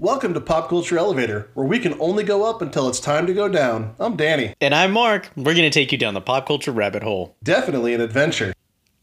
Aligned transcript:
Welcome 0.00 0.32
to 0.32 0.40
Pop 0.40 0.70
Culture 0.70 0.96
Elevator, 0.96 1.50
where 1.52 1.66
we 1.66 1.78
can 1.78 1.94
only 2.00 2.24
go 2.24 2.48
up 2.48 2.62
until 2.62 2.88
it's 2.88 3.00
time 3.00 3.26
to 3.26 3.34
go 3.34 3.50
down. 3.50 3.94
I'm 4.00 4.16
Danny. 4.16 4.54
And 4.58 4.74
I'm 4.74 4.92
Mark. 4.92 5.28
We're 5.36 5.52
going 5.52 5.56
to 5.56 5.68
take 5.68 5.92
you 5.92 5.98
down 5.98 6.14
the 6.14 6.22
pop 6.22 6.46
culture 6.46 6.72
rabbit 6.72 7.02
hole. 7.02 7.36
Definitely 7.44 7.92
an 7.92 8.00
adventure. 8.00 8.54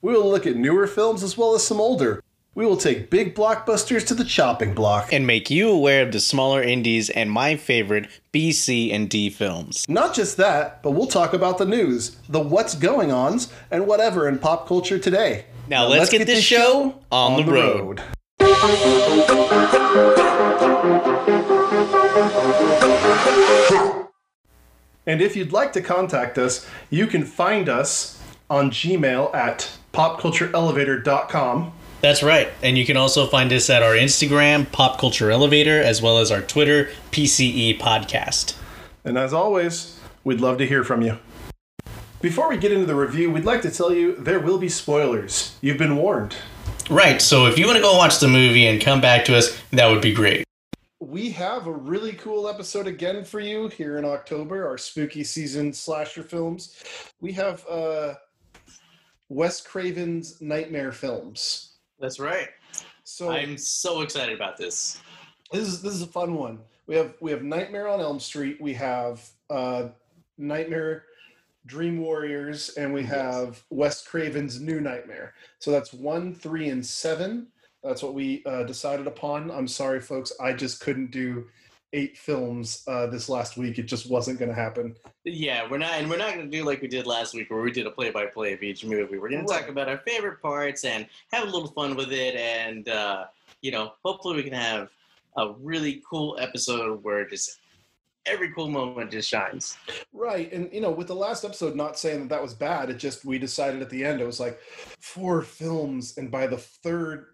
We 0.02 0.14
will 0.14 0.28
look 0.28 0.48
at 0.48 0.56
newer 0.56 0.88
films 0.88 1.22
as 1.22 1.38
well 1.38 1.54
as 1.54 1.64
some 1.64 1.80
older. 1.80 2.24
We 2.56 2.66
will 2.66 2.78
take 2.78 3.12
big 3.12 3.36
blockbusters 3.36 4.08
to 4.08 4.16
the 4.16 4.24
chopping 4.24 4.74
block. 4.74 5.14
And 5.14 5.28
make 5.28 5.52
you 5.52 5.70
aware 5.70 6.02
of 6.02 6.14
the 6.14 6.20
smaller 6.20 6.64
indies 6.64 7.12
and 7.12 7.30
my 7.30 7.58
favorite 7.58 8.08
B, 8.32 8.52
C, 8.52 8.92
and 8.92 9.08
D 9.08 9.30
films. 9.30 9.86
Not 9.88 10.16
just 10.16 10.38
that, 10.38 10.82
but 10.82 10.94
we'll 10.94 11.06
talk 11.06 11.32
about 11.32 11.60
the 11.60 11.66
news, 11.68 12.18
the 12.28 12.40
what's 12.40 12.74
going 12.74 13.12
ons, 13.12 13.54
and 13.70 13.86
whatever 13.86 14.28
in 14.28 14.40
pop 14.40 14.68
culture 14.68 14.98
today. 14.98 15.46
Now, 15.68 15.86
let's, 15.86 16.10
get, 16.10 16.26
this 16.26 16.44
show 16.44 17.00
on, 17.12 17.46
the 17.46 17.52
road. 17.52 18.02
And 25.08 25.22
if 25.22 25.36
you'd 25.38 25.54
like 25.54 25.72
to 25.74 25.82
contact 25.82 26.38
us, 26.38 26.68
you 26.90 27.08
can 27.08 27.24
find 27.24 27.70
us 27.70 28.22
on 28.50 28.72
Gmail 28.72 29.34
at 29.34 29.72
popcultureelevator.com. 29.94 31.72
That's 32.02 32.22
right. 32.22 32.50
And 32.62 32.78
you 32.78 32.86
can 32.86 32.98
also 32.98 33.26
find 33.26 33.52
us 33.54 33.70
at 33.70 33.82
our 33.82 33.94
Instagram, 33.94 34.72
Pop 34.72 35.00
Culture 35.00 35.32
Elevator, 35.32 35.82
as 35.82 36.02
well 36.02 36.20
as 36.20 36.30
our 36.30 36.42
Twitter, 36.42 36.90
PCE 37.12 37.80
Podcast. 37.80 38.56
And 39.04 39.18
as 39.18 39.34
always, 39.34 40.00
we'd 40.24 40.42
love 40.42 40.58
to 40.60 40.68
hear 40.68 40.84
from 40.84 41.02
you. 41.02 41.18
Before 42.22 42.50
we 42.50 42.58
get 42.58 42.72
into 42.72 42.86
the 42.86 42.96
review, 42.96 43.32
we'd 43.32 43.46
like 43.46 43.62
to 43.62 43.72
tell 43.72 43.94
you 43.94 44.16
there 44.16 44.40
will 44.40 44.58
be 44.58 44.70
spoilers. 44.70 45.56
You've 45.62 45.78
been 45.78 45.96
warned. 45.96 46.36
Right. 46.90 47.22
So 47.22 47.48
if 47.48 47.60
you 47.60 47.66
want 47.66 47.78
to 47.78 47.82
go 47.82 47.98
watch 47.98 48.20
the 48.20 48.30
movie 48.30 48.66
and 48.66 48.82
come 48.82 49.02
back 49.02 49.26
to 49.26 49.38
us, 49.38 49.60
that 49.72 49.88
would 49.88 50.02
be 50.02 50.14
great. 50.14 50.46
We 51.00 51.30
have 51.32 51.68
a 51.68 51.72
really 51.72 52.14
cool 52.14 52.48
episode 52.48 52.88
again 52.88 53.24
for 53.24 53.40
you 53.40 53.68
here 53.68 53.98
in 53.98 54.06
October, 54.06 54.66
our 54.66 54.78
spooky 54.78 55.24
season 55.24 55.74
slasher 55.74 56.24
films. 56.24 56.82
We 57.20 57.34
have 57.34 57.66
uh, 57.68 58.14
Wes 59.30 59.62
Craven's 59.62 60.42
Nightmare 60.42 60.92
films. 60.92 61.74
That's 62.00 62.20
right. 62.20 62.50
So 63.04 63.32
I'm 63.32 63.58
so 63.58 64.02
excited 64.02 64.34
about 64.36 64.58
this. 64.58 65.02
this 65.52 65.68
is 65.68 65.82
this 65.82 65.94
is 65.94 66.02
a 66.02 66.08
fun 66.08 66.36
one. 66.36 66.60
We 66.88 66.96
have 66.96 67.16
we 67.20 67.32
have 67.32 67.44
Nightmare 67.44 67.88
on 67.90 68.00
Elm 68.00 68.20
Street. 68.20 68.62
We 68.62 68.74
have 68.76 69.28
uh, 69.50 69.90
Nightmare 70.38 71.04
Dream 71.68 72.00
Warriors, 72.00 72.70
and 72.78 72.94
we 72.94 73.04
have 73.04 73.64
Wes 73.70 74.06
Craven's 74.06 74.60
New 74.60 74.80
Nightmare. 74.80 75.34
So 75.60 75.70
that's 75.70 75.94
one, 75.94 76.34
three, 76.34 76.70
and 76.70 76.84
seven. 76.84 77.48
That's 77.84 78.02
what 78.02 78.14
we 78.14 78.44
uh, 78.46 78.64
decided 78.64 79.06
upon. 79.06 79.52
I'm 79.52 79.68
sorry, 79.68 80.00
folks. 80.00 80.34
I 80.40 80.54
just 80.54 80.82
couldn't 80.82 81.12
do 81.12 81.46
eight 81.94 82.18
films 82.18 82.84
uh, 82.88 83.08
this 83.08 83.30
last 83.30 83.58
week. 83.58 83.80
It 83.80 83.84
just 83.84 84.10
wasn't 84.10 84.40
going 84.40 84.50
to 84.50 84.56
happen. 84.56 84.96
Yeah, 85.24 85.70
we're 85.70 85.78
not, 85.78 85.94
and 85.94 86.10
we're 86.10 86.18
not 86.18 86.34
going 86.34 86.50
to 86.50 86.58
do 86.58 86.64
like 86.64 86.82
we 86.82 86.88
did 86.88 87.06
last 87.06 87.34
week, 87.34 87.50
where 87.50 87.62
we 87.62 87.72
did 87.72 87.86
a 87.86 87.92
play-by-play 87.92 88.54
of 88.54 88.64
each 88.64 88.84
movie. 88.84 89.18
We're 89.18 89.30
going 89.30 89.46
to 89.46 89.54
talk 89.54 89.70
about 89.70 89.88
our 89.88 90.00
favorite 90.00 90.42
parts 90.42 90.86
and 90.86 91.08
have 91.32 91.48
a 91.48 91.52
little 91.52 91.70
fun 91.72 91.96
with 91.96 92.12
it, 92.12 92.36
and 92.36 92.90
uh, 92.90 93.26
you 93.62 93.72
know, 93.72 93.94
hopefully, 94.04 94.36
we 94.36 94.44
can 94.44 94.54
have 94.54 94.90
a 95.38 95.54
really 95.62 96.02
cool 96.10 96.38
episode 96.40 97.04
where 97.04 97.28
just 97.28 97.60
every 98.28 98.52
cool 98.54 98.70
moment 98.70 99.12
just 99.12 99.30
shines. 99.30 99.78
Right. 100.14 100.52
And, 100.52 100.72
you 100.72 100.82
know, 100.82 100.92
with 100.92 101.08
the 101.08 101.16
last 101.16 101.44
episode, 101.44 101.76
not 101.76 101.98
saying 101.98 102.20
that 102.22 102.30
that 102.30 102.42
was 102.42 102.54
bad, 102.54 102.90
it 102.90 102.98
just, 102.98 103.26
we 103.26 103.40
decided 103.40 103.82
at 103.82 103.90
the 103.90 104.04
end, 104.04 104.22
it 104.22 104.26
was 104.26 104.40
like 104.40 104.60
four 105.00 105.42
films. 105.42 106.18
And 106.18 106.30
by 106.30 106.48
the 106.48 106.58
third, 106.58 107.28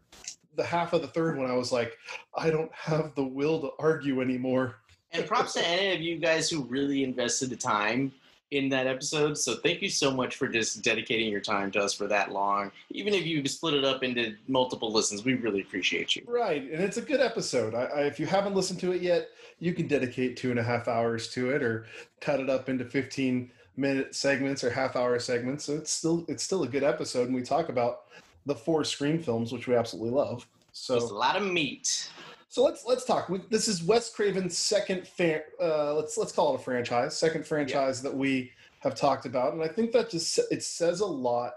the 0.56 0.64
half 0.64 0.94
of 0.94 1.02
the 1.02 1.08
third 1.08 1.38
one, 1.38 1.50
I 1.50 1.56
was 1.56 1.72
like, 1.72 1.98
I 2.36 2.50
don't 2.50 2.74
have 2.74 3.16
the 3.16 3.24
will 3.24 3.62
to 3.62 3.72
argue 3.80 4.22
anymore. 4.22 4.76
And 5.12 5.26
props 5.26 5.54
to 5.54 5.68
any 5.68 5.96
of 5.96 6.02
you 6.02 6.18
guys 6.18 6.50
who 6.50 6.64
really 6.64 7.04
invested 7.04 7.50
the 7.50 7.56
time 7.56 8.12
in 8.54 8.70
that 8.70 8.88
episode. 8.88 9.38
So 9.38 9.56
thank 9.56 9.82
you 9.82 9.90
so 9.90 10.12
much 10.12 10.36
for 10.36 10.48
just 10.48 10.82
dedicating 10.82 11.32
your 11.32 11.42
time 11.42 11.72
to 11.72 11.80
us 11.80 11.94
for 11.94 12.08
that 12.08 12.32
long. 12.32 12.72
Even 12.92 13.14
if 13.14 13.26
you 13.26 13.46
split 13.48 13.74
it 13.74 13.84
up 13.84 14.04
into 14.04 14.36
multiple 14.48 14.92
listens, 14.92 15.26
we 15.26 15.34
really 15.34 15.62
appreciate 15.62 16.16
you. 16.16 16.24
Right. 16.28 16.62
And 16.62 16.82
it's 16.82 16.98
a 16.98 17.02
good 17.02 17.20
episode. 17.20 17.74
I, 17.74 17.86
I, 17.86 18.02
if 18.02 18.20
you 18.20 18.26
haven't 18.26 18.56
listened 18.56 18.80
to 18.82 18.92
it 18.92 19.02
yet, 19.02 19.30
you 19.60 19.74
can 19.74 19.88
dedicate 19.88 20.38
two 20.38 20.52
and 20.52 20.60
a 20.60 20.64
half 20.64 20.88
hours 20.88 21.28
to 21.30 21.50
it 21.50 21.64
or 21.64 21.88
cut 22.22 22.40
it 22.40 22.50
up 22.50 22.70
into 22.70 22.86
15 22.86 23.52
minute 23.76 24.14
segments 24.14 24.64
or 24.64 24.70
half 24.70 24.96
hour 24.96 25.18
segments. 25.20 25.66
So 25.66 25.74
it's 25.74 25.92
still, 25.92 26.26
it's 26.28 26.44
still 26.44 26.64
a 26.64 26.68
good 26.68 26.84
episode. 26.84 27.28
And 27.28 27.36
we 27.36 27.42
talk 27.42 27.70
about 27.70 28.02
the 28.46 28.56
four 28.56 28.84
screen 28.84 29.20
films, 29.20 29.52
which 29.52 29.68
we 29.68 29.76
absolutely 29.76 30.12
love. 30.12 30.48
So 30.74 30.94
There's 30.94 31.12
a 31.12 31.16
lot 31.16 31.36
of 31.36 31.44
meat. 31.44 32.10
So 32.54 32.64
let's 32.64 32.86
let's 32.86 33.04
talk. 33.04 33.30
We, 33.30 33.42
this 33.50 33.68
is 33.68 33.82
Wes 33.82 34.12
Craven's 34.14 34.56
second 34.56 35.08
fa- 35.08 35.42
uh, 35.60 35.96
let's 35.96 36.20
let's 36.20 36.32
call 36.32 36.54
it 36.54 36.62
a 36.62 36.64
franchise, 36.64 37.18
second 37.18 37.48
franchise 37.48 38.00
that 38.04 38.16
we 38.16 38.52
have 38.82 38.94
talked 38.94 39.26
about, 39.26 39.54
and 39.54 39.64
I 39.64 39.68
think 39.68 39.92
that 39.94 40.12
just 40.12 40.40
it 40.52 40.62
says 40.62 41.00
a 41.00 41.06
lot 41.08 41.54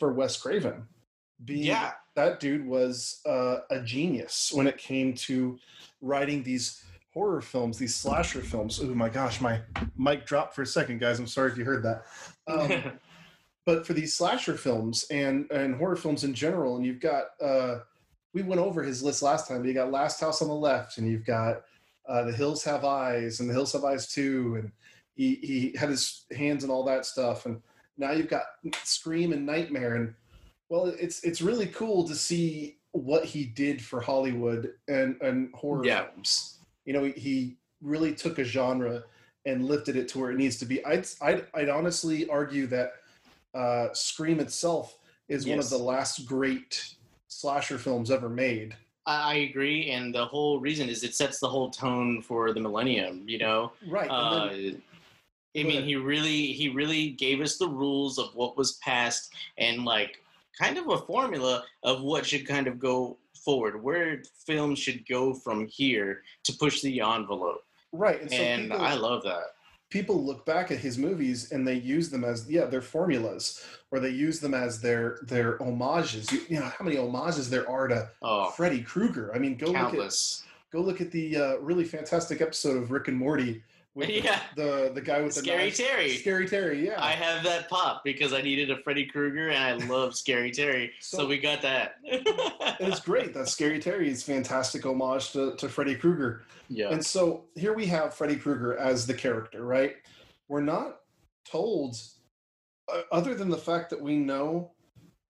for 0.00 0.12
Wes 0.12 0.36
Craven. 0.36 0.88
Being 1.44 1.62
Yeah. 1.62 1.92
that 2.16 2.40
dude 2.40 2.66
was 2.66 3.20
uh, 3.26 3.58
a 3.70 3.78
genius 3.78 4.50
when 4.52 4.66
it 4.66 4.76
came 4.76 5.14
to 5.14 5.56
writing 6.00 6.42
these 6.42 6.82
horror 7.14 7.40
films, 7.40 7.78
these 7.78 7.94
slasher 7.94 8.40
films. 8.40 8.80
Oh 8.82 8.86
my 8.86 9.08
gosh, 9.08 9.40
my 9.40 9.60
mic 9.96 10.26
dropped 10.26 10.56
for 10.56 10.62
a 10.62 10.66
second, 10.66 10.98
guys. 10.98 11.20
I'm 11.20 11.28
sorry 11.28 11.52
if 11.52 11.56
you 11.56 11.64
heard 11.64 11.84
that. 11.84 12.06
Um, 12.48 12.98
but 13.66 13.86
for 13.86 13.92
these 13.92 14.14
slasher 14.14 14.56
films 14.56 15.06
and 15.12 15.48
and 15.52 15.76
horror 15.76 15.94
films 15.94 16.24
in 16.24 16.34
general, 16.34 16.74
and 16.74 16.84
you've 16.84 16.98
got 16.98 17.26
uh, 17.40 17.78
we 18.32 18.42
went 18.42 18.60
over 18.60 18.82
his 18.82 19.02
list 19.02 19.22
last 19.22 19.48
time. 19.48 19.58
But 19.58 19.68
you 19.68 19.74
got 19.74 19.90
Last 19.90 20.20
House 20.20 20.42
on 20.42 20.48
the 20.48 20.54
Left, 20.54 20.98
and 20.98 21.08
you've 21.08 21.26
got 21.26 21.62
uh, 22.08 22.24
The 22.24 22.32
Hills 22.32 22.64
Have 22.64 22.84
Eyes, 22.84 23.40
and 23.40 23.48
The 23.48 23.54
Hills 23.54 23.72
Have 23.72 23.84
Eyes 23.84 24.12
Two, 24.12 24.56
and 24.56 24.72
he 25.14 25.36
he 25.36 25.76
had 25.76 25.90
his 25.90 26.24
hands 26.36 26.64
and 26.64 26.72
all 26.72 26.84
that 26.84 27.06
stuff, 27.06 27.46
and 27.46 27.60
now 27.98 28.12
you've 28.12 28.28
got 28.28 28.44
Scream 28.84 29.32
and 29.32 29.44
Nightmare, 29.44 29.96
and 29.96 30.14
well, 30.68 30.86
it's 30.86 31.22
it's 31.24 31.42
really 31.42 31.66
cool 31.66 32.06
to 32.08 32.14
see 32.14 32.78
what 32.92 33.24
he 33.24 33.44
did 33.44 33.82
for 33.82 34.00
Hollywood 34.00 34.72
and 34.88 35.20
and 35.20 35.52
horror 35.54 35.84
Yeah. 35.84 36.04
films. 36.04 36.58
You 36.84 36.92
know, 36.94 37.04
he, 37.04 37.56
really 37.80 38.14
took 38.14 38.38
a 38.38 38.44
genre 38.44 39.02
and 39.44 39.64
lifted 39.64 39.96
it 39.96 40.06
to 40.06 40.20
where 40.20 40.30
it 40.30 40.36
needs 40.36 40.56
to 40.56 40.64
be. 40.64 40.84
I'd 40.84 41.04
I'd, 41.20 41.46
I'd 41.52 41.68
honestly 41.68 42.28
argue 42.28 42.68
that 42.68 42.92
uh, 43.54 43.88
Scream 43.92 44.38
itself 44.38 44.96
is 45.28 45.46
one 45.48 45.58
of 45.58 45.68
the 45.68 45.78
last 45.78 46.24
great 46.26 46.94
slasher 47.36 47.78
films 47.78 48.10
ever 48.10 48.28
made. 48.28 48.76
I 49.06 49.34
agree, 49.50 49.90
and 49.90 50.14
the 50.14 50.24
whole 50.26 50.60
reason 50.60 50.88
is 50.88 51.02
it 51.02 51.14
sets 51.14 51.40
the 51.40 51.48
whole 51.48 51.70
tone 51.70 52.22
for 52.22 52.52
the 52.52 52.60
millennium. 52.60 53.24
You 53.28 53.38
know, 53.38 53.72
Right. 53.88 54.08
uh, 54.10 54.48
and 54.52 54.64
then- 54.74 54.82
I 55.54 55.64
mean, 55.64 55.84
he 55.84 55.96
really 55.96 56.46
he 56.52 56.68
really 56.70 57.10
gave 57.10 57.40
us 57.42 57.58
the 57.58 57.68
rules 57.68 58.18
of 58.18 58.34
what 58.34 58.56
was 58.56 58.74
past 58.78 59.32
and 59.58 59.84
like 59.84 60.22
kind 60.58 60.78
of 60.78 60.88
a 60.88 60.98
formula 60.98 61.64
of 61.82 62.02
what 62.02 62.24
should 62.24 62.46
kind 62.46 62.66
of 62.66 62.78
go 62.78 63.18
forward, 63.44 63.82
where 63.82 64.22
film 64.46 64.74
should 64.74 65.06
go 65.06 65.34
from 65.34 65.66
here 65.66 66.22
to 66.44 66.52
push 66.54 66.80
the 66.80 67.00
envelope. 67.00 67.64
right. 67.92 68.20
And, 68.22 68.30
so 68.30 68.76
people, 68.76 68.80
I 68.80 68.94
love 68.94 69.22
that. 69.24 69.54
People 69.92 70.24
look 70.24 70.46
back 70.46 70.70
at 70.70 70.78
his 70.78 70.96
movies 70.96 71.52
and 71.52 71.68
they 71.68 71.74
use 71.74 72.08
them 72.08 72.24
as 72.24 72.50
yeah, 72.50 72.64
their 72.64 72.80
formulas, 72.80 73.62
or 73.90 74.00
they 74.00 74.08
use 74.08 74.40
them 74.40 74.54
as 74.54 74.80
their 74.80 75.18
their 75.22 75.58
homages. 75.58 76.32
You, 76.32 76.40
you 76.48 76.60
know 76.60 76.66
how 76.66 76.84
many 76.84 76.96
homages 76.96 77.50
there 77.50 77.68
are 77.68 77.88
to 77.88 78.10
Oh, 78.22 78.50
Freddy 78.50 78.82
Krueger. 78.82 79.32
I 79.34 79.38
mean, 79.38 79.56
go 79.56 79.66
look 79.66 79.94
at 79.94 80.42
go 80.72 80.80
look 80.80 81.00
at 81.02 81.12
the 81.12 81.36
uh, 81.36 81.56
really 81.58 81.84
fantastic 81.84 82.40
episode 82.40 82.78
of 82.78 82.90
Rick 82.90 83.08
and 83.08 83.16
Morty 83.16 83.62
with 83.94 84.08
Yeah. 84.24 84.40
the, 84.56 84.90
the 84.94 85.00
guy 85.00 85.20
with 85.20 85.34
the 85.34 85.40
Scary 85.42 85.64
knife. 85.64 85.76
Terry. 85.76 86.16
Scary 86.16 86.48
Terry, 86.48 86.84
yeah. 86.86 87.02
I 87.02 87.12
have 87.12 87.42
that 87.44 87.68
pop 87.68 88.02
because 88.04 88.32
I 88.32 88.40
needed 88.40 88.70
a 88.70 88.78
Freddy 88.78 89.04
Krueger 89.06 89.50
and 89.50 89.82
I 89.82 89.86
love 89.86 90.14
Scary 90.14 90.50
Terry. 90.50 90.92
So, 91.00 91.18
So- 91.18 91.26
we 91.26 91.38
got 91.38 91.62
that. 91.62 91.96
it's 92.04 93.00
great 93.00 93.34
that 93.34 93.48
Scary 93.48 93.78
Terry 93.78 94.08
is 94.10 94.22
fantastic 94.22 94.84
homage 94.86 95.32
to, 95.32 95.54
to 95.56 95.68
Freddy 95.68 95.94
Krueger. 95.94 96.42
yeah. 96.68 96.88
And 96.90 97.04
so 97.04 97.44
here 97.54 97.74
we 97.74 97.86
have 97.86 98.14
Freddy 98.14 98.36
Krueger 98.36 98.76
as 98.78 99.06
the 99.06 99.14
character, 99.14 99.64
right? 99.64 99.96
We're 100.48 100.62
not 100.62 101.00
told, 101.50 101.96
uh, 102.92 103.02
other 103.10 103.34
than 103.34 103.48
the 103.50 103.58
fact 103.58 103.90
that 103.90 104.00
we 104.00 104.16
know 104.16 104.72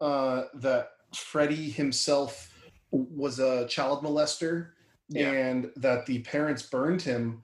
uh, 0.00 0.44
that 0.54 0.90
Freddy 1.14 1.70
himself 1.70 2.48
was 2.90 3.38
a 3.38 3.66
child 3.69 4.02
molester 4.04 4.70
Yeah. 5.08 5.31
and 5.31 5.70
that 5.76 6.06
the 6.06 6.20
parents 6.20 6.62
burned 6.62 7.02
him. 7.02 7.42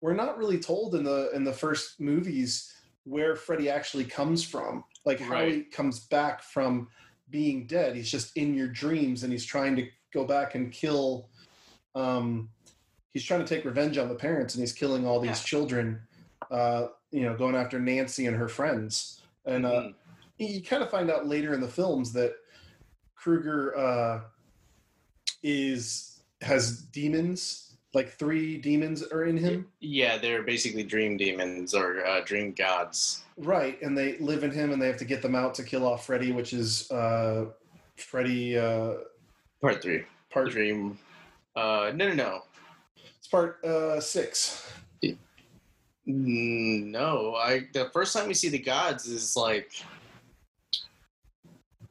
We're 0.00 0.14
not 0.14 0.38
really 0.38 0.58
told 0.58 0.94
in 0.94 1.04
the 1.04 1.30
in 1.32 1.44
the 1.44 1.52
first 1.52 2.00
movies 2.00 2.72
where 3.04 3.34
Freddy 3.36 3.68
actually 3.70 4.04
comes 4.04 4.44
from, 4.44 4.84
like 5.04 5.18
how 5.18 5.44
he 5.44 5.62
comes 5.64 6.00
back 6.00 6.42
from 6.42 6.88
being 7.30 7.66
dead. 7.66 7.96
He's 7.96 8.10
just 8.10 8.36
in 8.36 8.54
your 8.54 8.68
dreams 8.68 9.22
and 9.22 9.32
he's 9.32 9.44
trying 9.44 9.76
to 9.76 9.88
go 10.12 10.24
back 10.24 10.54
and 10.54 10.72
kill 10.72 11.28
um 11.94 12.48
he's 13.10 13.24
trying 13.24 13.40
to 13.40 13.46
take 13.46 13.64
revenge 13.64 13.98
on 13.98 14.08
the 14.08 14.14
parents 14.14 14.54
and 14.54 14.62
he's 14.62 14.72
killing 14.72 15.06
all 15.06 15.20
these 15.20 15.30
Yeah. 15.30 15.44
children 15.44 16.00
uh 16.50 16.88
you 17.10 17.22
know 17.22 17.34
going 17.36 17.54
after 17.54 17.78
nancy 17.80 18.26
and 18.26 18.36
her 18.36 18.48
friends 18.48 19.20
and 19.46 19.64
uh 19.66 19.70
Mhm. 19.82 19.94
you 20.38 20.62
kind 20.62 20.82
of 20.82 20.90
find 20.90 21.10
out 21.10 21.26
later 21.26 21.52
in 21.54 21.60
the 21.60 21.68
films 21.68 22.12
that 22.12 22.34
krueger 23.16 23.76
uh 23.76 24.20
is 25.42 26.22
has 26.42 26.82
demons 26.82 27.67
like 27.94 28.10
three 28.10 28.58
demons 28.58 29.02
are 29.02 29.24
in 29.24 29.36
him. 29.36 29.66
Yeah, 29.80 30.18
they're 30.18 30.42
basically 30.42 30.82
dream 30.82 31.16
demons 31.16 31.74
or 31.74 32.04
uh, 32.04 32.20
dream 32.24 32.52
gods. 32.52 33.22
Right, 33.36 33.80
and 33.82 33.96
they 33.96 34.18
live 34.18 34.44
in 34.44 34.50
him, 34.50 34.72
and 34.72 34.80
they 34.80 34.86
have 34.86 34.98
to 34.98 35.04
get 35.04 35.22
them 35.22 35.34
out 35.34 35.54
to 35.54 35.62
kill 35.62 35.86
off 35.86 36.06
Freddy, 36.06 36.32
which 36.32 36.52
is 36.52 36.90
uh, 36.90 37.46
Freddy 37.96 38.58
uh, 38.58 38.94
Part 39.60 39.82
three. 39.82 40.04
part. 40.30 40.50
Dream. 40.50 40.98
Uh, 41.56 41.90
no, 41.94 42.08
no, 42.08 42.14
no. 42.14 42.40
It's 43.18 43.26
part 43.26 43.62
uh, 43.64 44.00
six. 44.00 44.72
No, 46.06 47.34
I. 47.34 47.66
The 47.72 47.90
first 47.92 48.14
time 48.16 48.28
we 48.28 48.34
see 48.34 48.48
the 48.48 48.58
gods 48.58 49.06
is 49.06 49.36
like. 49.36 49.72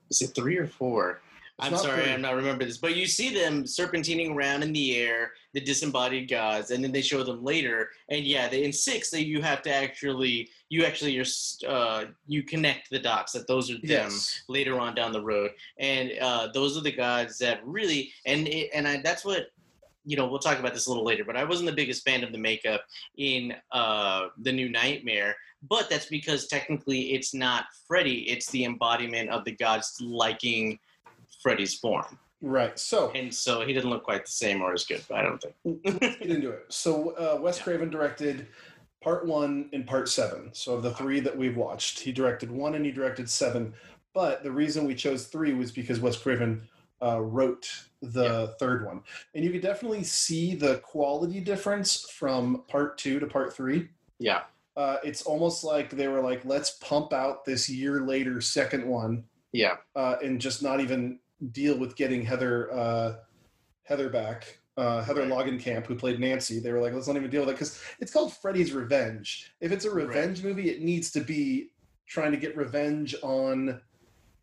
Is 0.10 0.22
it 0.22 0.28
three 0.28 0.58
or 0.58 0.68
four? 0.68 1.20
It's 1.60 1.68
I'm 1.68 1.76
sorry, 1.76 2.04
three. 2.04 2.14
I'm 2.14 2.22
not 2.22 2.36
remember 2.36 2.64
this, 2.64 2.78
but 2.78 2.96
you 2.96 3.06
see 3.06 3.34
them 3.34 3.66
serpentining 3.66 4.34
around 4.34 4.64
in 4.64 4.72
the 4.72 4.96
air, 4.96 5.32
the 5.54 5.62
disembodied 5.62 6.30
gods, 6.30 6.72
and 6.72 6.84
then 6.84 6.92
they 6.92 7.02
show 7.02 7.24
them 7.24 7.44
later. 7.44 7.90
And 8.10 8.26
yeah, 8.26 8.48
they, 8.48 8.64
in 8.64 8.74
six, 8.74 9.10
that 9.12 9.26
you 9.26 9.42
have 9.42 9.62
to 9.64 9.74
actually, 9.74 10.50
you 10.70 10.84
actually, 10.86 11.18
are, 11.20 11.26
uh, 11.68 12.06
you 12.28 12.44
connect 12.44 12.90
the 12.90 13.00
dots 13.00 13.32
that 13.34 13.48
those 13.48 13.72
are 13.72 13.76
them 13.76 14.12
Yes. 14.12 14.44
later 14.50 14.80
on 14.80 14.94
down 14.94 15.14
the 15.14 15.22
road, 15.22 15.52
and 15.80 16.12
uh, 16.22 16.50
those 16.54 16.78
are 16.78 16.82
the 16.82 16.92
gods 16.92 17.38
that 17.40 17.66
really, 17.66 18.12
and 18.26 18.48
it, 18.48 18.70
and 18.74 18.88
I, 18.88 19.02
that's 19.02 19.24
what, 19.26 19.48
you 20.06 20.16
know, 20.16 20.28
we'll 20.28 20.40
talk 20.40 20.60
about 20.60 20.74
this 20.74 20.86
a 20.88 20.90
little 20.90 21.04
later. 21.06 21.26
But 21.26 21.36
I 21.38 21.44
wasn't 21.44 21.70
the 21.70 21.76
biggest 21.76 22.04
fan 22.04 22.24
of 22.24 22.32
the 22.32 22.38
makeup 22.38 22.82
in 23.18 23.54
uh, 23.72 24.28
the 24.42 24.52
New 24.52 24.70
Nightmare, 24.70 25.36
but 25.70 25.90
that's 25.90 26.06
because 26.06 26.48
technically 26.48 27.14
it's 27.14 27.34
not 27.34 27.66
Freddy; 27.88 28.30
it's 28.30 28.50
the 28.52 28.64
embodiment 28.66 29.30
of 29.30 29.44
the 29.44 29.52
gods 29.52 29.98
liking 30.02 30.78
Freddy's 31.42 31.76
form, 31.76 32.20
Right. 32.42 32.78
So 32.78 33.12
and 33.12 33.34
so 33.34 33.62
he 33.66 33.74
didn't 33.74 33.90
look 33.90 34.04
quite 34.04 34.26
the 34.26 34.32
same 34.32 34.62
or 34.62 34.74
as 34.74 34.84
good. 34.86 35.04
But 35.10 35.18
I 35.20 35.22
don't 35.24 35.42
think. 35.42 35.56
let's 36.02 36.18
get 36.18 36.30
into 36.30 36.52
it. 36.52 36.66
So 36.70 37.12
uh, 37.12 37.40
Wes 37.42 37.58
Yeah. 37.58 37.64
Craven 37.64 37.90
directed 37.90 38.48
part 39.02 39.26
one 39.26 39.70
and 39.74 39.86
part 39.88 40.10
seven. 40.10 40.50
So 40.54 40.74
of 40.76 40.84
the 40.84 40.94
three 40.94 41.20
that 41.22 41.36
we've 41.36 41.58
watched, 41.58 42.00
he 42.00 42.12
directed 42.12 42.52
one 42.52 42.76
and 42.76 42.86
he 42.86 42.92
directed 42.92 43.30
seven. 43.30 43.74
But 44.14 44.44
the 44.44 44.52
reason 44.52 44.86
we 44.86 44.96
chose 44.96 45.26
three 45.28 45.54
was 45.54 45.72
because 45.72 46.00
Wes 46.00 46.18
Craven 46.18 46.68
uh, 47.02 47.22
wrote 47.22 47.70
the 48.02 48.56
third 48.60 48.86
one, 48.86 49.02
and 49.36 49.44
you 49.44 49.52
could 49.52 49.62
definitely 49.62 50.04
see 50.04 50.56
the 50.56 50.78
quality 50.80 51.40
difference 51.40 52.10
from 52.10 52.64
part 52.68 52.98
two 52.98 53.20
to 53.20 53.28
part 53.28 53.54
three. 53.56 53.90
Yeah, 54.20 54.42
Uh, 54.76 54.98
it's 55.04 55.22
almost 55.22 55.64
like 55.64 55.92
they 55.92 56.08
were 56.08 56.22
like, 56.22 56.44
let's 56.46 56.72
pump 56.82 57.14
out 57.14 57.46
this 57.46 57.70
year 57.70 58.02
later 58.02 58.42
second 58.42 58.88
one 58.88 59.24
yeah, 59.52 59.76
uh, 59.96 60.16
and 60.24 60.42
just 60.42 60.64
not 60.64 60.80
even 60.80 61.20
deal 61.52 61.78
with 61.78 61.96
getting 61.96 62.22
Heather 62.24 62.72
uh, 62.74 63.16
Heather 63.84 64.10
back. 64.10 64.60
Uh, 64.76 65.02
Heather 65.04 65.22
Right. 65.28 65.32
Langenkamp, 65.48 65.88
who 65.88 65.96
played 65.96 66.20
Nancy, 66.20 66.60
they 66.60 66.72
were 66.72 66.80
like, 66.80 66.94
let's 66.94 67.08
not 67.08 67.16
even 67.16 67.32
deal 67.32 67.42
with 67.42 67.50
it 67.50 67.54
because 67.54 67.82
it's 68.00 68.14
called 68.14 68.32
Freddy's 68.32 68.74
Revenge. 68.74 69.52
If 69.60 69.72
it's 69.72 69.86
a 69.86 69.90
Right. 69.92 70.06
revenge 70.08 70.44
movie, 70.44 70.70
it 70.70 70.84
needs 70.84 71.10
to 71.14 71.22
be 71.22 71.72
trying 72.06 72.32
to 72.32 72.38
get 72.38 72.56
revenge 72.56 73.16
on 73.24 73.82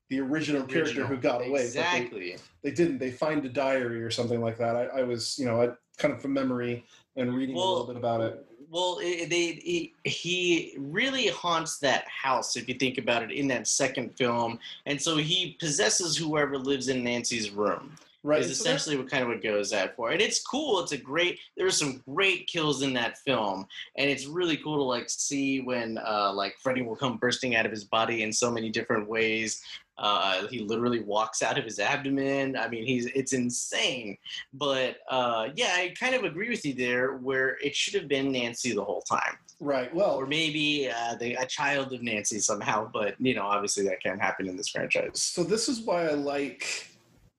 the 0.09 0.19
original, 0.21 0.65
character 0.65 1.07
who 1.07 1.17
got 1.17 1.37
away. 1.41 1.51
But 1.51 1.57
they- 1.59 1.65
Exactly. 1.65 2.37
They, 2.63 2.73
didn't. 2.73 2.99
They 2.99 3.13
find 3.13 3.45
a 3.45 3.49
diary 3.49 4.03
or 4.03 4.11
something 4.11 4.41
like 4.41 4.59
that. 4.59 4.75
I, 4.75 4.87
I 4.87 5.03
was, 5.05 5.39
you 5.39 5.45
know, 5.47 5.63
I 5.63 5.69
kind 5.99 6.13
of 6.13 6.21
from 6.21 6.33
memory 6.33 6.85
and 7.17 7.33
reading 7.33 7.55
a 7.55 7.59
little 7.59 7.87
bit 7.87 7.97
about 7.97 8.21
it. 8.21 8.45
Well, 8.71 8.99
it, 9.01 9.31
they 9.31 9.61
he, 9.63 9.95
he 10.05 10.75
really 10.79 11.29
haunts 11.29 11.79
that 11.79 12.07
house 12.09 12.57
if 12.57 12.69
you 12.69 12.75
think 12.75 12.99
about 12.99 13.23
it 13.23 13.31
in 13.31 13.49
that 13.49 13.67
second 13.67 14.17
film, 14.17 14.59
and 14.87 15.01
so 15.01 15.17
he 15.17 15.57
possesses 15.61 16.17
whoever 16.17 16.59
lives 16.59 16.89
in 16.89 17.05
Nancy's 17.05 17.51
room. 17.51 17.97
Right. 18.23 18.41
Is 18.41 18.47
so 18.47 18.63
essentially 18.63 18.97
what 18.97 19.11
kind 19.11 19.23
of 19.23 19.29
what 19.29 19.43
goes 19.43 19.75
at 19.75 19.97
for, 19.97 20.11
and 20.11 20.21
it's 20.21 20.43
cool. 20.43 20.81
It's 20.81 20.93
a 20.93 20.97
great. 20.97 21.41
There 21.59 21.67
are 21.67 21.71
some 21.71 22.03
great 22.09 22.47
kills 22.47 22.81
in 22.81 22.95
that 22.95 23.19
film, 23.19 23.67
and 23.99 24.09
it's 24.09 24.25
really 24.25 24.57
cool 24.57 24.77
to 24.77 24.83
like 24.83 25.11
see 25.11 25.61
when 25.61 25.99
uh, 25.99 26.33
like 26.33 26.57
Freddy 26.63 26.81
will 26.81 26.97
come 26.97 27.19
bursting 27.19 27.55
out 27.55 27.67
of 27.67 27.71
his 27.71 27.85
body 27.85 28.23
in 28.23 28.33
so 28.33 28.51
many 28.51 28.71
different 28.71 29.07
ways. 29.07 29.63
Uh, 29.97 30.47
he 30.49 30.59
literally 30.61 31.01
walks 31.01 31.43
out 31.43 31.57
of 31.57 31.65
his 31.65 31.79
abdomen. 31.79 32.57
I 32.57 32.69
mean, 32.69 32.85
he's 32.85 33.07
it's 33.07 33.33
insane. 33.33 34.19
But 34.53 34.97
uh, 35.09 35.49
yeah, 35.55 35.75
I 35.77 35.95
kind 35.99 36.15
of 36.15 36.25
agree 36.25 36.49
with 36.51 36.65
you 36.67 36.75
there, 36.75 37.15
where 37.17 37.57
it 37.63 37.75
should 37.75 37.95
have 37.95 38.09
been 38.09 38.33
Nancy 38.33 38.73
the 38.75 38.85
whole 38.85 39.03
time, 39.03 39.39
right. 39.61 39.95
Well, 39.95 40.17
or 40.17 40.27
maybe 40.27 40.91
uh, 40.91 41.15
the, 41.17 41.35
a 41.35 41.47
child 41.47 41.93
of 41.93 42.03
Nancy 42.03 42.41
somehow. 42.41 42.91
But 42.93 43.15
you 43.21 43.35
know, 43.35 43.43
obviously 43.47 43.85
that 43.85 44.03
can't 44.03 44.21
happen 44.21 44.49
in 44.49 44.57
this 44.57 44.69
franchise. 44.69 45.21
so 45.21 45.45
this 45.45 45.69
is 45.69 45.81
why 45.83 46.07
I 46.09 46.13
like 46.15 46.89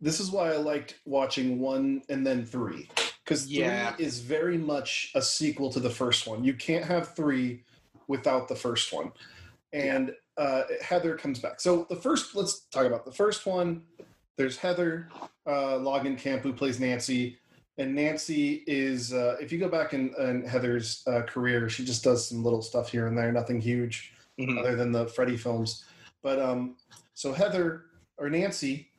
this 0.02 0.20
is 0.20 0.30
why 0.32 0.54
I 0.54 0.58
liked 0.58 1.00
watching 1.06 1.60
one 1.60 2.02
and 2.10 2.26
then 2.26 2.46
three 2.46 2.90
because 3.24 3.46
three 3.46 3.56
Yeah. 3.60 3.96
is 3.98 4.20
very 4.20 4.58
much 4.58 5.12
a 5.16 5.22
sequel 5.22 5.72
to 5.74 5.80
the 5.80 5.90
first 5.90 6.28
one. 6.28 6.44
You 6.44 6.54
can't 6.54 6.86
have 6.86 7.16
three 7.16 7.64
without 8.08 8.48
the 8.48 8.56
first 8.56 8.94
one, 8.94 9.12
and 9.74 10.14
uh, 10.38 10.64
Heather 10.82 11.16
comes 11.16 11.40
back. 11.40 11.60
So 11.60 11.86
the 11.90 11.96
first, 11.96 12.36
let's 12.36 12.62
talk 12.72 12.86
about 12.86 13.06
the 13.06 13.12
first 13.12 13.46
one. 13.46 13.84
There's 14.38 14.58
Heather 14.58 15.10
uh, 15.48 15.80
Camp 16.18 16.42
who 16.42 16.52
plays 16.54 16.80
Nancy, 16.80 17.38
and 17.78 17.96
Nancy 17.96 18.64
is 18.68 19.14
uh, 19.14 19.38
if 19.40 19.52
you 19.52 19.58
go 19.58 19.70
back 19.70 19.94
in, 19.94 20.14
in 20.20 20.44
Heather's 20.46 21.04
uh, 21.08 21.22
career, 21.22 21.70
she 21.70 21.86
just 21.86 22.04
does 22.04 22.28
some 22.28 22.44
little 22.44 22.62
stuff 22.62 22.90
here 22.90 23.08
and 23.08 23.18
there, 23.18 23.32
nothing 23.32 23.62
huge 23.62 24.12
Mhm. 24.40 24.60
other 24.60 24.76
than 24.76 24.92
the 24.92 25.08
Freddy 25.08 25.38
films. 25.38 25.86
But 26.22 26.40
um, 26.40 26.76
so 27.14 27.32
Heather 27.32 27.86
or 28.18 28.30
Nancy 28.30 28.90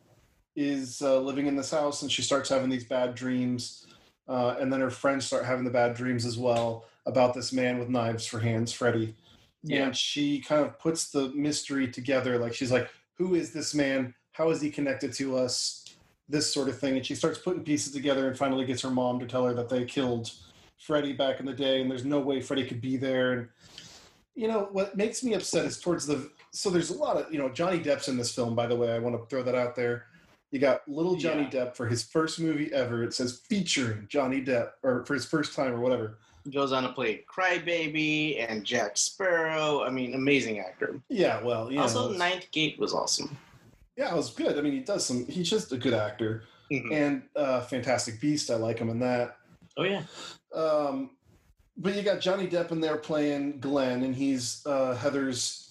is 0.55 1.03
uh, 1.03 1.21
living 1.21 1.47
in 1.47 1.57
this 1.57 1.71
house, 1.71 2.03
and 2.03 2.11
she 2.11 2.23
starts 2.23 2.49
having 2.49 2.71
these 2.71 2.85
bad 2.85 3.15
dreams, 3.15 3.87
uh, 4.29 4.57
and 4.59 4.73
then 4.73 4.81
her 4.81 4.91
friends 4.91 5.27
start 5.27 5.45
having 5.45 5.65
the 5.65 5.71
bad 5.71 5.95
dreams 5.95 6.25
as 6.25 6.39
well 6.39 6.87
about 7.05 7.35
this 7.35 7.53
man 7.53 7.79
with 7.79 7.89
knives 7.89 8.27
for 8.27 8.41
hands, 8.41 8.73
Freddy. 8.73 9.15
Yeah. 9.67 9.87
And 9.87 9.97
she 9.97 10.41
kind 10.41 10.65
of 10.65 10.79
puts 10.79 11.11
the 11.11 11.31
mystery 11.31 11.89
together. 11.89 12.39
Like 12.39 12.55
she's 12.55 12.73
like, 12.73 12.89
"Who 13.15 13.35
is 13.35 13.53
this 13.53 13.75
man? 13.75 14.15
How 14.33 14.51
is 14.51 14.61
he 14.61 14.71
connected 14.71 15.13
to 15.15 15.37
us?" 15.37 15.85
This 16.29 16.53
sort 16.53 16.69
of 16.69 16.79
thing, 16.79 16.97
and 16.97 17.07
she 17.07 17.15
starts 17.15 17.39
putting 17.39 17.63
pieces 17.63 17.93
together, 17.93 18.29
and 18.29 18.37
finally 18.37 18.65
gets 18.65 18.83
her 18.83 18.91
mom 18.91 19.21
to 19.21 19.27
tell 19.27 19.45
her 19.47 19.55
that 19.55 19.69
they 19.69 19.85
killed 19.85 20.33
Freddy 20.79 21.13
back 21.13 21.41
in 21.41 21.47
the 21.47 21.53
day, 21.53 21.81
and 21.81 21.91
there's 21.91 22.05
no 22.05 22.19
way 22.21 22.41
Freddy 22.41 22.67
could 22.67 22.81
be 22.81 22.97
there. 22.97 23.33
And 23.33 23.49
you 24.35 24.49
know 24.49 24.69
what 24.73 24.97
makes 24.97 25.23
me 25.25 25.35
upset 25.35 25.65
is 25.65 25.81
towards 25.81 26.07
the 26.07 26.31
so 26.51 26.71
there's 26.71 26.91
a 26.91 26.97
lot 26.97 27.17
of 27.17 27.33
you 27.33 27.39
know 27.39 27.49
Johnny 27.49 27.79
Depp's 27.79 28.09
in 28.09 28.17
this 28.17 28.35
film. 28.35 28.55
By 28.55 28.67
the 28.67 28.77
way, 28.77 28.93
I 28.93 28.99
want 28.99 29.17
to 29.17 29.27
throw 29.27 29.43
that 29.43 29.55
out 29.55 29.75
there. 29.77 30.07
You 30.51 30.61
got 30.61 30.87
little 30.89 31.17
Johnny 31.17 31.49
Yeah. 31.53 31.67
Depp 31.67 31.77
for 31.77 31.87
his 31.87 32.05
first 32.05 32.39
movie 32.41 32.73
ever. 32.73 33.03
It 33.03 33.15
says 33.15 33.41
featuring 33.49 34.07
Johnny 34.09 34.43
Depp, 34.43 34.71
or 34.83 35.05
for 35.05 35.15
his 35.15 35.27
first 35.27 35.55
time, 35.55 35.73
or 35.73 35.81
whatever. 35.81 36.19
Goes 36.53 36.73
on 36.73 36.85
to 36.85 36.91
play 36.91 37.25
Crybaby 37.29 38.45
and 38.49 38.65
Jack 38.65 38.97
Sparrow. 38.97 39.83
I 39.83 39.91
mean, 39.91 40.15
amazing 40.15 40.61
actor. 40.61 41.01
Yeah, 41.09 41.43
well, 41.43 41.73
you 41.73 41.81
also, 41.81 42.01
know, 42.01 42.15
it's- 42.15 42.19
Ninth 42.19 42.51
Gate 42.53 42.79
was 42.79 42.95
awesome. 42.95 43.37
yeah, 43.97 44.13
it 44.13 44.17
was 44.17 44.31
good. 44.31 44.57
I 44.59 44.61
mean, 44.61 44.73
he 44.75 44.81
does 44.81 45.05
some. 45.05 45.27
He's 45.27 45.51
just 45.51 45.73
a 45.73 45.77
good 45.77 45.95
actor, 45.95 46.45
Mhm. 46.71 46.93
and 46.93 47.23
uh, 47.35 47.63
Fantastic 47.63 48.21
Beast. 48.21 48.51
I 48.51 48.55
like 48.57 48.79
him 48.79 48.91
in 48.91 49.01
that. 49.01 49.39
Oh 49.77 49.83
yeah, 49.83 50.03
Um, 50.55 51.11
but 51.77 51.95
you 51.97 52.03
got 52.03 52.21
Johnny 52.21 52.47
Depp 52.47 52.71
in 52.71 52.81
there 52.81 52.97
playing 52.97 53.59
Glenn, 53.61 54.03
and 54.05 54.15
he's 54.15 54.63
uh, 54.67 54.95
Heather's. 54.95 55.63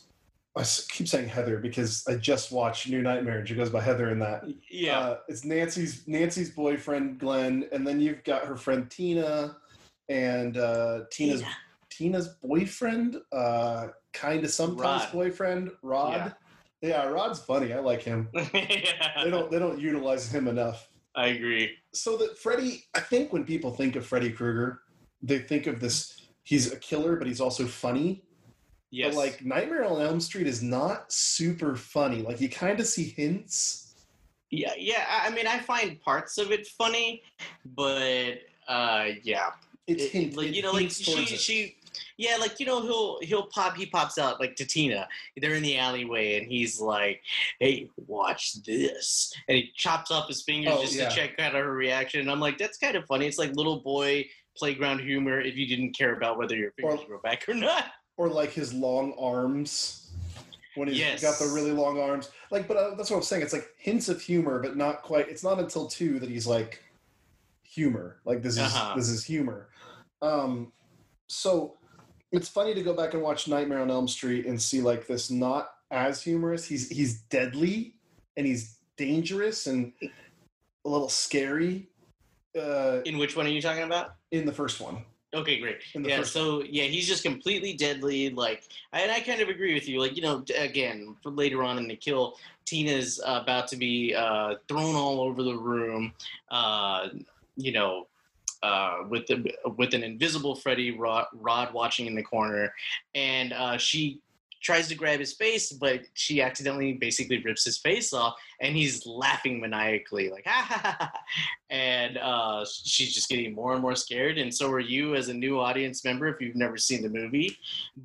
I 0.57 0.63
keep 0.89 1.07
saying 1.07 1.27
Heather 1.27 1.57
because 1.57 2.05
I 2.07 2.15
just 2.15 2.51
watched 2.51 2.87
New 2.87 3.01
Nightmare, 3.01 3.45
she 3.45 3.55
goes 3.55 3.69
by 3.69 3.81
Heather 3.81 4.09
in 4.11 4.19
that. 4.19 4.43
yeah. 4.69 4.99
Uh, 4.99 5.17
it's 5.27 5.43
Nancy's 5.45 6.07
Nancy's 6.07 6.49
boyfriend 6.51 7.19
Glenn, 7.19 7.67
and 7.71 7.85
then 7.85 7.99
you've 7.99 8.23
got 8.23 8.45
her 8.45 8.55
friend 8.55 8.89
Tina, 8.89 9.57
and 10.09 10.57
uh, 10.57 11.01
Tina's 11.11 11.41
Yeah. 11.41 11.53
Tina's 11.89 12.27
boyfriend, 12.43 13.21
uh, 13.31 13.87
kind 14.11 14.43
of 14.43 14.51
sometimes 14.51 15.03
Rod. 15.03 15.11
boyfriend 15.13 15.71
Rod. 15.81 16.35
Yeah. 16.81 17.05
Rod's 17.05 17.39
funny. 17.39 17.71
I 17.73 17.79
like 17.79 18.01
him. 18.03 18.27
yeah. 18.53 19.23
They 19.23 19.29
don't 19.29 19.49
they 19.49 19.59
don't 19.59 19.79
utilize 19.79 20.29
him 20.33 20.47
enough. 20.47 20.89
I 21.15 21.27
agree. 21.27 21.71
So 21.93 22.17
that 22.17 22.37
Freddy, 22.37 22.83
I 22.93 22.99
think 22.99 23.31
when 23.31 23.45
people 23.45 23.71
think 23.71 23.95
of 23.95 24.05
Freddy 24.05 24.29
Krueger, 24.31 24.81
they 25.21 25.39
think 25.39 25.67
of 25.67 25.79
this. 25.79 26.21
He's 26.43 26.71
a 26.71 26.77
killer, 26.77 27.15
but 27.15 27.25
he's 27.27 27.41
also 27.41 27.65
funny. 27.65 28.23
Yes. 28.91 29.15
But 29.15 29.17
like 29.19 29.45
Nightmare 29.45 29.85
on 29.85 30.01
Elm 30.01 30.19
Street 30.19 30.45
is 30.47 30.61
not 30.61 31.11
super 31.11 31.75
funny. 31.75 32.21
Like 32.21 32.39
you 32.41 32.49
kind 32.49 32.79
of 32.79 32.85
see 32.85 33.05
hints. 33.09 33.95
yeah, 34.51 34.73
yeah. 34.77 35.05
I 35.09 35.27
I 35.27 35.29
mean, 35.31 35.47
I 35.47 35.59
find 35.59 35.99
parts 36.01 36.37
of 36.37 36.51
it 36.51 36.67
funny, 36.67 37.23
but 37.65 38.39
uh, 38.67 39.05
yeah, 39.23 39.51
It's 39.87 40.03
It- 40.03 40.11
hint, 40.11 40.35
like 40.37 40.47
it 40.47 40.55
you 40.55 40.61
know, 40.63 40.71
like 40.71 40.89
she, 40.89 41.25
she, 41.25 41.77
yeah, 42.17 42.37
like 42.37 42.59
you 42.59 42.65
know, 42.65 42.81
he'll 42.81 43.19
he'll 43.21 43.47
pop, 43.47 43.75
he 43.77 43.85
pops 43.85 44.17
out 44.17 44.39
like 44.39 44.55
to 44.55 44.65
Tina. 44.65 45.07
They're 45.37 45.53
in 45.55 45.61
the 45.63 45.77
alleyway, 45.77 46.37
and 46.39 46.47
he's 46.51 46.79
like, 46.81 47.21
"Hey, 47.59 47.89
watch 48.07 48.53
this," 48.63 49.31
and 49.47 49.57
he 49.57 49.71
chops 49.75 50.09
off 50.11 50.27
his 50.27 50.41
fingers 50.41 50.73
Oh, 50.75 50.81
just 50.81 50.95
yeah. 50.95 51.09
to 51.09 51.15
check 51.15 51.39
out 51.39 51.53
her 51.53 51.71
reaction. 51.73 52.21
And 52.21 52.31
I'm 52.31 52.39
like, 52.39 52.57
that's 52.57 52.77
kind 52.79 52.95
of 52.95 53.05
funny. 53.05 53.27
It's 53.27 53.37
like 53.37 53.55
little 53.55 53.79
boy 53.81 54.27
playground 54.57 54.99
humor 55.01 55.39
if 55.39 55.55
you 55.55 55.67
didn't 55.67 55.91
care 55.93 56.15
about 56.15 56.37
whether 56.37 56.55
your 56.55 56.71
fingers 56.71 57.01
Or- 57.01 57.05
grow 57.07 57.19
back 57.19 57.47
or 57.47 57.53
not. 57.53 57.85
or 58.17 58.29
like 58.29 58.51
his 58.51 58.73
long 58.73 59.13
arms 59.19 60.07
when 60.75 60.87
he's 60.87 60.97
Yes. 60.97 61.21
got 61.21 61.37
the 61.37 61.47
really 61.53 61.71
long 61.71 61.99
arms. 61.99 62.29
Like, 62.49 62.67
but 62.67 62.75
uh, 62.77 62.95
that's 62.95 63.09
what 63.11 63.17
I'm 63.17 63.23
saying. 63.23 63.41
It's 63.43 63.53
like 63.53 63.67
hints 63.77 64.07
of 64.09 64.21
humor, 64.21 64.59
but 64.61 64.75
not 64.77 65.03
quite. 65.03 65.27
It's 65.29 65.43
not 65.43 65.59
until 65.59 65.87
two 65.87 66.19
that 66.19 66.29
he's 66.29 66.47
like 66.47 66.81
humor. 67.63 68.21
Like 68.25 68.41
this 68.41 68.53
is 68.53 68.59
Uh-huh. 68.59 68.95
this 68.95 69.09
is 69.09 69.23
humor. 69.23 69.67
Um, 70.25 70.71
so 71.27 71.77
it's 72.31 72.49
funny 72.49 72.73
to 72.73 72.81
go 72.81 72.93
back 72.93 73.13
and 73.13 73.21
watch 73.21 73.47
Nightmare 73.47 73.79
on 73.79 73.91
Elm 73.91 74.07
Street 74.07 74.45
and 74.45 74.61
see 74.61 74.81
like 74.81 75.07
this 75.07 75.29
not 75.29 75.69
as 75.91 76.21
humorous. 76.21 76.65
He's 76.65 76.89
he's 76.89 77.21
deadly 77.23 77.95
and 78.37 78.45
he's 78.45 78.77
dangerous 78.97 79.67
and 79.67 79.93
a 80.03 80.89
little 80.89 81.09
scary. 81.09 81.87
Uh, 82.57 83.01
In 83.05 83.17
which 83.17 83.35
one 83.35 83.45
are 83.45 83.49
you 83.49 83.61
talking 83.61 83.83
about? 83.83 84.15
in 84.31 84.45
the 84.45 84.51
first 84.51 84.79
one, 84.81 85.03
Okay, 85.33 85.59
great. 85.59 85.77
yeah, 85.93 86.17
first 86.17 86.33
so 86.33 86.63
yeah, 86.63 86.83
he's 86.83 87.07
just 87.07 87.23
completely 87.23 87.73
deadly. 87.73 88.29
Like, 88.29 88.63
and 88.93 89.11
I 89.11 89.19
kind 89.19 89.41
of 89.41 89.49
agree 89.49 89.73
with 89.73 89.87
you. 89.87 89.99
Like, 89.99 90.15
you 90.15 90.21
know, 90.21 90.43
again, 90.57 91.15
for 91.21 91.31
later 91.31 91.63
on 91.63 91.77
in 91.77 91.87
the 91.87 91.95
kill, 91.95 92.37
Tina's 92.65 93.19
uh, 93.25 93.39
about 93.43 93.67
to 93.69 93.77
be 93.77 94.13
uh, 94.15 94.55
thrown 94.67 94.95
all 94.95 95.21
over 95.21 95.43
the 95.43 95.55
room. 95.55 96.13
Uh, 96.49 97.09
you 97.57 97.71
know, 97.73 98.07
uh, 98.65 99.03
with 99.09 99.27
the 99.27 99.45
with 99.77 99.93
an 99.93 100.03
invisible 100.03 100.55
Freddy 100.55 100.91
Rod, 100.91 101.27
Rod 101.33 101.71
watching 101.73 102.07
in 102.07 102.15
the 102.15 102.23
corner, 102.23 102.73
and 103.13 103.53
uh, 103.53 103.77
she 103.77 104.21
tries 104.63 104.87
to 104.87 104.95
grab 104.95 105.19
his 105.19 105.33
face, 105.33 105.71
but 105.71 106.01
she 106.15 106.41
accidentally 106.41 106.93
basically 106.93 107.37
rips 107.43 107.63
his 107.63 107.77
face 107.77 108.11
off, 108.11 108.33
and 108.61 108.75
he's 108.75 109.05
laughing 109.05 109.61
maniacally, 109.61 110.31
like 110.31 110.43
ha 110.47 110.65
ha 110.67 110.79
ha, 110.83 110.97
ha. 110.99 111.11
and 111.69 112.17
uh, 112.17 112.65
she's 112.65 113.13
just 113.13 113.29
getting 113.29 113.53
more 113.53 113.73
and 113.73 113.83
more 113.83 113.95
scared, 113.95 114.39
and 114.39 114.51
so 114.51 114.71
are 114.71 114.79
you 114.79 115.13
as 115.13 115.29
a 115.29 115.33
new 115.33 115.59
audience 115.59 116.03
member 116.03 116.27
if 116.27 116.41
you've 116.41 116.55
never 116.55 116.77
seen 116.77 117.03
the 117.03 117.09
movie. 117.09 117.55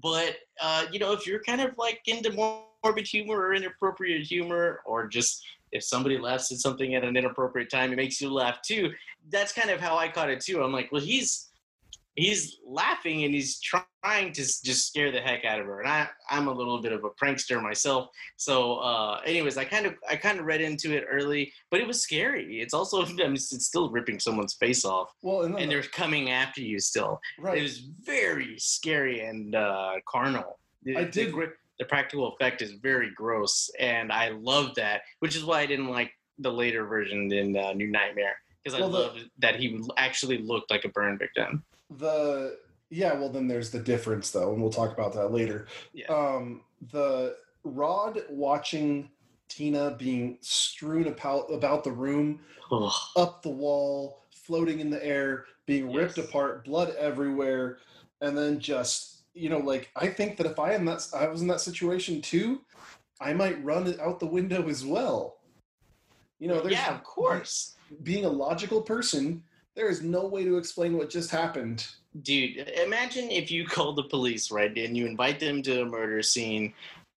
But 0.02 0.36
uh, 0.60 0.84
you 0.92 0.98
know, 0.98 1.12
if 1.12 1.26
you're 1.26 1.42
kind 1.42 1.62
of 1.62 1.76
like 1.78 2.02
into 2.06 2.32
morbid 2.84 3.06
humor 3.06 3.36
or 3.36 3.54
inappropriate 3.54 4.26
humor, 4.26 4.82
or 4.84 5.06
just 5.06 5.42
if 5.72 5.84
somebody 5.84 6.18
laughs 6.18 6.50
at 6.52 6.58
something 6.58 6.94
at 6.94 7.04
an 7.04 7.16
inappropriate 7.16 7.70
time, 7.70 7.92
it 7.92 7.96
makes 7.96 8.20
you 8.20 8.30
laugh 8.30 8.60
too. 8.62 8.92
That's 9.28 9.52
kind 9.52 9.70
of 9.70 9.80
how 9.80 9.96
I 9.96 10.08
caught 10.08 10.30
it 10.30 10.40
too. 10.40 10.62
I'm 10.62 10.72
like, 10.72 10.90
well, 10.92 11.00
he's 11.02 11.48
he's 12.16 12.56
laughing 12.66 13.22
and 13.24 13.32
he's 13.32 13.60
trying 13.60 14.32
to 14.32 14.42
just 14.42 14.88
scare 14.88 15.12
the 15.12 15.20
heck 15.20 15.44
out 15.44 15.60
of 15.60 15.66
her. 15.66 15.80
And 15.80 15.88
i 15.88 16.08
i'm 16.28 16.48
a 16.48 16.52
little 16.52 16.82
bit 16.82 16.92
of 16.92 17.04
a 17.04 17.10
prankster 17.10 17.62
myself. 17.62 18.08
So 18.36 18.76
uh 18.78 19.20
anyways 19.24 19.56
i 19.56 19.64
kind 19.64 19.86
of 19.86 19.94
i 20.08 20.16
kind 20.16 20.40
of 20.40 20.44
read 20.44 20.60
into 20.60 20.92
it 20.94 21.04
early 21.10 21.52
but 21.70 21.80
it 21.80 21.86
was 21.86 22.00
scary. 22.02 22.60
It's 22.60 22.74
also 22.74 23.02
I 23.06 23.06
mean, 23.12 23.34
it's 23.34 23.64
still 23.66 23.90
ripping 23.90 24.18
someone's 24.18 24.54
face 24.54 24.84
off. 24.84 25.10
Well, 25.22 25.42
and, 25.42 25.58
and 25.58 25.70
they're 25.70 25.82
coming 25.82 26.30
after 26.30 26.60
you 26.60 26.80
still. 26.80 27.20
Right. 27.38 27.58
it 27.58 27.62
was 27.62 27.78
very 28.02 28.58
scary 28.58 29.20
and 29.20 29.54
uh 29.54 29.92
carnal. 30.06 30.58
The- 30.82 30.96
I 30.96 31.04
the 31.04 31.10
did- 31.10 31.32
gr- 31.32 31.44
the 31.78 31.84
practical 31.86 32.34
effect 32.34 32.60
is 32.60 32.72
very 32.72 33.10
gross 33.14 33.70
and 33.78 34.12
i 34.12 34.28
love 34.30 34.74
that 34.74 35.00
which 35.20 35.34
is 35.34 35.44
why 35.46 35.60
i 35.60 35.66
didn't 35.66 35.88
like 35.88 36.10
the 36.38 36.52
later 36.52 36.84
version 36.84 37.32
in 37.32 37.56
uh, 37.56 37.72
new 37.72 37.86
nightmare 37.90 38.36
because 38.62 38.78
i 38.78 38.80
Well, 38.80 38.90
the- 38.90 39.30
that 39.38 39.56
he 39.56 39.80
actually 39.96 40.38
looked 40.38 40.70
like 40.70 40.84
a 40.84 40.88
burn 40.88 41.18
victim 41.18 41.64
the 41.90 42.58
yeah 42.90 43.14
well 43.14 43.28
then 43.28 43.48
there's 43.48 43.70
the 43.70 43.80
difference 43.80 44.30
though 44.30 44.52
and 44.52 44.60
we'll 44.62 44.70
talk 44.72 44.92
about 44.92 45.12
that 45.14 45.32
later 45.32 45.66
Yeah. 45.92 46.06
um 46.06 46.62
the 46.90 47.36
rod 47.64 48.22
watching 48.30 49.10
tina 49.48 49.92
being 49.98 50.38
strewn 50.40 51.08
about 51.08 51.52
about 51.52 51.84
the 51.84 51.92
room 51.92 52.40
Ugh. 52.70 52.92
up 53.16 53.42
the 53.42 53.50
wall 53.50 54.24
floating 54.30 54.80
in 54.80 54.90
the 54.90 55.04
air 55.04 55.46
being 55.66 55.92
ripped 55.92 56.16
Yes. 56.18 56.28
apart 56.28 56.64
blood 56.64 56.94
everywhere 56.98 57.78
and 58.20 58.36
then 58.36 58.58
just 58.60 59.22
you 59.34 59.48
know 59.48 59.58
like 59.58 59.90
i 59.96 60.06
think 60.08 60.36
that 60.36 60.46
if 60.46 60.58
i 60.58 60.72
am 60.72 60.84
that 60.84 61.06
i 61.14 61.26
was 61.26 61.42
in 61.42 61.48
that 61.48 61.60
situation 61.60 62.20
too 62.22 62.60
i 63.20 63.32
might 63.32 63.62
run 63.64 63.94
out 64.00 64.18
the 64.20 64.26
window 64.26 64.68
as 64.68 64.84
well 64.84 65.38
you 66.38 66.48
know 66.48 66.60
there's 66.60 66.72
yeah, 66.74 66.94
of 66.94 67.02
course, 67.04 67.76
being 68.02 68.24
a 68.24 68.28
logical 68.28 68.80
person 68.82 69.42
there 69.76 69.88
is 69.88 70.02
no 70.02 70.26
way 70.26 70.44
to 70.44 70.58
explain 70.58 70.96
what 70.96 71.10
just 71.10 71.30
happened 71.30 71.86
dude. 72.22 72.68
Imagine 72.84 73.30
if 73.30 73.50
you 73.50 73.66
called 73.66 73.96
the 73.96 74.04
police, 74.04 74.50
right, 74.50 74.76
and 74.76 74.96
you 74.96 75.06
invite 75.06 75.40
them 75.40 75.62
to 75.62 75.82
a 75.82 75.86
murder 75.86 76.22
scene, 76.22 76.72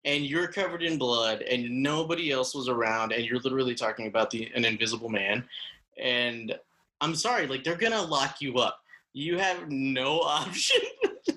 and 0.06 0.24
you're 0.25 0.48
covered 0.48 0.84
in 0.84 0.98
blood, 0.98 1.42
and 1.42 1.70
nobody 1.82 2.32
else 2.32 2.53
was 2.53 2.68
around, 2.68 3.12
and 3.12 3.25
you're 3.25 3.39
literally 3.39 3.75
talking 3.75 4.08
about 4.08 4.30
the 4.30 4.51
an 4.56 4.65
invisible 4.65 5.10
man, 5.10 5.44
and 5.98 6.58
I'm 7.01 7.15
sorry, 7.15 7.48
like 7.48 7.63
they're 7.63 7.75
gonna 7.75 8.01
lock 8.01 8.42
you 8.42 8.58
up. 8.58 8.82
You 9.13 9.38
have 9.38 9.70
no 9.70 10.20
option. 10.22 10.82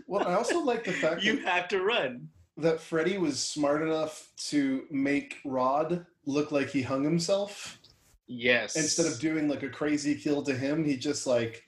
Well, 0.07 0.27
I 0.27 0.35
also 0.35 0.61
like 0.61 0.85
the 0.85 0.93
fact 0.93 1.23
you 1.23 1.37
that, 1.37 1.45
have 1.47 1.69
to 1.69 1.83
run. 1.83 2.29
that 2.59 2.81
Freddy 2.81 3.19
was 3.19 3.41
smart 3.41 3.83
enough 3.83 4.29
to 4.49 4.85
make 4.91 5.39
Rod 5.45 6.07
look 6.27 6.53
like 6.53 6.71
he 6.71 6.83
hung 6.83 7.03
himself. 7.03 7.79
Yes. 8.29 8.77
Instead 8.77 9.07
of 9.07 9.19
doing 9.21 9.49
like 9.49 9.63
a 9.63 9.69
crazy 9.69 10.15
kill 10.15 10.43
to 10.43 10.55
him, 10.55 10.85
he 10.85 10.97
just 10.97 11.27
like 11.27 11.65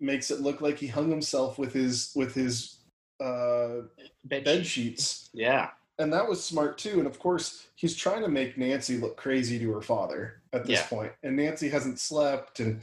makes 0.00 0.30
it 0.30 0.40
look 0.40 0.60
like 0.60 0.78
he 0.78 0.86
hung 0.86 1.08
himself 1.10 1.58
with 1.58 1.72
his 1.72 2.12
with 2.14 2.34
his 2.34 2.80
uh, 3.20 3.82
bed, 4.24 4.44
bed 4.44 4.66
sheets. 4.66 5.30
Yeah. 5.32 5.70
And 5.98 6.12
that 6.12 6.28
was 6.28 6.44
smart 6.44 6.76
too. 6.76 6.98
And 6.98 7.06
of 7.06 7.18
course, 7.18 7.68
he's 7.74 7.96
trying 7.96 8.20
to 8.22 8.28
make 8.28 8.58
Nancy 8.58 8.98
look 8.98 9.16
crazy 9.16 9.58
to 9.58 9.72
her 9.72 9.80
father 9.80 10.42
at 10.52 10.66
this 10.66 10.80
Yeah. 10.80 10.86
point. 10.88 11.12
And 11.22 11.36
Nancy 11.36 11.70
hasn't 11.70 11.98
slept, 11.98 12.60
and 12.60 12.82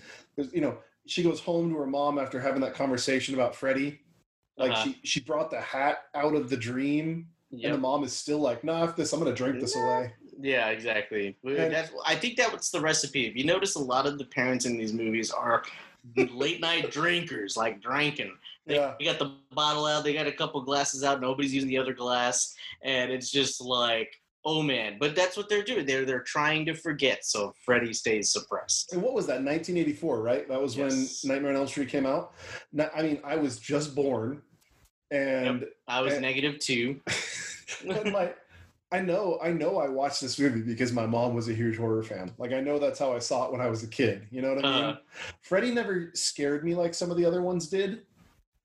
you 0.51 0.61
know 0.61 0.79
she 1.05 1.21
goes 1.21 1.39
home 1.39 1.69
to 1.71 1.77
her 1.77 1.85
mom 1.85 2.17
after 2.17 2.39
having 2.39 2.61
that 2.61 2.73
conversation 2.73 3.35
about 3.35 3.55
Freddy. 3.55 3.99
Like 4.57 4.71
Uh-huh. 4.71 4.83
she 4.83 4.99
she 5.03 5.19
brought 5.19 5.51
the 5.51 5.61
hat 5.61 6.05
out 6.15 6.33
of 6.33 6.49
the 6.49 6.57
dream, 6.57 7.27
and 7.51 7.61
the 7.73 7.77
mom 7.77 8.03
is 8.03 8.13
still 8.13 8.39
like, 8.39 8.63
"Nah, 8.63 8.85
if 8.85 8.95
this, 8.95 9.13
I'm 9.13 9.19
gonna 9.19 9.35
drink 9.35 9.59
this 9.59 9.75
away." 9.75 10.13
Yeah, 10.41 10.69
exactly. 10.69 11.35
And- 11.43 11.73
That's, 11.73 11.91
I 12.05 12.15
think 12.15 12.37
that 12.37 12.51
was 12.51 12.69
the 12.71 12.79
recipe. 12.81 13.25
If 13.27 13.35
you 13.35 13.43
notice, 13.45 13.75
a 13.75 13.79
lot 13.79 14.05
of 14.05 14.17
the 14.17 14.25
parents 14.25 14.65
in 14.65 14.77
these 14.77 14.93
movies 14.93 15.31
are 15.31 15.63
late 16.33 16.59
night 16.61 16.91
drinkers, 16.91 17.55
like 17.55 17.81
drinking. 17.81 18.35
They, 18.65 18.75
Yeah. 18.75 18.93
they 18.99 19.05
got 19.05 19.19
the 19.19 19.33
bottle 19.53 19.85
out, 19.85 20.03
they 20.03 20.13
got 20.13 20.27
a 20.27 20.31
couple 20.31 20.61
glasses 20.61 21.03
out, 21.03 21.21
nobody's 21.21 21.53
using 21.53 21.69
the 21.69 21.77
other 21.77 21.93
glass, 21.93 22.53
and 22.83 23.11
it's 23.11 23.29
just 23.29 23.61
like, 23.61 24.13
oh 24.45 24.61
man. 24.61 24.97
But 24.99 25.15
that's 25.15 25.37
what 25.37 25.47
they're 25.49 25.63
doing. 25.63 25.85
They're 25.85 26.05
they're 26.05 26.21
trying 26.23 26.65
to 26.65 26.73
forget, 26.73 27.25
so 27.25 27.53
Freddy 27.65 27.93
stays 27.93 28.31
suppressed. 28.31 28.91
And 28.93 29.01
what 29.01 29.13
was 29.13 29.25
that? 29.27 29.43
1984, 29.43 30.21
right? 30.21 30.47
That 30.49 30.61
was 30.61 30.75
Yes. 30.75 31.23
when 31.23 31.33
Nightmare 31.35 31.51
on 31.51 31.57
Elm 31.57 31.67
Street 31.67 31.89
came 31.89 32.05
out. 32.05 32.33
Now, 32.73 32.89
I 32.95 33.01
mean, 33.03 33.19
I 33.23 33.35
was 33.37 33.59
just 33.59 33.95
born, 33.95 34.41
and 35.11 35.65
I 35.87 36.01
was 36.01 36.13
And- 36.13 36.21
negative 36.21 36.59
two. 36.59 36.99
and 37.87 38.11
my 38.11 38.33
I 38.93 39.01
know 39.01 39.39
I 39.41 39.51
know 39.51 39.79
I 39.79 39.89
watched 39.89 40.21
this 40.21 40.37
movie 40.37 40.61
because 40.61 40.91
my 40.91 41.07
mom 41.07 41.33
was 41.33 41.49
a 41.49 41.53
huge 41.53 41.77
horror 41.77 42.03
fan. 42.03 42.31
Like 42.37 42.53
I 42.53 42.61
know 42.61 42.77
that's 42.77 42.99
how 42.99 43.11
I 43.11 43.19
saw 43.19 43.47
it 43.47 43.51
when 43.51 43.59
I 43.59 43.67
was 43.67 43.83
a 43.83 43.87
kid. 43.87 44.27
You 44.29 44.43
know 44.43 44.53
what 44.53 44.63
I 44.63 44.69
mean? 44.69 44.83
Uh-huh. 44.83 44.99
Freddy 45.41 45.71
never 45.71 46.11
scared 46.13 46.63
me 46.63 46.75
like 46.75 46.93
some 46.93 47.09
of 47.09 47.17
the 47.17 47.25
other 47.25 47.41
ones 47.41 47.67
did 47.67 48.03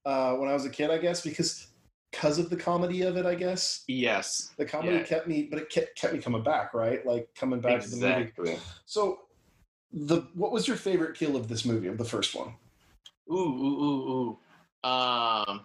uh, 0.05 0.35
when 0.35 0.51
I 0.51 0.53
was 0.53 0.67
a 0.67 0.71
kid. 0.71 0.91
I 0.91 0.99
guess 0.99 1.23
because 1.23 1.69
because 2.13 2.39
of 2.39 2.51
the 2.51 2.57
comedy 2.57 3.03
of 3.03 3.17
it. 3.17 3.25
I 3.25 3.35
guess 3.35 3.85
Yes. 3.89 4.51
the 4.59 4.67
comedy 4.67 4.99
Yeah. 4.99 5.03
kept 5.05 5.29
me, 5.29 5.45
but 5.51 5.61
it 5.61 5.71
kept, 5.71 5.99
kept 5.99 6.13
me 6.13 6.21
coming 6.21 6.43
back. 6.43 6.75
Right, 6.75 7.05
like 7.07 7.29
coming 7.35 7.61
back 7.61 7.81
to 7.81 7.89
the 7.89 8.31
movie. 8.37 8.59
So 8.85 9.21
the 9.93 10.23
what 10.35 10.53
was 10.53 10.69
your 10.69 10.77
favorite 10.77 11.17
kill 11.17 11.37
of 11.37 11.49
this 11.49 11.65
movie 11.65 11.89
of 11.89 11.97
the 11.97 12.05
first 12.05 12.35
one? 12.35 12.53
Ooh, 13.31 13.35
ooh, 13.35 13.83
ooh, 13.83 14.39
ooh. 14.85 14.89
Um, 14.89 15.61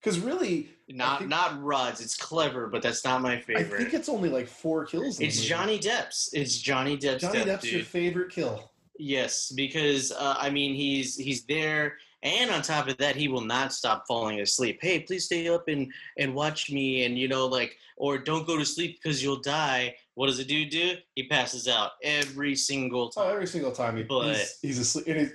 Because 0.00 0.20
really, 0.20 0.70
not 0.88 1.18
think- 1.18 1.30
not 1.30 1.62
Rod's. 1.62 2.00
It's 2.00 2.16
clever, 2.16 2.68
but 2.68 2.82
that's 2.82 3.04
not 3.04 3.20
my 3.20 3.38
favorite. 3.38 3.80
I 3.80 3.82
think 3.82 3.94
it's 3.94 4.08
only 4.08 4.28
like 4.28 4.46
four 4.46 4.86
kills. 4.86 5.20
It's. 5.20 5.40
Johnny 5.42 5.78
Depp's. 5.78 6.30
It's 6.32 6.58
Johnny 6.58 6.96
Depp's. 6.96 7.22
Johnny 7.22 7.44
death, 7.44 7.62
Depp's 7.62 7.72
your 7.72 7.82
favorite 7.82 8.30
kill. 8.32 8.70
Yes, 9.00 9.52
because 9.54 10.10
uh, 10.12 10.34
I 10.38 10.50
mean 10.50 10.74
he's 10.74 11.14
he's 11.16 11.44
there, 11.44 11.96
and 12.22 12.50
on 12.50 12.62
top 12.62 12.88
of 12.88 12.96
that, 12.98 13.14
he 13.16 13.28
will 13.28 13.44
not 13.44 13.72
stop 13.72 14.04
falling 14.08 14.40
asleep. 14.40 14.78
Hey, 14.82 15.00
please 15.00 15.24
stay 15.26 15.48
up 15.48 15.68
and 15.68 15.92
and 16.16 16.34
watch 16.34 16.70
me, 16.70 17.04
and 17.04 17.16
you 17.18 17.28
know 17.28 17.46
like, 17.46 17.76
or 17.96 18.18
don't 18.18 18.46
go 18.46 18.56
to 18.58 18.64
sleep 18.64 18.98
because 19.02 19.22
you'll 19.22 19.40
die. 19.40 19.94
What 20.14 20.26
does 20.26 20.38
the 20.38 20.44
dude 20.44 20.70
do? 20.70 20.94
He 21.14 21.28
passes 21.28 21.68
out 21.68 21.92
every 22.02 22.56
single 22.56 23.12
Oh, 23.16 23.22
time. 23.22 23.32
every 23.32 23.46
single 23.46 23.70
time 23.70 23.96
he, 23.96 24.02
But- 24.02 24.34
he's, 24.34 24.58
he's 24.62 24.78
asleep. 24.80 25.06
And 25.06 25.32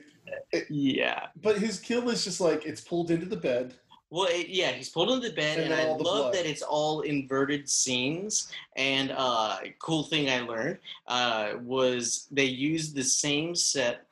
he, 0.52 0.98
yeah. 1.00 1.28
but 1.42 1.58
his 1.58 1.80
kill 1.80 2.10
is 2.10 2.24
just 2.26 2.42
like 2.42 2.66
it's 2.66 2.82
pulled 2.82 3.12
into 3.12 3.26
the 3.26 3.38
bed. 3.38 3.76
Well, 4.14 4.28
it, 4.30 4.50
yeah, 4.50 4.74
he's 4.74 4.90
pulled 4.90 5.10
into 5.10 5.32
bed, 5.36 5.58
And 5.58 5.74
and, 5.74 5.82
I 5.82 5.86
love 5.86 5.98
blood. 5.98 6.34
that 6.36 6.46
it's 6.46 6.62
all 6.62 7.02
inverted 7.02 7.68
scenes. 7.68 8.52
And 8.76 9.12
uh, 9.12 9.58
cool 9.80 10.04
thing 10.04 10.30
I 10.30 10.42
learned 10.42 10.78
uh, 11.08 11.54
was 11.64 12.28
they 12.30 12.46
used 12.46 12.96
the 12.96 13.04
same 13.04 13.56
set 13.56 14.06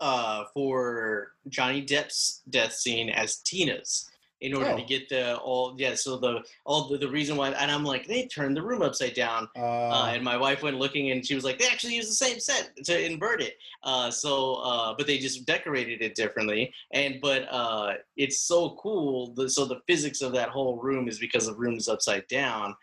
uh, 0.00 0.44
for 0.54 1.32
Johnny 1.48 1.84
Depp's 1.84 2.42
death 2.50 2.72
scene 2.74 3.10
as 3.10 3.38
Tina's 3.38 4.12
in 4.40 4.54
order 4.54 4.70
Oh. 4.70 4.76
to 4.76 4.82
get 4.84 5.08
the 5.08 5.36
all 5.38 5.74
yeah. 5.78 5.94
So 5.94 6.16
the 6.18 6.42
all 6.64 6.88
the, 6.88 6.98
the 6.98 7.08
reason 7.08 7.36
why, 7.36 7.50
and 7.50 7.70
I'm 7.70 7.84
like, 7.84 8.06
they 8.06 8.26
turned 8.26 8.56
the 8.56 8.62
room 8.62 8.82
upside 8.82 9.14
down. 9.14 9.48
Uh, 9.56 9.88
Uh, 9.88 10.10
and 10.14 10.22
my 10.22 10.36
wife 10.36 10.62
went 10.62 10.76
looking 10.78 11.10
and 11.10 11.26
she 11.26 11.34
was 11.34 11.44
like, 11.44 11.58
they 11.58 11.66
actually 11.68 11.94
used 11.94 12.10
the 12.10 12.14
same 12.26 12.38
set 12.38 12.72
to 12.84 13.04
invert 13.04 13.40
it. 13.40 13.56
Uh, 13.82 14.10
so, 14.10 14.56
uh, 14.56 14.94
but 14.96 15.06
they 15.06 15.16
just 15.18 15.46
decorated 15.46 16.02
it 16.02 16.14
differently. 16.14 16.72
And, 16.92 17.18
but 17.22 17.42
uh, 17.50 17.94
it's 18.16 18.40
so 18.40 18.76
cool. 18.82 19.32
The, 19.34 19.48
so 19.48 19.64
the 19.64 19.80
physics 19.86 20.20
of 20.22 20.32
that 20.32 20.50
whole 20.50 20.76
room 20.82 21.08
is 21.08 21.18
because 21.18 21.46
the 21.46 21.54
room 21.54 21.76
is 21.76 21.88
upside 21.88 22.26
down. 22.28 22.76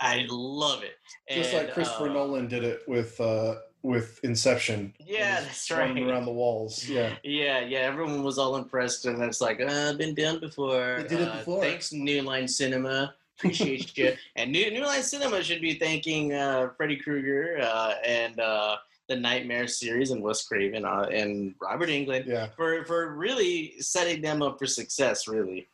I 0.00 0.26
love 0.28 0.82
it. 0.84 0.94
just 1.30 1.52
And, 1.54 1.66
like 1.66 1.74
Christopher 1.74 2.08
uh, 2.08 2.12
Nolan 2.14 2.48
did 2.48 2.64
it 2.64 2.80
with 2.88 3.20
uh, 3.20 3.56
with 3.82 4.20
Inception. 4.24 4.92
Yeah, 4.98 5.40
that's 5.40 5.70
right. 5.70 5.96
around 5.98 6.24
the 6.26 6.32
walls. 6.32 6.88
Yeah. 6.88 7.14
Yeah, 7.22 7.60
yeah, 7.60 7.78
everyone 7.80 8.22
was 8.22 8.38
all 8.38 8.56
impressed, 8.56 9.06
and 9.06 9.22
it's 9.22 9.40
like, 9.40 9.60
uh, 9.60 9.92
been 9.94 10.14
done 10.14 10.40
before. 10.40 10.98
They 11.02 11.08
did 11.08 11.20
it 11.22 11.28
Uh, 11.28 11.36
before. 11.38 11.62
Thanks, 11.62 11.92
New 11.92 12.22
Line 12.22 12.48
Cinema. 12.48 13.14
Appreciate 13.38 13.96
you. 13.96 14.14
And 14.36 14.50
New 14.50 14.70
New 14.72 14.84
Line 14.84 15.02
Cinema 15.02 15.42
should 15.42 15.60
be 15.60 15.74
thanking 15.74 16.32
uh, 16.34 16.70
Freddy 16.76 16.96
Krueger 16.96 17.58
uh, 17.62 17.94
and 18.04 18.38
uh, 18.40 18.76
the 19.08 19.14
Nightmare 19.16 19.68
series 19.68 20.10
and 20.10 20.22
Wes 20.22 20.44
Craven 20.46 20.84
uh, 20.84 21.06
and 21.12 21.54
Robert 21.60 21.88
Englund 21.88 22.26
Yeah. 22.26 22.48
for 22.56 22.84
for 22.84 23.14
really 23.14 23.74
setting 23.80 24.20
them 24.22 24.42
up 24.42 24.58
for 24.58 24.66
success. 24.66 25.28
Really, 25.28 25.68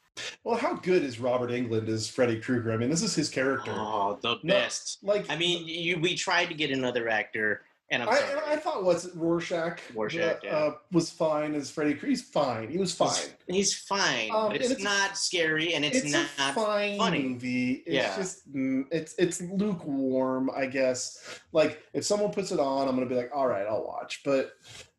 Well, 0.44 0.56
how 0.56 0.74
good 0.74 1.02
is 1.02 1.18
Robert 1.18 1.50
Englund 1.50 1.88
as 1.88 2.06
Freddy 2.06 2.38
Krueger? 2.38 2.70
I 2.70 2.76
mean, 2.76 2.90
this 2.90 3.02
is 3.02 3.14
his 3.14 3.30
character. 3.30 3.72
oh, 3.74 4.18
the 4.20 4.36
No, 4.42 4.54
best. 4.54 4.98
Like, 5.02 5.24
I 5.30 5.36
mean, 5.36 5.66
you 5.66 5.98
we 5.98 6.14
tried 6.14 6.46
to 6.50 6.54
get 6.54 6.70
another 6.70 7.08
actor, 7.08 7.62
and 7.90 8.02
I'm 8.02 8.08
I, 8.08 8.18
sorry. 8.18 8.40
I 8.46 8.56
thought 8.56 8.82
was 8.84 9.14
Rorschach, 9.14 9.78
Rorschach, 9.94 10.36
uh, 10.36 10.38
yeah. 10.42 10.56
uh, 10.56 10.74
was 10.92 11.10
fine 11.10 11.54
as 11.54 11.70
Freddy 11.70 11.92
Krueger. 11.92 12.06
He's 12.08 12.22
fine. 12.22 12.68
He 12.70 12.78
was 12.78 12.94
fine. 12.94 13.10
He's, 13.46 13.56
he's 13.56 13.74
fine, 13.74 14.30
Um, 14.32 14.48
but 14.48 14.56
it's, 14.56 14.70
it's- 14.70 14.82
not 14.82 15.16
scary, 15.18 15.74
and 15.74 15.84
it's, 15.84 15.98
It's, 15.98 16.12
not. 16.12 16.26
a 16.38 16.52
fine 16.54 16.98
funny. 16.98 17.22
movie. 17.22 17.72
It's 17.86 17.94
Yeah. 17.94 18.16
just 18.16 18.52
mm, 18.54 18.84
it's 18.90 19.14
it's 19.18 19.40
lukewarm, 19.42 20.50
I 20.54 20.66
guess. 20.66 21.40
Like 21.52 21.82
if 21.92 22.04
someone 22.04 22.30
puts 22.32 22.52
it 22.52 22.60
on, 22.60 22.88
I'm 22.88 22.94
gonna 22.94 23.06
be 23.06 23.14
like, 23.16 23.30
all 23.34 23.46
right, 23.46 23.66
I'll 23.66 23.84
watch. 23.84 24.22
But 24.24 24.52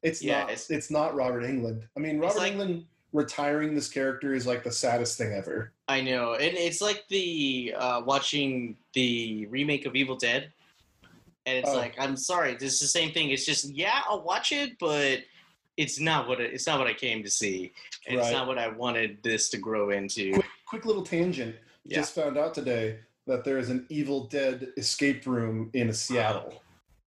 it's 0.04 0.22
Yeah, 0.24 0.40
not. 0.42 0.44
it's- 0.52 0.70
It's, 0.70 0.92
not 0.92 1.16
Robert 1.16 1.44
Englund. 1.44 1.84
I 1.98 2.00
mean, 2.00 2.20
Robert 2.20 2.38
like- 2.38 2.54
Englund 2.54 2.86
retiring 3.14 3.74
this 3.74 3.88
character 3.88 4.34
is 4.34 4.46
like 4.46 4.62
the 4.64 4.72
saddest 4.72 5.18
thing 5.18 5.32
ever. 5.34 5.72
I 5.88 6.02
know, 6.02 6.34
and 6.34 6.58
it's 6.58 6.82
like 6.82 7.06
the 7.10 7.74
uh, 7.78 8.02
watching 8.06 8.76
the 8.94 9.46
remake 9.48 9.86
of 9.86 9.96
Evil 9.96 10.16
Dead, 10.18 10.52
and 11.46 11.58
it's 11.58 11.70
Oh. 11.70 11.76
like 11.76 11.96
I'm 12.00 12.18
sorry, 12.18 12.56
this 12.56 12.74
is 12.74 12.80
the 12.80 12.88
same 12.88 13.12
thing. 13.12 13.30
It's 13.30 13.46
just 13.46 13.66
yeah, 13.70 14.02
I'll 14.08 14.22
watch 14.24 14.52
it, 14.52 14.78
but 14.80 15.20
it's 15.78 16.00
not 16.00 16.28
what 16.28 16.40
it, 16.40 16.54
it's 16.54 16.68
not 16.68 16.80
what 16.80 16.88
I 16.88 16.94
came 16.94 17.24
to 17.24 17.30
see, 17.30 17.74
and 18.08 18.20
it's 18.20 18.32
not 18.32 18.48
what 18.48 18.58
I 18.58 18.68
wanted 18.70 19.22
this 19.24 19.50
to 19.50 19.58
grow 19.58 19.90
into. 19.92 20.34
Quick, 20.34 20.46
quick 20.66 20.86
little 20.86 21.04
tangent. 21.04 21.56
Yeah. 21.84 21.98
Just 21.98 22.16
found 22.16 22.38
out 22.38 22.54
today 22.54 23.00
that 23.28 23.44
there 23.44 23.58
is 23.58 23.70
an 23.70 23.86
Evil 23.90 24.26
Dead 24.28 24.70
escape 24.78 25.26
room 25.28 25.70
in 25.74 25.92
Seattle. 25.94 26.62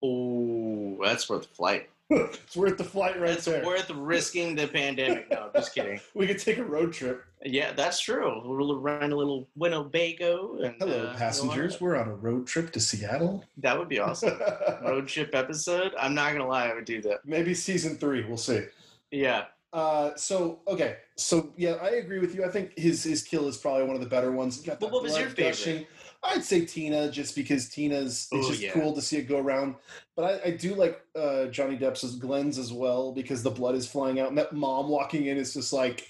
Oh, 0.03 0.97
that's 1.03 1.29
worth 1.29 1.43
the 1.47 1.55
flight. 1.55 1.89
It's 2.09 2.55
worth 2.55 2.77
the 2.77 2.83
flight 2.83 3.19
right 3.19 3.31
That's 3.31 3.45
there. 3.45 3.65
worth 3.65 3.89
risking 3.89 4.55
the 4.55 4.67
pandemic. 4.67 5.29
No, 5.31 5.49
just 5.55 5.73
kidding. 5.73 5.99
we 6.13 6.27
could 6.27 6.39
take 6.39 6.57
a 6.57 6.63
road 6.63 6.93
trip. 6.93 7.23
Yeah, 7.43 7.73
that's 7.73 7.99
true. 7.99 8.41
We'll 8.43 8.79
run 8.79 9.11
a 9.11 9.15
little 9.15 9.47
Winnebago. 9.55 10.57
And, 10.63 10.75
Hello, 10.79 11.05
uh, 11.07 11.17
passengers. 11.17 11.81
We're 11.81 11.95
on 11.95 12.07
a 12.07 12.15
road 12.15 12.47
trip 12.47 12.71
to 12.73 12.79
Seattle. 12.79 13.43
That 13.57 13.77
would 13.77 13.89
be 13.89 13.99
awesome. 13.99 14.39
Road 14.83 15.07
trip 15.07 15.33
episode. 15.33 15.93
I'm 15.99 16.13
not 16.13 16.31
gonna 16.33 16.47
lie, 16.47 16.69
I 16.69 16.73
would 16.73 16.85
do 16.85 17.01
that. 17.03 17.19
Maybe 17.25 17.53
season 17.53 17.97
three. 17.97 18.23
We'll 18.23 18.37
see. 18.37 18.65
Yeah. 19.11 19.45
Uh, 19.73 20.15
so 20.15 20.59
okay, 20.67 20.97
so 21.17 21.51
yeah, 21.57 21.73
I 21.81 21.95
agree 21.95 22.19
with 22.19 22.33
you. 22.33 22.45
I 22.45 22.49
think 22.49 22.77
his 22.77 23.03
his 23.03 23.23
kill 23.23 23.47
is 23.47 23.57
probably 23.57 23.83
one 23.83 23.95
of 23.95 24.01
the 24.01 24.07
better 24.07 24.31
ones. 24.31 24.61
Got 24.61 24.79
But 24.79 24.91
what 24.91 25.03
was 25.03 25.17
your 25.17 25.27
favorite? 25.29 25.49
gushing. 25.51 25.85
I'd 26.27 26.43
say 26.43 26.65
Tina, 26.65 27.09
just 27.11 27.35
because 27.35 27.69
Tina's 27.69 28.27
it's 28.31 28.45
Oh, 28.47 28.49
just 28.49 28.61
yeah. 28.61 28.71
cool 28.71 28.93
to 28.93 29.01
see 29.01 29.17
it 29.17 29.23
go 29.27 29.39
around. 29.39 29.75
But 30.15 30.41
I, 30.45 30.47
I 30.47 30.51
do 30.51 30.75
like 30.75 31.01
uh, 31.15 31.45
Johnny 31.47 31.77
Depp's 31.77 32.03
as 32.03 32.15
Glenn's 32.15 32.57
as 32.57 32.71
well 32.73 33.11
because 33.11 33.43
the 33.43 33.51
blood 33.51 33.75
is 33.75 33.87
flying 33.87 34.19
out, 34.19 34.29
and 34.29 34.37
that 34.37 34.53
mom 34.53 34.89
walking 34.89 35.25
in 35.27 35.37
is 35.37 35.53
just 35.53 35.71
like, 35.73 36.09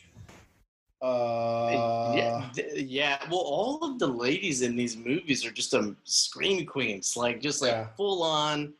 uh, 1.01 2.13
yeah, 2.15 2.49
th- 2.55 2.85
yeah. 2.85 3.19
Well, 3.29 3.41
all 3.41 3.79
of 3.83 3.99
the 3.99 4.07
ladies 4.07 4.61
in 4.61 4.75
these 4.75 4.97
movies 4.97 5.45
are 5.45 5.51
just 5.51 5.73
um 5.73 5.97
scream 6.03 6.65
queens, 6.65 7.15
like 7.17 7.41
just 7.41 7.61
like 7.61 7.71
Yeah. 7.71 7.87
full 7.97 8.23
on. 8.23 8.73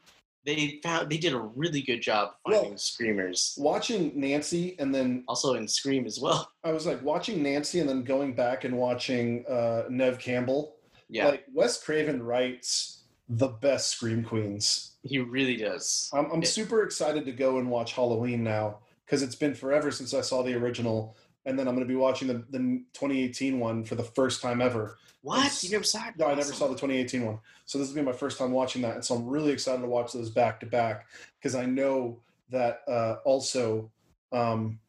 They 0.45 0.79
found 0.83 1.09
they 1.09 1.17
did 1.17 1.33
a 1.33 1.39
really 1.39 1.81
good 1.81 2.01
job 2.01 2.33
Well- 2.45 2.61
finding 2.61 2.77
screamers. 2.77 3.55
watching 3.57 4.11
Nancy, 4.15 4.75
and 4.79 4.93
then 4.93 5.23
Also 5.27 5.55
in 5.55 5.67
Scream 5.67 6.05
as 6.05 6.19
well. 6.19 6.51
I 6.63 6.71
was 6.71 6.85
like 6.85 7.01
watching 7.03 7.41
Nancy, 7.43 7.79
and 7.79 7.89
then 7.89 8.03
going 8.03 8.33
back 8.35 8.63
and 8.63 8.77
watching 8.77 9.43
uh, 9.47 9.83
Neve 9.89 10.19
Campbell. 10.19 10.74
Yeah, 11.09 11.27
Like 11.27 11.45
Wes 11.53 11.81
Craven 11.83 12.23
writes 12.23 13.03
the 13.29 13.47
best 13.47 13.89
scream 13.91 14.23
queens. 14.23 14.91
he 15.03 15.19
really 15.19 15.55
does. 15.57 16.09
I'm, 16.13 16.31
I'm 16.31 16.41
Yeah. 16.41 16.47
super 16.47 16.83
excited 16.83 17.25
to 17.25 17.31
go 17.31 17.57
and 17.59 17.69
watch 17.69 17.93
Halloween 17.93 18.43
now 18.43 18.79
because 19.05 19.21
it's 19.21 19.35
been 19.35 19.53
forever 19.53 19.91
since 19.91 20.13
I 20.15 20.21
saw 20.21 20.41
the 20.43 20.55
original, 20.55 21.15
and 21.45 21.57
then 21.59 21.67
I'm 21.67 21.75
going 21.75 21.87
to 21.87 21.91
be 21.91 21.95
watching 21.97 22.27
the, 22.27 22.43
the 22.49 22.83
2018 22.93 23.59
one 23.59 23.83
for 23.83 23.93
the 23.95 24.03
first 24.03 24.41
time 24.41 24.61
ever. 24.61 24.97
What 25.21 25.39
It's- 25.39 25.63
you 25.63 25.71
never 25.71 25.83
saw 25.83 26.07
it? 26.07 26.15
No, 26.17 26.25
I 26.27 26.33
never 26.35 26.53
saw 26.53 26.67
the 26.67 26.73
2018 26.75 27.25
one, 27.25 27.39
so 27.65 27.77
this 27.77 27.87
will 27.87 27.95
be 27.95 28.01
my 28.01 28.11
first 28.13 28.37
time 28.39 28.51
watching 28.51 28.81
that, 28.83 28.95
and 28.95 29.05
so 29.05 29.15
I'm 29.15 29.27
really 29.27 29.51
excited 29.51 29.81
to 29.81 29.87
watch 29.87 30.13
those 30.13 30.29
back 30.31 30.59
to 30.61 30.65
back 30.67 31.07
because 31.39 31.55
I 31.55 31.65
know 31.65 32.19
that 32.49 32.81
uh, 32.87 33.17
also 33.25 33.91
um, 34.31 34.79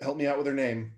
help 0.00 0.16
me 0.18 0.26
out 0.26 0.36
with 0.38 0.46
her 0.46 0.52
name. 0.54 0.92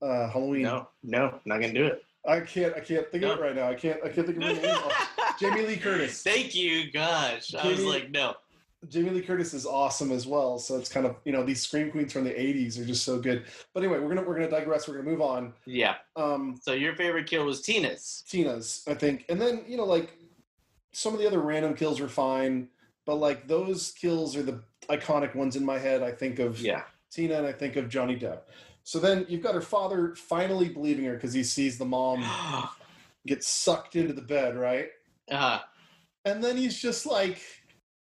Uh, 0.00 0.28
Halloween. 0.30 0.62
No, 0.62 0.88
no, 1.02 1.40
not 1.44 1.60
gonna 1.60 1.72
do 1.72 1.86
it. 1.86 2.04
I 2.26 2.40
can't. 2.40 2.74
I 2.74 2.80
can't 2.80 3.10
think 3.10 3.24
of 3.24 3.38
it 3.38 3.42
right 3.42 3.54
now. 3.54 3.68
I 3.68 3.74
can't. 3.74 3.98
I 4.04 4.08
can't 4.08 4.26
think 4.26 4.38
of 4.38 4.44
her 4.44 4.54
name. 4.54 4.76
Jamie 5.40 5.62
Lee 5.66 5.76
Curtis. 5.76 6.22
Thank 6.22 6.54
you. 6.54 6.90
Gosh, 6.90 7.54
I 7.54 7.68
was 7.68 7.82
like, 7.84 8.10
no. 8.10 8.34
Jamie 8.88 9.10
Lee 9.10 9.22
Curtis 9.22 9.54
is 9.54 9.66
awesome 9.66 10.12
as 10.12 10.26
well. 10.26 10.58
So 10.58 10.76
it's 10.78 10.88
kind 10.88 11.04
of 11.06 11.16
you 11.24 11.32
know 11.32 11.42
these 11.42 11.62
scream 11.62 11.90
queens 11.90 12.12
from 12.12 12.24
the 12.24 12.30
'80s 12.30 12.78
are 12.80 12.84
just 12.84 13.04
so 13.04 13.18
good. 13.18 13.44
But 13.74 13.82
anyway, 13.82 13.98
we're 13.98 14.08
gonna 14.14 14.22
we're 14.26 14.34
gonna 14.34 14.50
digress. 14.50 14.86
We're 14.88 14.98
gonna 14.98 15.10
move 15.10 15.20
on. 15.22 15.52
Yeah. 15.64 15.96
Um, 16.16 16.58
So 16.62 16.72
your 16.72 16.94
favorite 16.94 17.26
kill 17.26 17.44
was 17.44 17.60
Tina's. 17.62 18.24
Tina's, 18.28 18.84
I 18.86 18.94
think, 18.94 19.24
and 19.28 19.40
then 19.40 19.64
you 19.66 19.76
know 19.76 19.84
like 19.84 20.12
some 20.92 21.12
of 21.12 21.20
the 21.20 21.26
other 21.26 21.40
random 21.40 21.74
kills 21.74 22.00
were 22.00 22.08
fine, 22.08 22.68
but 23.06 23.16
like 23.16 23.48
those 23.48 23.92
kills 23.92 24.36
are 24.36 24.42
the 24.42 24.62
iconic 24.88 25.34
ones 25.34 25.56
in 25.56 25.64
my 25.64 25.78
head. 25.78 26.02
I 26.02 26.12
think 26.12 26.38
of 26.38 26.60
Yeah. 26.60 26.82
Tina 27.10 27.36
and 27.38 27.46
I 27.46 27.52
think 27.52 27.76
of 27.76 27.88
Johnny 27.88 28.16
Depp. 28.18 28.40
So 28.88 28.98
then 28.98 29.26
you've 29.28 29.42
got 29.42 29.54
her 29.54 29.60
father 29.60 30.14
finally 30.14 30.70
believing 30.70 31.04
her 31.04 31.12
because 31.12 31.34
he 31.34 31.44
sees 31.44 31.76
the 31.76 31.84
mom 31.84 32.24
get 33.26 33.44
sucked 33.44 33.96
into 33.96 34.14
the 34.14 34.22
bed, 34.22 34.56
right? 34.56 34.88
uh, 35.30 35.58
And 36.24 36.42
then 36.42 36.56
he's 36.56 36.80
just 36.80 37.04
like, 37.04 37.38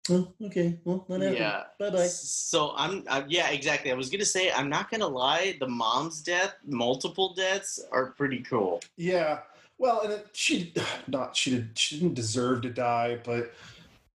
oh, 0.09 0.33
okay, 0.43 0.79
well, 0.83 1.03
whatever. 1.05 1.35
yeah. 1.35 1.63
Bye 1.77 1.91
bye. 1.91 2.07
So 2.07 2.73
I'm, 2.75 3.03
uh, 3.07 3.21
yeah, 3.27 3.51
exactly. 3.51 3.91
I 3.91 3.93
was 3.93 4.09
gonna 4.09 4.25
say, 4.25 4.51
I'm 4.51 4.67
not 4.67 4.89
gonna 4.89 5.07
lie. 5.07 5.57
The 5.59 5.67
mom's 5.67 6.23
death, 6.23 6.55
multiple 6.65 7.35
deaths, 7.35 7.79
are 7.91 8.07
pretty 8.07 8.39
cool. 8.39 8.81
Yeah. 8.97 9.41
Well, 9.77 10.01
and 10.01 10.13
it, 10.13 10.29
she 10.33 10.73
not 11.07 11.35
she 11.35 11.51
did 11.51 11.77
she 11.77 11.99
didn't 11.99 12.15
deserve 12.15 12.63
to 12.63 12.71
die, 12.71 13.19
but 13.23 13.53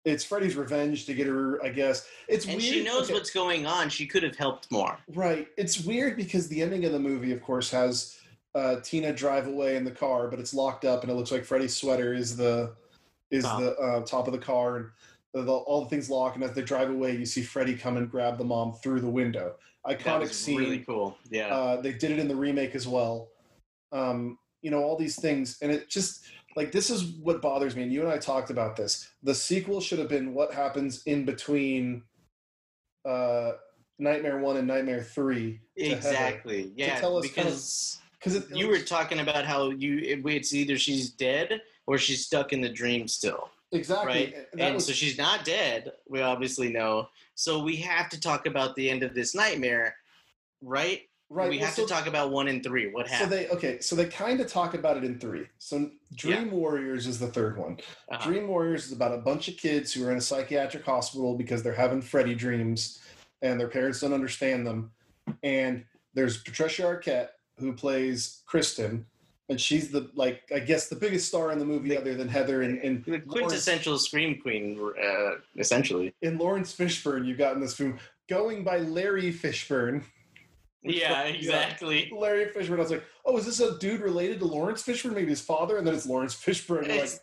it's 0.06 0.24
Freddy's 0.24 0.56
revenge 0.56 1.06
to 1.08 1.14
get 1.14 1.28
her. 1.28 1.64
I 1.64 1.70
guess 1.70 2.08
it's 2.28 2.46
And 2.46 2.58
weird. 2.58 2.64
she 2.74 2.84
knows 2.84 3.06
okay, 3.06 3.14
what's 3.14 3.32
going 3.32 3.66
on. 3.66 3.90
She 3.90 4.06
could 4.06 4.24
have 4.24 4.36
helped 4.36 4.72
more. 4.72 4.98
right. 5.16 5.48
It's 5.58 5.82
weird 5.84 6.16
because 6.16 6.48
the 6.48 6.62
ending 6.62 6.86
of 6.86 6.92
the 6.92 7.00
movie, 7.00 7.32
of 7.32 7.42
course, 7.42 7.70
has 7.72 8.18
uh, 8.54 8.78
Tina 8.82 9.12
drive 9.12 9.48
away 9.48 9.76
in 9.76 9.84
the 9.84 9.92
car, 9.92 10.28
but 10.30 10.40
it's 10.40 10.54
locked 10.54 10.86
up, 10.86 11.02
and 11.02 11.12
it 11.12 11.16
looks 11.16 11.32
like 11.32 11.44
Freddy's 11.44 11.76
sweater 11.76 12.14
is 12.14 12.38
the 12.38 12.74
is 13.32 13.44
Top. 13.44 13.60
the 13.60 13.76
uh, 13.78 14.02
top 14.06 14.28
of 14.28 14.34
the 14.34 14.40
car, 14.40 14.78
and 14.78 14.86
the, 15.34 15.42
the, 15.42 15.52
all 15.52 15.84
the 15.84 15.90
things 15.90 16.10
lock. 16.10 16.36
And 16.36 16.44
as 16.44 16.54
they 16.54 16.62
drive 16.62 16.90
away, 16.92 17.18
you 17.18 17.26
see 17.26 17.42
Freddy 17.42 17.76
come 17.76 17.98
and 17.98 18.10
grab 18.10 18.38
the 18.38 18.46
mom 18.46 18.74
through 18.74 19.02
the 19.02 19.10
window. 19.10 19.56
Iconic 19.86 20.32
scene. 20.32 20.58
really 20.58 20.80
cool. 20.80 21.18
Yeah. 21.30 21.48
Uh, 21.48 21.82
they 21.82 21.92
did 21.94 22.12
it 22.12 22.20
in 22.20 22.28
the 22.28 22.36
remake 22.36 22.76
as 22.76 22.88
well. 22.88 23.30
Um, 23.92 24.38
you 24.62 24.72
know, 24.72 24.82
all 24.84 24.96
these 24.96 25.20
things. 25.20 25.58
And 25.62 25.72
it 25.72 25.90
just, 25.90 26.26
like, 26.56 26.72
this 26.72 26.90
is 26.90 27.04
what 27.04 27.42
bothers 27.42 27.76
me. 27.76 27.84
And 27.84 27.92
you 27.92 28.02
and 28.02 28.12
I 28.12 28.18
talked 28.18 28.50
about 28.50 28.76
this. 28.76 29.10
The 29.24 29.36
sequel 29.36 29.82
should 29.82 30.00
have 30.00 30.10
been 30.10 30.34
what 30.34 30.54
happens 30.54 31.04
in 31.04 31.26
between 31.26 32.04
uh, 33.06 33.54
Nightmare 34.00 34.40
1 34.40 34.58
and 34.58 34.68
Nightmare 34.68 35.04
3. 35.04 35.60
to 35.78 35.84
Heather. 35.84 35.96
exactly. 35.98 36.72
Yeah. 36.76 37.00
tell 37.00 37.18
us 37.18 37.28
kind 37.32 37.48
of- 37.48 37.54
because 37.54 38.00
Because 38.42 38.58
you 38.58 38.68
were 38.68 38.80
talking 38.80 39.20
about 39.20 39.46
how 39.46 39.70
you 39.70 40.00
it, 40.00 40.26
it's 40.26 40.54
either 40.54 40.78
she's 40.78 41.12
dead 41.12 41.62
or 41.86 41.98
she's 42.00 42.26
stuck 42.26 42.54
in 42.54 42.62
the 42.62 42.70
dream 42.70 43.08
still. 43.08 43.50
exactly. 43.72 44.08
right? 44.14 44.36
and 44.54 44.62
and 44.62 44.76
was, 44.76 44.88
so 44.88 44.94
she's 44.94 45.18
not 45.18 45.46
dead. 45.46 45.92
We 46.08 46.22
obviously 46.22 46.70
know. 46.70 47.10
So 47.36 47.62
we 47.62 47.76
have 47.78 48.10
to 48.10 48.20
talk 48.20 48.48
about 48.48 48.76
the 48.76 48.90
end 48.90 49.04
of 49.04 49.14
this 49.14 49.36
nightmare, 49.36 49.96
right? 50.62 51.02
Right. 51.30 51.50
we 51.50 51.58
have 51.60 51.74
so- 51.74 51.84
to 51.84 51.90
talk 51.92 52.08
about 52.08 52.32
one 52.32 52.48
and 52.48 52.64
three. 52.64 52.88
What 52.92 53.08
happened? 53.08 53.32
So 53.32 53.36
they 53.36 53.48
okay, 53.50 53.80
so 53.80 53.96
they 53.96 54.06
kind 54.06 54.40
of 54.40 54.48
talk 54.48 54.74
about 54.76 54.96
it 54.98 55.04
in 55.04 55.20
three. 55.20 55.48
So 55.58 55.90
Dream 56.16 56.52
Warriors 56.52 57.08
is 57.08 57.20
the 57.20 57.28
third 57.28 57.58
one. 57.58 57.80
Uh-huh. 58.12 58.24
Dream 58.30 58.48
Warriors 58.48 58.86
is 58.86 58.92
about 58.92 59.14
a 59.14 59.18
bunch 59.18 59.48
of 59.48 59.58
kids 59.58 59.92
who 59.92 60.06
are 60.06 60.12
in 60.12 60.18
a 60.18 60.22
psychiatric 60.22 60.86
hospital 60.86 61.36
because 61.36 61.64
they're 61.64 61.74
having 61.74 62.02
Freddy 62.02 62.36
dreams 62.36 63.00
and 63.42 63.60
their 63.60 63.68
parents 63.68 64.02
don't 64.02 64.14
understand 64.14 64.66
them. 64.68 64.92
And 65.44 65.84
there's 66.14 66.38
Patricia 66.44 66.84
Arquette 66.84 67.30
who 67.58 67.74
plays 67.74 68.44
Kristen, 68.46 69.06
and 69.50 69.60
she's 69.60 69.90
the 69.90 70.12
like 70.14 70.44
I 70.54 70.60
guess 70.60 70.90
the 70.90 70.96
biggest 70.96 71.28
star 71.28 71.52
in 71.52 71.58
the 71.58 71.66
movie 71.66 71.90
The- 71.90 72.00
other 72.02 72.14
than 72.14 72.30
Heather 72.30 72.62
and, 72.62 72.78
and 72.80 73.04
the 73.04 73.12
Lawrence, 73.12 73.32
quintessential 73.32 73.98
scream 73.98 74.40
queen, 74.42 74.80
uh, 75.04 75.32
essentially. 75.58 76.14
in 76.22 76.38
Laurence 76.38 76.72
Fishburne 76.76 77.26
you 77.26 77.36
got 77.36 77.56
in 77.56 77.62
this 77.62 77.76
film 77.76 77.98
going 78.30 78.64
by 78.64 78.78
Larry 78.78 79.34
Fishburne. 79.34 80.04
Yeah, 80.94 81.24
exactly. 81.24 82.12
Larry 82.16 82.46
Fishburne. 82.48 82.76
I 82.78 82.82
was 82.82 82.92
like, 82.92 83.04
oh, 83.26 83.38
is 83.38 83.46
this 83.46 83.60
a 83.60 83.78
dude 83.80 84.02
related 84.02 84.40
to 84.40 84.46
Laurence 84.46 84.84
Fishburne? 84.84 85.14
Maybe 85.14 85.30
his 85.30 85.42
father, 85.42 85.78
and 85.78 85.86
then 85.88 85.94
it's 85.96 86.06
Laurence 86.06 86.36
Fishburne. 86.36 86.88
You're 86.88 86.98
like, 86.98 87.04
It's, 87.04 87.20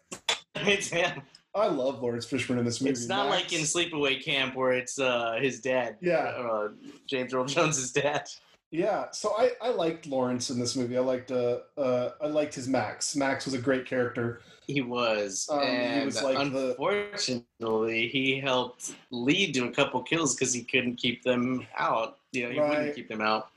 it's 0.56 0.88
him. 0.88 1.22
I 1.54 1.66
love 1.66 2.02
Laurence 2.02 2.26
Fishburne 2.26 2.58
in 2.58 2.64
this 2.64 2.80
movie. 2.80 2.92
It's 2.92 3.06
not 3.08 3.28
Max- 3.28 3.42
like 3.42 3.52
in 3.52 3.60
Sleepaway 3.66 4.22
Camp 4.24 4.54
where 4.56 4.72
it's 4.72 4.98
uh, 4.98 5.38
his 5.40 5.60
dad. 5.60 5.96
Yeah. 6.00 6.16
Uh, 6.16 6.68
James 7.06 7.34
Earl 7.34 7.44
Jones's 7.44 7.92
dad. 7.92 8.28
Yeah, 8.70 9.10
so 9.12 9.34
I, 9.36 9.50
I 9.60 9.68
liked 9.68 10.06
Laurence 10.06 10.48
in 10.48 10.58
this 10.58 10.76
movie. 10.76 10.96
I 10.96 11.00
liked 11.00 11.30
uh, 11.30 11.58
uh 11.76 12.12
I 12.22 12.26
liked 12.28 12.54
his 12.54 12.68
Max. 12.68 13.14
Max 13.14 13.44
was 13.44 13.52
a 13.52 13.58
great 13.58 13.84
character. 13.84 14.40
He 14.66 14.80
was, 14.80 15.46
Um, 15.50 15.60
he 15.60 15.66
and 15.66 16.04
was 16.06 16.22
like 16.22 16.38
the- 16.52 16.70
unfortunately, 16.70 18.08
he 18.08 18.40
helped 18.40 18.94
lead 19.10 19.52
to 19.54 19.66
a 19.66 19.70
couple 19.70 20.02
kills 20.02 20.34
because 20.34 20.54
he 20.54 20.62
couldn't 20.64 20.96
keep 20.96 21.22
them 21.22 21.66
out. 21.78 22.18
You 22.32 22.44
know, 22.44 22.50
he 22.50 22.60
Right. 22.60 22.70
wouldn't 22.70 22.94
keep 22.96 23.08
them 23.08 23.20
out. 23.20 23.50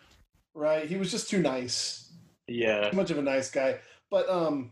Right? 0.55 0.87
He 0.87 0.95
was 0.95 1.11
just 1.11 1.29
too 1.29 1.41
nice. 1.41 2.13
Yeah, 2.47 2.89
Too 2.89 2.97
much 2.97 3.11
of 3.11 3.17
a 3.17 3.21
nice 3.21 3.51
guy. 3.51 3.79
But 4.09 4.27
um 4.29 4.71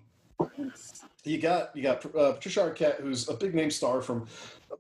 you 1.24 1.38
got 1.40 1.76
you 1.76 1.84
got 1.84 2.06
uh, 2.16 2.34
Patricia 2.34 2.62
Arquette, 2.62 3.02
who's 3.02 3.30
a 3.30 3.34
big 3.34 3.54
name 3.54 3.72
star 3.72 4.02
from 4.02 4.28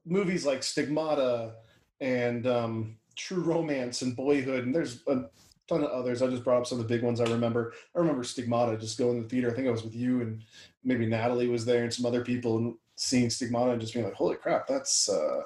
movies 0.05 0.45
like 0.45 0.63
Stigmata 0.63 1.55
and 2.01 2.45
um, 2.47 2.97
True 3.15 3.41
Romance 3.41 4.01
and 4.01 4.15
Boyhood, 4.15 4.65
and 4.65 4.75
there's 4.75 5.01
a 5.07 5.25
ton 5.67 5.83
of 5.83 5.91
others. 5.91 6.21
I 6.21 6.27
just 6.27 6.43
brought 6.43 6.61
up 6.61 6.67
some 6.67 6.79
of 6.79 6.87
the 6.87 6.93
big 6.93 7.03
ones 7.03 7.21
I 7.21 7.25
remember. 7.25 7.73
I 7.95 7.99
remember 7.99 8.23
Stigmata 8.23 8.77
just 8.77 8.97
going 8.97 9.17
to 9.17 9.23
the 9.23 9.29
theater. 9.29 9.51
I 9.51 9.53
think 9.53 9.67
I 9.67 9.71
was 9.71 9.83
with 9.83 9.95
you 9.95 10.21
and 10.21 10.43
maybe 10.83 11.05
Natalie 11.05 11.47
was 11.47 11.63
there 11.63 11.83
and 11.83 11.93
some 11.93 12.05
other 12.05 12.23
people 12.23 12.57
and 12.57 12.75
seeing 12.97 13.29
Stigmata 13.29 13.71
and 13.71 13.81
just 13.81 13.93
being 13.93 14.05
like, 14.05 14.15
"Holy 14.15 14.35
crap, 14.35 14.67
that's 14.67 15.07
uh, 15.09 15.43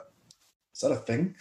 is 0.74 0.82
that 0.82 0.92
a 0.92 0.98
thing?" 0.98 1.36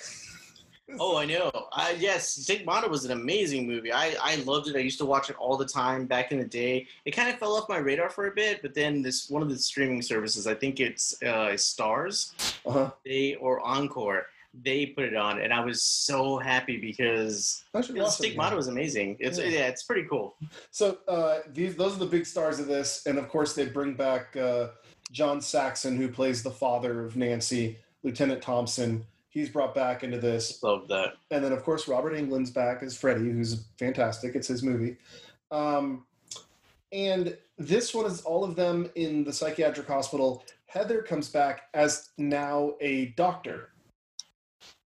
Oh, 1.00 1.16
I 1.16 1.24
know. 1.26 1.50
I 1.72 1.96
yes, 1.98 2.28
Stigmata 2.30 2.88
was 2.88 3.04
an 3.04 3.10
amazing 3.10 3.66
movie. 3.66 3.92
I 3.92 4.14
I 4.22 4.36
loved 4.36 4.68
it. 4.68 4.76
I 4.76 4.80
used 4.80 4.98
to 4.98 5.04
watch 5.04 5.30
it 5.30 5.36
all 5.36 5.56
the 5.56 5.66
time 5.66 6.06
back 6.06 6.30
in 6.30 6.38
the 6.38 6.44
day. 6.44 6.86
It 7.04 7.10
kind 7.10 7.28
of 7.28 7.38
fell 7.38 7.56
off 7.56 7.68
my 7.68 7.78
radar 7.78 8.08
for 8.08 8.26
a 8.28 8.30
bit, 8.30 8.62
but 8.62 8.72
then 8.74 9.02
this 9.02 9.28
one 9.28 9.42
of 9.42 9.48
the 9.48 9.58
streaming 9.58 10.00
services, 10.02 10.46
I 10.46 10.54
think 10.54 10.78
it's 10.78 11.20
uh, 11.22 11.54
Starz, 11.56 12.32
Uh 12.64 12.70
huh. 12.72 12.90
they 13.04 13.34
or 13.36 13.60
Encore, 13.66 14.26
they 14.62 14.86
put 14.86 15.04
it 15.04 15.16
on, 15.16 15.40
and 15.40 15.52
I 15.52 15.64
was 15.64 15.82
so 15.82 16.38
happy 16.38 16.76
because 16.78 17.64
you 17.88 17.94
know, 17.94 18.08
Stigmata 18.08 18.48
again. 18.50 18.56
was 18.56 18.68
amazing. 18.68 19.16
It's 19.18 19.38
Yeah. 19.38 19.46
yeah. 19.46 19.66
it's 19.66 19.82
pretty 19.82 20.06
cool. 20.08 20.36
So 20.70 20.98
uh, 21.08 21.40
these 21.52 21.74
those 21.74 21.96
are 21.96 21.98
the 21.98 22.06
big 22.06 22.26
stars 22.26 22.60
of 22.60 22.68
this, 22.68 23.06
and 23.06 23.18
of 23.18 23.28
course 23.28 23.54
they 23.54 23.66
bring 23.66 23.94
back 23.94 24.36
uh, 24.36 24.68
John 25.10 25.40
Saxon, 25.40 25.96
who 25.96 26.08
plays 26.08 26.44
the 26.44 26.50
father 26.52 27.04
of 27.04 27.16
Nancy, 27.16 27.76
Lieutenant 28.04 28.40
Thompson. 28.40 29.04
He's 29.36 29.50
brought 29.50 29.74
back 29.74 30.02
into 30.02 30.18
this, 30.18 30.62
Love 30.62 30.88
that. 30.88 31.16
and 31.30 31.44
then 31.44 31.52
of 31.52 31.62
course 31.62 31.86
Robert 31.86 32.14
Englund's 32.14 32.50
back 32.50 32.82
as 32.82 32.96
Freddy, 32.96 33.30
who's 33.30 33.66
fantastic. 33.78 34.34
It's 34.34 34.48
his 34.48 34.62
movie, 34.62 34.96
um, 35.50 36.06
and 36.90 37.36
this 37.58 37.94
one 37.94 38.06
is 38.06 38.22
all 38.22 38.44
of 38.44 38.56
them 38.56 38.90
in 38.94 39.24
the 39.24 39.32
psychiatric 39.34 39.86
hospital. 39.86 40.42
Heather 40.64 41.02
comes 41.02 41.28
back 41.28 41.64
as 41.74 42.08
now 42.16 42.76
a 42.80 43.06
doctor, 43.18 43.72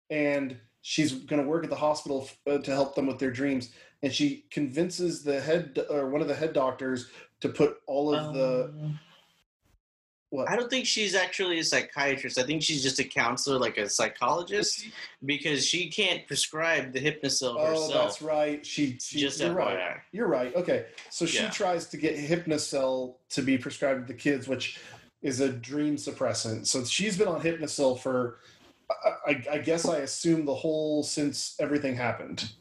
and 0.10 0.58
she's 0.82 1.12
going 1.14 1.42
to 1.44 1.48
work 1.48 1.64
at 1.64 1.70
the 1.70 1.76
hospital 1.76 2.28
uh, 2.50 2.58
to 2.58 2.72
help 2.72 2.96
them 2.96 3.06
with 3.06 3.20
their 3.20 3.32
dreams. 3.32 3.70
And 4.02 4.12
she 4.12 4.46
convinces 4.50 5.24
the 5.24 5.40
head 5.42 5.78
or 5.92 6.10
one 6.10 6.22
of 6.22 6.28
the 6.28 6.34
head 6.34 6.54
doctors 6.54 7.12
to 7.42 7.50
put 7.50 7.78
all 7.86 8.16
of 8.16 8.34
the 8.34 8.72
Um, 8.74 9.00
what? 10.30 10.50
I 10.50 10.56
don't 10.56 10.70
think 10.70 10.86
she's 10.86 11.16
actually 11.16 11.60
a 11.60 11.64
psychiatrist. 11.64 12.38
I 12.38 12.44
think 12.44 12.62
she's 12.62 12.84
just 12.84 13.00
a 13.00 13.04
counselor, 13.04 13.58
like 13.58 13.78
a 13.78 13.90
psychologist, 13.90 14.86
because 15.26 15.66
she 15.66 15.90
can't 15.90 16.26
prescribe 16.28 16.94
the 16.94 17.00
Hypnocil 17.00 17.56
Oh, 17.58 17.66
herself. 17.72 17.94
that's 17.94 18.22
right. 18.22 18.64
She, 18.66 18.98
she 19.00 19.20
Just 19.20 19.40
you're 19.40 19.50
FYI. 19.56 19.56
right. 19.56 19.98
You're 20.12 20.28
right. 20.28 20.56
Okay, 20.56 20.86
so 21.10 21.26
she 21.26 21.38
Yeah. 21.40 21.50
tries 21.50 21.88
to 21.88 21.98
get 21.98 22.16
Hypnocil 22.16 23.16
to 23.30 23.42
be 23.42 23.58
prescribed 23.58 24.08
to 24.08 24.14
the 24.14 24.20
kids, 24.20 24.48
which 24.48 24.80
is 25.22 25.40
a 25.40 25.50
dream 25.50 25.96
suppressant. 25.96 26.68
So 26.68 26.84
she's 26.84 27.18
been 27.18 27.28
on 27.28 27.42
Hypnocil 27.42 28.00
for, 28.00 28.38
I, 29.26 29.44
I, 29.52 29.58
guess 29.58 29.86
I 29.88 29.98
assume 29.98 30.46
the 30.46 30.54
whole 30.56 31.04
since 31.04 31.56
everything 31.60 31.96
happened. 31.96 32.52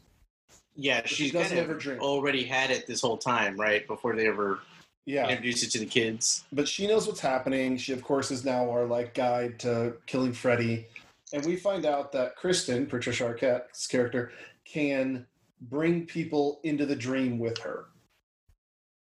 Yeah, 0.75 1.01
she 1.05 1.15
she's 1.15 1.31
doesn't 1.33 1.57
kind 1.57 1.69
ever 1.69 1.73
drink. 1.77 2.01
already 2.01 2.43
had 2.43 2.71
it 2.71 2.87
this 2.87 3.01
whole 3.01 3.17
time, 3.17 3.57
right? 3.59 3.85
Before 3.87 4.15
they 4.15 4.27
ever 4.27 4.59
Yeah, 5.05 5.27
introduce 5.27 5.63
it 5.63 5.71
to 5.71 5.79
the 5.79 5.85
kids. 5.85 6.45
but 6.51 6.67
she 6.67 6.85
knows 6.87 7.07
what's 7.07 7.19
happening. 7.19 7.77
She, 7.77 7.93
of 7.93 8.03
course, 8.03 8.29
is 8.31 8.45
now 8.45 8.69
our 8.69 8.85
like 8.85 9.13
guide 9.15 9.59
to 9.59 9.93
killing 10.05 10.33
Freddy, 10.33 10.87
and 11.33 11.43
we 11.45 11.55
find 11.55 11.85
out 11.85 12.11
that 12.11 12.35
Kristen, 12.35 12.85
Patricia 12.85 13.23
Arquette's 13.23 13.87
character, 13.87 14.31
can 14.65 15.25
bring 15.61 16.05
people 16.05 16.59
into 16.63 16.85
the 16.85 16.95
dream 16.95 17.39
with 17.39 17.57
her. 17.59 17.85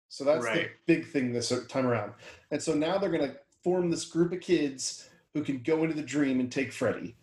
So 0.09 0.23
that's 0.23 0.45
Right. 0.45 0.69
the 0.85 0.95
big 0.95 1.07
thing 1.07 1.33
this 1.33 1.51
time 1.67 1.85
around. 1.85 2.13
And 2.51 2.61
so 2.61 2.73
now 2.73 2.97
they're 2.97 3.11
going 3.11 3.29
to 3.29 3.37
form 3.63 3.89
this 3.91 4.05
group 4.05 4.31
of 4.31 4.39
kids 4.39 5.09
who 5.33 5.43
can 5.43 5.59
go 5.61 5.83
into 5.83 5.93
the 5.95 6.01
dream 6.01 6.39
and 6.39 6.51
take 6.51 6.71
Freddy. 6.71 7.15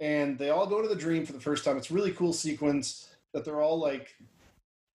And 0.00 0.36
they 0.38 0.50
all 0.50 0.66
go 0.66 0.78
into 0.78 0.88
the 0.88 1.00
dream 1.00 1.24
for 1.24 1.32
the 1.32 1.40
first 1.40 1.64
time. 1.64 1.76
It's 1.76 1.90
a 1.90 1.94
really 1.94 2.12
cool 2.12 2.32
sequence 2.32 3.08
that 3.32 3.44
they're 3.44 3.60
all 3.60 3.78
like 3.78 4.14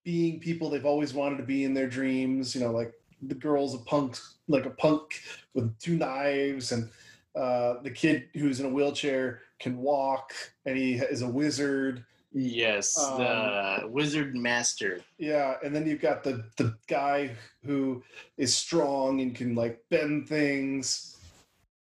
being 0.04 0.40
people 0.40 0.70
they've 0.70 0.86
always 0.86 1.14
wanted 1.14 1.38
to 1.38 1.44
be 1.44 1.64
in 1.64 1.74
their 1.74 1.88
dreams. 1.88 2.54
You 2.54 2.62
know, 2.62 2.72
like 2.72 2.94
the 3.28 3.36
girl's 3.36 3.74
a 3.74 3.80
punk, 3.80 4.18
like 4.48 4.66
a 4.66 4.70
punk 4.72 5.22
with 5.54 5.78
two 5.80 5.98
knives, 5.98 6.72
and 6.72 6.90
uh, 7.36 7.82
the 7.82 7.92
kid 7.92 8.30
who's 8.34 8.60
in 8.60 8.66
a 8.66 8.70
wheelchair 8.70 9.42
can 9.60 9.78
walk, 9.78 10.34
and 10.66 10.78
he 10.78 10.96
is 10.96 11.22
a 11.22 11.28
wizard. 11.28 12.06
Yes, 12.36 12.98
Um, 12.98 13.18
the 13.20 13.88
Wizard 13.88 14.36
Master. 14.36 15.02
Yeah, 15.20 15.56
and 15.64 15.74
then 15.76 15.86
you've 15.86 16.02
got 16.02 16.24
the 16.24 16.44
the 16.58 16.76
guy 16.88 17.36
who 17.64 18.04
is 18.38 18.56
strong 18.56 19.22
and 19.22 19.36
can 19.36 19.54
like 19.54 19.80
bend 19.90 20.28
things, 20.28 21.18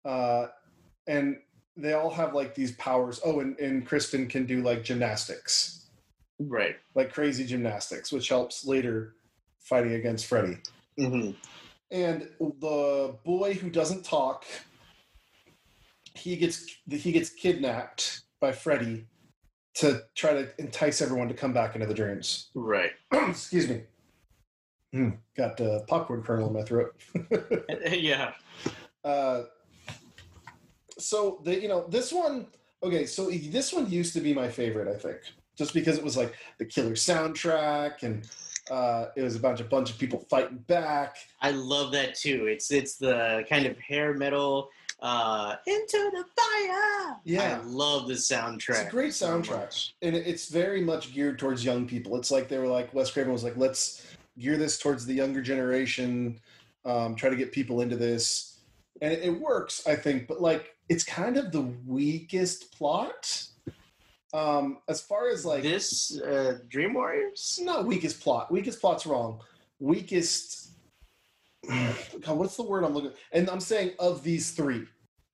uh, 0.04 0.48
and 1.06 1.38
they 1.74 1.94
all 1.94 2.10
have 2.10 2.34
like 2.34 2.54
these 2.54 2.72
powers. 2.72 3.18
Oh, 3.24 3.40
and, 3.40 3.58
and 3.58 3.86
Kristen 3.86 4.28
can 4.28 4.44
do 4.44 4.60
like 4.62 4.84
gymnastics, 4.84 5.86
Right. 6.38 6.76
like 6.94 7.14
crazy 7.14 7.46
gymnastics, 7.46 8.12
which 8.12 8.28
helps 8.28 8.66
later 8.66 9.14
fighting 9.58 9.94
against 9.94 10.26
Freddy. 10.26 10.58
Hmm 10.98 11.30
And 11.90 12.28
the 12.38 13.16
boy 13.24 13.54
who 13.54 13.70
doesn't 13.70 14.04
talk, 14.04 14.44
he 16.14 16.36
gets 16.36 16.66
he 16.90 17.12
gets 17.12 17.30
kidnapped 17.30 18.22
by 18.40 18.52
Freddy 18.52 19.06
to 19.74 20.02
try 20.14 20.32
to 20.32 20.48
entice 20.58 21.00
everyone 21.00 21.28
to 21.28 21.34
come 21.34 21.52
back 21.52 21.74
into 21.74 21.86
the 21.86 21.94
dreams. 21.94 22.50
Right. 22.54 22.92
Excuse 23.12 23.68
me. 23.68 23.82
Hmm, 24.92 25.10
got 25.36 25.58
uh, 25.60 25.80
popcorn 25.88 26.22
kernel 26.22 26.48
in 26.48 26.52
my 26.52 26.62
throat. 26.62 26.94
yeah. 27.90 28.32
uh, 29.04 29.44
so 30.98 31.40
the 31.44 31.60
you 31.60 31.68
know 31.68 31.86
this 31.88 32.12
one 32.12 32.46
okay 32.82 33.06
so 33.06 33.30
this 33.30 33.72
one 33.72 33.90
used 33.90 34.12
to 34.12 34.20
be 34.20 34.34
my 34.34 34.48
favorite 34.48 34.88
i 34.88 34.96
think 34.96 35.18
just 35.56 35.74
because 35.74 35.98
it 35.98 36.04
was 36.04 36.16
like 36.16 36.34
the 36.58 36.64
killer 36.64 36.92
soundtrack 36.92 38.02
and 38.02 38.28
uh, 38.70 39.06
it 39.16 39.22
was 39.22 39.34
a 39.34 39.40
bunch 39.40 39.60
of 39.60 39.68
bunch 39.68 39.90
of 39.90 39.98
people 39.98 40.24
fighting 40.30 40.58
back 40.68 41.16
I 41.40 41.50
love 41.50 41.92
that 41.92 42.14
too. 42.14 42.46
It's 42.46 42.70
it's 42.70 42.96
the 42.96 43.44
kind 43.48 43.66
of 43.66 43.78
hair 43.78 44.14
metal 44.14 44.70
uh 45.00 45.56
into 45.66 46.10
the 46.12 46.24
fire. 46.40 47.16
Yeah. 47.24 47.60
I 47.60 47.66
love 47.66 48.06
the 48.06 48.14
soundtrack. 48.14 48.70
It's 48.70 48.80
a 48.80 48.90
great 48.90 49.12
soundtrack. 49.12 49.58
much. 49.58 49.94
and 50.02 50.14
it's 50.14 50.48
very 50.48 50.80
much 50.80 51.12
geared 51.12 51.38
towards 51.38 51.64
young 51.64 51.86
people 51.86 52.16
it's 52.16 52.30
like 52.30 52.48
they 52.48 52.58
were 52.58 52.68
like 52.68 52.94
wes 52.94 53.10
craven 53.10 53.32
was 53.32 53.42
like 53.42 53.56
let's 53.56 54.06
gear 54.38 54.56
this 54.56 54.78
towards 54.78 55.04
the 55.04 55.14
younger 55.14 55.42
generation 55.42 56.38
um, 56.84 57.14
try 57.16 57.28
to 57.28 57.36
get 57.36 57.52
people 57.52 57.80
into 57.80 57.96
this 57.96 58.60
and 59.00 59.12
it, 59.12 59.22
it 59.24 59.30
works 59.30 59.86
i 59.86 59.94
think 59.96 60.26
but 60.28 60.40
like 60.40 60.76
it's 60.88 61.04
kind 61.04 61.36
of 61.36 61.52
the 61.52 61.62
weakest 61.86 62.76
plot 62.76 63.44
um, 64.32 64.78
as 64.88 65.00
far 65.00 65.28
as 65.28 65.44
like 65.44 65.62
this 65.62 66.20
uh, 66.20 66.58
Dream 66.68 66.94
Warriors. 66.94 67.58
Not 67.62 67.86
weakest 67.86 68.20
plot. 68.20 68.50
Weakest 68.50 68.80
plot's 68.80 69.06
wrong. 69.06 69.40
Weakest. 69.78 70.70
God, 71.68 72.38
what's 72.38 72.56
the 72.56 72.62
word 72.62 72.84
I'm 72.84 72.92
looking? 72.92 73.12
And 73.32 73.48
I'm 73.48 73.60
saying 73.60 73.92
of 73.98 74.22
these 74.24 74.50
three, 74.50 74.84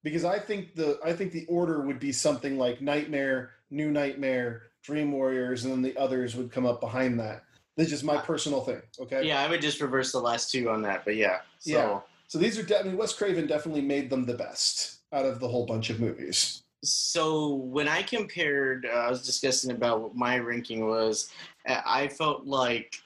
because 0.03 0.25
I 0.25 0.39
think 0.39 0.75
the 0.75 0.99
I 1.05 1.13
think 1.13 1.33
the 1.33 1.47
order 1.47 1.81
would 1.81 2.01
be 2.01 2.13
something 2.13 2.59
like 2.59 2.83
Nightmare, 2.83 3.53
New 3.71 3.91
Nightmare, 3.91 4.63
Dream 4.83 5.13
Warriors, 5.13 5.65
and 5.65 5.73
then 5.73 5.83
the 5.83 5.97
others 5.99 6.37
would 6.37 6.53
come 6.53 6.67
up 6.67 6.81
behind 6.81 7.19
that. 7.21 7.43
That's 7.77 7.91
just 7.91 8.05
my 8.05 8.17
personal 8.19 8.61
thing. 8.63 8.83
Okay. 8.99 9.27
Yeah, 9.27 9.41
I 9.41 9.49
would 9.49 9.63
just 9.63 9.81
reverse 9.81 10.11
the 10.11 10.19
last 10.19 10.51
two 10.51 10.69
on 10.69 10.83
that, 10.83 11.05
but 11.05 11.15
yeah. 11.15 11.39
So 11.61 11.71
Yeah. 11.71 12.01
So 12.27 12.39
these 12.39 12.59
are 12.59 12.63
definitely 12.63 12.99
Wes 12.99 13.15
Craven 13.15 13.47
definitely 13.47 13.83
made 13.83 14.11
them 14.11 14.27
the 14.27 14.35
best 14.35 14.99
out 15.13 15.25
of 15.25 15.41
the 15.41 15.49
whole 15.49 15.65
bunch 15.65 15.89
of 15.89 16.01
movies. 16.01 16.63
So 16.83 17.55
when 17.55 17.89
I 17.89 18.03
compared, 18.03 18.87
uh, 18.87 18.91
I 18.91 19.11
was 19.11 19.25
discussing 19.25 19.71
about 19.71 20.01
what 20.01 20.15
my 20.15 20.39
ranking 20.39 20.87
was. 20.87 21.31
I 21.67 22.09
felt 22.09 22.47
like 22.47 23.01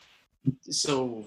so. 0.62 1.24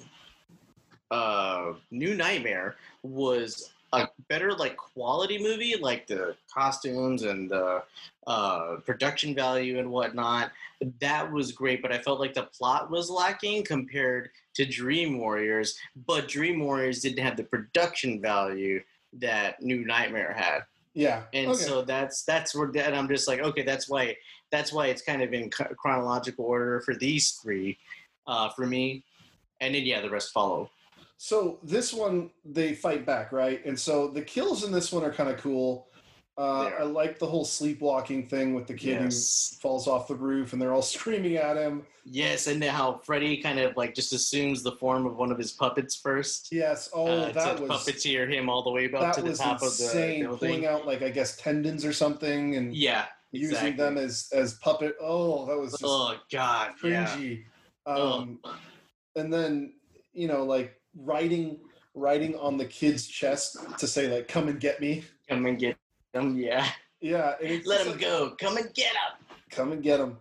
Uh, 1.12 1.74
New 1.92 2.16
Nightmare 2.16 2.76
was 3.04 3.72
a 3.94 4.08
better 4.28 4.54
like 4.54 4.76
quality 4.76 5.38
movie, 5.38 5.76
like 5.80 6.08
the 6.08 6.36
costumes 6.52 7.24
and 7.24 7.50
the 7.50 7.84
uh, 8.28 8.78
production 8.86 9.36
value 9.36 9.80
and 9.80 9.90
whatnot. 9.90 10.52
That 11.00 11.32
was 11.32 11.52
great, 11.52 11.82
but 11.82 11.92
I 11.92 12.00
felt 12.00 12.20
like 12.20 12.34
the 12.34 12.44
plot 12.44 12.90
was 12.90 13.10
lacking 13.10 13.64
compared 13.64 14.32
to 14.56 14.66
Dream 14.66 15.20
Warriors. 15.20 15.78
But 16.08 16.28
Dream 16.28 16.60
Warriors 16.60 17.02
didn't 17.02 17.24
have 17.24 17.38
the 17.38 17.44
production 17.44 18.20
value 18.20 18.82
that 19.14 19.62
New 19.62 19.86
Nightmare 19.86 20.34
had. 20.34 20.64
Yeah. 20.96 21.24
And 21.34 21.52
okay. 21.52 21.60
so 21.62 21.82
that's 21.84 22.24
that's 22.24 22.56
where 22.56 22.68
and 22.68 22.96
I'm 22.96 23.08
just 23.08 23.28
like, 23.28 23.42
okay, 23.42 23.64
that's 23.64 23.88
why 23.88 24.16
that's 24.52 24.72
why 24.72 24.88
it's 24.88 25.02
kind 25.02 25.22
of 25.22 25.34
in 25.34 25.50
chronological 25.50 26.46
order 26.46 26.80
for 26.80 26.96
these 26.96 27.34
three, 27.34 27.78
uh, 28.26 28.50
for 28.50 28.66
me, 28.66 29.04
and 29.60 29.76
then 29.76 29.84
yeah, 29.84 30.02
the 30.02 30.10
rest 30.10 30.32
follow. 30.32 30.72
So 31.18 31.60
this 31.64 31.94
one 31.94 32.30
they 32.46 32.74
fight 32.74 33.06
back, 33.06 33.32
right? 33.34 33.64
And 33.66 33.78
so 33.78 34.08
the 34.08 34.22
kills 34.22 34.64
in 34.64 34.72
this 34.72 34.92
one 34.92 35.04
are 35.04 35.12
kind 35.12 35.30
of 35.30 35.38
cool. 35.38 35.88
Uh, 36.38 36.70
I 36.80 36.84
like 36.84 37.18
the 37.18 37.26
whole 37.28 37.46
sleepwalking 37.46 38.28
thing 38.28 38.54
with 38.54 38.68
the 38.68 38.74
kid 38.74 39.02
Yes. 39.02 39.52
who 39.56 39.62
falls 39.62 39.88
off 39.88 40.08
the 40.10 40.16
roof 40.16 40.52
and 40.52 40.62
they're 40.62 40.74
all 40.74 40.82
screaming 40.96 41.38
at 41.38 41.56
him. 41.56 41.86
Yes, 42.04 42.48
and 42.48 42.62
how 42.64 43.00
Freddy 43.06 43.38
kind 43.42 43.58
of 43.58 43.76
like 43.78 43.96
just 43.96 44.12
assumes 44.14 44.62
the 44.62 44.74
form 44.74 45.06
of 45.06 45.16
one 45.16 45.32
of 45.32 45.38
his 45.38 45.54
puppets 45.54 45.96
first. 45.96 46.50
Yes. 46.52 46.90
Oh, 46.94 47.08
uh, 47.08 47.32
that 47.32 47.58
to 47.58 47.64
was 47.64 47.72
puppeteer 47.72 48.32
him 48.32 48.50
all 48.50 48.64
the 48.64 48.70
way 48.70 48.92
up 48.92 49.16
to 49.16 49.22
the 49.22 49.34
top 49.34 49.64
insane. 49.64 50.26
of 50.26 50.32
the 50.40 50.46
Pulling 50.46 50.66
out 50.66 50.86
like 50.86 51.02
I 51.02 51.10
guess 51.10 51.38
tendons 51.38 51.86
or 51.86 51.94
something 51.94 52.56
and 52.58 52.76
Yeah, 52.76 53.06
using 53.32 53.56
exactly. 53.56 53.78
them 53.84 53.98
as 53.98 54.28
as 54.34 54.56
puppet. 54.56 54.96
Oh, 55.02 55.46
that 55.46 55.58
was 55.58 55.72
just 55.72 55.84
Oh 55.86 56.16
God, 56.32 56.74
yeah. 56.84 57.08
cringy. 57.08 57.44
Oh. 57.86 58.20
Um, 58.20 58.40
and 59.16 59.34
then 59.34 59.74
you 60.14 60.28
know 60.28 60.44
like 60.44 60.76
writing 60.98 61.60
writing 61.96 62.36
on 62.36 62.58
the 62.58 62.66
kid's 62.66 63.08
chest 63.08 63.58
to 63.80 63.88
say 63.88 64.14
like 64.14 64.28
come 64.28 64.50
and 64.50 64.60
get 64.60 64.82
me. 64.82 65.06
Come 65.30 65.46
and 65.48 65.58
get 65.58 65.76
them. 66.16 66.38
Yeah, 66.38 66.68
Yeah. 67.02 67.36
Let 67.66 67.82
him 67.86 67.92
like, 67.92 68.00
go. 68.02 68.36
Come 68.40 68.58
and 68.58 68.74
get 68.74 68.94
him. 68.94 69.38
Come 69.52 69.72
and 69.72 69.84
get 69.84 70.00
him. 70.00 70.18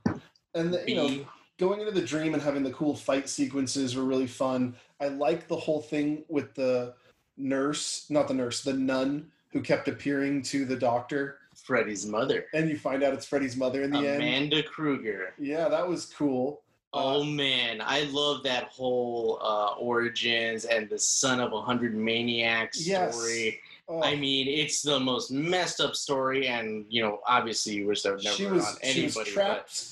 And 0.55 0.75
the, 0.75 0.85
you 0.87 0.95
know 0.97 1.27
going 1.57 1.79
into 1.79 1.93
the 1.93 2.03
dream 2.03 2.35
and 2.35 2.43
having 2.43 2.65
the 2.65 2.73
cool 2.73 2.97
fight 2.97 3.29
sequences 3.29 3.95
were 3.95 4.03
really 4.03 4.27
fun. 4.27 4.75
I 5.01 5.07
like 5.07 5.47
the 5.47 5.57
whole 5.57 5.81
thing 5.81 6.25
with 6.29 6.53
the 6.55 6.95
nurse, 7.37 8.07
not 8.11 8.27
the 8.27 8.35
nurse, 8.35 8.63
the 8.63 8.73
nun 8.73 9.31
who 9.53 9.61
kept 9.61 9.87
appearing 9.87 10.43
to 10.43 10.65
the 10.65 10.75
doctor, 10.75 11.39
Freddy's 11.55 12.07
mother, 12.07 12.47
and 12.55 12.69
you 12.69 12.77
find 12.77 13.05
out 13.05 13.15
it's 13.15 13.25
Freddy's 13.25 13.57
mother 13.57 13.85
in 13.85 13.93
the 13.93 13.99
end. 13.99 14.17
Amanda 14.17 14.65
Krueger. 14.65 15.33
Yeah, 15.39 15.69
that 15.69 15.87
was 15.89 16.07
cool. 16.07 16.61
Oh 16.93 17.21
Uh, 17.23 17.25
man, 17.25 17.81
I 17.81 18.03
love 18.11 18.43
that 18.43 18.65
whole 18.65 19.39
uh, 19.41 19.75
origins 19.79 20.65
and 20.65 20.91
the 20.91 20.99
son 20.99 21.39
of 21.39 21.53
a 21.53 21.61
hundred 21.63 21.95
maniacs 21.95 22.85
Yes. 22.85 23.15
story. 23.15 23.61
Oh, 23.89 24.03
I 24.03 24.17
mean, 24.17 24.49
it's 24.49 24.83
the 24.83 24.99
most 24.99 25.31
messed 25.31 25.81
up 25.81 25.95
story, 25.95 26.49
and 26.49 26.85
you 26.89 27.03
know, 27.03 27.21
obviously, 27.27 27.75
you 27.75 27.87
wish 27.87 28.03
that 28.03 28.15
would 28.15 28.25
never 28.25 28.37
she 28.37 28.47
on 28.47 28.55
was 28.55 28.79
anybody. 28.83 28.93
she 28.93 29.05
was 29.05 29.15
but 29.15 29.27
trapped. 29.27 29.85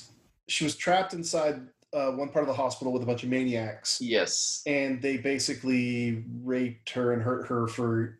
She 0.47 0.63
was 0.63 0.75
trapped 0.75 1.13
inside 1.13 1.61
uh, 1.93 2.11
one 2.11 2.29
part 2.29 2.43
of 2.43 2.47
the 2.47 2.53
hospital 2.53 2.91
with 2.91 3.03
a 3.03 3.05
bunch 3.05 3.23
of 3.23 3.29
maniacs, 3.29 4.01
yes, 4.01 4.61
and 4.65 5.01
they 5.01 5.17
basically 5.17 6.23
raped 6.43 6.89
her 6.91 7.13
and 7.13 7.21
hurt 7.21 7.47
her 7.47 7.67
for 7.67 8.19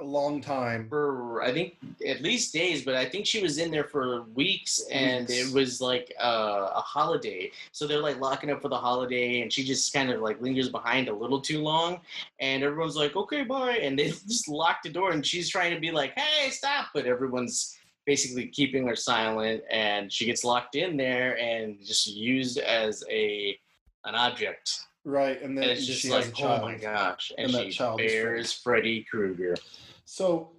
a 0.00 0.04
long 0.04 0.40
time. 0.40 0.88
for 0.88 1.42
I 1.42 1.52
think 1.52 1.76
at 2.06 2.20
least 2.20 2.52
days, 2.52 2.84
but 2.84 2.94
I 2.94 3.04
think 3.04 3.26
she 3.26 3.42
was 3.42 3.58
in 3.58 3.70
there 3.70 3.84
for 3.84 4.22
weeks, 4.34 4.82
and 4.90 5.28
Weeks. 5.28 5.40
it 5.40 5.54
was 5.54 5.80
like 5.80 6.12
uh, 6.20 6.70
a 6.74 6.80
holiday. 6.80 7.50
So 7.72 7.86
they're 7.86 8.00
like 8.00 8.20
locking 8.20 8.50
up 8.50 8.62
for 8.62 8.68
the 8.68 8.76
holiday, 8.76 9.40
and 9.40 9.52
she 9.52 9.64
just 9.64 9.92
kind 9.92 10.10
of 10.10 10.20
like 10.20 10.40
lingers 10.40 10.68
behind 10.68 11.08
a 11.08 11.14
little 11.14 11.40
too 11.40 11.60
long, 11.62 12.00
and 12.40 12.62
everyone's 12.62 12.96
like, 12.96 13.16
"Okay, 13.16 13.44
bye," 13.44 13.78
and 13.82 13.98
they 13.98 14.08
just 14.28 14.48
lock 14.48 14.82
the 14.82 14.90
door, 14.90 15.12
and 15.12 15.24
she's 15.24 15.48
trying 15.48 15.74
to 15.74 15.80
be 15.80 15.90
like, 15.90 16.18
"Hey, 16.18 16.50
stop!" 16.50 16.86
but 16.94 17.06
everyone's 17.06 17.78
basically 18.06 18.46
keeping 18.46 18.86
her 18.86 18.96
silent, 18.96 19.62
and 19.70 20.10
she 20.12 20.24
gets 20.24 20.42
locked 20.44 20.74
in 20.74 20.96
there 20.96 21.38
and 21.38 21.78
just 21.84 22.06
used 22.06 22.58
as 22.58 23.04
a 23.10 23.58
an 24.04 24.14
object. 24.14 24.80
Right, 25.08 25.40
and 25.40 25.56
then 25.56 25.64
And 25.64 25.72
it's 25.72 25.86
just 25.86 26.00
she 26.00 26.08
has 26.10 26.26
like, 26.26 26.42
oh 26.42 26.60
my 26.60 26.74
gosh! 26.74 27.32
And, 27.38 27.46
And 27.46 27.54
that 27.54 27.64
she 27.64 27.70
child 27.70 27.98
is 28.02 28.12
bears 28.12 28.52
Freddy 28.52 29.06
Krueger. 29.10 29.56
So 30.04 30.50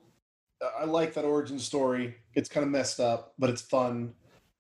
uh, 0.60 0.82
I 0.82 0.86
like 0.86 1.14
that 1.14 1.24
origin 1.24 1.60
story. 1.60 2.16
It's 2.34 2.50
kind 2.50 2.66
of 2.66 2.72
messed 2.72 3.00
up, 3.00 3.34
but 3.38 3.52
it's 3.52 3.62
fun. 3.62 4.12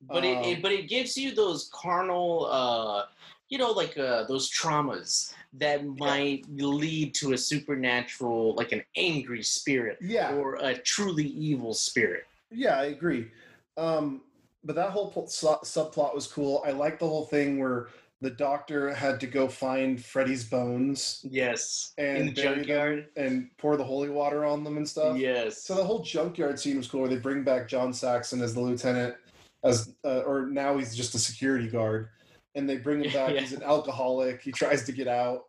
but 0.03 0.23
it, 0.23 0.37
Um, 0.37 0.43
it 0.43 0.61
but 0.61 0.71
it 0.71 0.87
gives 0.87 1.17
you 1.17 1.33
those 1.33 1.71
carnal 1.73 2.45
uh 2.51 3.05
you 3.49 3.57
know 3.57 3.71
like 3.71 3.97
uh 3.97 4.25
those 4.25 4.47
traumas 4.49 5.33
that 5.53 5.83
might 5.83 6.45
lead 6.49 7.15
to 7.15 7.33
a 7.33 7.37
supernatural 7.37 8.53
like 8.55 8.71
an 8.71 8.83
angry 8.95 9.41
spirit 9.41 9.97
Yeah, 10.01 10.35
or 10.35 10.55
a 10.61 10.77
truly 10.77 11.25
evil 11.25 11.73
spirit 11.73 12.25
yeah, 12.51 12.79
I 12.79 12.85
agree. 12.85 13.29
Um, 13.77 14.21
but 14.63 14.75
that 14.75 14.89
whole 14.91 15.11
pl- 15.11 15.27
su- 15.27 15.63
subplot 15.63 16.15
was 16.15 16.25
cool. 16.27 16.63
I 16.65 16.71
like 16.71 16.97
the 16.99 17.07
whole 17.07 17.25
thing 17.25 17.59
where 17.59 17.87
the 18.21 18.29
doctor 18.29 18.93
had 18.93 19.19
to 19.21 19.27
go 19.27 19.47
find 19.47 20.03
Freddy's 20.03 20.43
bones 20.43 21.25
yes 21.29 21.93
And 21.97 22.17
in 22.17 22.25
the 22.27 22.31
junkyard 22.33 23.07
and 23.15 23.49
pour 23.57 23.77
the 23.77 23.83
holy 23.83 24.09
water 24.09 24.45
on 24.45 24.63
them 24.63 24.77
and 24.77 24.87
stuff. 24.87 25.17
yes 25.17 25.63
So 25.63 25.75
the 25.75 25.83
whole 25.83 25.99
junkyard 26.03 26.59
scene 26.59 26.77
was 26.77 26.87
cool. 26.87 27.01
Where 27.01 27.09
they 27.09 27.17
bring 27.17 27.43
back 27.43 27.67
John 27.67 27.93
Saxon 27.93 28.41
as 28.41 28.53
the 28.53 28.61
lieutenant, 28.61 29.15
as 29.63 29.95
uh, 30.03 30.19
or 30.19 30.47
now 30.47 30.77
he's 30.77 30.95
just 30.95 31.15
a 31.15 31.19
security 31.19 31.67
guard, 31.67 32.09
and 32.55 32.69
they 32.69 32.77
bring 32.77 33.03
him 33.03 33.11
back. 33.13 33.33
Yeah. 33.33 33.41
He's 33.41 33.53
an 33.53 33.63
alcoholic. 33.63 34.41
He 34.41 34.51
tries 34.51 34.83
to 34.85 34.91
get 34.91 35.07
out. 35.07 35.43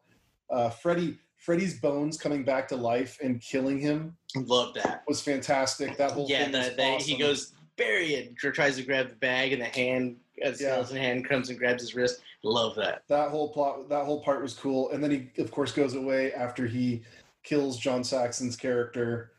Uh, 0.49 0.71
Freddy, 0.71 1.19
Freddy's 1.37 1.81
bones 1.81 2.19
coming 2.19 2.45
back 2.45 2.69
to 2.69 2.77
life 2.77 3.19
and 3.23 3.41
killing 3.41 3.79
him 3.79 4.17
love 4.37 4.75
that 4.75 5.03
was 5.09 5.21
fantastic. 5.21 5.97
That 5.97 6.13
whole 6.13 6.27
yeah 6.29 6.45
thing 6.45 6.53
was 6.53 6.69
the, 6.71 6.75
the, 6.77 6.97
he 6.99 7.17
goes 7.17 7.53
bury 7.77 8.15
it 8.15 8.37
tries 8.37 8.77
to 8.77 8.83
grab 8.83 9.09
the 9.09 9.15
bag 9.17 9.53
and 9.55 9.63
the 9.63 9.67
hand 9.67 10.17
a 10.43 10.55
skeleton 10.55 10.97
hand 10.97 11.27
comes 11.27 11.49
and 11.49 11.59
grabs 11.59 11.83
his 11.83 11.95
wrist 11.95 12.21
love 12.43 12.75
that 12.77 13.03
That 13.09 13.31
whole 13.31 13.49
plot, 13.49 13.89
that 13.89 14.05
whole 14.05 14.23
part 14.23 14.43
was 14.43 14.55
cool. 14.55 14.91
And 14.91 15.03
then 15.03 15.11
he, 15.11 15.43
of 15.43 15.51
course, 15.51 15.73
goes 15.73 15.95
away 15.95 16.33
after 16.33 16.67
he 16.67 17.03
kills 17.43 17.79
John 17.79 18.03
Saxon's 18.03 18.57
character. 18.57 19.33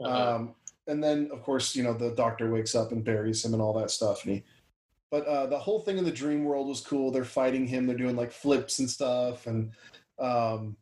Uh, 0.00 0.34
Um, 0.34 0.54
and 0.86 1.02
then, 1.02 1.28
of 1.32 1.42
course, 1.42 1.74
you 1.74 1.82
know, 1.82 1.94
the 1.94 2.10
doctor 2.10 2.50
wakes 2.50 2.74
up 2.74 2.92
and 2.92 3.04
buries 3.04 3.44
him 3.44 3.52
and 3.54 3.62
all 3.62 3.72
that 3.74 3.90
stuff. 3.90 4.24
And 4.24 4.34
he, 4.34 4.44
but 5.10 5.26
uh, 5.26 5.46
the 5.46 5.58
whole 5.58 5.80
thing 5.80 5.98
in 5.98 6.04
the 6.04 6.12
dream 6.12 6.44
world 6.44 6.68
was 6.68 6.80
cool. 6.80 7.10
They're 7.10 7.24
fighting 7.24 7.66
him. 7.66 7.86
They're 7.86 7.96
doing 7.96 8.16
like 8.16 8.30
flips 8.30 8.78
and 8.78 8.88
stuff. 8.88 9.46
And 9.46 9.72
um, 10.18 10.76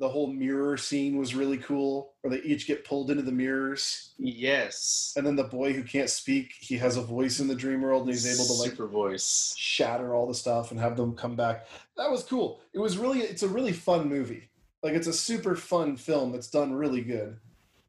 the 0.00 0.08
whole 0.08 0.26
mirror 0.26 0.78
scene 0.78 1.18
was 1.18 1.34
really 1.34 1.58
cool, 1.58 2.14
where 2.22 2.30
they 2.30 2.42
each 2.42 2.66
get 2.66 2.86
pulled 2.86 3.10
into 3.10 3.22
the 3.22 3.30
mirrors. 3.30 4.10
yes 4.18 5.12
And 5.16 5.26
then 5.26 5.36
the 5.36 5.44
boy 5.44 5.74
who 5.74 5.84
can't 5.84 6.08
speak, 6.08 6.54
he 6.58 6.78
has 6.78 6.96
a 6.96 7.02
voice 7.02 7.38
in 7.38 7.46
the 7.46 7.54
dream 7.54 7.82
world, 7.82 8.04
and 8.04 8.10
he's 8.10 8.26
able 8.26 8.46
to 8.46 8.60
like 8.60 8.70
super 8.70 8.88
voice 8.88 9.54
shatter 9.56 10.14
all 10.14 10.26
the 10.26 10.34
stuff 10.34 10.70
and 10.70 10.80
have 10.80 10.96
them 10.96 11.14
come 11.14 11.36
back. 11.36 11.66
That 11.98 12.10
was 12.10 12.24
cool. 12.24 12.62
It 12.72 12.78
was 12.78 12.96
really, 12.96 13.20
it's 13.20 13.42
a 13.42 13.48
really 13.48 13.72
fun 13.72 14.08
movie. 14.08 14.48
Like 14.82 14.94
it's 14.94 15.06
a 15.06 15.12
super 15.12 15.54
fun 15.54 15.96
film 15.96 16.32
that's 16.32 16.48
done 16.48 16.72
really 16.72 17.02
good. 17.02 17.36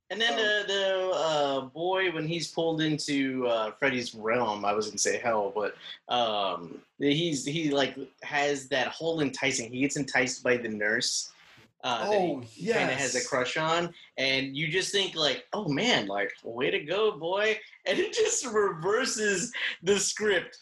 And 0.09 0.19
then 0.19 0.33
Um, 0.33 0.39
the 0.39 0.63
the 0.67 1.11
uh, 1.15 1.61
boy 1.61 2.11
when 2.11 2.27
he's 2.27 2.51
pulled 2.51 2.81
into 2.81 3.47
uh, 3.47 3.71
Freddy's 3.79 4.13
realm, 4.13 4.65
I 4.65 4.73
was 4.73 4.87
gonna 4.87 4.97
say 4.97 5.17
hell, 5.17 5.53
but 5.55 5.75
um, 6.13 6.81
he's 6.99 7.45
he 7.45 7.71
like 7.71 7.97
has 8.21 8.67
that 8.67 8.89
whole 8.89 9.21
enticing. 9.21 9.71
He 9.71 9.79
gets 9.79 9.95
enticed 9.95 10.43
by 10.43 10.57
the 10.57 10.67
nurse. 10.67 11.31
Uh, 11.83 11.99
that 12.09 12.15
oh 12.15 12.41
he 12.41 12.65
yes, 12.67 12.77
kind 12.77 12.91
of 12.91 12.97
has 12.97 13.15
a 13.15 13.27
crush 13.27 13.57
on, 13.57 13.91
and 14.17 14.55
you 14.55 14.67
just 14.67 14.91
think 14.91 15.15
like, 15.15 15.45
oh 15.53 15.67
man, 15.67 16.05
like 16.07 16.31
way 16.43 16.69
to 16.69 16.79
go, 16.79 17.11
boy! 17.17 17.57
And 17.85 17.97
it 17.97 18.13
just 18.13 18.45
reverses 18.45 19.51
the 19.81 19.99
script 19.99 20.57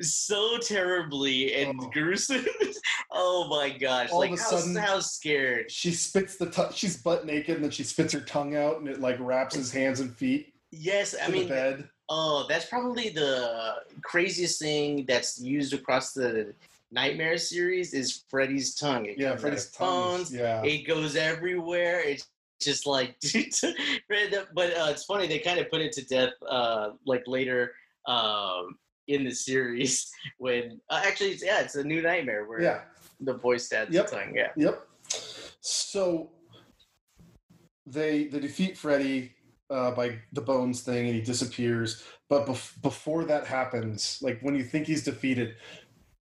so 0.00 0.58
terribly 0.58 1.54
and 1.54 1.78
Oh. 1.82 1.88
gruesome. 1.90 2.44
oh 3.12 3.48
my 3.48 3.70
gosh! 3.70 4.10
All 4.10 4.18
like 4.20 4.32
of 4.32 4.38
a 4.38 4.42
how, 4.42 4.48
sudden- 4.50 4.76
how 4.76 5.00
scared. 5.00 5.70
she 5.70 5.90
spits 5.92 6.36
the 6.36 6.46
tongue. 6.50 6.72
She's 6.74 6.96
butt 6.98 7.24
naked, 7.26 7.56
and 7.56 7.64
then 7.64 7.70
she 7.70 7.82
spits 7.84 8.12
her 8.12 8.20
tongue 8.20 8.54
out, 8.54 8.78
and 8.78 8.88
it 8.88 9.00
like 9.00 9.16
wraps 9.20 9.54
his 9.54 9.72
hands 9.72 10.00
and 10.00 10.14
feet 10.14 10.52
Yes, 10.70 11.14
I 11.22 11.28
mean 11.28 11.48
bed. 11.48 11.88
Oh, 12.10 12.46
that's 12.48 12.66
probably 12.66 13.08
the 13.10 13.76
craziest 14.02 14.60
thing 14.60 15.04
that's 15.06 15.40
used 15.40 15.72
across 15.74 16.12
the 16.12 16.54
Nightmare 16.90 17.36
series 17.38 17.92
is 17.92 18.24
Freddy's 18.30 18.74
tongue. 18.74 19.06
It 19.06 19.18
Yeah, 19.18 19.36
Freddy's 19.36 19.66
of 19.66 19.74
tongue. 19.74 20.16
phones. 20.16 20.30
is- 20.32 20.38
Yeah, 20.38 20.62
It 20.64 20.86
goes 20.86 21.16
everywhere. 21.16 22.00
It's 22.00 22.26
just 22.60 22.86
like, 22.86 23.16
but 24.54 24.70
uh, 24.76 24.88
it's 24.90 25.04
funny 25.04 25.26
they 25.26 25.38
kind 25.38 25.58
of 25.60 25.70
put 25.70 25.80
it 25.80 25.92
to 25.92 26.04
death 26.06 26.32
uh, 26.48 26.90
like 27.06 27.22
later 27.26 27.72
um, 28.06 28.78
in 29.06 29.24
the 29.24 29.30
series 29.30 30.10
when 30.38 30.80
uh, 30.90 31.00
actually 31.04 31.30
it's, 31.30 31.44
yeah 31.44 31.60
it's 31.60 31.76
a 31.76 31.84
new 31.84 32.02
nightmare 32.02 32.46
where 32.46 32.60
yeah, 32.60 32.80
the 33.20 33.34
boy 33.34 33.56
stabs 33.58 33.94
Yep. 33.94 34.10
the 34.10 34.16
tongue. 34.16 34.32
Yeah. 34.34 34.48
yep. 34.56 34.86
So 35.60 36.30
they 37.86 38.24
they 38.24 38.40
defeat 38.40 38.76
Freddy 38.76 39.32
uh, 39.70 39.90
by 39.92 40.18
the 40.32 40.40
bones 40.40 40.80
thing, 40.82 41.06
and 41.06 41.14
he 41.14 41.20
disappears. 41.20 42.02
But 42.28 42.46
bef- 42.46 42.80
before 42.82 43.24
that 43.24 43.46
happens, 43.46 44.18
like 44.20 44.40
when 44.42 44.54
you 44.54 44.64
think 44.64 44.86
he's 44.86 45.04
defeated, 45.04 45.56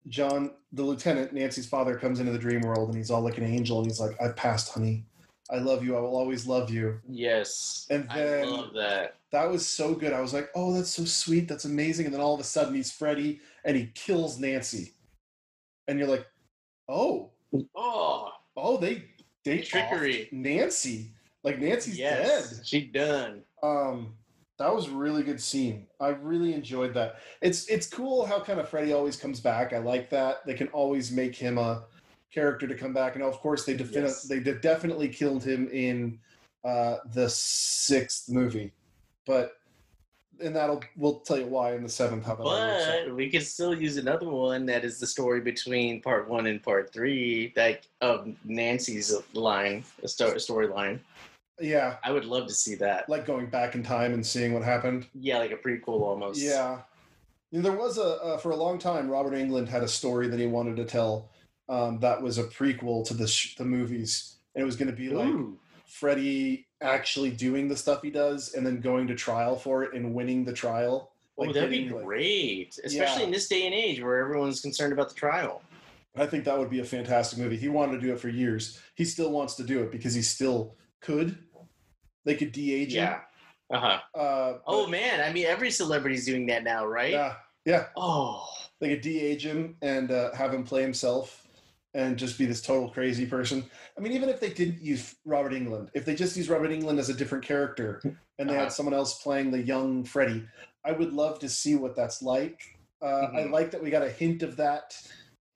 John, 0.09 0.53
the 0.73 0.83
lieutenant, 0.83 1.33
Nancy's 1.33 1.67
father, 1.69 1.97
comes 1.97 2.21
into 2.21 2.33
the 2.33 2.39
dream 2.39 2.61
world, 2.63 2.89
and 2.89 2.97
he's 2.97 3.11
all 3.11 3.21
like 3.23 3.39
an 3.39 3.45
angel, 3.45 3.79
and 3.79 3.87
he's 3.87 4.01
like, 4.01 4.21
"I've 4.21 4.37
passed, 4.37 4.73
honey. 4.73 5.05
I 5.51 5.59
love 5.59 5.83
you. 5.85 5.97
I 5.97 6.01
will 6.01 6.17
always 6.17 6.47
love 6.47 6.71
you." 6.71 7.01
Yes. 7.09 7.87
And 7.91 8.07
I 8.11 8.19
then- 8.19 8.51
love 8.51 8.75
that. 8.75 9.17
That 9.31 9.51
was 9.51 9.67
so 9.67 9.95
good. 9.95 10.13
I 10.15 10.21
was 10.21 10.33
like, 10.33 10.49
"Oh, 10.55 10.73
that's 10.73 10.91
so 10.91 11.05
sweet. 11.05 11.49
That's 11.49 11.65
amazing." 11.67 12.07
And 12.07 12.15
then 12.15 12.21
all 12.23 12.35
of 12.35 12.41
a 12.41 12.45
sudden, 12.45 12.75
he's 12.75 12.91
Freddy, 12.91 13.41
and 13.65 13.77
he 13.77 13.87
kills 13.95 14.39
Nancy, 14.39 14.95
and 15.87 15.99
you're 15.99 16.09
like, 16.09 16.27
"Oh, 16.89 17.31
Oh, 17.75 18.31
oh, 18.57 18.77
they 18.77 19.05
they 19.45 19.59
Trickery. 19.61 20.29
Nancy." 20.33 21.13
Like 21.45 21.59
Nancy's 21.61 21.99
yes, 21.99 22.57
dead. 22.59 22.67
she 22.67 22.87
done. 22.87 23.43
Um, 23.63 24.15
that 24.59 24.75
was 24.75 24.89
a 24.89 24.91
really 24.91 25.23
good 25.23 25.41
scene. 25.41 25.87
I 26.01 26.09
really 26.09 26.53
enjoyed 26.53 26.93
that. 26.95 27.17
It's 27.41 27.67
it's 27.69 27.87
cool 27.87 28.27
how 28.27 28.41
kind 28.41 28.59
of 28.61 28.69
Freddy 28.69 28.93
always 28.93 29.17
comes 29.17 29.41
back. 29.41 29.73
I 29.73 29.79
like 29.79 30.11
that. 30.11 30.45
They 30.47 30.55
can 30.55 30.69
always 30.69 31.11
make 31.13 31.35
him 31.35 31.59
a 31.59 31.85
character 32.33 32.67
to 32.67 32.75
come 32.75 32.93
back. 32.93 33.15
And 33.15 33.25
of 33.25 33.39
course, 33.41 33.65
they 33.65 33.75
defini- 33.77 34.03
Yes. 34.03 34.23
they 34.25 34.41
de- 34.41 34.59
definitely 34.59 35.09
killed 35.09 35.45
him 35.45 35.69
in 35.73 36.19
uh, 36.65 36.97
the 37.15 37.29
sixth 37.31 38.29
movie, 38.29 38.73
but 39.27 39.53
and 40.41 40.55
that'll 40.55 40.83
we'll 40.97 41.21
tell 41.21 41.39
you 41.39 41.47
why 41.47 41.75
in 41.75 41.83
the 41.85 41.89
seventh. 41.89 42.27
How 42.27 42.35
that 42.35 42.43
all 42.43 42.51
works 42.59 42.87
out. 42.87 43.07
But 43.07 43.15
we 43.17 43.29
can 43.31 43.41
still 43.43 43.75
use 43.81 43.97
another 43.97 44.29
one 44.29 44.67
that 44.67 44.85
is 44.85 44.99
the 44.99 45.07
story 45.07 45.41
between 45.41 46.01
part 46.03 46.29
one 46.29 46.47
and 46.47 46.61
part 46.63 46.93
three, 46.93 47.53
like 47.57 47.85
of 48.01 48.29
Nancy's 48.45 49.15
line, 49.35 49.85
a 50.03 50.09
sto- 50.09 50.35
storyline. 50.35 50.99
Yeah, 51.61 51.97
I 52.05 52.13
would 52.13 52.25
love 52.25 52.47
to 52.49 52.55
see 52.55 52.75
that. 52.77 53.09
like 53.09 53.27
going 53.27 53.47
back 53.47 53.75
in 53.75 53.83
time 53.83 54.13
and 54.15 54.25
seeing 54.25 54.53
what 54.55 54.63
happened. 54.63 55.07
Yeah, 55.15 55.39
like 55.39 55.51
a 55.53 55.57
prequel 55.57 56.01
almost. 56.03 56.41
Yeah. 56.41 56.81
And 57.53 57.65
there 57.65 57.73
was 57.73 57.99
a, 57.99 58.03
uh, 58.23 58.39
for 58.39 58.51
a 58.51 58.57
long 58.57 58.79
time, 58.79 59.09
Robert 59.09 59.33
Englund 59.33 59.69
had 59.69 59.83
a 59.83 59.89
story 59.89 60.29
that 60.29 60.39
he 60.39 60.47
wanted 60.47 60.77
to 60.77 60.85
tell 60.85 61.31
um, 61.69 61.99
that 62.01 62.21
was 62.23 62.39
a 62.39 62.45
prequel 62.45 63.05
to 63.07 63.15
the, 63.15 63.27
sh- 63.27 63.57
the 63.57 63.65
movies. 63.65 64.37
And 64.55 64.63
it 64.63 64.67
was 64.67 64.77
going 64.77 64.91
to 64.91 64.97
be 64.97 65.09
like 65.09 65.29
Ooh. 65.29 65.59
Freddy 65.87 66.67
actually 66.81 67.31
doing 67.31 67.67
the 67.69 67.77
stuff 67.77 68.03
he 68.03 68.11
does 68.11 68.55
and 68.55 68.65
then 68.67 68.81
going 68.81 69.07
to 69.09 69.15
trial 69.15 69.57
for 69.57 69.83
it 69.83 69.95
and 69.95 70.15
winning 70.15 70.45
the 70.45 70.53
trial. 70.53 71.13
Oh, 71.39 71.53
that'd 71.53 71.71
be 71.71 71.89
like- 71.89 72.05
great, 72.05 72.79
especially 72.85 73.21
Yeah. 73.23 73.27
in 73.27 73.31
this 73.31 73.49
day 73.49 73.65
and 73.67 73.75
age 73.75 74.03
where 74.03 74.19
everyone's 74.19 74.61
concerned 74.61 74.93
about 74.93 75.09
the 75.09 75.15
trial. 75.15 75.63
I 76.17 76.27
think 76.27 76.45
that 76.45 76.59
would 76.59 76.71
be 76.71 76.81
a 76.81 76.85
fantastic 76.85 77.39
movie. 77.39 77.57
He 77.57 77.69
wanted 77.69 78.01
to 78.01 78.07
do 78.07 78.13
it 78.13 78.19
for 78.21 78.29
years. 78.29 78.81
He 78.97 79.05
still 79.05 79.31
wants 79.31 79.55
to 79.55 79.63
do 79.63 79.83
it 79.83 79.93
because 79.93 80.15
he 80.15 80.23
still 80.23 80.75
could. 81.01 81.39
They 82.25 82.35
could 82.35 82.53
de-age 82.53 82.95
him. 82.95 83.05
Yeah. 83.05 83.21
Uh 83.73 83.79
huh. 83.81 83.99
Uh, 84.19 84.59
Oh 84.67 84.87
man, 84.87 85.21
I 85.21 85.33
mean 85.33 85.47
everybody's 85.47 86.25
doing 86.27 86.47
that 86.47 86.65
now, 86.65 86.87
right? 86.87 87.13
yeah, 87.13 87.35
yeah. 87.65 87.87
Oh, 87.97 88.47
They 88.81 88.89
could 88.91 89.01
de-age 89.03 89.45
him 89.45 89.77
and 89.83 90.11
uh, 90.11 90.33
have 90.35 90.53
him 90.55 90.65
play 90.65 90.83
himself 90.83 91.47
and 91.95 92.17
just 92.19 92.39
be 92.39 92.47
this 92.47 92.63
total 92.63 92.91
crazy 92.91 93.27
person. 93.27 93.65
I 93.97 94.01
mean, 94.01 94.13
even 94.13 94.29
if 94.29 94.41
they 94.41 94.51
didn't 94.51 94.81
use 94.83 95.17
Robert 95.25 95.53
Englund, 95.53 95.89
if 95.95 96.05
they 96.05 96.15
just 96.15 96.37
used 96.37 96.49
Robert 96.51 96.71
Englund 96.71 96.99
as 96.99 97.09
a 97.09 97.15
different 97.15 97.45
character 97.45 98.01
and 98.39 98.49
they 98.49 98.55
Uh-huh. 98.55 98.65
had 98.65 98.73
someone 98.73 98.95
else 98.95 99.23
playing 99.23 99.51
the 99.51 99.63
young 99.63 100.05
Freddy, 100.05 100.47
I 100.85 100.93
would 100.93 101.13
love 101.13 101.39
to 101.41 101.49
see 101.49 101.75
what 101.77 101.97
that's 101.97 102.23
like. 102.23 102.63
Uh, 103.03 103.29
I 103.37 103.43
Mhm. 103.45 103.51
like 103.53 103.71
that 103.71 103.83
we 103.83 103.91
got 103.91 104.03
a 104.03 104.11
hint 104.11 104.43
of 104.43 104.57
that 104.57 104.95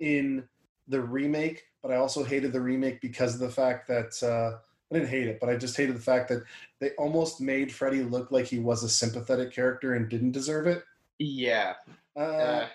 in 0.00 0.48
the 0.88 1.00
remake, 1.00 1.64
but 1.82 1.92
I 1.92 1.96
also 1.96 2.24
hated 2.24 2.52
the 2.52 2.60
remake 2.60 3.00
because 3.00 3.34
of 3.34 3.40
the 3.40 3.50
fact 3.50 3.86
that 3.88 4.20
uh, 4.22 4.58
I 4.92 4.98
didn't 4.98 5.08
hate 5.08 5.26
it, 5.26 5.40
but 5.40 5.48
I 5.48 5.56
just 5.56 5.76
hated 5.76 5.96
the 5.96 6.00
fact 6.00 6.28
that 6.28 6.44
they 6.78 6.90
almost 6.98 7.40
made 7.40 7.72
Freddy 7.72 8.02
look 8.02 8.30
like 8.30 8.44
he 8.44 8.58
was 8.58 8.82
a 8.84 8.88
sympathetic 8.88 9.50
character 9.52 9.94
and 9.94 10.08
didn't 10.08 10.32
deserve 10.32 10.66
it. 10.66 10.84
yeah. 11.18 11.74
Uh, 12.14 12.20
Uh, 12.20 12.68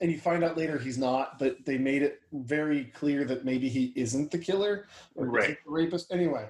and 0.00 0.12
you 0.12 0.18
find 0.20 0.44
out 0.44 0.56
later 0.56 0.78
he's 0.78 0.98
not, 0.98 1.38
but 1.40 1.56
they 1.64 1.76
made 1.78 2.02
it 2.02 2.20
very 2.32 2.84
clear 2.84 3.24
that 3.24 3.44
maybe 3.44 3.68
he 3.68 3.92
isn't 3.96 4.30
the 4.30 4.38
killer 4.38 4.86
or 5.16 5.26
Right. 5.26 5.58
the 5.64 5.70
rapist. 5.70 6.12
Anyway, 6.12 6.46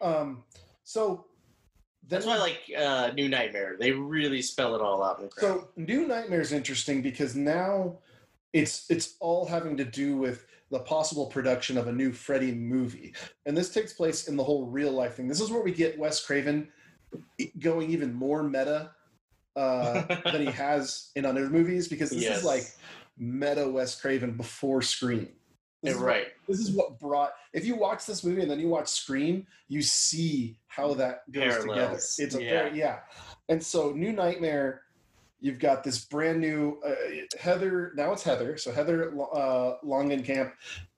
um, 0.00 0.44
so 0.84 1.24
that's 2.06 2.24
why 2.26 2.34
I 2.34 2.38
like 2.38 2.60
uh, 2.78 3.10
New 3.14 3.28
Nightmare. 3.28 3.76
They 3.80 3.90
really 3.90 4.40
spell 4.42 4.76
it 4.76 4.80
all 4.82 5.02
out 5.02 5.18
in 5.18 5.24
the 5.24 5.30
crap. 5.30 5.42
so 5.42 5.68
New 5.76 6.06
Nightmare 6.06 6.42
is 6.42 6.52
interesting 6.52 7.02
because 7.02 7.34
now 7.34 7.98
it's 8.52 8.88
it's 8.90 9.16
all 9.18 9.46
having 9.46 9.76
to 9.78 9.84
do 9.84 10.16
with 10.16 10.46
the 10.70 10.80
possible 10.80 11.26
production 11.26 11.78
of 11.78 11.86
a 11.88 11.92
new 11.92 12.12
Freddy 12.12 12.52
movie, 12.52 13.14
and 13.46 13.56
this 13.56 13.70
takes 13.72 13.92
place 13.92 14.28
in 14.28 14.36
the 14.36 14.44
whole 14.44 14.66
real 14.66 14.92
life 14.92 15.14
thing. 15.14 15.28
This 15.28 15.40
is 15.40 15.50
where 15.50 15.62
we 15.62 15.72
get 15.72 15.98
Wes 15.98 16.24
Craven 16.24 16.68
going 17.58 17.90
even 17.90 18.12
more 18.12 18.42
meta 18.42 18.90
uh, 19.56 20.02
than 20.30 20.42
he 20.46 20.52
has 20.52 21.10
in 21.16 21.24
other 21.24 21.48
movies 21.48 21.88
because 21.88 22.10
this 22.10 22.22
Yes. 22.22 22.38
is 22.38 22.44
like 22.44 22.64
meta 23.16 23.68
Wes 23.68 23.98
Craven 24.00 24.32
before 24.36 24.82
Scream. 24.82 25.28
This 25.82 25.94
is 25.94 26.00
what- 26.00 26.06
right. 26.06 26.26
this 26.48 26.58
is 26.58 26.70
what 26.72 26.98
brought. 26.98 27.32
If 27.52 27.64
you 27.64 27.76
watch 27.76 28.04
this 28.04 28.22
movie 28.24 28.42
and 28.42 28.50
then 28.50 28.60
you 28.60 28.68
watch 28.68 28.88
Scream, 28.88 29.46
you 29.68 29.80
see 29.80 30.58
how 30.66 30.92
that 30.94 31.30
goes 31.32 31.62
together. 31.64 31.94
It's 31.94 32.18
a 32.34 32.42
yeah. 32.42 32.50
very 32.50 32.78
yeah. 32.78 32.98
And 33.48 33.62
so, 33.62 33.92
New 33.92 34.12
Nightmare, 34.12 34.82
you've 35.40 35.58
got 35.58 35.84
this 35.84 36.04
brand 36.04 36.40
new 36.40 36.80
uh, 36.84 36.94
Heather. 37.38 37.92
Now 37.94 38.12
it's 38.12 38.22
Heather. 38.22 38.56
So 38.56 38.72
Heather 38.72 39.12
uh, 39.32 39.74
Langenkamp. 39.84 40.52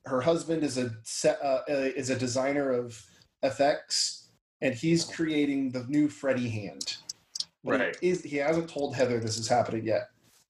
Her 0.07 0.21
husband 0.21 0.63
is 0.63 0.79
a 0.79 0.93
set, 1.03 1.39
uh, 1.43 1.61
is 1.69 2.11
a 2.11 2.17
designer 2.17 2.71
of 2.71 3.03
FX, 3.45 4.29
and 4.61 4.75
he's 4.75 5.05
creating 5.05 5.71
the 5.71 5.85
new 5.89 6.09
Freddy 6.09 6.49
hand. 6.49 6.97
But 7.63 7.81
he 7.81 7.87
Right. 7.87 7.97
Is 8.01 8.23
he 8.23 8.37
hasn't 8.37 8.71
told 8.71 8.95
Heather 8.95 9.21
this 9.21 9.39
is 9.39 9.49
happening 9.49 9.85
yet 9.85 10.09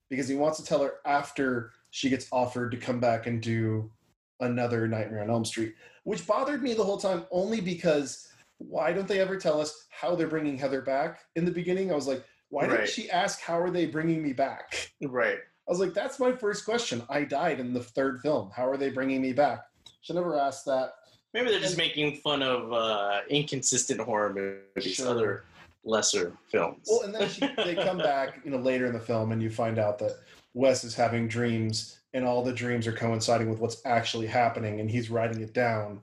because 0.09 0.27
he 0.27 0.35
wants 0.35 0.57
to 0.59 0.65
tell 0.65 0.81
her 0.81 0.95
after 1.05 1.71
she 1.89 2.09
gets 2.09 2.27
offered 2.31 2.71
to 2.71 2.77
come 2.77 2.99
back 2.99 3.27
and 3.27 3.41
do 3.41 3.91
another 4.39 4.87
Nightmare 4.87 5.21
on 5.21 5.29
Elm 5.29 5.45
Street, 5.45 5.75
which 6.03 6.25
bothered 6.25 6.63
me 6.63 6.73
the 6.73 6.83
whole 6.83 6.97
time 6.97 7.25
only 7.31 7.61
because 7.61 8.29
why 8.57 8.93
don't 8.93 9.07
they 9.07 9.19
ever 9.19 9.37
tell 9.37 9.59
us 9.59 9.87
how 9.89 10.15
they're 10.15 10.27
bringing 10.27 10.57
Heather 10.57 10.81
back? 10.81 11.21
In 11.35 11.45
the 11.45 11.51
beginning, 11.51 11.91
I 11.91 11.95
was 11.95 12.07
like, 12.07 12.23
why 12.51 12.67
didn't 12.67 12.89
she 12.89 13.09
ask 13.09 13.39
how 13.41 13.59
are 13.59 13.71
they 13.71 13.87
bringing 13.87 14.21
me 14.21 14.33
back? 14.33 14.91
Right. 15.01 15.37
I 15.67 15.71
was 15.71 15.79
like, 15.79 15.93
that's 15.93 16.19
my 16.19 16.33
first 16.33 16.65
question. 16.65 17.01
I 17.09 17.23
died 17.23 17.59
in 17.59 17.73
the 17.73 17.81
third 17.81 18.19
film. 18.21 18.51
How 18.53 18.67
are 18.67 18.77
they 18.77 18.89
bringing 18.89 19.21
me 19.21 19.31
back? 19.31 19.63
She 20.01 20.13
never 20.13 20.37
asked 20.37 20.65
that. 20.65 20.95
Maybe 21.33 21.49
they're 21.49 21.61
just 21.61 21.77
making 21.77 22.17
fun 22.17 22.43
of 22.43 22.73
uh, 22.73 23.21
inconsistent 23.29 24.01
horror 24.01 24.33
movies, 24.75 24.95
Sure. 24.95 25.07
other 25.07 25.43
lesser 25.85 26.33
films. 26.49 26.87
Well, 26.89 27.03
and 27.03 27.15
then 27.15 27.29
she, 27.29 27.47
they 27.55 27.75
come 27.75 27.97
back, 28.09 28.41
you 28.43 28.51
know, 28.51 28.57
later 28.57 28.85
in 28.85 28.93
the 28.93 28.99
film, 28.99 29.31
and 29.31 29.41
you 29.41 29.49
find 29.49 29.79
out 29.79 29.97
that 29.99 30.17
Wes 30.53 30.83
is 30.83 30.93
having 30.93 31.29
dreams, 31.29 31.99
and 32.13 32.25
all 32.25 32.43
the 32.43 32.51
dreams 32.51 32.85
are 32.85 32.91
coinciding 32.91 33.49
with 33.49 33.59
what's 33.59 33.81
actually 33.85 34.27
happening, 34.27 34.81
and 34.81 34.91
he's 34.91 35.09
writing 35.09 35.41
it 35.41 35.53
down. 35.53 36.01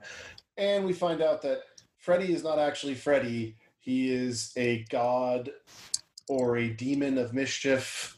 And 0.57 0.83
we 0.83 0.93
find 0.93 1.21
out 1.21 1.43
that 1.43 1.59
Freddy 1.97 2.33
is 2.33 2.43
not 2.43 2.57
actually 2.57 2.95
Freddy; 2.95 3.55
he 3.77 4.11
is 4.11 4.51
a 4.57 4.83
god 4.89 5.51
or 6.29 6.57
a 6.57 6.69
demon 6.69 7.17
of 7.17 7.33
mischief, 7.33 8.17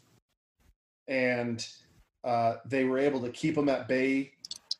and 1.07 1.65
uh, 2.23 2.55
they 2.65 2.83
were 2.83 2.99
able 2.99 3.21
to 3.21 3.29
keep 3.29 3.57
him 3.57 3.69
at 3.69 3.87
bay 3.87 4.33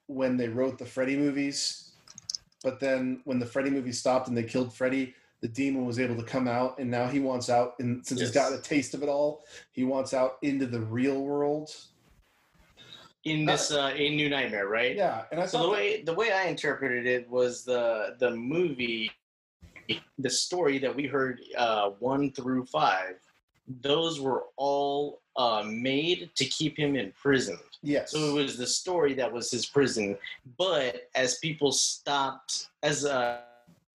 when 0.08 0.38
they 0.38 0.48
wrote 0.50 0.78
the 0.78 0.86
Freddy 0.86 1.16
movies. 1.18 1.94
But 2.64 2.80
then, 2.80 3.22
when 3.24 3.40
the 3.40 3.46
Freddy 3.46 3.72
movie 3.72 3.92
stopped 3.92 4.28
and 4.28 4.38
they 4.38 4.44
killed 4.44 4.72
Freddy, 4.74 5.16
the 5.42 5.48
demon 5.48 5.86
was 5.86 6.00
able 6.00 6.16
to 6.18 6.24
come 6.24 6.48
out 6.48 6.78
and 6.78 6.92
now 6.92 7.08
he 7.08 7.20
wants 7.20 7.50
out 7.50 7.74
and 7.80 8.06
since 8.06 8.22
he's 8.22 8.30
got 8.30 8.54
a 8.54 8.62
taste 8.62 8.94
of 8.94 9.02
it 9.02 9.10
all 9.10 9.44
he 9.72 9.84
wants 9.84 10.14
out 10.14 10.38
into 10.44 10.68
the 10.68 10.80
real 10.80 11.20
world 11.24 11.76
in 13.26 13.46
this 13.46 13.72
uh, 13.72 13.92
in 13.98 14.16
New 14.16 14.30
Nightmare, 14.30 14.68
right? 14.68 14.96
yeah 14.96 15.24
and 15.32 15.42
i 15.42 15.48
So 15.48 15.58
the 15.58 15.64
that- 15.64 15.72
way 15.72 16.02
the 16.04 16.14
way 16.14 16.32
I 16.32 16.44
interpreted 16.46 17.08
it 17.08 17.28
was 17.28 17.64
the 17.64 18.16
the 18.20 18.30
movie, 18.36 19.12
the 20.20 20.30
story 20.30 20.78
that 20.80 20.96
we 20.96 21.08
heard 21.08 21.40
uh, 21.58 21.90
one 22.00 22.32
through 22.32 22.66
five. 22.66 23.16
Those 23.82 24.20
were 24.20 24.44
all 24.58 25.22
uh, 25.38 25.64
made 25.66 26.32
to 26.36 26.46
keep 26.46 26.78
him 26.78 26.96
imprisoned. 26.96 27.60
yes 27.84 28.12
So 28.12 28.18
it 28.30 28.34
was 28.44 28.58
the 28.58 28.68
story 28.68 29.14
that 29.16 29.32
was 29.32 29.50
his 29.52 29.66
prison. 29.66 30.18
But 30.58 31.10
as 31.16 31.38
people 31.40 31.72
stopped, 31.72 32.68
as 32.84 33.06
uh, 33.06 33.40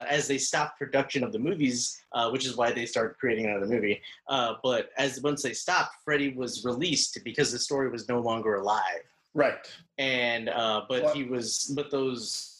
as 0.01 0.29
they 0.29 0.39
stopped 0.39 0.79
production 0.79 1.25
of 1.25 1.33
the 1.33 1.39
movies, 1.39 2.03
uh, 2.13 2.29
which 2.31 2.45
is 2.47 2.57
why 2.57 2.71
they 2.71 2.87
started 2.87 3.17
creating 3.19 3.47
another 3.47 3.67
movie. 3.67 4.01
Uh, 4.29 4.55
but 4.63 4.91
as 4.99 5.21
once 5.23 5.43
they 5.43 5.53
stopped, 5.53 5.93
Freddy 6.05 6.31
was 6.35 6.65
released 6.65 7.19
because 7.25 7.51
the 7.51 7.59
story 7.59 7.89
was 7.91 8.09
no 8.09 8.21
longer 8.21 8.57
alive 8.57 9.03
right 9.35 9.71
and 9.99 10.49
uh, 10.49 10.83
but 10.89 11.03
What- 11.03 11.17
he 11.17 11.25
was 11.25 11.73
but 11.77 11.91
those 11.91 12.56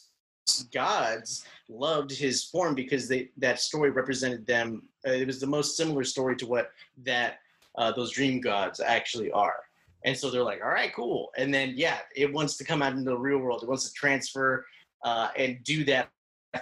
gods 0.73 1.45
loved 1.69 2.11
his 2.11 2.43
form 2.43 2.75
because 2.75 3.07
they 3.07 3.29
that 3.37 3.59
story 3.59 3.89
represented 3.89 4.45
them 4.45 4.83
uh, 5.07 5.11
it 5.11 5.27
was 5.27 5.39
the 5.39 5.47
most 5.47 5.75
similar 5.75 6.03
story 6.03 6.35
to 6.35 6.47
what 6.47 6.71
that 7.03 7.39
uh, 7.77 7.91
those 7.91 8.11
dream 8.11 8.41
gods 8.41 8.79
actually 8.79 9.31
are. 9.31 9.57
And 10.05 10.17
so 10.17 10.31
they're 10.31 10.43
like 10.43 10.61
all 10.63 10.69
right 10.69 10.91
cool. 10.95 11.31
And 11.37 11.53
then 11.53 11.73
yeah 11.75 11.99
it 12.15 12.31
wants 12.31 12.57
to 12.57 12.63
come 12.63 12.81
out 12.81 12.93
into 12.93 13.11
the 13.11 13.17
real 13.17 13.39
world. 13.39 13.63
It 13.63 13.69
wants 13.69 13.87
to 13.87 13.93
transfer 13.93 14.65
uh, 15.03 15.29
and 15.37 15.63
do 15.63 15.83
that 15.85 16.09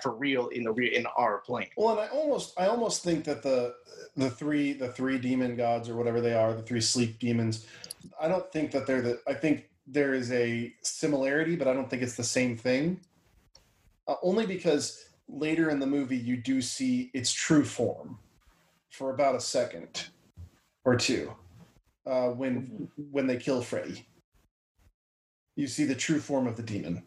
for 0.01 0.11
real 0.15 0.47
in 0.47 0.63
the 0.63 0.73
real 0.73 0.93
in 0.93 1.05
our 1.17 1.39
plane. 1.45 1.67
Well 1.77 1.91
and 1.91 1.99
i 1.99 2.07
almost 2.07 2.59
i 2.59 2.67
almost 2.67 3.03
think 3.03 3.23
that 3.25 3.43
the 3.43 3.75
the 4.17 4.29
three 4.29 4.73
the 4.73 4.89
three 4.89 5.17
demon 5.17 5.55
gods 5.55 5.89
or 5.89 5.95
whatever 5.95 6.21
they 6.21 6.33
are 6.33 6.53
the 6.53 6.61
three 6.61 6.81
sleep 6.81 7.19
demons 7.19 7.65
i 8.19 8.27
don't 8.27 8.51
think 8.51 8.71
that 8.71 8.87
they're 8.87 9.01
the 9.01 9.19
i 9.27 9.33
think 9.33 9.69
there 9.87 10.13
is 10.13 10.31
a 10.31 10.73
similarity 10.81 11.55
but 11.55 11.67
i 11.67 11.73
don't 11.73 11.89
think 11.89 12.01
it's 12.01 12.15
the 12.15 12.23
same 12.23 12.57
thing 12.57 12.99
uh, 14.07 14.15
only 14.23 14.45
because 14.45 15.05
later 15.27 15.69
in 15.69 15.79
the 15.79 15.87
movie 15.87 16.17
you 16.17 16.37
do 16.37 16.61
see 16.61 17.09
its 17.13 17.31
true 17.31 17.65
form 17.65 18.19
for 18.91 19.11
about 19.13 19.35
a 19.35 19.39
second 19.39 20.07
or 20.83 20.95
two 20.95 21.31
uh, 22.05 22.27
when 22.29 22.87
when 23.11 23.27
they 23.27 23.37
kill 23.37 23.61
Freddy. 23.61 24.05
You 25.55 25.67
see 25.67 25.85
the 25.85 25.95
true 25.95 26.19
form 26.19 26.47
of 26.47 26.57
the 26.57 26.63
demon. 26.63 27.03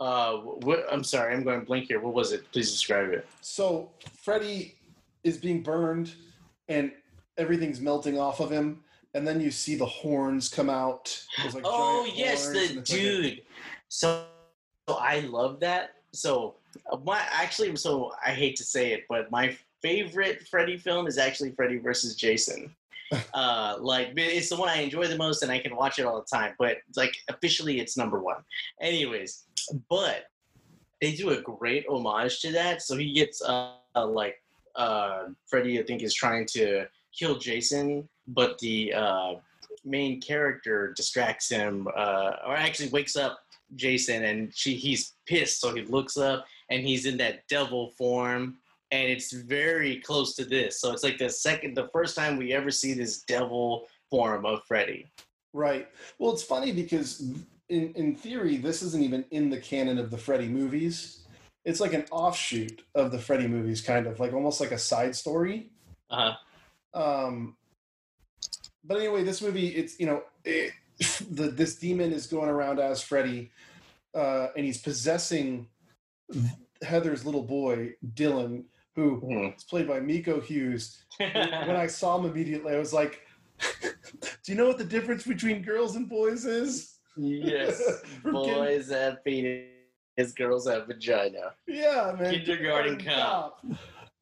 Uh, 0.00 0.34
what, 0.36 0.86
I'm 0.90 1.04
sorry, 1.04 1.34
I'm 1.34 1.44
going 1.44 1.60
to 1.60 1.66
blink 1.66 1.86
here. 1.86 2.00
What 2.00 2.14
was 2.14 2.32
it? 2.32 2.50
Please 2.52 2.70
describe 2.70 3.10
it. 3.10 3.26
So 3.40 3.90
Freddy 4.22 4.74
is 5.22 5.38
being 5.38 5.62
burned, 5.62 6.14
and 6.68 6.92
everything's 7.38 7.80
melting 7.80 8.18
off 8.18 8.40
of 8.40 8.50
him, 8.50 8.82
and 9.14 9.26
then 9.26 9.40
you 9.40 9.50
see 9.50 9.76
the 9.76 9.86
horns 9.86 10.48
come 10.48 10.68
out. 10.68 11.20
Like, 11.52 11.62
oh 11.64 12.08
yes, 12.14 12.48
the 12.48 12.50
and 12.50 12.58
it's 12.58 12.74
like 12.74 12.98
a- 12.98 13.02
dude. 13.02 13.42
So, 13.88 14.24
so 14.88 14.96
I 14.96 15.20
love 15.20 15.60
that. 15.60 15.94
So 16.12 16.54
uh, 16.90 16.98
my 17.04 17.20
actually, 17.32 17.74
so 17.76 18.12
I 18.24 18.30
hate 18.30 18.56
to 18.56 18.64
say 18.64 18.92
it, 18.92 19.04
but 19.08 19.30
my 19.30 19.56
favorite 19.82 20.46
Freddy 20.48 20.76
film 20.76 21.06
is 21.06 21.18
actually 21.18 21.52
Freddy 21.52 21.78
versus 21.78 22.16
Jason. 22.16 22.74
uh, 23.34 23.76
like 23.80 24.12
it's 24.16 24.48
the 24.48 24.56
one 24.56 24.68
I 24.68 24.80
enjoy 24.80 25.06
the 25.06 25.16
most, 25.16 25.42
and 25.42 25.50
I 25.50 25.58
can 25.58 25.76
watch 25.76 25.98
it 25.98 26.06
all 26.06 26.20
the 26.20 26.36
time. 26.36 26.54
But 26.58 26.78
like 26.96 27.14
officially, 27.28 27.80
it's 27.80 27.96
number 27.96 28.20
one. 28.20 28.42
Anyways, 28.80 29.44
but 29.88 30.26
they 31.00 31.12
do 31.12 31.30
a 31.30 31.40
great 31.40 31.86
homage 31.88 32.40
to 32.40 32.52
that. 32.52 32.82
So 32.82 32.96
he 32.96 33.12
gets 33.12 33.42
uh, 33.42 33.72
uh 33.94 34.06
like 34.06 34.42
uh 34.76 35.26
Freddy, 35.46 35.78
I 35.78 35.84
think, 35.84 36.02
is 36.02 36.14
trying 36.14 36.46
to 36.52 36.86
kill 37.16 37.38
Jason, 37.38 38.08
but 38.28 38.58
the 38.58 38.92
uh 38.94 39.34
main 39.84 40.20
character 40.20 40.92
distracts 40.96 41.50
him, 41.50 41.86
uh, 41.94 42.32
or 42.46 42.56
actually 42.56 42.88
wakes 42.88 43.16
up 43.16 43.43
Jason, 43.76 44.24
and 44.24 44.54
she 44.54 44.74
he's 44.74 45.14
pissed, 45.26 45.60
so 45.60 45.74
he 45.74 45.82
looks 45.82 46.16
up 46.16 46.46
and 46.70 46.82
he's 46.82 47.06
in 47.06 47.16
that 47.18 47.46
devil 47.48 47.90
form, 47.90 48.56
and 48.90 49.08
it's 49.10 49.32
very 49.32 50.00
close 50.00 50.34
to 50.36 50.44
this. 50.44 50.80
So 50.80 50.92
it's 50.92 51.02
like 51.02 51.18
the 51.18 51.28
second, 51.28 51.76
the 51.76 51.88
first 51.88 52.16
time 52.16 52.36
we 52.36 52.52
ever 52.52 52.70
see 52.70 52.94
this 52.94 53.22
devil 53.22 53.86
form 54.10 54.46
of 54.46 54.62
Freddy. 54.64 55.06
Right. 55.52 55.88
Well, 56.18 56.32
it's 56.32 56.42
funny 56.42 56.72
because 56.72 57.20
in 57.68 57.92
in 57.94 58.16
theory, 58.16 58.56
this 58.56 58.82
isn't 58.82 59.02
even 59.02 59.24
in 59.30 59.50
the 59.50 59.58
canon 59.58 59.98
of 59.98 60.10
the 60.10 60.18
Freddy 60.18 60.48
movies. 60.48 61.20
It's 61.64 61.80
like 61.80 61.94
an 61.94 62.04
offshoot 62.10 62.82
of 62.94 63.10
the 63.10 63.18
Freddy 63.18 63.46
movies, 63.46 63.80
kind 63.80 64.06
of 64.06 64.20
like 64.20 64.32
almost 64.32 64.60
like 64.60 64.72
a 64.72 64.78
side 64.78 65.16
story. 65.16 65.70
Uh 66.10 66.32
huh. 66.32 67.00
Um, 67.00 67.56
but 68.84 68.98
anyway, 68.98 69.24
this 69.24 69.40
movie, 69.40 69.68
it's 69.68 69.98
you 69.98 70.06
know, 70.06 70.22
it, 70.44 70.72
the 71.30 71.48
this 71.48 71.76
demon 71.76 72.12
is 72.12 72.26
going 72.26 72.48
around 72.48 72.78
as 72.78 73.02
Freddy, 73.02 73.50
uh, 74.14 74.48
and 74.56 74.64
he's 74.64 74.80
possessing 74.80 75.68
Heather's 76.82 77.24
little 77.24 77.42
boy 77.42 77.94
Dylan, 78.14 78.64
who 78.94 79.20
huh. 79.28 79.52
is 79.56 79.64
played 79.64 79.88
by 79.88 80.00
Miko 80.00 80.40
Hughes. 80.40 81.04
when 81.18 81.76
I 81.76 81.86
saw 81.86 82.18
him 82.18 82.30
immediately, 82.30 82.74
I 82.74 82.78
was 82.78 82.92
like, 82.92 83.22
"Do 83.82 84.52
you 84.52 84.54
know 84.54 84.66
what 84.66 84.78
the 84.78 84.84
difference 84.84 85.24
between 85.24 85.62
girls 85.62 85.96
and 85.96 86.08
boys 86.08 86.44
is?" 86.44 86.98
yes, 87.16 87.80
boys 88.24 88.90
have 88.90 89.24
penis, 89.24 90.32
girls 90.36 90.68
have 90.68 90.86
vagina. 90.86 91.54
yeah, 91.66 92.14
man. 92.18 92.34
Kindergarten 92.34 93.04
cop. 93.04 93.64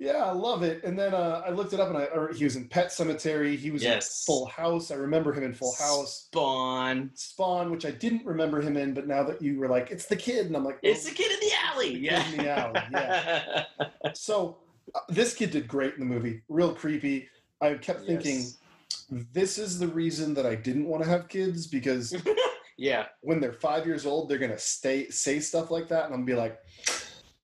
Yeah, 0.03 0.24
I 0.24 0.32
love 0.32 0.64
it. 0.64 0.82
And 0.82 0.98
then 0.98 1.14
uh, 1.14 1.42
I 1.46 1.50
looked 1.50 1.72
it 1.74 1.78
up, 1.78 1.88
and 1.88 1.96
I 1.96 2.07
or 2.07 2.32
he 2.32 2.42
was 2.42 2.57
in 2.57 2.66
Pet 2.66 2.88
Sematary. 2.88 3.57
He 3.57 3.70
was 3.70 3.84
Yes. 3.84 4.24
in 4.26 4.32
Full 4.32 4.46
House. 4.46 4.90
I 4.90 4.96
remember 4.96 5.32
him 5.32 5.44
in 5.44 5.55
Full 5.55 5.76
House. 5.76 6.24
Spawn. 6.26 7.11
Spawn, 7.14 7.70
which 7.70 7.86
I 7.86 7.92
didn't 7.92 8.26
remember 8.26 8.61
him 8.61 8.76
in, 8.76 8.94
but 8.94 9.07
now 9.07 9.22
that 9.22 9.40
you 9.40 9.61
were 9.61 9.68
like, 9.68 9.92
"It's 9.92 10.07
the 10.07 10.16
kid," 10.16 10.46
and 10.46 10.57
I'm 10.57 10.64
like, 10.64 10.80
It's 10.82 11.07
"Oh." 11.07 11.11
the 11.11 11.14
kid 11.14 11.30
in 11.30 11.38
the 11.38 11.55
alley. 11.66 11.92
The 11.94 12.00
Yeah. 12.00 12.30
in 12.32 12.36
the 12.38 12.48
alley, 12.50 12.80
yeah. 12.90 13.64
So 14.14 14.59
uh, 14.92 15.00
this 15.09 15.34
kid 15.36 15.53
did 15.53 15.68
great 15.68 15.94
in 15.94 16.00
the 16.00 16.07
movie. 16.07 16.42
Real 16.48 16.74
creepy. 16.74 17.28
I 17.61 17.74
kept 17.74 18.05
thinking, 18.05 18.38
Yes. 18.40 18.59
this 19.32 19.57
is 19.57 19.78
the 19.78 19.86
reason 19.86 20.34
that 20.34 20.46
I 20.46 20.57
didn't 20.57 20.86
want 20.86 21.05
to 21.05 21.09
have 21.09 21.28
kids 21.28 21.68
because 21.68 22.12
yeah. 22.76 23.07
when 23.20 23.38
they're 23.38 23.53
five 23.53 23.86
years 23.86 24.05
old, 24.05 24.28
they're 24.28 24.38
gonna 24.38 24.59
stay 24.59 25.11
say 25.11 25.38
stuff 25.38 25.70
like 25.70 25.86
that, 25.90 26.07
and 26.07 26.14
I'm 26.14 26.22
gonna 26.22 26.26
be 26.26 26.34
like, 26.34 26.59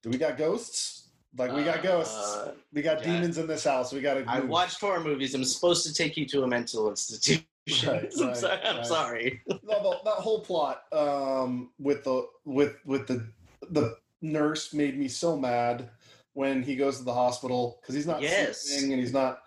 "Do 0.02 0.10
we 0.10 0.18
got 0.18 0.36
ghosts? 0.36 0.97
Like 1.36 1.52
we 1.52 1.62
got 1.64 1.82
ghosts. 1.82 2.36
Uh, 2.36 2.54
We 2.72 2.82
got 2.82 3.00
yeah. 3.04 3.12
demons 3.12 3.38
in 3.38 3.46
this 3.46 3.64
house. 3.64 3.92
We 3.92 4.00
got 4.00 4.14
to." 4.14 4.24
I 4.26 4.40
watched 4.40 4.80
horror 4.80 5.00
movies. 5.00 5.34
I'm 5.34 5.44
supposed 5.44 5.86
to 5.86 5.92
take 5.94 6.16
you 6.16 6.26
to 6.26 6.42
a 6.44 6.46
mental 6.48 6.88
institution. 6.90 7.44
Right, 7.86 8.10
I'm, 8.20 8.26
right, 8.28 8.36
sorry, 8.36 8.60
I'm 8.64 8.76
right. 8.76 8.86
sorry. 8.86 9.42
no, 9.46 9.56
the, 9.62 9.98
that 10.04 10.14
whole 10.14 10.40
plot 10.40 10.84
um, 10.92 11.70
with 11.78 12.04
the 12.04 12.26
with 12.44 12.76
with 12.86 13.06
the 13.06 13.26
the 13.70 13.96
nurse 14.22 14.72
made 14.72 14.98
me 14.98 15.06
so 15.08 15.36
mad 15.36 15.90
when 16.32 16.62
he 16.62 16.76
goes 16.76 16.98
to 16.98 17.04
the 17.04 17.12
hospital 17.12 17.78
because 17.82 17.94
he's 17.94 18.06
not 18.06 18.22
Yes. 18.22 18.62
sleeping 18.62 18.92
and 18.92 19.00
he's 19.00 19.12
not 19.12 19.42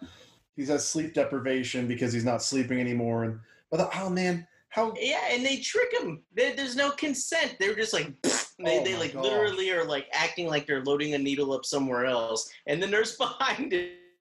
he 0.55 0.65
has 0.65 0.87
sleep 0.87 1.13
deprivation 1.13 1.87
because 1.87 2.13
he's 2.13 2.23
not 2.25 2.43
sleeping 2.43 2.79
anymore 2.79 3.23
and 3.23 3.39
but 3.71 3.77
the, 3.77 3.89
oh 3.99 4.09
man 4.09 4.47
how 4.69 4.93
Yeah, 4.99 5.19
and 5.31 5.45
they 5.45 5.57
trick 5.57 5.91
him. 5.99 6.23
There, 6.33 6.55
there's 6.55 6.75
no 6.77 6.91
consent. 6.91 7.57
They're 7.59 7.75
just 7.75 7.91
like, 7.93 8.13
they, 8.63 8.79
Oh 8.79 8.83
they 8.83 8.95
like 8.97 9.13
God. 9.13 9.23
literally 9.23 9.71
are 9.71 9.83
like 9.85 10.07
acting 10.13 10.47
like 10.47 10.65
they're 10.67 10.83
loading 10.83 11.13
a 11.13 11.17
needle 11.17 11.53
up 11.53 11.65
somewhere 11.65 12.05
else, 12.05 12.49
and 12.67 12.81
the 12.81 12.87
nurse 12.87 13.15
behind 13.17 13.73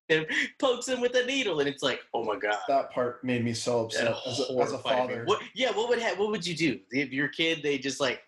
him 0.09 0.27
pokes 0.59 0.89
him 0.89 1.01
with 1.01 1.15
a 1.15 1.25
needle, 1.27 1.61
and 1.61 1.69
it's 1.69 1.83
like, 1.83 2.01
oh 2.15 2.25
my 2.25 2.37
god. 2.37 2.57
that 2.69 2.91
part 2.91 3.23
made 3.23 3.45
me 3.45 3.53
so 3.53 3.85
upset 3.85 4.13
as 4.27 4.41
a, 4.41 4.59
as 4.61 4.73
a 4.73 4.79
father. 4.79 5.23
What? 5.25 5.41
Yeah. 5.55 5.71
What 5.73 5.89
would 5.89 6.01
ha- 6.03 6.15
What 6.17 6.31
would 6.31 6.47
you 6.47 6.57
do 6.57 6.81
if 6.91 7.13
your 7.13 7.29
kid? 7.29 7.63
They 7.63 7.79
just 7.79 8.01
like. 8.01 8.23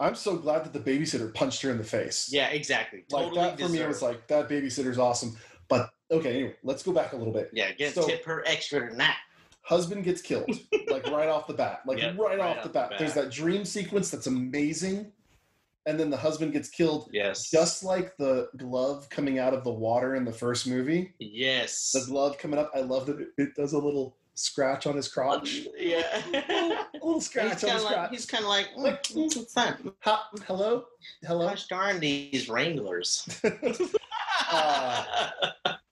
I'm 0.00 0.14
so 0.14 0.36
glad 0.36 0.64
that 0.64 0.72
the 0.72 0.78
babysitter 0.78 1.34
punched 1.34 1.60
her 1.62 1.72
in 1.72 1.78
the 1.78 1.82
face. 1.82 2.28
Yeah. 2.32 2.48
Exactly. 2.50 3.04
like 3.10 3.24
Totally. 3.24 3.40
that 3.48 3.58
for 3.60 3.68
me 3.68 3.80
it 3.80 3.88
was 3.88 4.00
like 4.00 4.28
that 4.28 4.48
babysitter's 4.48 4.96
awesome. 4.98 5.36
But 5.68 5.90
okay, 6.12 6.34
anyway, 6.34 6.54
let's 6.62 6.84
go 6.84 6.92
back 6.92 7.12
a 7.14 7.16
little 7.16 7.32
bit. 7.32 7.50
Yeah. 7.52 7.72
Get 7.72 7.94
so- 7.94 8.06
tip 8.06 8.24
her 8.24 8.44
extra 8.46 8.88
than 8.88 8.96
that. 8.98 9.16
husband 9.62 10.04
gets 10.04 10.22
killed 10.22 10.48
like 10.88 11.04
right 11.10 11.28
off 11.28 11.46
the 11.48 11.52
bat 11.52 11.80
like 11.84 11.98
Yep, 12.02 12.16
right, 12.16 12.38
right 12.38 12.40
off, 12.40 12.56
off 12.58 12.62
the 12.62 12.68
the 12.68 12.72
bat. 12.72 12.90
bat. 12.90 12.98
there's 13.00 13.12
that 13.14 13.30
dream 13.30 13.64
sequence 13.66 14.08
that's 14.10 14.26
amazing 14.28 15.12
and 15.88 15.98
then 15.98 16.10
the 16.10 16.16
husband 16.16 16.52
gets 16.52 16.68
killed 16.68 17.08
Yes. 17.12 17.50
just 17.50 17.82
like 17.82 18.16
the 18.18 18.48
glove 18.58 19.08
coming 19.08 19.38
out 19.38 19.54
of 19.54 19.64
the 19.64 19.72
water 19.72 20.14
in 20.16 20.24
the 20.24 20.32
first 20.32 20.66
movie 20.66 21.14
Yes. 21.18 21.92
the 21.92 22.04
glove 22.06 22.36
coming 22.38 22.58
up 22.58 22.70
i 22.74 22.80
love 22.80 23.06
that 23.06 23.20
it, 23.20 23.28
it 23.38 23.54
does 23.56 23.72
a 23.72 23.78
little 23.78 24.16
scratch 24.34 24.86
on 24.86 24.94
his 24.94 25.08
crotch 25.08 25.62
Yeah. 25.78 26.22
a 26.34 26.84
little 27.04 27.20
scratch 27.20 27.64
on 27.64 27.70
his 27.70 27.82
like 27.84 27.94
crotch 27.94 28.10
he's 28.10 28.26
kind 28.26 28.44
of 28.44 28.50
like 28.50 28.68
Like, 28.76 29.02
"Mm, 29.04 29.34
what's 29.36 29.54
that? 29.54 29.80
Ha, 30.00 30.28
hello 30.46 30.84
hello 31.26 31.48
Gosh 31.48 31.66
darn 31.66 31.98
these 32.00 32.48
Wranglers. 32.48 33.26
Uh, 34.50 35.04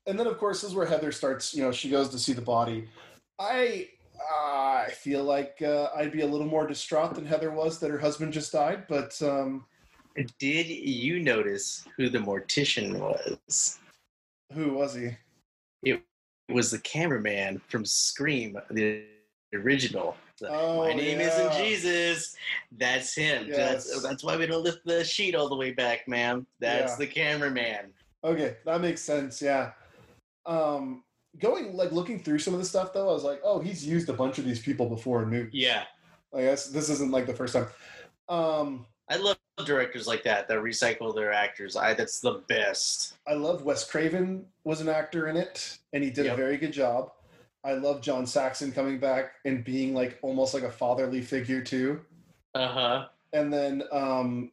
and 0.07 0.19
then 0.19 0.27
of 0.27 0.39
course 0.39 0.63
this 0.63 0.71
is 0.71 0.77
where 0.77 0.87
heather 0.87 1.13
starts 1.13 1.53
you 1.55 1.63
know 1.63 1.71
she 1.73 1.91
goes 1.91 2.09
to 2.09 2.19
see 2.19 2.33
the 2.33 2.41
body 2.41 2.89
i 3.39 3.87
i 4.41 4.89
feel 4.93 5.23
like 5.25 5.61
uh, 5.63 5.89
i'd 5.97 6.13
be 6.13 6.23
a 6.23 6.27
little 6.27 6.47
more 6.47 6.67
distraught 6.67 7.15
than 7.15 7.27
heather 7.27 7.51
was 7.51 7.79
that 7.81 7.91
her 7.91 7.99
husband 7.99 8.33
just 8.33 8.53
died 8.53 8.85
but 8.89 9.21
um 9.21 9.67
Did 10.39 10.67
you 10.69 11.21
notice 11.21 11.85
who 11.97 12.09
the 12.09 12.19
mortician 12.19 12.99
was? 12.99 13.79
who 14.53 14.75
was 14.75 14.95
he 14.95 15.11
It 15.85 16.01
was 16.49 16.71
the 16.71 16.79
cameraman 16.79 17.61
from 17.69 17.85
Scream, 17.85 18.57
the 18.71 19.05
original. 19.55 20.17
The, 20.39 20.49
Oh, 20.51 20.79
My 20.85 20.93
name 20.93 21.19
yeah. 21.21 21.27
isn't 21.29 21.65
Jesus. 21.65 22.37
That's 22.73 23.15
him. 23.15 23.49
That's, 23.51 23.89
Yes. 23.89 24.03
that's 24.03 24.23
why 24.23 24.37
we 24.37 24.47
don't 24.47 24.63
lift 24.63 24.85
the 24.85 25.03
sheet 25.03 25.35
all 25.35 25.49
the 25.49 25.57
way 25.57 25.73
back, 25.73 26.07
ma'am. 26.07 26.47
That's 26.61 26.93
Yeah. 26.93 26.97
the 26.99 27.07
cameraman. 27.07 27.93
okay 28.25 28.57
that 28.65 28.81
makes 28.81 29.03
sense 29.03 29.41
yeah 29.43 29.73
um 30.47 31.05
going 31.39 31.75
like 31.77 31.93
looking 31.93 32.19
through 32.19 32.39
some 32.39 32.55
of 32.55 32.61
the 32.61 32.67
stuff 32.67 32.93
though 32.93 33.09
i 33.11 33.13
was 33.13 33.23
like 33.25 33.41
oh 33.45 33.61
he's 33.61 33.87
used 33.87 34.09
a 34.09 34.13
bunch 34.13 34.39
of 34.39 34.45
these 34.45 34.61
people 34.61 34.89
before 34.89 35.23
in 35.23 35.29
movies 35.29 35.51
Yeah. 35.53 35.85
i 36.35 36.41
guess 36.41 36.67
this 36.69 36.89
isn't 36.89 37.11
like 37.13 37.27
the 37.27 37.35
first 37.35 37.53
time 37.55 37.69
um 38.29 38.87
I 39.09 39.17
love 39.17 39.37
directors 39.67 40.07
like 40.07 40.23
that 40.25 40.49
that 40.49 40.59
recycle 40.59 41.15
their 41.15 41.33
actors. 41.33 41.77
I 41.77 41.95
that's 41.95 42.21
the 42.21 42.43
best. 42.49 43.15
I 43.27 43.35
love 43.35 43.63
Wes 43.65 43.89
Craven 43.89 44.45
was 44.65 44.81
an 44.81 44.89
actor 44.89 45.29
in 45.29 45.37
it, 45.37 45.79
and 45.93 46.05
he 46.05 46.11
did 46.11 46.27
a 46.27 46.37
very 46.37 46.57
good 46.57 46.73
job. 46.73 47.13
I 47.65 47.73
love 47.73 48.01
John 48.01 48.27
Saxon 48.27 48.71
coming 48.71 48.99
back 48.99 49.33
and 49.45 49.65
being 49.65 49.95
like 49.95 50.19
almost 50.23 50.55
like 50.55 50.63
a 50.63 50.71
fatherly 50.71 51.23
figure 51.23 51.63
too. 51.63 52.01
Uh 52.55 52.69
huh. 52.69 53.07
And 53.33 53.53
then 53.53 53.83
um 53.93 54.53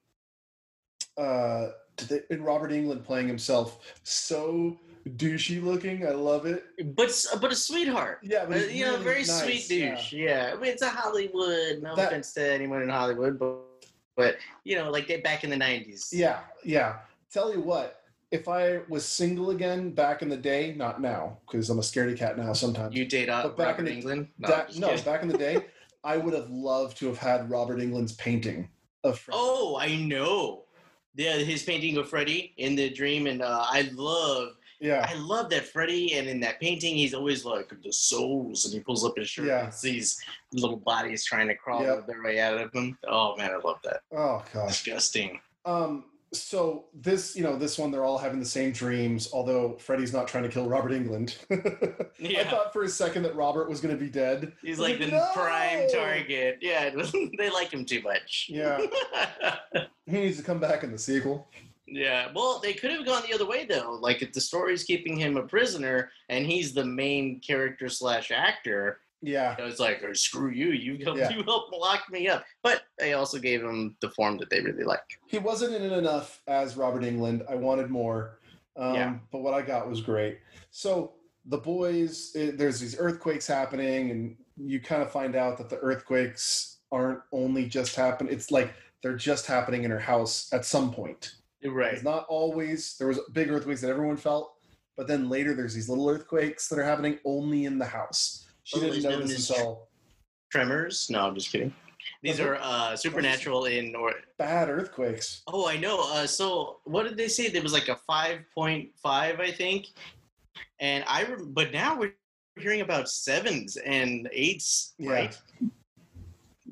uh 1.17 1.67
did 1.97 2.09
they, 2.09 2.21
and 2.35 2.43
Robert 2.43 2.71
Englund 2.71 3.03
playing 3.03 3.27
himself 3.27 3.79
so 4.03 4.79
douchey 5.17 5.61
looking. 5.61 6.07
I 6.07 6.11
love 6.11 6.45
it. 6.45 6.63
But 6.95 7.13
but 7.41 7.51
a 7.51 7.55
sweetheart. 7.55 8.19
Yeah, 8.23 8.39
Uh, 8.43 8.45
but 8.47 8.57
he's 8.57 8.73
you 8.73 8.85
know, 8.85 8.97
very 8.97 9.19
nice, 9.19 9.43
sweet 9.43 9.69
yeah. 9.69 9.95
douche. 9.95 10.13
Yeah. 10.13 10.51
I 10.55 10.59
mean, 10.59 10.71
it's 10.71 10.81
a 10.81 10.89
Hollywood. 10.89 11.83
No 11.83 11.95
That- 11.95 12.07
offense 12.07 12.33
to 12.33 12.51
anyone 12.51 12.81
in 12.81 12.89
Hollywood, 12.89 13.37
but 13.37 13.57
but 14.15 14.37
you 14.63 14.75
know, 14.75 14.89
like 14.91 15.07
back 15.23 15.43
in 15.43 15.49
the 15.49 15.55
'90s. 15.55 16.09
Yeah, 16.11 16.39
yeah. 16.63 16.97
Tell 17.31 17.51
you 17.53 17.61
what, 17.61 18.01
if 18.31 18.47
I 18.47 18.81
was 18.89 19.05
single 19.05 19.49
again 19.49 19.91
back 19.91 20.21
in 20.21 20.29
the 20.29 20.37
day, 20.37 20.73
not 20.77 21.01
now, 21.01 21.37
because 21.47 21.69
I'm 21.69 21.79
a 21.79 21.81
scaredy 21.81 22.17
cat 22.17 22.37
now 22.37 22.53
sometimes. 22.53 22.95
You 22.95 23.05
date 23.05 23.29
uh, 23.29 23.43
But 23.43 23.57
back 23.57 23.77
Robert 23.79 23.87
in 23.89 23.99
the- 23.99 24.05
Englund? 24.05 24.27
No, 24.39 24.47
That- 24.47 24.75
no, 24.77 24.97
back 25.03 25.23
in 25.23 25.27
the 25.27 25.37
day, 25.37 25.65
I 26.03 26.17
would 26.17 26.33
have 26.33 26.49
loved 26.49 26.97
to 26.97 27.07
have 27.07 27.17
had 27.17 27.49
Robert 27.49 27.79
Englund's 27.79 28.13
painting 28.13 28.69
of 29.03 29.19
Freddy. 29.19 29.37
Oh, 29.41 29.77
I 29.79 29.95
know. 29.95 30.65
Yeah, 31.15 31.37
his 31.37 31.63
painting 31.63 31.97
of 31.97 32.09
Freddy 32.09 32.53
in 32.57 32.75
the 32.75 32.89
dream, 32.89 33.27
and 33.27 33.41
uh, 33.41 33.65
I 33.69 33.89
love 33.93 34.55
Yeah. 34.83 35.05
I 35.09 35.13
love 35.15 35.49
that 35.51 35.65
Freddy, 35.65 36.13
and 36.15 36.27
in 36.27 36.39
that 36.41 36.59
painting, 36.59 36.95
he's 36.95 37.13
always 37.13 37.45
like 37.45 37.71
the 37.81 37.93
souls, 37.93 38.65
and 38.65 38.73
he 38.73 38.81
pulls 38.81 39.05
up 39.05 39.17
his 39.17 39.29
shirt 39.29 39.45
Yeah. 39.47 39.63
and 39.65 39.73
sees 39.73 40.21
little 40.51 40.75
bodies 40.77 41.23
trying 41.23 41.47
to 41.47 41.55
crawl 41.55 41.81
Yep. 41.83 42.05
their 42.07 42.21
way 42.21 42.39
out 42.41 42.57
of 42.59 42.73
him. 42.73 42.97
Oh 43.07 43.35
man, 43.37 43.51
I 43.51 43.57
love 43.65 43.79
that. 43.85 44.01
Oh 44.11 44.43
gosh. 44.53 44.83
Disgusting. 44.83 45.39
Um. 45.65 46.05
So 46.33 46.85
this, 46.95 47.35
you 47.35 47.43
know, 47.43 47.55
this 47.55 47.77
one, 47.77 47.91
they're 47.91 48.03
all 48.03 48.17
having 48.17 48.39
the 48.39 48.45
same 48.45 48.71
dreams. 48.71 49.29
Although 49.31 49.77
Freddy's 49.77 50.11
not 50.11 50.27
trying 50.27 50.41
to 50.41 50.49
kill 50.49 50.67
Robert 50.67 50.91
Englund. 50.91 51.35
I 52.39 52.43
thought 52.45 52.73
for 52.73 52.81
a 52.81 52.89
second 52.89 53.21
that 53.21 53.35
Robert 53.35 53.69
was 53.69 53.79
going 53.79 53.95
to 53.95 54.03
be 54.03 54.09
dead. 54.09 54.51
He's 54.63 54.79
was 54.79 54.89
like 54.89 54.97
the 54.99 55.07
"No!" 55.11 55.29
prime 55.35 55.87
target. 55.93 56.57
Yeah, 56.59 56.89
they 57.37 57.51
like 57.51 57.71
him 57.71 57.85
too 57.85 58.01
much. 58.01 58.47
Yeah. 58.49 58.79
He 60.05 60.19
needs 60.19 60.35
to 60.35 60.43
come 60.43 60.59
back 60.59 60.83
in 60.83 60.91
the 60.91 60.97
sequel. 60.97 61.47
Yeah. 61.93 62.29
Well, 62.33 62.59
they 62.61 62.73
could 62.73 62.91
have 62.91 63.05
gone 63.05 63.23
the 63.27 63.33
other 63.35 63.45
way 63.45 63.65
though. 63.65 63.97
Like 64.01 64.21
if 64.21 64.33
the 64.33 64.41
story's 64.41 64.83
keeping 64.83 65.15
him 65.17 65.37
a 65.37 65.43
prisoner 65.43 66.09
and 66.29 66.45
he's 66.45 66.73
the 66.73 66.83
main 66.85 67.39
character 67.39 67.87
slash 67.87 68.31
actor, 68.31 68.99
Yeah. 69.21 69.55
it's 69.59 69.79
like, 69.79 70.03
oh, 70.07 70.13
screw 70.13 70.49
you, 70.51 70.69
you 70.71 71.03
helped, 71.03 71.19
Yeah. 71.19 71.29
you 71.35 71.43
helped 71.43 71.73
lock 71.73 72.03
me 72.11 72.27
up. 72.27 72.43
But 72.63 72.81
they 72.97 73.13
also 73.13 73.37
gave 73.37 73.61
him 73.61 73.95
the 74.01 74.09
form 74.09 74.37
that 74.39 74.49
they 74.49 74.61
really 74.61 74.83
like. 74.83 75.01
He 75.27 75.37
wasn't 75.37 75.75
in 75.75 75.83
it 75.83 75.91
enough 75.93 76.41
as 76.47 76.75
Robert 76.75 77.03
Englund. 77.03 77.49
I 77.49 77.55
wanted 77.55 77.89
more. 77.89 78.39
Um, 78.75 78.95
Yeah. 78.95 79.15
But 79.31 79.41
what 79.43 79.53
I 79.53 79.61
got 79.61 79.87
was 79.87 80.01
great. 80.01 80.39
So 80.71 81.13
the 81.45 81.57
boys, 81.59 82.31
it, 82.35 82.57
there's 82.57 82.79
these 82.79 82.97
earthquakes 82.97 83.45
happening, 83.45 84.09
and 84.11 84.35
you 84.57 84.79
kind 84.79 85.01
of 85.03 85.11
find 85.11 85.35
out 85.35 85.57
that 85.59 85.69
the 85.69 85.77
earthquakes 85.77 86.77
aren't 86.91 87.19
only 87.31 87.67
just 87.67 87.95
happen. 87.95 88.27
It's 88.29 88.49
like 88.49 88.73
they're 89.01 89.15
just 89.17 89.45
happening 89.45 89.83
in 89.83 89.91
her 89.91 89.99
house 89.99 90.51
at 90.53 90.65
some 90.65 90.91
point. 90.91 91.33
Right. 91.65 91.93
It's 91.93 92.03
not 92.03 92.25
always. 92.29 92.95
There 92.97 93.07
was 93.07 93.19
big 93.33 93.49
earthquakes 93.49 93.81
that 93.81 93.89
everyone 93.89 94.17
felt, 94.17 94.53
but 94.97 95.07
then 95.07 95.29
later 95.29 95.53
there's 95.53 95.73
these 95.73 95.89
little 95.89 96.09
earthquakes 96.09 96.67
that 96.69 96.77
are 96.79 96.83
happening 96.83 97.19
only 97.25 97.65
in 97.65 97.77
the 97.77 97.85
house. 97.85 98.45
She 98.63 98.77
Oh, 98.77 98.81
didn't 98.81 98.97
is 98.97 99.03
known 99.03 99.13
notice 99.21 99.31
as- 99.31 99.49
until 99.51 99.87
Tremors? 100.51 101.09
No, 101.09 101.25
I'm 101.27 101.35
just 101.35 101.51
kidding. 101.51 101.73
These 102.21 102.39
are 102.39 102.55
uh, 102.61 102.95
supernatural 102.95 103.65
in 103.65 103.95
or 103.95 104.13
bad 104.37 104.69
earthquakes. 104.69 105.41
Oh, 105.47 105.67
I 105.67 105.77
know. 105.77 106.01
Uh, 106.13 106.27
so 106.27 106.79
what 106.83 107.03
did 107.03 107.17
they 107.17 107.27
say? 107.29 107.49
There 107.49 107.61
was 107.63 107.73
like 107.73 107.87
a 107.87 107.95
five 108.07 108.39
point 108.53 108.89
five, 109.01 109.39
I 109.39 109.51
think. 109.51 109.87
And 110.79 111.03
I, 111.07 111.23
rem- 111.23 111.51
but 111.53 111.71
now 111.71 111.97
we're 111.97 112.13
hearing 112.59 112.81
about 112.81 113.09
sevens 113.09 113.77
and 113.77 114.29
eights, 114.31 114.93
Yeah. 114.97 115.11
right? 115.11 115.41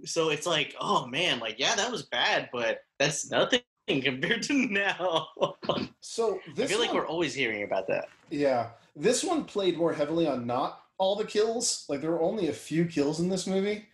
So 0.06 0.30
it's 0.30 0.46
like, 0.48 0.76
oh 0.82 1.08
man, 1.08 1.40
like 1.40 1.60
yeah, 1.60 1.76
that 1.76 1.92
was 1.92 2.04
bad, 2.04 2.50
but 2.52 2.84
that's 3.00 3.30
nothing 3.32 3.62
compared 4.00 4.44
to 4.44 4.54
now. 4.54 5.28
So 6.02 6.40
I 6.58 6.66
feel 6.68 6.80
like 6.80 6.94
we're 6.94 7.08
always 7.08 7.34
hearing 7.34 7.64
about 7.64 7.88
that. 7.88 8.08
Yeah, 8.30 8.70
this 8.96 9.24
one 9.24 9.44
played 9.46 9.76
more 9.78 9.92
heavily 9.92 10.28
on 10.28 10.46
not 10.46 10.84
all 11.00 11.16
the 11.16 11.26
kills. 11.26 11.86
Like 11.90 12.00
there 12.02 12.12
were 12.12 12.22
only 12.22 12.48
a 12.50 12.54
few 12.54 12.86
kills 12.86 13.20
in 13.20 13.28
this 13.28 13.48
movie. 13.48 13.86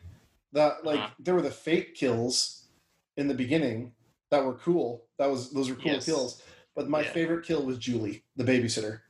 That 0.52 0.84
like 0.86 1.00
Uh-huh. 1.00 1.10
there 1.20 1.36
were 1.36 1.42
the 1.42 1.52
fake 1.52 1.96
kills 1.96 2.68
in 3.16 3.28
the 3.28 3.34
beginning 3.34 3.94
that 4.32 4.44
were 4.46 4.56
cool. 4.56 5.06
That 5.20 5.30
was 5.32 5.52
those 5.52 5.70
were 5.70 5.76
cool 5.76 5.94
Yes. 5.94 6.06
kills. 6.06 6.42
But 6.76 6.90
my 6.90 7.02
Yeah. 7.02 7.12
favorite 7.14 7.46
kill 7.46 7.64
was 7.64 7.78
Julie, 7.78 8.24
the 8.36 8.44
babysitter. 8.44 9.02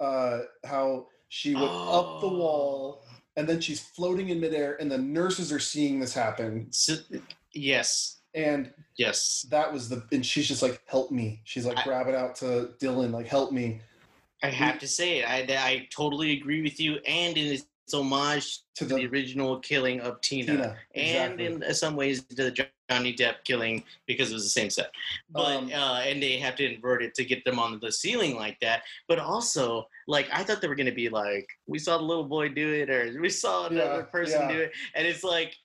Uh, 0.00 0.40
how 0.64 1.08
she 1.28 1.54
went 1.54 1.66
up 1.66 2.20
the 2.20 2.28
wall 2.28 3.04
and 3.36 3.48
then 3.48 3.60
she's 3.60 3.80
floating 3.80 4.28
in 4.30 4.40
midair, 4.40 4.80
and 4.80 4.90
the 4.90 4.96
nurses 4.98 5.52
are 5.52 5.58
seeing 5.58 6.00
this 6.00 6.14
happen, 6.14 6.72
So- 6.72 6.96
yes, 7.52 8.15
and 8.36 8.72
yes. 8.96 9.46
that 9.50 9.72
was 9.72 9.88
the 9.88 10.04
and 10.12 10.24
she's 10.24 10.46
just 10.46 10.62
like, 10.62 10.80
"Help 10.86 11.10
me!" 11.10 11.40
She's 11.44 11.66
like 11.66 11.78
I- 11.78 12.08
it 12.08 12.14
out 12.14 12.36
to 12.36 12.70
Dylan, 12.78 13.10
like, 13.10 13.26
"Help 13.26 13.50
me!" 13.50 13.80
I 14.42 14.48
have 14.48 14.78
to 14.80 14.86
say 14.86 15.20
it. 15.20 15.24
I, 15.28 15.38
I 15.70 15.88
totally 15.90 16.32
agree 16.32 16.62
with 16.62 16.78
you, 16.78 16.96
and 17.06 17.36
in 17.36 17.54
its 17.54 17.66
homage 17.92 18.58
To 18.76 18.84
the 18.84 18.96
the 18.96 19.06
original 19.06 19.58
killing 19.60 20.00
of 20.00 20.20
Tina. 20.20 20.46
Tina, 20.52 20.76
and 20.94 21.40
exactly. 21.40 21.66
in 21.68 21.74
some 21.74 21.96
ways 21.96 22.22
to 22.24 22.34
the 22.34 22.68
Johnny 22.90 23.14
Depp 23.14 23.36
killing 23.44 23.82
because 24.06 24.30
it 24.30 24.34
was 24.34 24.44
the 24.44 24.50
same 24.50 24.70
set. 24.70 24.90
But 25.30 25.56
Um, 25.56 25.70
uh, 25.72 26.00
and 26.00 26.22
they 26.22 26.38
have 26.38 26.54
to 26.56 26.64
invert 26.74 27.02
it 27.02 27.14
to 27.14 27.24
get 27.24 27.44
them 27.44 27.58
on 27.58 27.80
the 27.80 27.90
ceiling 27.90 28.36
like 28.36 28.60
that. 28.60 28.82
But 29.08 29.18
also, 29.18 29.88
like 30.06 30.28
I 30.30 30.44
thought 30.44 30.60
they 30.60 30.68
were 30.68 30.74
gonna 30.74 30.92
be 30.92 31.08
like, 31.08 31.48
we 31.66 31.78
saw 31.78 31.96
the 31.96 32.04
little 32.04 32.24
boy 32.24 32.50
do 32.50 32.72
it, 32.74 32.90
or 32.90 33.18
we 33.20 33.30
saw 33.30 33.66
another 33.66 34.00
Yeah, 34.00 34.12
person 34.16 34.40
yeah. 34.42 34.52
do 34.52 34.60
it, 34.60 34.72
and 34.94 35.06
it's 35.06 35.24
like, 35.24 35.56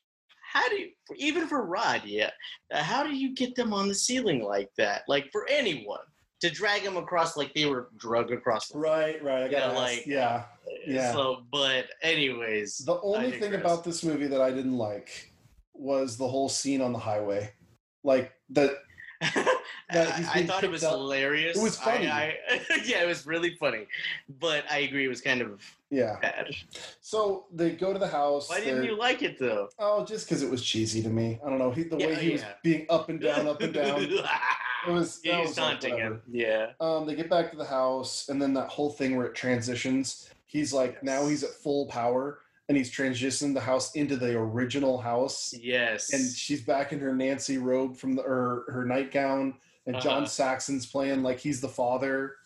how 0.51 0.67
do 0.69 0.75
you, 0.75 0.89
even 1.15 1.47
for 1.47 1.65
Rod, 1.65 2.01
yeah, 2.05 2.29
uh, 2.73 2.83
how 2.83 3.03
do 3.03 3.15
you 3.15 3.33
get 3.33 3.55
them 3.55 3.73
on 3.73 3.87
the 3.87 3.95
ceiling 3.95 4.43
like 4.43 4.69
that? 4.77 5.03
Like 5.07 5.29
for 5.31 5.47
anyone 5.49 5.99
to 6.41 6.49
drag 6.49 6.83
them 6.83 6.97
across 6.97 7.37
like 7.37 7.53
they 7.53 7.65
were 7.67 7.89
drug 7.97 8.31
across. 8.31 8.67
the 8.69 8.77
Right, 8.79 9.23
right. 9.23 9.43
I 9.43 9.45
Yeah, 9.45 9.59
got 9.67 9.75
like- 9.75 10.05
yeah. 10.05 10.43
yeah. 10.85 11.13
So, 11.13 11.43
but 11.51 11.85
anyways, 12.01 12.79
The 12.79 12.99
only 13.01 13.31
thing 13.39 13.53
about 13.53 13.83
this 13.83 14.03
movie 14.03 14.27
that 14.27 14.41
I 14.41 14.49
didn't 14.51 14.77
like 14.77 15.31
was 15.73 16.17
the 16.17 16.27
whole 16.27 16.49
scene 16.49 16.81
on 16.81 16.91
the 16.91 16.99
highway. 16.99 17.53
Like 18.03 18.31
that 18.49 18.71
I, 19.93 20.43
thought 20.47 20.63
it 20.63 20.71
was 20.71 20.83
up. 20.83 20.93
hilarious. 20.93 21.57
It 21.57 21.61
was 21.61 21.77
funny. 21.77 22.07
I, 22.07 22.37
I, 22.49 22.61
yeah, 22.85 23.03
it 23.03 23.07
was 23.07 23.25
really 23.25 23.55
funny. 23.55 23.87
But 24.39 24.63
I 24.71 24.79
agree, 24.79 25.05
it 25.05 25.09
was 25.09 25.21
kind 25.21 25.41
of 25.41 25.61
yeah. 25.89 26.17
bad. 26.21 26.47
So 27.01 27.45
they 27.53 27.71
go 27.71 27.91
to 27.93 27.99
the 27.99 28.07
house. 28.07 28.49
Why 28.49 28.61
didn't 28.61 28.85
you 28.85 28.97
like 28.97 29.21
it 29.21 29.37
though? 29.37 29.69
Oh, 29.79 30.05
just 30.05 30.27
because 30.27 30.43
it 30.43 30.49
was 30.49 30.63
cheesy 30.63 31.01
to 31.03 31.09
me. 31.09 31.39
I 31.45 31.49
don't 31.49 31.59
know. 31.59 31.71
He, 31.71 31.83
the 31.83 31.97
Yeah, 31.97 32.07
way 32.07 32.15
he 32.15 32.31
was 32.31 32.43
being 32.63 32.85
up 32.89 33.09
and 33.09 33.19
down, 33.19 33.47
up 33.47 33.61
and 33.61 33.73
down. 33.73 34.07
It 34.87 34.91
was. 34.91 35.19
yeah, 35.23 35.39
was 35.41 35.49
like, 35.59 35.73
taunting 35.79 35.93
whatever. 35.93 36.15
him. 36.15 36.21
Yeah. 36.31 36.71
Um, 36.79 37.05
they 37.05 37.13
get 37.13 37.29
back 37.29 37.51
to 37.51 37.55
the 37.57 37.65
house, 37.65 38.29
and 38.29 38.41
then 38.41 38.51
that 38.55 38.67
whole 38.69 38.89
thing 38.89 39.15
where 39.15 39.27
it 39.27 39.35
transitions. 39.35 40.31
He's 40.47 40.73
like 40.73 40.93
Yes. 40.93 41.03
now 41.03 41.27
he's 41.27 41.43
at 41.43 41.51
full 41.51 41.85
power, 41.85 42.39
and 42.71 42.77
he's 42.77 42.89
transitioned 42.89 43.53
the 43.53 43.59
house 43.59 43.93
into 43.95 44.15
the 44.15 44.33
original 44.33 44.97
house. 44.97 45.53
Yes. 45.59 46.13
and 46.13 46.33
she's 46.33 46.61
back 46.63 46.93
in 46.93 46.99
her 47.01 47.13
Nancy 47.13 47.57
robe 47.57 47.97
from 47.97 48.15
the 48.15 48.21
or 48.21 48.63
her 48.69 48.85
nightgown, 48.85 49.55
and 49.85 49.99
John 49.99 50.19
Uh-huh. 50.23 50.25
Saxon's 50.27 50.85
playing 50.85 51.21
like 51.21 51.37
he's 51.37 51.59
the 51.59 51.67
father, 51.67 52.37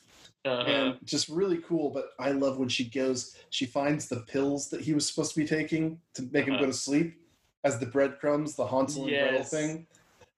Uh-huh. 0.44 0.62
and 0.68 0.98
just 1.06 1.30
really 1.30 1.60
cool. 1.60 1.92
But 1.92 2.06
I 2.18 2.32
love 2.32 2.58
when 2.58 2.70
she 2.70 2.86
goes, 2.86 3.36
she 3.52 3.68
finds 3.68 4.08
the 4.10 4.22
pills 4.22 4.68
that 4.72 4.82
he 4.82 4.96
was 4.96 5.08
supposed 5.08 5.36
to 5.36 5.40
be 5.42 5.46
taking 5.46 6.00
to 6.16 6.24
make 6.32 6.46
him 6.48 6.56
Uh-huh. 6.56 6.64
go 6.64 6.72
to 6.72 6.74
sleep 6.74 7.22
as 7.64 7.78
the 7.78 7.86
breadcrumbs, 7.86 8.56
the 8.56 8.66
Hansel 8.66 9.04
and 9.04 9.12
Gretel 9.12 9.44
thing. 9.44 9.86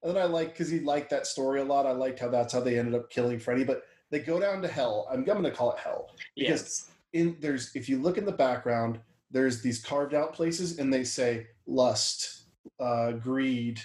And 0.04 0.14
then 0.14 0.22
I 0.22 0.26
like 0.26 0.50
because 0.50 0.68
he 0.70 0.82
liked 0.82 1.10
that 1.12 1.28
story 1.28 1.62
a 1.62 1.64
lot. 1.64 1.86
I 1.86 1.92
liked 1.94 2.20
how 2.20 2.28
that's 2.28 2.52
how 2.52 2.60
they 2.60 2.78
ended 2.78 2.94
up 2.94 3.10
killing 3.10 3.40
Freddy. 3.40 3.64
But 3.64 3.84
they 4.10 4.20
go 4.20 4.38
down 4.38 4.62
to 4.64 4.68
hell. 4.68 5.08
I'm, 5.10 5.20
I'm 5.20 5.24
going 5.26 5.44
to 5.44 5.52
call 5.52 5.72
it 5.72 5.80
hell 5.80 6.12
because 6.36 6.62
yes. 6.62 6.92
in 7.14 7.38
there's 7.40 7.74
if 7.74 7.88
you 7.88 8.02
look 8.02 8.18
in 8.18 8.26
the 8.26 8.32
background 8.34 9.00
there's 9.32 9.62
these 9.62 9.84
carved 9.84 10.14
out 10.14 10.34
places 10.34 10.80
and 10.80 10.94
they 10.94 11.04
say 11.04 11.48
lust 11.66 12.44
uh 12.80 13.12
greed 13.12 13.80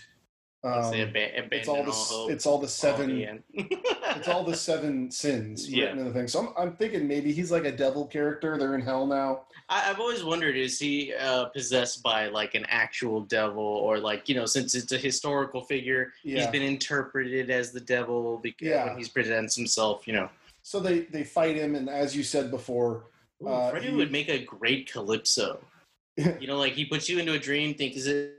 um, 0.64 0.95
abandon 0.95 1.49
it's 1.51 1.66
all 1.68 1.82
the 1.82 1.90
all 1.90 2.28
it's 2.28 2.47
all 2.47 2.59
the 2.59 2.62
all 2.64 2.68
seven 2.68 3.09
the 3.09 3.43
it's 4.16 4.28
all 4.28 4.45
the 4.45 4.55
seven 4.55 5.11
sins 5.11 5.68
Yeah. 5.68 5.86
written 5.86 5.99
in 5.99 6.05
the 6.07 6.12
thing 6.12 6.28
so 6.28 6.38
I'm, 6.40 6.49
I'm 6.57 6.76
thinking 6.76 7.09
maybe 7.09 7.32
he's 7.32 7.51
like 7.51 7.64
a 7.64 7.72
devil 7.72 8.07
character 8.07 8.57
they're 8.57 8.76
in 8.76 8.80
hell 8.80 9.05
now 9.07 9.43
I, 9.68 9.90
I've 9.90 9.99
always 10.01 10.22
wondered: 10.22 10.57
is 10.57 10.78
he 10.78 11.14
uh, 11.14 11.47
possessed 11.47 12.03
by 12.03 12.26
like 12.28 12.55
an 12.55 12.66
actual 12.68 13.20
devil, 13.22 13.62
or 13.62 13.99
like 13.99 14.28
you 14.28 14.34
know, 14.34 14.45
since 14.45 14.74
it's 14.74 14.93
a 14.93 14.99
historical 14.99 15.62
figure, 15.62 16.12
he's 16.22 16.47
been 16.49 16.62
interpreted 16.62 17.49
as 17.49 17.70
the 17.72 17.80
devil 17.80 18.38
because 18.43 18.66
Yeah. 18.68 18.86
when 18.88 18.99
he 19.03 19.09
presents 19.09 19.55
himself, 19.57 20.07
you 20.07 20.12
know. 20.14 20.28
so 20.62 20.78
they 20.80 21.01
they 21.03 21.24
fight 21.24 21.57
him 21.57 21.74
and 21.74 21.88
as 21.88 22.14
you 22.14 22.22
said 22.22 22.51
before 22.51 23.05
Ooh, 23.43 23.49
Uh, 23.49 23.70
Freddy 23.70 23.88
he- 23.90 23.95
would 23.97 24.12
make 24.12 24.28
a 24.28 24.38
great 24.45 24.90
calypso. 24.90 25.59
you 26.16 26.47
know, 26.47 26.59
like 26.59 26.74
he 26.74 26.84
puts 26.84 27.09
you 27.09 27.18
into 27.18 27.32
a 27.32 27.38
dream, 27.38 27.74
thinks 27.74 28.07
it 28.07 28.36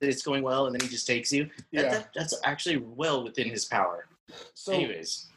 it's 0.00 0.22
going 0.22 0.42
well, 0.42 0.66
and 0.66 0.74
then 0.74 0.80
he 0.80 0.88
just 0.88 1.06
takes 1.06 1.32
you. 1.32 1.48
Yeah 1.70 1.82
that, 1.82 2.08
that's 2.14 2.34
actually 2.44 2.78
well 2.78 3.22
within 3.22 3.48
his 3.48 3.66
power. 3.66 4.06
so 4.54 4.72
Anyways, 4.72 5.28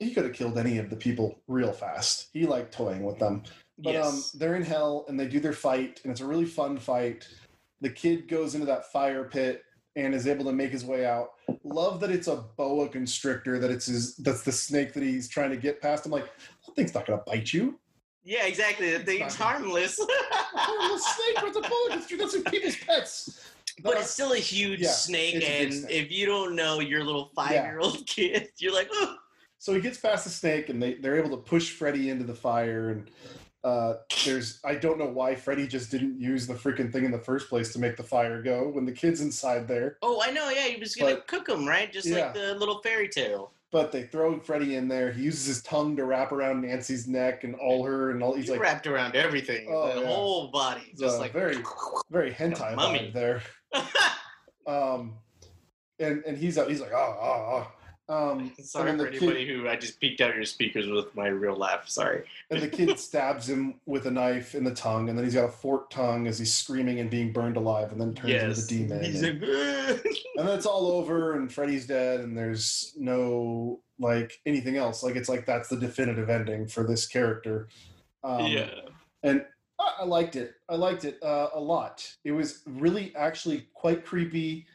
he 0.00 0.12
could 0.12 0.24
have 0.24 0.32
killed 0.32 0.58
any 0.58 0.78
of 0.78 0.90
the 0.90 0.96
people 0.96 1.38
real 1.46 1.72
fast 1.72 2.28
he 2.32 2.44
liked 2.46 2.72
toying 2.72 3.04
with 3.04 3.18
them 3.20 3.44
But 3.78 3.94
um, 3.96 4.14
yes. 4.16 4.30
they're 4.32 4.56
in 4.56 4.62
hell 4.64 5.04
and 5.08 5.18
they 5.20 5.28
do 5.28 5.38
their 5.38 5.52
fight, 5.52 6.00
and 6.02 6.10
it's 6.10 6.20
a 6.22 6.26
really 6.26 6.44
fun 6.46 6.76
fight. 6.78 7.28
The 7.82 7.90
kid 7.90 8.26
goes 8.28 8.54
into 8.54 8.66
that 8.66 8.90
fire 8.90 9.24
pit 9.24 9.62
and 9.96 10.12
is 10.14 10.26
able 10.26 10.44
to 10.46 10.52
make 10.52 10.70
his 10.72 10.84
way 10.84 11.06
out. 11.06 11.28
Love 11.62 12.00
that 12.00 12.10
it's 12.10 12.26
a 12.28 12.44
boa 12.56 12.88
constrictor. 12.88 13.58
That 13.58 13.70
it's 13.70 13.86
his. 13.86 14.16
That's 14.16 14.42
the 14.42 14.52
snake 14.52 14.92
that 14.94 15.02
he's 15.02 15.28
trying 15.28 15.50
to 15.50 15.56
get 15.56 15.80
past. 15.80 16.04
I'm 16.06 16.12
like, 16.12 16.26
that 16.66 16.74
thing's 16.76 16.94
not 16.94 17.06
gonna 17.06 17.22
bite 17.26 17.52
you. 17.52 17.78
Yeah, 18.24 18.46
exactly. 18.46 18.90
That 18.92 19.06
thing's 19.06 19.34
harmless. 19.36 19.98
The 20.52 20.98
snake, 20.98 21.44
it's 21.46 21.56
a 21.56 21.62
constrictor. 21.90 22.16
That's 22.24 22.34
like 22.34 22.50
people's 22.52 22.76
pets. 22.76 23.40
But 23.82 23.96
it's 23.98 24.10
still 24.10 24.32
a 24.32 24.36
huge 24.38 24.80
Yeah, 24.80 24.90
snake, 24.90 25.36
a 25.36 25.46
and 25.62 25.72
snake. 25.74 25.90
if 25.90 26.10
you 26.12 26.26
don't 26.26 26.54
know 26.54 26.80
your 26.80 27.02
little 27.04 27.30
five-year-old 27.34 28.06
kid, 28.06 28.48
you're 28.58 28.74
like, 28.74 28.88
oh, 28.92 29.16
so 29.58 29.72
he 29.74 29.80
gets 29.80 29.98
past 29.98 30.24
the 30.24 30.30
snake, 30.30 30.68
and 30.68 30.82
they 30.82 30.94
they're 30.94 31.16
able 31.16 31.30
to 31.30 31.36
push 31.42 31.70
Freddy 31.70 32.10
into 32.10 32.24
the 32.24 32.34
fire. 32.34 32.90
And 32.90 33.10
uh, 33.64 33.94
there's 34.24 34.60
I 34.64 34.74
don't 34.74 34.98
know 34.98 35.06
why 35.08 35.34
Freddy 35.34 35.66
just 35.66 35.90
didn't 35.90 36.20
use 36.20 36.46
the 36.46 36.54
freaking 36.54 36.92
thing 36.92 37.04
in 37.04 37.10
the 37.10 37.18
first 37.18 37.48
place 37.48 37.72
to 37.74 37.78
make 37.78 37.96
the 37.96 38.02
fire 38.02 38.42
go 38.42 38.68
when 38.68 38.84
the 38.84 38.92
kid's 38.92 39.20
inside 39.20 39.66
there. 39.68 39.96
oh, 40.02 40.20
I 40.22 40.30
know. 40.30 40.50
Yeah, 40.50 40.66
he 40.66 40.80
was 40.80 40.94
gonna 40.96 41.14
But- 41.14 41.28
cook 41.28 41.48
him, 41.48 41.66
right? 41.66 41.90
Just 41.92 42.06
Yeah. 42.08 42.26
like 42.26 42.34
the 42.34 42.54
little 42.56 42.80
fairy 42.82 43.08
tale. 43.08 43.52
But 43.72 43.92
they 43.92 44.02
throw 44.02 44.40
Freddy 44.40 44.74
in 44.74 44.88
there. 44.88 45.12
He 45.12 45.22
uses 45.22 45.46
his 45.46 45.62
tongue 45.62 45.94
to 45.96 46.04
wrap 46.04 46.32
around 46.32 46.62
Nancy's 46.62 47.06
neck 47.06 47.44
and 47.44 47.54
all 47.54 47.84
her 47.84 48.10
and 48.10 48.20
all. 48.22 48.34
He's 48.34 48.46
He 48.46 48.50
like 48.52 48.60
wrapped 48.60 48.86
around 48.88 49.14
everything, 49.14 49.68
Oh, 49.70 49.94
the 49.94 50.00
yeah. 50.00 50.06
whole 50.08 50.48
body, 50.50 50.88
It's, 50.90 51.00
just 51.00 51.20
like 51.20 51.32
very- 51.32 51.62
very 52.10 52.32
hentai 52.32 52.74
mummy. 52.74 53.10
there. 53.14 53.42
Um, 54.66 55.14
and 55.98 56.22
and 56.24 56.36
he's 56.38 56.56
out. 56.58 56.68
he's 56.68 56.80
like 56.80 56.92
ah 56.94 57.16
ah 57.20 57.56
ah. 57.56 57.72
Um, 58.10 58.52
Sorry 58.60 58.96
for 58.98 59.06
anybody 59.06 59.46
who 59.46 59.68
I 59.68 59.76
just 59.76 60.00
peeked 60.00 60.20
out 60.20 60.34
your 60.34 60.44
speakers 60.44 60.88
with 60.88 61.14
my 61.14 61.28
real 61.28 61.54
laugh. 61.54 61.88
Sorry. 61.88 62.24
and 62.50 62.60
the 62.60 62.66
kid 62.66 62.98
stabs 62.98 63.48
him 63.48 63.74
with 63.86 64.06
a 64.06 64.10
knife 64.10 64.56
in 64.56 64.64
the 64.64 64.74
tongue, 64.74 65.08
and 65.08 65.16
then 65.16 65.24
he's 65.24 65.34
got 65.34 65.44
a 65.44 65.52
forked 65.52 65.92
tongue 65.92 66.26
as 66.26 66.36
he's 66.36 66.52
screaming 66.52 66.98
and 66.98 67.08
being 67.08 67.32
burned 67.32 67.56
alive, 67.56 67.92
and 67.92 68.00
then 68.00 68.12
turns 68.12 68.32
yes. 68.32 68.42
into 68.42 68.88
the 68.88 68.88
demon. 68.88 69.04
He's 69.04 69.22
and, 69.22 69.40
like, 69.40 70.04
and 70.36 70.48
then 70.48 70.56
it's 70.56 70.66
all 70.66 70.88
over, 70.90 71.36
and 71.36 71.52
Freddy's 71.52 71.86
dead, 71.86 72.18
and 72.18 72.36
there's 72.36 72.94
no 72.98 73.78
like 74.00 74.40
anything 74.44 74.76
else. 74.76 75.04
Like 75.04 75.14
it's 75.14 75.28
like 75.28 75.46
that's 75.46 75.68
the 75.68 75.76
definitive 75.76 76.28
ending 76.28 76.66
for 76.66 76.82
this 76.82 77.06
character. 77.06 77.68
Um, 78.24 78.46
yeah. 78.46 78.70
and 79.22 79.44
I, 79.78 79.98
I 80.00 80.04
liked 80.04 80.34
it. 80.34 80.54
I 80.68 80.74
liked 80.74 81.04
it 81.04 81.22
uh, 81.22 81.48
a 81.54 81.60
lot. 81.60 82.12
It 82.24 82.32
was 82.32 82.62
really 82.66 83.14
actually 83.14 83.68
quite 83.74 84.04
creepy. 84.04 84.66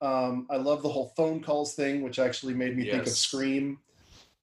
Um, 0.00 0.46
I 0.50 0.56
love 0.56 0.82
the 0.82 0.88
whole 0.88 1.12
phone 1.16 1.42
calls 1.42 1.74
thing, 1.74 2.02
which 2.02 2.18
actually 2.18 2.54
made 2.54 2.76
me 2.76 2.84
think 2.90 3.02
of 3.02 3.08
Scream. 3.08 3.78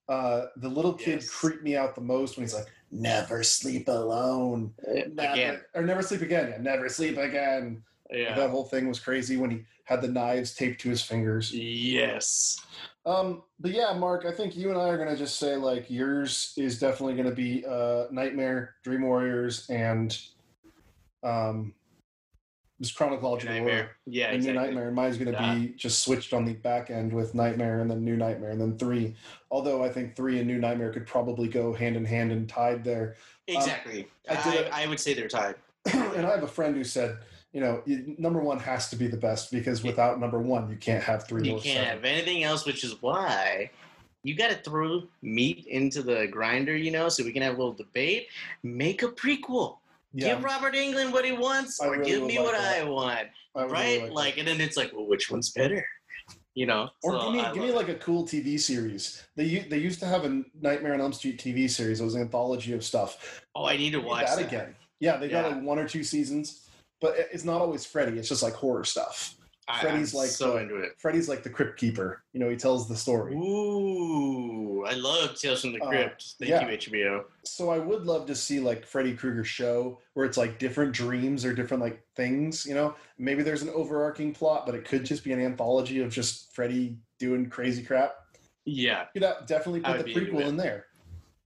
Uh, 0.09 0.47
the 0.57 0.67
little 0.69 0.93
kid 0.93 1.21
Yes. 1.21 1.29
creeped 1.29 1.63
me 1.63 1.75
out 1.77 1.95
the 1.95 2.01
most 2.01 2.35
when 2.35 2.43
he's 2.43 2.53
like, 2.53 2.67
"Never 2.91 3.43
sleep 3.43 3.87
alone." 3.87 4.73
Never, 4.85 5.33
Again. 5.33 5.61
or 5.73 5.81
never 5.83 6.01
sleep 6.01 6.21
again. 6.21 6.49
Yeah, 6.51 6.57
never 6.57 6.89
sleep 6.89 7.17
again. 7.17 7.83
Yeah. 8.11 8.35
That 8.35 8.49
whole 8.49 8.65
thing 8.65 8.87
was 8.87 8.99
crazy 8.99 9.37
when 9.37 9.49
he 9.49 9.63
had 9.85 10.01
the 10.01 10.07
knives 10.07 10.53
taped 10.55 10.81
to 10.81 10.89
his 10.89 11.01
fingers. 11.01 11.53
Yes. 11.53 12.59
Um, 13.05 13.43
but 13.59 13.71
yeah, 13.71 13.93
Mark, 13.93 14.25
I 14.25 14.31
think 14.31 14.55
you 14.55 14.69
and 14.69 14.77
I 14.79 14.89
are 14.89 14.97
gonna 14.97 15.15
just 15.15 15.37
say 15.39 15.55
like 15.55 15.89
yours 15.89 16.53
is 16.57 16.79
definitely 16.79 17.15
gonna 17.15 17.35
be 17.35 17.65
uh, 17.65 18.05
Nightmare, 18.11 18.75
Dream 18.83 19.03
Warriors, 19.03 19.69
and 19.69 20.17
um, 21.23 21.73
just 22.83 22.95
chronological 22.95 23.29
order. 23.31 23.45
Nightmare. 23.47 23.91
Yeah, 24.05 24.27
and 24.27 24.35
exactly. 24.35 24.53
New 24.59 24.65
Nightmare. 24.67 24.87
And 24.87 24.95
mine's 24.95 25.17
going 25.17 25.31
to 25.35 25.41
Yeah. 25.41 25.55
be 25.55 25.67
just 25.69 25.99
switched 26.03 26.33
on 26.33 26.45
the 26.45 26.53
back 26.53 26.89
end 26.91 27.11
with 27.11 27.33
Nightmare 27.33 27.79
and 27.79 27.89
then 27.89 28.03
New 28.03 28.15
Nightmare 28.17 28.51
and 28.51 28.61
then 28.61 28.77
three. 28.77 29.15
Although 29.49 29.83
I 29.83 29.89
think 29.89 30.15
three 30.15 30.37
and 30.39 30.47
New 30.47 30.59
Nightmare 30.59 30.91
could 30.91 31.07
probably 31.07 31.47
go 31.47 31.73
hand 31.73 31.95
in 31.95 32.05
hand 32.05 32.31
and 32.31 32.47
tied 32.47 32.83
there. 32.83 33.15
Um, 33.49 33.55
exactly. 33.57 34.07
I, 34.29 34.51
did 34.51 34.69
I, 34.71 34.81
a- 34.83 34.89
would 34.89 34.99
say 34.99 35.13
they're 35.13 35.27
tied. 35.27 35.55
and 35.93 36.25
I 36.25 36.31
have 36.31 36.43
a 36.43 36.47
friend 36.47 36.75
who 36.75 36.83
said, 36.83 37.17
you 37.51 37.61
know, 37.61 37.83
number 38.17 38.39
one 38.39 38.59
has 38.59 38.89
to 38.89 38.95
be 38.95 39.07
the 39.07 39.17
best 39.17 39.51
because 39.51 39.83
without 39.83 40.19
number 40.19 40.39
one, 40.39 40.69
you 40.69 40.75
can't 40.77 41.03
have 41.03 41.27
three 41.27 41.43
You 41.47 41.53
can't 41.59 41.63
seven. 41.63 41.85
have 41.87 42.03
anything 42.05 42.43
else, 42.43 42.65
which 42.65 42.83
is 42.83 43.01
why 43.01 43.69
you 44.23 44.33
got 44.35 44.49
to 44.49 44.55
throw 44.55 45.03
meat 45.21 45.65
into 45.67 46.01
the 46.01 46.25
grinder, 46.27 46.75
you 46.75 46.89
know, 46.91 47.09
so 47.09 47.23
we 47.23 47.31
can 47.33 47.41
have 47.43 47.53
a 47.55 47.57
little 47.57 47.73
debate. 47.73 48.27
Make 48.63 49.03
a 49.03 49.09
prequel. 49.09 49.77
Yeah, 50.13 50.35
Give 50.35 50.43
Robert 50.43 50.75
Englund 50.75 51.11
what 51.11 51.25
he 51.25 51.31
wants, 51.31 51.81
I 51.81 51.87
or 51.87 51.91
really 51.97 52.11
give 52.11 52.23
me 52.23 52.37
like 52.37 52.45
what 52.45 52.57
that. 52.57 52.81
I 52.81 52.83
want, 52.83 53.27
I 53.55 53.63
would 53.63 53.71
really 53.71 53.99
right? 53.99 54.01
like. 54.03 54.11
Like, 54.11 54.37
and 54.37 54.47
then 54.47 54.61
it's 54.61 54.77
like, 54.77 54.93
well, 54.93 55.07
which 55.07 55.31
one's 55.31 55.51
better? 55.51 55.83
You 56.53 56.67
know. 56.67 56.89
Or 57.01 57.13
So 57.13 57.25
give 57.25 57.33
me, 57.33 57.39
I 57.41 57.53
give 57.53 57.63
me 57.63 57.71
like 57.71 57.89
a 57.89 57.95
cool 57.95 58.23
TV 58.23 58.59
series. 58.59 59.23
They 59.35 59.59
they 59.69 59.79
used 59.79 59.99
to 60.01 60.05
have 60.05 60.23
a 60.25 60.43
Nightmare 60.61 60.93
on 60.93 61.01
Elm 61.01 61.13
Street 61.13 61.39
TV 61.39 61.67
series. 61.69 61.99
It 61.99 62.03
was 62.03 62.13
an 62.13 62.21
anthology 62.21 62.73
of 62.73 62.83
stuff. 62.83 63.41
Oh, 63.55 63.65
I 63.65 63.75
need 63.75 63.91
to 63.93 63.99
watch 64.01 64.27
that, 64.27 64.37
that, 64.37 64.47
again. 64.47 64.75
Yeah, 64.99 65.17
they 65.17 65.27
got 65.29 65.45
Yeah. 65.49 65.55
like 65.55 65.63
one 65.63 65.79
or 65.79 65.87
two 65.87 66.03
seasons, 66.03 66.69
but 67.01 67.15
it's 67.17 67.43
not 67.43 67.59
always 67.61 67.85
Freddy. 67.85 68.19
It's 68.19 68.29
just 68.29 68.43
like 68.43 68.53
horror 68.53 68.83
stuff. 68.83 69.35
Freddy's 69.79 70.13
I'm 70.13 70.19
like 70.19 70.29
so 70.29 70.53
the- 70.53 70.57
into 70.59 70.75
it. 70.77 70.91
Freddy's 70.97 71.29
like 71.29 71.43
the 71.43 71.49
crypt 71.49 71.79
keeper. 71.79 72.23
You 72.33 72.39
know, 72.39 72.49
he 72.49 72.55
tells 72.57 72.87
the 72.87 72.95
story. 72.95 73.33
Ooh, 73.35 74.83
I 74.85 74.93
love 74.93 75.35
Tales 75.39 75.61
from 75.61 75.73
the 75.73 75.81
Uh, 75.81 75.87
Crypt. 75.89 76.33
Thank 76.39 76.49
yeah. 76.49 76.69
you, 76.69 76.77
HBO. 76.77 77.23
So 77.43 77.69
I 77.69 77.77
would 77.79 78.05
love 78.05 78.25
to 78.27 78.35
see 78.35 78.59
like 78.59 78.85
Freddy 78.85 79.13
Krueger 79.15 79.43
show 79.43 79.99
where 80.13 80.25
it's 80.25 80.37
like 80.37 80.59
different 80.59 80.91
dreams 80.93 81.45
or 81.45 81.53
different 81.53 81.81
like 81.81 82.03
things. 82.15 82.65
You 82.65 82.75
know, 82.75 82.95
maybe 83.17 83.43
there's 83.43 83.61
an 83.61 83.69
overarching 83.69 84.33
plot, 84.33 84.65
but 84.65 84.75
it 84.75 84.85
could 84.85 85.05
just 85.05 85.23
be 85.23 85.31
an 85.31 85.39
anthology 85.41 86.01
of 86.01 86.11
just 86.11 86.53
Freddy 86.53 86.97
doing 87.19 87.49
crazy 87.49 87.83
crap. 87.83 88.15
Yeah, 88.65 89.05
You 89.13 89.21
could 89.21 89.33
definitely 89.45 89.81
put 89.81 90.05
the 90.05 90.13
prequel 90.13 90.47
in 90.47 90.55
there. 90.57 90.85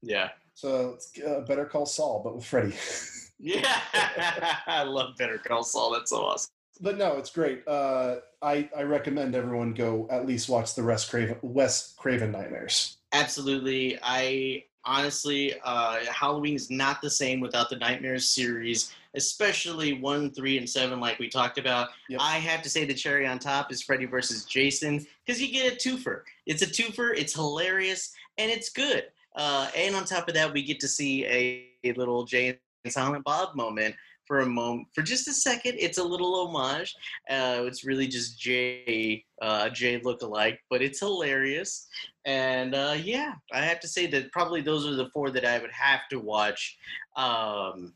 yeah, 0.03 0.29
So 0.53 0.91
it's 0.95 1.11
uh, 1.25 1.41
Better 1.47 1.65
Call 1.65 1.85
Saul, 1.87 2.21
but 2.23 2.35
with 2.35 2.45
Freddy. 2.45 2.73
yeah. 3.39 3.79
I 4.67 4.83
love 4.83 5.15
Better 5.17 5.37
Call 5.39 5.63
Saul. 5.63 5.91
That's 5.93 6.11
so 6.11 6.17
awesome. 6.23 6.51
But 6.77 6.97
no, 6.97 7.17
it's 7.17 7.29
great. 7.29 7.67
Uh, 7.67 8.17
I 8.41 8.69
I 8.75 8.83
recommend 8.83 9.35
everyone 9.35 9.73
go 9.73 10.07
at 10.09 10.25
least 10.25 10.49
watch 10.49 10.75
the 10.75 10.83
Wes 10.83 11.09
Craven 11.09 11.37
Wes 11.41 11.93
Craven 11.97 12.31
Nightmares. 12.31 12.97
Absolutely. 13.13 13.97
I 14.01 14.65
honestly, 14.87 15.53
uh, 15.63 15.99
Halloween 16.05 16.55
is 16.55 16.71
not 16.71 17.01
the 17.01 17.09
same 17.09 17.39
without 17.39 17.69
the 17.69 17.75
Nightmares 17.75 18.29
series, 18.29 18.93
especially 19.15 19.93
one, 19.93 20.31
three, 20.31 20.57
and 20.57 20.67
seven, 20.67 20.99
like 20.99 21.19
we 21.19 21.29
talked 21.29 21.57
about. 21.57 21.89
Yep. 22.09 22.21
I 22.21 22.37
have 22.37 22.61
to 22.63 22.69
say 22.69 22.85
the 22.85 22.93
cherry 22.93 23.27
on 23.27 23.37
top 23.37 23.71
is 23.71 23.81
Freddy 23.81 24.05
versus 24.05 24.45
Jason 24.45 25.05
because 25.25 25.41
you 25.41 25.51
get 25.51 25.73
a 25.73 25.75
twofer. 25.75 26.21
It's 26.45 26.61
a 26.61 26.67
twofer. 26.67 27.15
It's 27.15 27.33
hilarious 27.33 28.13
and 28.37 28.49
it's 28.49 28.69
good. 28.69 29.05
Uh, 29.35 29.69
and 29.75 29.95
on 29.95 30.05
top 30.05 30.27
of 30.27 30.33
that, 30.33 30.51
we 30.51 30.63
get 30.63 30.79
to 30.79 30.87
see 30.87 31.25
a, 31.25 31.67
a 31.83 31.93
little 31.93 32.23
Jay 32.23 32.57
and 32.83 32.93
Silent 32.93 33.23
Bob 33.23 33.55
moment 33.55 33.93
for 34.27 34.39
a 34.41 34.45
moment, 34.45 34.87
for 34.93 35.01
just 35.01 35.27
a 35.27 35.33
second. 35.33 35.75
It's 35.79 35.97
a 35.97 36.03
little 36.03 36.35
homage. 36.35 36.95
Uh, 37.29 37.63
it's 37.65 37.85
really 37.85 38.07
just 38.07 38.39
Jay, 38.39 39.25
uh, 39.41 39.69
Jay 39.69 39.99
look-alike, 40.03 40.59
but 40.69 40.81
it's 40.81 40.99
hilarious. 40.99 41.87
And 42.25 42.75
uh, 42.75 42.95
yeah, 43.01 43.33
I 43.53 43.61
have 43.61 43.79
to 43.79 43.87
say 43.87 44.05
that 44.07 44.31
probably 44.31 44.61
those 44.61 44.85
are 44.85 44.95
the 44.95 45.09
four 45.13 45.31
that 45.31 45.45
I 45.45 45.59
would 45.59 45.71
have 45.71 46.01
to 46.09 46.19
watch. 46.19 46.77
Um, 47.15 47.93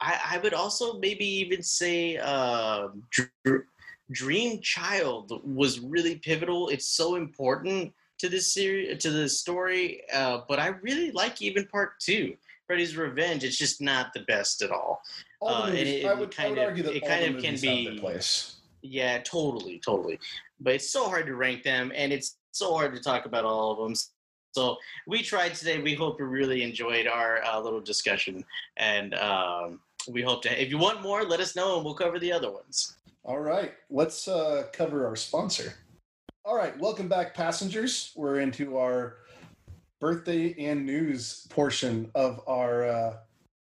I, 0.00 0.18
I 0.32 0.40
would 0.42 0.54
also 0.54 0.98
maybe 0.98 1.24
even 1.24 1.62
say 1.62 2.18
um, 2.18 3.02
Dr- 3.10 3.64
Dream 4.10 4.60
Child 4.60 5.40
was 5.44 5.80
really 5.80 6.16
pivotal. 6.16 6.68
It's 6.68 6.88
so 6.88 7.16
important 7.16 7.92
to 8.18 8.28
this 8.28 8.52
series, 8.52 9.02
to 9.02 9.10
the 9.10 9.28
story. 9.28 10.02
Uh, 10.12 10.40
but 10.48 10.58
I 10.58 10.68
really 10.82 11.10
like 11.12 11.40
even 11.40 11.66
part 11.66 11.98
two, 12.00 12.34
Freddy's 12.70 12.96
Revenge. 12.96 13.42
It's 13.42 13.56
just 13.58 13.80
not 13.80 14.12
the 14.14 14.20
best 14.28 14.62
at 14.62 14.70
all. 14.70 15.02
All 15.40 15.48
Uh, 15.64 15.66
movies, 15.70 16.04
it- 16.04 16.06
I 16.06 16.14
would, 16.14 16.28
I 16.28 16.32
kind 16.36 16.50
would 16.50 16.58
of- 16.60 16.64
argue 16.68 16.82
that 16.84 16.94
it 16.94 17.04
kind 17.04 17.24
of 17.24 17.42
can 17.42 17.54
movies 17.54 17.64
have 17.64 17.84
their 17.84 17.92
be- 17.94 17.98
place. 17.98 18.54
Yeah, 18.82 19.18
totally, 19.24 19.80
totally. 19.80 20.20
But 20.60 20.74
it's 20.74 20.88
so 20.88 21.08
hard 21.08 21.26
to 21.26 21.34
rank 21.34 21.64
them, 21.64 21.90
and 21.92 22.12
it's 22.12 22.36
so 22.52 22.72
hard 22.74 22.94
to 22.94 23.02
talk 23.02 23.26
about 23.26 23.44
all 23.44 23.72
of 23.72 23.78
them. 23.78 23.96
So 24.54 24.76
we 25.08 25.20
tried 25.20 25.56
today. 25.56 25.80
We 25.80 25.94
hope 25.94 26.20
you 26.20 26.26
really 26.26 26.62
enjoyed 26.62 27.08
our 27.08 27.42
uh, 27.42 27.58
little 27.58 27.80
discussion, 27.80 28.44
and 28.76 29.14
um, 29.16 29.80
we 30.06 30.22
hope 30.22 30.42
to. 30.42 30.62
If 30.62 30.70
you 30.70 30.78
want 30.78 31.02
more, 31.02 31.24
let 31.24 31.40
us 31.40 31.56
know, 31.56 31.74
and 31.74 31.84
we'll 31.84 31.94
cover 31.94 32.20
the 32.20 32.30
other 32.30 32.52
ones. 32.52 32.94
All 33.24 33.40
right, 33.40 33.74
let's 33.90 34.28
uh, 34.28 34.68
cover 34.72 35.08
our 35.08 35.16
sponsor. 35.16 35.74
All 36.44 36.54
right, 36.54 36.78
welcome 36.78 37.08
back, 37.08 37.34
passengers. 37.34 38.12
We're 38.14 38.38
into 38.38 38.76
our 38.78 39.16
birthday 40.00 40.54
and 40.58 40.84
news 40.84 41.46
portion 41.50 42.10
of 42.14 42.40
our 42.46 42.84
uh, 42.88 43.16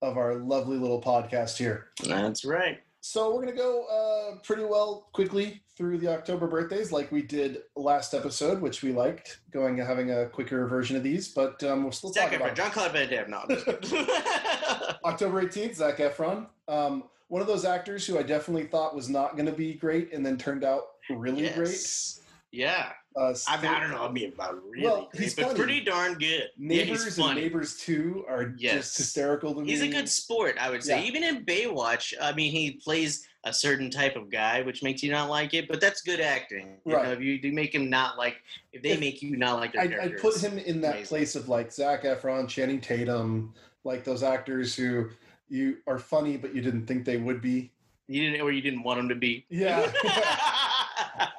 of 0.03 0.17
our 0.17 0.37
lovely 0.37 0.77
little 0.77 1.01
podcast 1.01 1.57
here. 1.57 1.89
That's 2.07 2.45
right. 2.45 2.81
So 3.01 3.35
we're 3.35 3.45
gonna 3.45 3.57
go 3.57 3.85
uh, 3.85 4.37
pretty 4.43 4.65
well 4.65 5.09
quickly 5.13 5.63
through 5.77 5.99
the 5.99 6.09
October 6.09 6.47
birthdays, 6.47 6.93
like 6.93 7.11
we 7.13 7.21
did 7.21 7.59
last 7.77 8.15
episode, 8.15 8.61
which 8.63 8.83
we 8.83 8.93
liked. 8.93 9.41
Going 9.51 9.77
having 9.77 10.11
a 10.13 10.27
quicker 10.27 10.67
version 10.67 10.97
of 10.97 11.03
these, 11.03 11.29
but 11.29 11.63
um, 11.65 11.83
we'll 11.83 11.93
still 11.93 12.13
Zac 12.13 12.31
talk 12.31 12.41
Efron, 12.41 12.45
about 12.45 12.57
John 12.57 12.71
Claude 12.71 12.93
Van 12.93 13.09
Damme. 13.11 13.31
No, 13.31 13.39
I'm 13.43 13.49
just 13.49 13.67
kidding. 13.67 14.07
October 15.05 15.43
18th, 15.45 15.75
Zac 15.75 15.99
Efron. 15.99 16.47
Um, 16.69 17.05
one 17.29 17.43
of 17.43 17.49
those 17.49 17.65
actors 17.65 18.07
who 18.07 18.19
I 18.19 18.23
definitely 18.23 18.65
thought 18.65 18.95
was 18.95 19.09
not 19.09 19.37
going 19.37 19.47
to 19.47 19.53
be 19.53 19.75
great 19.75 20.13
and 20.13 20.25
then 20.25 20.37
turned 20.39 20.65
out 20.65 20.83
really 21.11 21.43
Yes. 21.43 22.21
Yeah. 22.55 22.93
Uh, 23.17 23.35
I, 23.49 23.61
mean, 23.61 23.71
I 23.71 23.81
don't 23.81 23.91
know. 23.91 24.03
I 24.05 24.11
mean, 24.11 24.33
about 24.33 24.61
really 24.69 24.85
Well, 24.87 25.09
great, 25.13 25.23
he's 25.23 25.35
but 25.35 25.55
pretty 25.55 25.81
darn 25.81 26.15
good. 26.15 26.49
Neighbors 26.59 27.05
he's 27.05 27.19
and. 27.19 27.35
Neighbors 27.37 27.77
2 27.79 28.25
are 28.29 28.55
Yes. 28.59 28.75
just 28.87 28.97
hysterical 28.99 29.55
to 29.55 29.61
me. 29.61 29.71
He's 29.71 29.83
a 29.83 29.89
good 29.89 30.09
sport, 30.09 30.57
I 30.61 30.71
would 30.71 30.83
say. 30.83 31.01
Yeah. 31.01 31.07
Even 31.07 31.23
in 31.23 31.45
Baywatch, 31.45 32.13
I 32.21 32.33
mean, 32.33 32.51
he 32.51 32.73
plays 32.73 33.27
a 33.45 33.53
certain 33.53 33.91
type 33.91 34.17
of 34.17 34.31
guy, 34.31 34.63
which 34.63 34.83
makes 34.83 35.03
you 35.03 35.13
not 35.13 35.29
like 35.31 35.55
it, 35.55 35.69
but 35.69 35.81
that's 35.81 36.01
good 36.03 36.21
acting. 36.21 36.79
You 36.87 36.95
Right. 36.97 37.05
know, 37.07 37.13
if 37.13 37.21
you 37.21 37.53
make 37.53 37.75
him 37.75 37.89
not 37.91 38.17
like, 38.19 38.37
if 38.73 38.83
they 38.83 38.91
If- 38.93 39.01
make 39.01 39.23
you 39.23 39.37
not 39.37 39.61
like 39.61 39.73
their 39.75 39.83
I'd, 39.83 39.91
character, 39.91 40.17
I'd 40.17 40.21
put 40.23 40.41
him 40.41 40.59
in 40.59 40.81
that 40.81 40.95
amazing. 40.97 41.07
place 41.09 41.37
of 41.37 41.49
like 41.49 41.71
Zac 41.73 42.03
Efron, 42.05 42.49
Channing 42.49 42.81
Tatum, 42.81 43.55
like 43.85 44.03
those 44.03 44.23
actors 44.23 44.75
who 44.75 45.11
you 45.49 45.77
are 45.87 45.99
funny 45.99 46.37
but 46.37 46.55
you 46.55 46.63
didn't 46.63 46.87
think 46.87 47.05
they 47.05 47.19
would 47.19 47.41
be. 47.43 47.71
You 48.09 48.23
didn't, 48.31 48.41
or 48.43 48.51
you 48.51 48.61
didn't 48.61 48.83
want 48.83 48.99
them 48.99 49.09
to 49.11 49.15
be. 49.15 49.47
Yeah. 49.51 49.91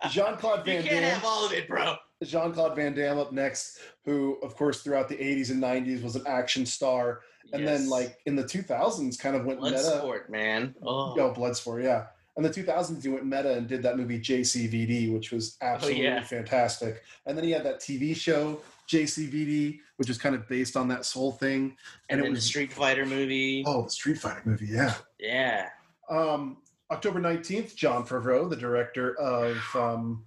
Jean 0.10 0.38
Claude 0.38 0.66
Van 0.66 0.78
Damme. 0.78 0.84
you 0.86 0.90
can't 0.90 1.06
have 1.06 1.26
all 1.26 1.46
of 1.46 1.52
it, 1.54 1.68
bro. 1.68 1.96
Jean 2.24 2.52
Claude 2.54 2.76
Van 2.76 2.94
Damme 2.94 3.18
up 3.20 3.32
next, 3.32 3.80
who 4.06 4.38
of 4.42 4.56
course 4.56 4.82
throughout 4.82 5.10
the 5.10 5.16
80s 5.16 5.52
and 5.52 5.62
90s 5.62 6.02
was 6.04 6.16
an 6.16 6.24
action 6.28 6.66
star, 6.66 7.22
and 7.54 7.68
then 7.68 7.90
like 7.90 8.18
in 8.26 8.36
the 8.36 8.44
2000s 8.44 9.20
kind 9.20 9.36
of 9.36 9.46
went 9.46 9.62
meta. 9.62 9.76
Bloodsport, 9.76 10.30
man. 10.30 10.74
Oh, 10.84 11.14
Oh, 11.20 11.34
Bloodsport, 11.34 11.84
yeah. 11.84 12.06
In 12.38 12.44
the 12.44 12.50
2000s, 12.50 13.02
he 13.02 13.08
went 13.10 13.26
meta 13.26 13.54
and 13.54 13.66
did 13.68 13.82
that 13.84 13.98
movie 13.98 14.20
JCVD, 14.20 15.14
which 15.14 15.32
was 15.32 15.56
absolutely 15.62 16.06
Oh, 16.08 16.12
yeah. 16.16 16.24
fantastic. 16.24 17.02
And 17.26 17.38
then 17.38 17.46
he 17.46 17.52
had 17.52 17.64
that 17.64 17.80
TV 17.80 18.14
show 18.16 18.62
JCVD, 18.90 19.80
which 19.98 20.08
was 20.10 20.18
kind 20.18 20.36
of 20.36 20.48
based 20.48 20.76
on 20.76 20.88
that 20.90 21.06
soul 21.06 21.32
thing. 21.34 21.78
And, 22.10 22.20
And 22.20 22.28
it 22.28 22.30
was- 22.32 22.40
the 22.40 22.48
Street 22.48 22.74
Fighter 22.74 23.06
movie. 23.06 23.64
Oh, 23.66 23.84
the 23.84 23.90
Street 23.90 24.18
Fighter 24.18 24.42
movie, 24.46 24.68
yeah. 24.68 24.96
Yeah. 25.20 25.70
Um, 26.10 26.58
October 26.92 27.20
19th, 27.20 27.76
Jon 27.76 28.06
Favreau, 28.06 28.50
the 28.50 28.56
director 28.56 29.16
of 29.18 29.58
um, 29.76 30.24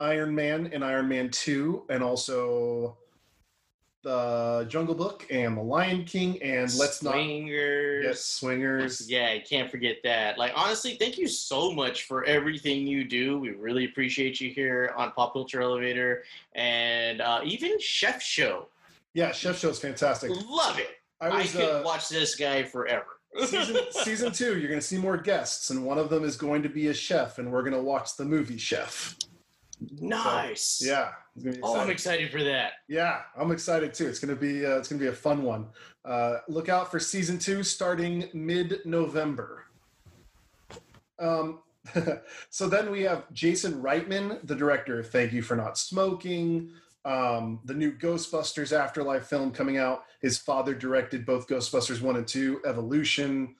Iron 0.00 0.34
Man 0.34 0.70
and 0.72 0.84
Iron 0.84 1.08
Man 1.08 1.30
2, 1.30 1.84
and 1.90 2.02
also 2.02 2.96
the 4.02 4.64
Jungle 4.68 4.94
Book 4.94 5.26
and 5.30 5.56
The 5.56 5.62
Lion 5.62 6.04
King, 6.04 6.42
and 6.42 6.72
let's 6.76 7.02
not 7.02 7.12
Swingers. 7.12 8.04
get 8.04 8.18
Swingers. 8.18 9.10
Yeah, 9.10 9.34
you 9.34 9.42
can't 9.42 9.70
forget 9.70 9.98
that. 10.04 10.38
Like 10.38 10.52
honestly, 10.56 10.94
thank 10.94 11.18
you 11.18 11.28
so 11.28 11.70
much 11.72 12.04
for 12.04 12.24
everything 12.24 12.86
you 12.86 13.04
do. 13.04 13.38
We 13.38 13.50
really 13.50 13.84
appreciate 13.84 14.40
you 14.40 14.50
here 14.50 14.94
on 14.96 15.12
Pop 15.12 15.34
Culture 15.34 15.60
Elevator 15.60 16.24
and 16.54 17.20
uh, 17.20 17.42
even 17.44 17.78
Chef 17.78 18.22
Show. 18.22 18.68
Yeah, 19.12 19.32
Chef 19.32 19.58
Show 19.58 19.68
is 19.68 19.78
fantastic. 19.78 20.30
Love 20.48 20.78
it. 20.78 20.96
I 21.20 21.28
I, 21.28 21.38
was 21.42 21.52
could 21.52 21.62
uh, 21.62 21.82
watch 21.84 22.08
this 22.08 22.36
guy 22.36 22.62
forever. 22.62 23.19
Season 23.46 23.76
season 23.90 24.32
two. 24.32 24.58
You're 24.58 24.68
going 24.68 24.80
to 24.80 24.86
see 24.86 24.98
more 24.98 25.16
guests, 25.16 25.70
and 25.70 25.84
one 25.84 25.98
of 25.98 26.10
them 26.10 26.24
is 26.24 26.36
going 26.36 26.62
to 26.62 26.68
be 26.68 26.88
a 26.88 26.94
chef, 26.94 27.38
and 27.38 27.50
we're 27.50 27.62
going 27.62 27.74
to 27.74 27.82
watch 27.82 28.16
the 28.16 28.24
movie 28.24 28.58
Chef. 28.58 29.16
nice. 30.00 30.82
Yeah, 30.84 31.10
gonna 31.42 31.56
be 31.56 31.60
Oh, 31.62 31.78
I'm 31.78 31.90
excited 31.90 32.30
for 32.30 32.42
that. 32.42 32.72
Yeah, 32.88 33.22
I'm 33.36 33.50
excited 33.50 33.94
too. 33.94 34.06
It's 34.06 34.18
gonna 34.18 34.36
be 34.36 34.64
uh, 34.64 34.76
it's 34.76 34.88
gonna 34.88 35.00
be 35.00 35.08
a 35.08 35.12
fun 35.12 35.42
one. 35.42 35.68
Uh, 36.04 36.38
look 36.48 36.68
out 36.68 36.90
for 36.90 36.98
season 36.98 37.38
two 37.38 37.62
starting 37.62 38.28
mid 38.32 38.80
November. 38.84 39.64
Um, 41.18 41.60
so 42.50 42.68
then 42.68 42.90
we 42.90 43.02
have 43.02 43.30
Jason 43.32 43.82
Reitman, 43.82 44.46
the 44.46 44.54
director 44.54 45.00
of 45.00 45.10
Thank 45.10 45.32
You 45.32 45.42
for 45.42 45.56
Not 45.56 45.78
Smoking. 45.78 46.70
Um, 47.04 47.60
the 47.64 47.74
new 47.74 47.92
Ghostbusters 47.92 48.78
Afterlife 48.78 49.26
film 49.26 49.52
coming 49.52 49.78
out. 49.78 50.04
His 50.20 50.38
father 50.38 50.74
directed 50.74 51.24
both 51.24 51.48
Ghostbusters 51.48 52.02
one 52.02 52.16
and 52.16 52.26
two, 52.26 52.60
Evolution, 52.66 53.54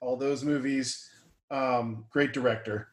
all 0.00 0.16
those 0.16 0.44
movies. 0.44 1.10
Um, 1.50 2.04
great 2.10 2.32
director. 2.32 2.88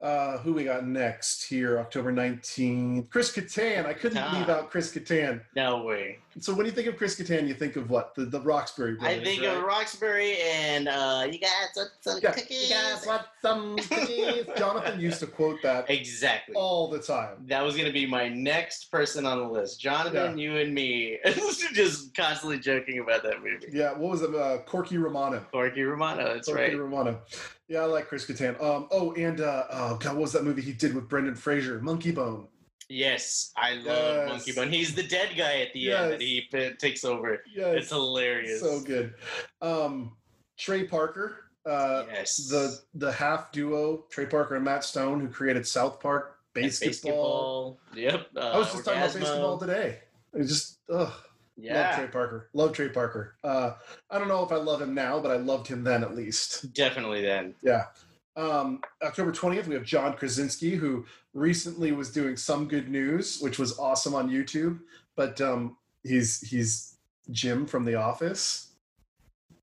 Uh, 0.00 0.38
who 0.38 0.52
we 0.52 0.62
got 0.62 0.86
next 0.86 1.42
here? 1.42 1.80
October 1.80 2.12
19th. 2.12 3.10
Chris 3.10 3.32
Kattan. 3.32 3.84
I 3.84 3.92
couldn't 3.92 4.18
Ah. 4.18 4.38
leave 4.38 4.48
out 4.48 4.70
Chris 4.70 4.92
Kattan. 4.94 5.40
No 5.56 5.82
way. 5.82 6.18
So 6.38 6.54
when 6.54 6.66
you 6.66 6.72
think 6.72 6.86
of 6.86 6.96
Chris 6.96 7.20
Kattan, 7.20 7.48
you 7.48 7.54
think 7.54 7.74
of 7.74 7.90
what? 7.90 8.14
The 8.14 8.26
the 8.26 8.40
Roxbury 8.40 8.94
brothers, 8.94 9.18
I 9.18 9.24
think 9.24 9.42
right? 9.42 9.56
of 9.56 9.62
Roxbury 9.64 10.36
and 10.40 10.86
uh, 10.88 11.26
you 11.28 11.40
got 11.40 11.50
some, 11.74 11.86
some 12.00 12.20
yeah, 12.22 12.30
cookies. 12.30 12.68
you 12.70 12.76
guys 12.76 13.04
want 13.04 13.22
some 13.42 13.76
cookies? 13.76 14.46
Jonathan 14.56 15.00
used 15.00 15.18
to 15.18 15.26
quote 15.26 15.60
that 15.64 15.90
Exactly. 15.90 16.54
all 16.54 16.86
the 16.88 17.00
time. 17.00 17.30
That 17.46 17.64
was 17.64 17.76
gonna 17.76 17.90
be 17.92 18.06
my 18.06 18.28
next 18.28 18.92
person 18.92 19.26
on 19.26 19.38
the 19.38 19.48
list. 19.48 19.80
Jonathan, 19.80 20.38
you 20.38 20.58
and 20.58 20.72
me, 20.72 21.18
just 21.74 22.14
constantly 22.14 22.60
joking 22.60 23.00
about 23.00 23.24
that 23.24 23.42
movie. 23.42 23.66
Yeah, 23.72 23.90
what 23.94 24.10
was 24.12 24.22
it? 24.22 24.32
Uh, 24.32 24.58
Corky 24.58 24.96
Romano. 24.96 25.44
Corky 25.50 25.82
Romano, 25.82 26.34
that's 26.34 26.46
Corky 26.46 26.62
right. 26.62 26.78
Romano. 26.78 27.20
Yeah, 27.68 27.80
I 27.80 27.84
like 27.84 28.08
Chris 28.08 28.24
Kattan. 28.26 28.60
Um, 28.62 28.88
oh, 28.90 29.12
and 29.12 29.40
uh, 29.40 29.64
oh 29.70 29.96
god, 29.96 30.14
what 30.14 30.22
was 30.22 30.32
that 30.32 30.44
movie 30.44 30.62
he 30.62 30.72
did 30.72 30.94
with 30.94 31.08
Brendan 31.08 31.34
Fraser? 31.34 31.80
Monkey 31.80 32.10
Bone. 32.12 32.48
Yes, 32.88 33.52
I 33.56 33.74
love 33.74 33.84
Yes. 33.86 34.28
Monkey 34.30 34.52
Bone. 34.52 34.72
He's 34.72 34.94
the 34.94 35.02
dead 35.02 35.30
guy 35.36 35.60
at 35.60 35.74
the 35.74 35.92
end 35.92 36.12
that 36.12 36.20
he 36.22 36.48
p- 36.50 36.70
takes 36.78 37.04
over. 37.04 37.42
Yes, 37.54 37.74
It's 37.82 37.90
hilarious. 37.90 38.60
so 38.62 38.80
good. 38.80 39.12
Um, 39.60 40.16
Trey 40.58 40.84
Parker. 40.84 41.44
Uh, 41.66 42.04
yes. 42.10 42.36
the 42.48 42.78
the 42.94 43.12
half 43.12 43.52
duo 43.52 44.06
Trey 44.10 44.24
Parker 44.24 44.54
and 44.54 44.64
Matt 44.64 44.84
Stone 44.84 45.20
who 45.20 45.28
created 45.28 45.66
South 45.66 46.00
Park 46.00 46.36
And 46.56 46.64
basketball. 46.64 47.78
Yep. 47.94 48.28
Uh, 48.34 48.40
I 48.40 48.58
was 48.58 48.72
just 48.72 48.84
talking 48.86 49.00
about 49.02 49.10
Orgazmo. 49.10 49.20
basketball 49.20 49.58
today. 49.58 49.98
It 50.32 50.44
just 50.46 50.78
ugh. 50.90 51.12
Love 51.58 51.96
Trey 51.96 52.06
Parker. 52.06 52.48
Love 52.52 52.72
Trey 52.72 52.88
Parker. 52.88 53.34
Uh, 53.42 53.72
I 54.10 54.18
don't 54.18 54.28
know 54.28 54.44
if 54.44 54.52
I 54.52 54.56
love 54.56 54.80
him 54.80 54.94
now, 54.94 55.18
but 55.18 55.30
I 55.30 55.36
loved 55.36 55.66
him 55.66 55.82
then 55.82 56.02
at 56.02 56.14
least. 56.14 56.72
definitely. 56.72 57.22
Then 57.22 57.54
Yeah. 57.62 57.86
Um, 58.36 58.80
October 59.02 59.32
20th, 59.32 59.66
we 59.66 59.74
have 59.74 59.82
John 59.82 60.14
Krasinski, 60.14 60.76
who 60.76 61.04
recently 61.34 61.90
was 61.90 62.12
doing 62.12 62.36
Some 62.36 62.68
Good 62.68 62.88
News, 62.88 63.40
which 63.40 63.58
was 63.58 63.76
awesome 63.78 64.14
on 64.14 64.30
YouTube. 64.30 64.78
But 65.16 65.40
um, 65.40 65.76
he's 66.04 66.40
he's 66.40 66.96
Jim 67.30 67.66
from 67.66 67.84
The 67.84 67.96
Office. 67.96 68.66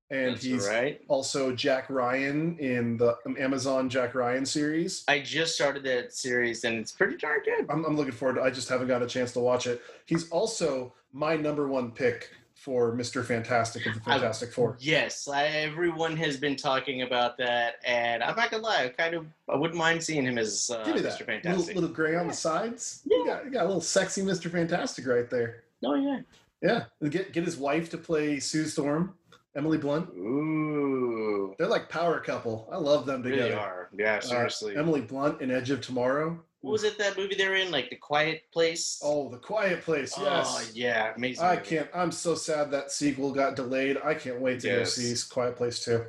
And 0.08 0.34
that's 0.34 0.44
he's 0.44 0.68
right. 0.68 1.00
also 1.08 1.52
Jack 1.52 1.90
Ryan 1.90 2.56
in 2.58 2.96
the 2.96 3.16
Amazon 3.38 3.88
Jack 3.88 4.14
Ryan 4.14 4.46
series. 4.46 5.02
I 5.08 5.18
just 5.18 5.56
started 5.56 5.82
that 5.82 6.12
series 6.12 6.62
and 6.62 6.78
it's 6.78 6.92
pretty 6.92 7.16
darn 7.16 7.40
good. 7.44 7.66
I'm, 7.68 7.84
I'm 7.84 7.96
looking 7.96 8.12
forward 8.12 8.36
to 8.36 8.42
I 8.42 8.50
just 8.50 8.68
haven't 8.68 8.86
got 8.86 9.02
a 9.02 9.06
chance 9.06 9.32
to 9.32 9.40
watch 9.40 9.66
it. 9.66 9.82
He's 10.04 10.28
also 10.30 10.92
my 11.16 11.34
number 11.34 11.66
one 11.66 11.90
pick 11.90 12.30
for 12.54 12.94
Mr. 12.94 13.24
Fantastic 13.24 13.86
of 13.86 13.94
the 13.94 14.00
I- 14.06 14.14
Fantastic 14.14 14.52
Four. 14.52 14.76
Yes, 14.80 15.28
I, 15.28 15.44
everyone 15.44 16.16
has 16.16 16.36
been 16.36 16.56
talking 16.56 17.02
about 17.02 17.38
that, 17.38 17.76
and 17.86 18.22
I'm 18.22 18.36
not 18.36 18.50
gonna 18.50 18.62
lie, 18.62 18.84
I 18.84 18.88
kind 18.88 19.14
of 19.14 19.26
I 19.48 19.56
wouldn't 19.56 19.78
mind 19.78 20.02
seeing 20.02 20.24
him 20.24 20.36
as 20.36 20.70
uh, 20.72 20.84
Give 20.84 20.96
me 20.96 21.00
Mr. 21.00 21.04
that. 21.04 21.10
Little, 21.20 21.26
Fantastic. 21.26 21.74
little 21.74 21.90
gray 21.90 22.16
on 22.16 22.24
Yeah. 22.26 22.30
the 22.30 22.36
sides. 22.36 23.02
Yeah. 23.06 23.16
You, 23.18 23.26
got, 23.26 23.44
you 23.46 23.50
got 23.50 23.64
a 23.64 23.66
little 23.66 23.80
sexy 23.80 24.22
Mr. 24.22 24.50
Fantastic 24.50 25.06
right 25.06 25.28
there. 25.30 25.62
Oh 25.84 25.94
yeah. 25.94 26.20
Yeah. 26.62 26.84
Get 27.08 27.32
get 27.32 27.44
his 27.44 27.56
wife 27.56 27.88
to 27.90 27.98
play 27.98 28.38
Sue 28.40 28.64
Storm, 28.66 29.14
Emily 29.54 29.78
Blunt. 29.78 30.08
Ooh. 30.16 31.54
They're 31.58 31.68
like 31.68 31.88
power 31.88 32.18
couple. 32.20 32.68
I 32.72 32.76
love 32.78 33.06
them 33.06 33.22
They 33.22 33.30
together. 33.30 33.50
really 33.50 33.60
are. 33.62 33.88
Yeah, 33.96 34.16
Uh, 34.16 34.20
seriously. 34.20 34.76
Emily 34.76 35.00
Blunt 35.02 35.40
in 35.40 35.50
Edge 35.50 35.70
of 35.70 35.80
Tomorrow. 35.80 36.38
What 36.66 36.72
was 36.72 36.82
it 36.82 36.98
that 36.98 37.16
movie 37.16 37.36
they're 37.36 37.54
in? 37.54 37.70
Like 37.70 37.90
The 37.90 37.96
Quiet 37.96 38.42
Place? 38.52 38.98
Oh, 39.00 39.28
The 39.28 39.36
Quiet 39.38 39.82
Place. 39.82 40.12
Yes. 40.18 40.46
Oh, 40.50 40.68
yeah, 40.74 41.12
amazing. 41.14 41.44
I 41.44 41.54
movie. 41.54 41.66
can't. 41.68 41.88
I'm 41.94 42.10
so 42.10 42.34
sad 42.34 42.72
that 42.72 42.90
sequel 42.90 43.30
got 43.32 43.54
delayed. 43.54 43.98
I 44.04 44.14
can't 44.14 44.40
wait 44.40 44.58
to 44.60 44.66
Yes. 44.66 44.96
go 44.96 45.02
see 45.02 45.28
Quiet 45.32 45.54
Place 45.54 45.84
too. 45.84 46.04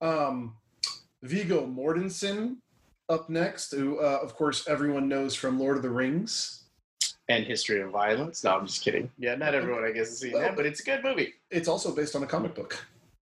Um, 0.00 0.54
Viggo 1.24 1.66
Mortensen 1.66 2.58
up 3.08 3.28
next, 3.28 3.72
who 3.72 3.98
uh, 3.98 4.20
of 4.22 4.36
course 4.36 4.68
everyone 4.68 5.08
knows 5.08 5.34
from 5.34 5.58
Lord 5.58 5.76
of 5.76 5.82
the 5.82 5.90
Rings. 5.90 6.62
And 7.28 7.44
History 7.44 7.80
of 7.80 7.90
Violence. 7.90 8.44
No, 8.44 8.56
I'm 8.56 8.66
just 8.68 8.82
kidding. 8.82 9.10
Yeah, 9.18 9.34
not 9.34 9.56
everyone, 9.56 9.82
I 9.84 9.90
guess, 9.90 10.10
has 10.10 10.20
seen 10.20 10.32
that, 10.34 10.54
but 10.54 10.64
it's 10.66 10.78
a 10.78 10.84
good 10.84 11.02
movie. 11.02 11.34
It's 11.50 11.66
also 11.66 11.92
based 11.92 12.14
on 12.14 12.22
a 12.22 12.26
comic 12.26 12.54
book. 12.54 12.78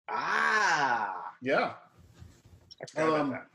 Ah. 0.08 1.34
Yeah. 1.42 1.74
I 2.80 2.86
forgot 2.86 3.08
about 3.10 3.20
Um, 3.22 3.30
that. 3.32 3.48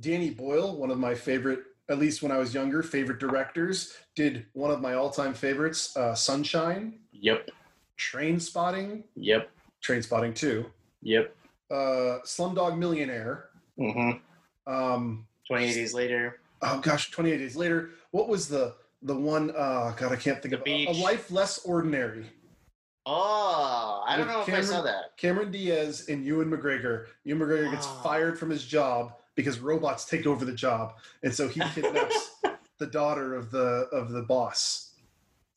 Danny 0.00 0.30
Boyle, 0.30 0.76
one 0.76 0.90
of 0.90 0.98
my 0.98 1.14
favorite, 1.14 1.60
at 1.90 1.98
least 1.98 2.22
when 2.22 2.30
I 2.32 2.38
was 2.38 2.52
younger, 2.54 2.82
favorite 2.82 3.18
directors, 3.18 3.96
did 4.14 4.46
one 4.52 4.70
of 4.70 4.80
my 4.80 4.94
all-time 4.94 5.34
favorites, 5.34 5.96
uh, 5.96 6.14
Sunshine, 6.14 6.98
Yep. 7.12 7.50
Train 7.96 8.38
Spotting, 8.40 9.04
Yep. 9.16 9.50
Train 9.80 10.02
Spotting 10.02 10.34
Two, 10.34 10.66
Yep. 11.02 11.34
uh, 11.70 12.18
Slumdog 12.24 12.78
Millionaire. 12.78 13.48
Mm-hmm. 13.78 14.72
Um, 14.72 15.26
28 15.46 15.74
days 15.74 15.94
later. 15.94 16.40
oh 16.62 16.78
gosh, 16.80 17.10
28 17.10 17.38
days 17.38 17.56
later. 17.56 17.90
What 18.10 18.28
was 18.28 18.48
the 18.48 18.74
the 19.02 19.14
one? 19.14 19.50
Uh, 19.56 19.92
God, 19.96 20.12
I 20.12 20.16
can't 20.16 20.42
think 20.42 20.50
The 20.52 20.58
of 20.58 20.64
Beach. 20.64 20.88
a, 20.88 20.92
a 20.92 21.00
life 21.02 21.30
less 21.30 21.58
ordinary. 21.64 22.26
Oh, 23.06 24.04
I 24.06 24.16
don't 24.16 24.26
know 24.26 24.42
if 24.42 24.52
I 24.52 24.60
saw 24.60 24.82
that. 24.82 25.16
Cameron 25.16 25.50
Diaz 25.50 26.06
and 26.10 26.24
Ewan 26.26 26.50
McGregor. 26.50 27.06
Ewan 27.24 27.40
McGregor 27.48 27.70
gets 27.70 27.86
Ah. 27.86 28.00
fired 28.02 28.38
from 28.38 28.50
his 28.50 28.64
job 28.66 29.14
because 29.38 29.60
robots 29.60 30.04
take 30.04 30.26
over 30.26 30.44
the 30.44 30.52
job, 30.52 30.94
and 31.22 31.32
so 31.32 31.46
he 31.46 31.60
kidnaps 31.72 32.42
the 32.78 32.88
daughter 32.88 33.36
of 33.36 33.52
the 33.52 33.86
of 33.92 34.10
the 34.10 34.22
boss. 34.22 34.94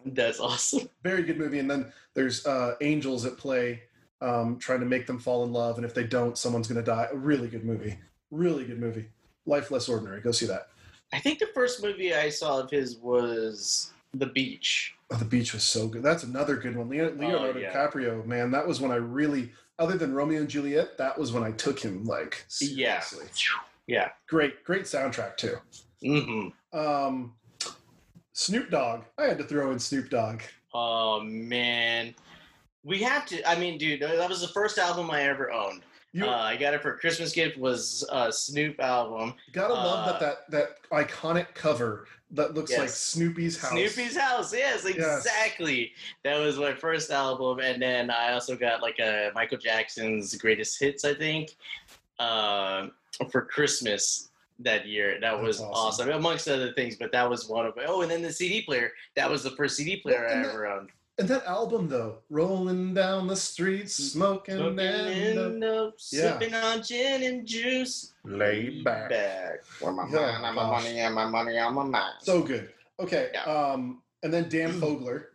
That's 0.05 0.39
awesome. 0.39 0.87
Very 1.01 1.23
good 1.23 1.39
movie. 1.39 1.57
And 1.57 1.69
then 1.69 1.91
there's 2.13 2.45
uh, 2.45 2.75
angels 2.81 3.25
at 3.25 3.37
play, 3.37 3.81
um, 4.21 4.59
trying 4.59 4.81
to 4.81 4.85
make 4.85 5.07
them 5.07 5.17
fall 5.17 5.43
in 5.45 5.51
love, 5.51 5.77
and 5.77 5.85
if 5.85 5.95
they 5.95 6.03
don't, 6.03 6.37
someone's 6.37 6.67
going 6.67 6.83
to 6.83 6.85
die. 6.85 7.07
A 7.11 7.17
really 7.17 7.47
good 7.47 7.65
movie. 7.65 7.97
Really 8.29 8.65
good 8.65 8.79
movie. 8.79 9.07
Life 9.47 9.71
less 9.71 9.89
ordinary. 9.89 10.21
Go 10.21 10.31
see 10.31 10.45
that. 10.45 10.67
I 11.11 11.19
think 11.19 11.39
the 11.39 11.49
first 11.55 11.81
movie 11.81 12.13
I 12.13 12.29
saw 12.29 12.59
of 12.59 12.69
his 12.69 12.97
was 12.97 13.93
The 14.13 14.27
Beach. 14.27 14.93
Oh, 15.09 15.15
the 15.15 15.25
beach 15.25 15.53
was 15.53 15.63
so 15.63 15.87
good. 15.87 16.03
That's 16.03 16.23
another 16.23 16.55
good 16.55 16.75
one. 16.77 16.87
Leo- 16.87 17.15
Leonardo 17.15 17.59
yeah. 17.59 17.73
DiCaprio, 17.73 18.23
man, 18.27 18.51
that 18.51 18.65
was 18.65 18.79
when 18.79 18.91
I 18.91 18.95
really, 18.95 19.51
other 19.79 19.97
than 19.97 20.13
Romeo 20.13 20.39
and 20.39 20.49
Juliet, 20.49 20.99
that 20.99 21.17
was 21.17 21.31
when 21.33 21.43
I 21.43 21.51
took 21.51 21.79
him 21.79 22.05
like 22.05 22.45
seriously. 22.47 23.25
Yeah. 23.25 23.61
Great, 24.27 24.63
great 24.63 24.83
soundtrack 24.83 25.37
too. 25.37 25.57
Mm-hmm. 26.03 26.77
Um, 26.77 27.33
Snoop 28.33 28.69
Dogg. 28.69 29.01
I 29.17 29.25
had 29.25 29.37
to 29.37 29.43
throw 29.43 29.71
in 29.71 29.79
Snoop 29.79 30.09
Dogg. 30.09 30.41
Oh 30.73 31.21
man. 31.21 32.15
We 32.83 32.99
have 33.03 33.25
to 33.27 33.47
I 33.47 33.57
mean, 33.59 33.77
dude, 33.77 34.01
that 34.01 34.29
was 34.29 34.41
the 34.41 34.47
first 34.47 34.77
album 34.77 35.11
I 35.11 35.23
ever 35.23 35.51
owned. 35.51 35.83
You 36.13 36.25
uh, 36.25 36.35
I 36.35 36.57
got 36.57 36.73
it 36.73 36.81
for 36.81 36.97
Christmas 36.97 37.31
gift 37.31 37.57
was 37.57 38.05
a 38.11 38.31
Snoop 38.31 38.79
album. 38.81 39.33
gotta 39.53 39.73
love 39.73 40.07
uh, 40.07 40.19
that 40.19 40.47
that 40.49 40.81
that 40.91 41.07
iconic 41.07 41.53
cover 41.53 42.07
that 42.31 42.53
looks 42.53 42.77
like 42.77 42.89
Snoopy's 42.89 43.57
house. 43.57 43.71
Snoopy's 43.71 44.17
house, 44.17 44.53
yes, 44.53 44.85
exactly. 44.85 45.91
That 46.23 46.39
was 46.39 46.57
my 46.57 46.73
first 46.73 47.11
album, 47.11 47.59
and 47.59 47.81
then 47.81 48.09
I 48.09 48.33
also 48.33 48.55
got 48.55 48.81
like 48.81 48.99
a 48.99 49.31
Michael 49.35 49.57
Jackson's 49.57 50.35
greatest 50.35 50.79
hits, 50.79 51.03
I 51.03 51.13
think, 51.13 51.55
uh, 52.19 52.87
for 53.31 53.43
Christmas. 53.45 54.27
that 54.59 54.85
year. 54.87 55.13
That 55.19 55.31
That's 55.31 55.41
was 55.43 55.59
awesome. 55.59 56.07
awesome. 56.07 56.09
amongst 56.11 56.47
other 56.47 56.71
things. 56.73 56.95
But 56.95 57.11
that 57.13 57.27
was 57.27 57.49
one 57.49 57.65
of 57.65 57.73
Oh, 57.87 58.01
and 58.03 58.11
then 58.11 58.21
the 58.21 58.31
CD 58.31 58.61
player. 58.61 58.91
That 59.15 59.27
was 59.27 59.41
the 59.41 59.49
first 59.51 59.75
CD 59.75 59.97
player 59.97 60.23
Well, 60.27 60.37
I 60.37 60.41
that- 60.43 60.49
ever 60.51 60.67
owned. 60.67 60.89
And 61.17 61.27
that 61.29 61.45
album 61.45 61.87
though, 61.89 62.19
rolling 62.29 62.93
down 62.93 63.25
the 63.27 63.35
streets, 63.35 63.95
smoking, 63.95 64.57
Smoking 64.57 64.79
and 64.79 65.07
in 65.09 65.59
the, 65.59 65.93
Yeah. 66.11 66.37
sipping 66.39 66.53
on 66.53 66.83
gin 66.83 67.23
and 67.23 67.45
juice. 67.45 68.13
laid 68.23 68.83
back. 68.83 69.09
Back. 69.09 69.63
Where 69.79 69.91
my 69.93 70.03
Oh, 70.03 70.11
mind, 70.11 70.41
my 70.43 70.51
money, 70.51 70.99
and 70.99 71.15
my 71.15 71.25
money 71.25 71.57
on 71.57 71.73
my 71.73 71.83
mind. 71.83 72.15
So 72.21 72.41
good. 72.43 72.71
Okay. 72.99 73.29
Yeah. 73.33 73.43
Um, 73.43 74.03
and 74.23 74.31
then 74.31 74.47
Dan 74.47 74.79
Fogler, 74.79 75.25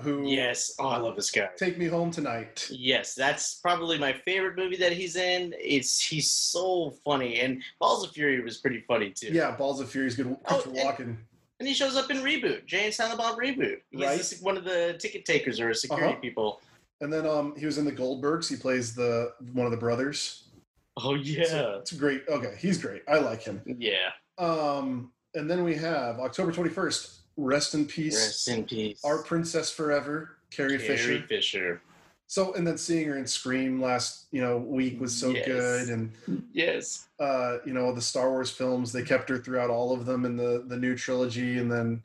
who 0.00 0.26
yes. 0.28 0.74
Oh, 0.78 0.88
I 0.88 0.96
love 0.98 1.16
this 1.16 1.30
guy. 1.30 1.48
take 1.56 1.78
me 1.78 1.86
home 1.86 2.10
tonight. 2.10 2.66
Yes, 2.70 3.14
that's 3.14 3.54
probably 3.56 3.98
my 3.98 4.12
favorite 4.12 4.56
movie 4.56 4.76
that 4.76 4.92
he's 4.92 5.16
in. 5.16 5.54
It's 5.58 6.00
he's 6.04 6.30
so 6.30 6.94
funny, 7.04 7.40
and 7.40 7.62
Balls 7.80 8.04
of 8.04 8.10
Fury 8.12 8.42
was 8.42 8.58
pretty 8.58 8.80
funny 8.88 9.10
too. 9.10 9.28
Yeah, 9.28 9.52
Balls 9.56 9.80
of 9.80 9.88
Fury 9.90 10.06
is 10.08 10.16
good. 10.16 10.26
Oh, 10.28 10.36
Christopher 10.60 11.02
and- 11.02 11.18
and 11.60 11.68
he 11.68 11.74
shows 11.74 11.96
up 11.96 12.10
in 12.10 12.16
Reboot, 12.18 12.66
Jay 12.66 12.84
and 12.86 12.92
Silent 12.92 13.16
Bob 13.18 13.38
Reboot. 13.38 13.76
He's 13.92 14.00
Right. 14.02 14.34
one 14.42 14.56
of 14.56 14.64
the 14.64 14.96
ticket 14.98 15.24
takers 15.24 15.60
or 15.60 15.72
security 15.72 16.08
Uh-huh. 16.08 16.20
people. 16.20 16.60
And 17.00 17.12
then 17.12 17.24
um, 17.28 17.54
he 17.56 17.64
was 17.64 17.78
in 17.78 17.84
the 17.84 17.92
Goldbergs. 17.92 18.48
He 18.48 18.56
plays 18.56 18.92
the 18.94 19.32
one 19.52 19.64
of 19.64 19.70
the 19.70 19.78
brothers. 19.78 20.48
Oh 20.96 21.14
yeah, 21.14 21.44
So 21.44 21.78
it's 21.80 21.92
great. 21.92 22.24
Okay, 22.28 22.54
he's 22.58 22.78
great. 22.78 23.02
I 23.06 23.18
like 23.18 23.42
him. 23.42 23.62
yeah. 23.78 24.10
Um, 24.38 25.12
and 25.34 25.48
then 25.48 25.62
we 25.62 25.76
have 25.76 26.18
October 26.18 26.50
twenty 26.50 26.70
first. 26.70 27.20
Rest 27.36 27.74
in 27.74 27.86
peace, 27.86 28.14
Rest 28.14 28.48
in 28.48 28.64
peace, 28.64 29.00
our 29.04 29.22
princess 29.22 29.70
forever, 29.70 30.36
Carrie, 30.50 30.78
Carrie 30.78 30.96
Fisher. 30.96 31.26
Fisher. 31.26 31.82
So, 32.26 32.54
and 32.54 32.66
then 32.66 32.78
seeing 32.78 33.06
her 33.08 33.16
in 33.18 33.26
Scream 33.26 33.80
last 33.82 34.26
you 34.30 34.40
know 34.40 34.58
week 34.58 35.00
was 35.00 35.14
so 35.14 35.32
Yes. 35.32 35.44
good, 35.46 35.88
and 35.88 36.12
Yes. 36.52 37.08
uh, 37.18 37.58
you 37.66 37.72
know 37.72 37.92
the 37.92 38.00
Star 38.00 38.30
Wars 38.30 38.50
films. 38.50 38.92
They 38.92 39.02
kept 39.02 39.28
her 39.28 39.38
throughout 39.38 39.70
all 39.70 39.92
of 39.92 40.06
them 40.06 40.24
in 40.24 40.36
the 40.36 40.64
the 40.66 40.76
new 40.76 40.96
trilogy, 40.96 41.58
and 41.58 41.70
then 41.70 42.02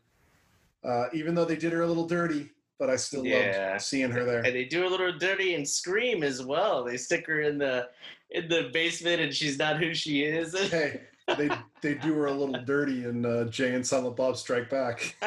uh, 0.84 1.06
even 1.14 1.36
though 1.36 1.46
they 1.46 1.56
did 1.56 1.74
her 1.74 1.82
a 1.82 1.88
little 1.88 2.08
dirty, 2.08 2.50
but 2.80 2.90
I 2.90 2.96
still 2.96 3.24
Yeah. 3.26 3.72
loved 3.74 3.82
seeing 3.82 4.12
her 4.12 4.24
there. 4.26 4.42
And 4.44 4.56
they 4.56 4.66
do 4.66 4.88
a 4.88 4.90
little 4.90 5.12
dirty 5.18 5.54
and 5.56 5.68
scream 5.68 6.24
as 6.24 6.42
well. 6.42 6.84
They 6.84 6.98
stick 6.98 7.28
her 7.28 7.42
in 7.42 7.58
the 7.58 7.90
in 8.32 8.48
the 8.48 8.70
basement, 8.74 9.22
and 9.22 9.34
she's 9.34 9.58
not 9.58 9.78
who 9.78 9.94
she 9.94 10.24
is. 10.24 10.54
Hey, 10.72 11.02
they 11.38 11.50
they 11.82 11.94
do 11.96 12.14
her 12.16 12.26
a 12.28 12.32
little 12.32 12.62
dirty 12.66 13.06
in 13.06 13.26
uh, 13.26 13.46
Jay 13.46 13.74
and 13.76 13.86
Silent 13.86 14.16
Bob 14.16 14.38
Strike 14.38 14.70
Back. 14.70 15.16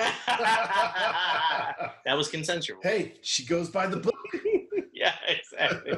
that 2.04 2.16
was 2.16 2.28
consensual. 2.28 2.78
hey, 2.82 3.14
she 3.22 3.44
goes 3.44 3.68
by 3.70 3.86
the 3.86 3.96
book. 3.98 4.14
Yeah, 4.94 5.14
exactly. 5.26 5.94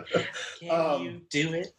Can 0.61 0.71
Um, 0.71 1.03
you 1.03 1.21
do 1.29 1.53
it? 1.53 1.75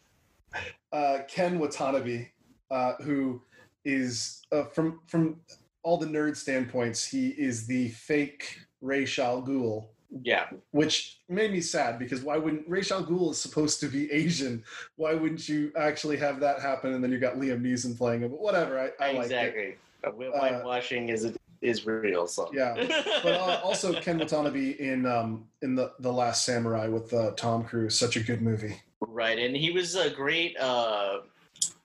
uh, 0.92 1.18
Ken 1.28 1.58
Watanabe, 1.58 2.28
uh, 2.70 2.92
who 3.02 3.42
is 3.84 4.42
uh, 4.52 4.66
from 4.66 5.00
from 5.08 5.40
all 5.82 5.96
the 5.98 6.06
nerd 6.06 6.36
standpoints, 6.36 7.04
he 7.04 7.30
is 7.30 7.66
the 7.66 7.88
fake 7.88 8.58
Ra's 8.80 9.18
al 9.18 9.42
Ghul, 9.42 9.88
Yeah. 10.22 10.46
which 10.70 11.18
made 11.28 11.52
me 11.52 11.60
sad 11.60 11.98
because 11.98 12.22
why 12.22 12.36
wouldn't 12.36 12.68
Ra's 12.68 12.90
al 12.92 13.04
Ghul 13.04 13.30
is 13.32 13.38
supposed 13.38 13.80
to 13.80 13.88
be 13.88 14.10
Asian? 14.12 14.62
Why 14.96 15.14
wouldn't 15.14 15.48
you 15.48 15.72
actually 15.76 16.16
have 16.18 16.40
that 16.40 16.60
happen? 16.60 16.94
And 16.94 17.02
then 17.02 17.12
you 17.12 17.18
got 17.18 17.34
Liam 17.36 17.62
Neeson 17.62 17.96
playing 17.96 18.22
him. 18.22 18.30
But 18.30 18.40
whatever, 18.40 18.78
I, 18.78 19.04
I 19.04 19.12
liked 19.12 19.30
it. 19.32 19.34
exactly. 19.34 19.76
Uh, 20.04 20.10
whi- 20.10 20.30
Whitewashing 20.30 21.08
is 21.08 21.32
is 21.62 21.86
real. 21.86 22.26
So 22.26 22.50
Yeah, 22.52 22.74
But 23.22 23.32
uh, 23.34 23.60
also 23.64 23.92
Ken 24.00 24.18
Watanabe 24.18 24.72
in 24.78 25.06
um, 25.06 25.46
in 25.62 25.74
the 25.74 25.92
the 26.00 26.12
Last 26.12 26.44
Samurai 26.44 26.86
with 26.88 27.12
uh, 27.12 27.32
Tom 27.32 27.64
Cruise, 27.64 27.98
such 27.98 28.16
a 28.16 28.20
good 28.20 28.42
movie. 28.42 28.80
right, 29.00 29.38
and 29.38 29.56
he 29.56 29.70
was 29.70 29.94
a 29.96 30.10
great. 30.10 30.56
Uh, 30.58 31.20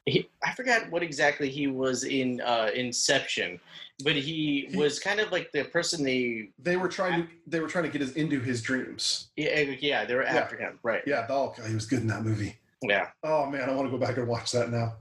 he, 0.06 0.28
I 0.44 0.54
forgot 0.56 0.90
what 0.92 1.04
exactly 1.04 1.50
he 1.50 1.68
was 1.68 2.04
in 2.04 2.42
uh, 2.42 2.70
Inception, 2.76 3.60
but 4.04 4.16
he, 4.16 4.68
He- 4.70 4.78
was 4.78 5.00
kind 5.00 5.20
of 5.20 5.32
like 5.32 5.52
the 5.52 5.64
person 5.66 6.04
they. 6.04 6.50
They 6.60 6.78
were 6.78 6.88
trying 6.90 7.24
to 7.24 7.28
they 7.48 7.60
were 7.60 7.68
trying 7.68 7.86
to 7.86 7.90
get 7.90 8.02
us 8.02 8.14
into 8.14 8.40
his 8.40 8.62
dreams. 8.62 9.30
Yeah, 9.36 9.60
yeah 9.80 10.06
they 10.06 10.16
were 10.16 10.24
Yeah. 10.24 10.36
after 10.36 10.58
him. 10.58 10.80
Right. 10.84 11.02
Yeah, 11.08 11.26
oh, 11.30 11.54
God, 11.58 11.68
he 11.68 11.74
was 11.76 11.86
good 11.86 12.00
in 12.02 12.08
that 12.08 12.24
movie. 12.24 12.58
Yeah. 12.82 13.10
Oh 13.24 13.46
man, 13.46 13.70
I 13.70 13.74
want 13.74 13.88
to 13.88 13.92
go 13.92 14.04
back 14.04 14.18
and 14.18 14.28
watch 14.28 14.52
that 14.54 14.70
now. 14.72 14.96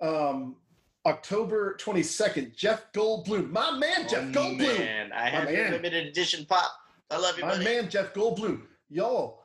Um, 0.00 0.56
October 1.06 1.76
22nd, 1.80 2.56
Jeff 2.56 2.92
Goldblum. 2.92 3.50
My 3.50 3.70
man, 3.76 4.08
Jeff 4.08 4.24
Oh, 4.24 4.32
Goldblum. 4.40 4.78
Man, 4.78 5.12
I 5.12 5.28
have 5.28 5.44
man. 5.50 5.72
limited 5.72 6.06
edition 6.06 6.44
pop. 6.46 6.70
I 7.10 7.18
love 7.18 7.36
you, 7.36 7.42
My 7.44 7.50
buddy. 7.52 7.64
man, 7.64 7.88
Jeff 7.90 8.14
Goldblum. 8.14 8.62
Y'all, 8.88 9.42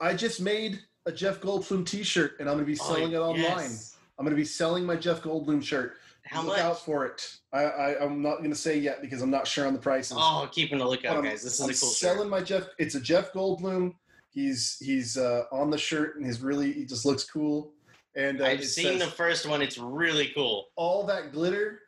I 0.00 0.14
just 0.14 0.40
made 0.40 0.80
a 1.06 1.12
Jeff 1.12 1.40
Goldblum 1.40 1.86
t 1.86 2.02
shirt 2.02 2.36
and 2.40 2.48
I'm 2.48 2.56
going 2.56 2.66
to 2.66 2.72
be 2.72 2.78
Oh, 2.80 2.84
selling 2.94 3.12
it 3.12 3.16
online. 3.16 3.40
yes. 3.42 3.96
I'm 4.18 4.24
going 4.24 4.34
to 4.36 4.40
be 4.40 4.44
selling 4.44 4.84
my 4.84 4.96
Jeff 4.96 5.22
Goldblum 5.22 5.62
shirt. 5.62 5.94
How 6.30 6.42
Look 6.42 6.56
much? 6.56 6.60
out 6.60 6.84
for 6.84 7.06
it. 7.06 7.36
I, 7.52 7.64
I, 7.64 8.04
I'm 8.04 8.20
not 8.20 8.38
going 8.38 8.50
to 8.50 8.56
say 8.56 8.78
yet 8.78 9.00
because 9.00 9.22
I'm 9.22 9.30
not 9.30 9.46
sure 9.46 9.66
on 9.66 9.72
the 9.72 9.78
prices. 9.78 10.16
Oh, 10.18 10.48
keeping 10.52 10.80
a 10.80 10.86
lookout, 10.86 11.24
guys. 11.24 11.42
This 11.42 11.54
is 11.54 11.60
I'm 11.60 11.70
a 11.70 11.72
cool 11.72 11.88
selling 11.88 12.18
shirt. 12.20 12.28
my 12.28 12.40
Jeff. 12.42 12.68
It's 12.78 12.94
a 12.94 13.00
Jeff 13.00 13.32
Goldblum. 13.32 13.94
He's 14.30 14.76
he's 14.80 15.16
uh, 15.16 15.44
on 15.50 15.70
the 15.70 15.78
shirt 15.78 16.16
and 16.16 16.26
he's 16.26 16.40
really 16.40 16.72
he 16.72 16.84
just 16.84 17.06
looks 17.06 17.24
cool. 17.24 17.72
And 18.14 18.40
uh, 18.42 18.46
I've 18.46 18.64
seen 18.64 18.98
says, 18.98 19.00
the 19.00 19.10
first 19.10 19.48
one. 19.48 19.62
It's 19.62 19.78
really 19.78 20.30
cool. 20.34 20.66
all 20.76 21.04
that 21.06 21.32
glitter 21.32 21.80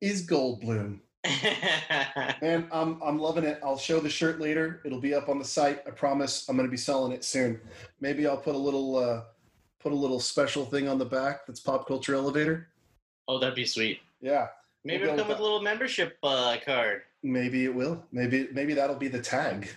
is 0.00 0.26
Goldblum. 0.26 1.00
And 2.42 2.66
I'm 2.70 3.00
I'm 3.02 3.18
loving 3.18 3.44
it. 3.44 3.58
I'll 3.64 3.78
show 3.78 3.98
the 3.98 4.10
shirt 4.10 4.40
later. 4.40 4.82
It'll 4.84 5.00
be 5.00 5.14
up 5.14 5.30
on 5.30 5.38
the 5.38 5.44
site. 5.44 5.80
I 5.86 5.90
promise. 5.90 6.46
I'm 6.48 6.56
going 6.56 6.68
to 6.68 6.70
be 6.70 6.76
selling 6.76 7.12
it 7.12 7.24
soon. 7.24 7.58
Maybe 8.00 8.26
I'll 8.26 8.36
put 8.36 8.54
a 8.54 8.58
little 8.58 8.96
uh, 8.96 9.22
put 9.80 9.92
a 9.92 9.94
little 9.94 10.20
special 10.20 10.66
thing 10.66 10.86
on 10.88 10.98
the 10.98 11.04
back 11.06 11.46
that's 11.46 11.60
pop 11.60 11.88
culture 11.88 12.14
elevator. 12.14 12.68
Oh, 13.28 13.38
that'd 13.38 13.54
be 13.54 13.64
sweet. 13.66 14.00
Yeah, 14.20 14.48
Maybe 14.84 15.04
We'll 15.04 15.14
it'll 15.14 15.22
come 15.24 15.28
with 15.28 15.38
with 15.38 15.40
a 15.40 15.42
little 15.42 15.62
membership 15.62 16.18
uh, 16.22 16.56
card. 16.64 17.02
maybe 17.22 17.64
it 17.64 17.74
will. 17.74 18.02
Maybe 18.12 18.48
maybe 18.52 18.74
that'll 18.74 18.96
be 18.96 19.08
the 19.08 19.20
tag. 19.20 19.68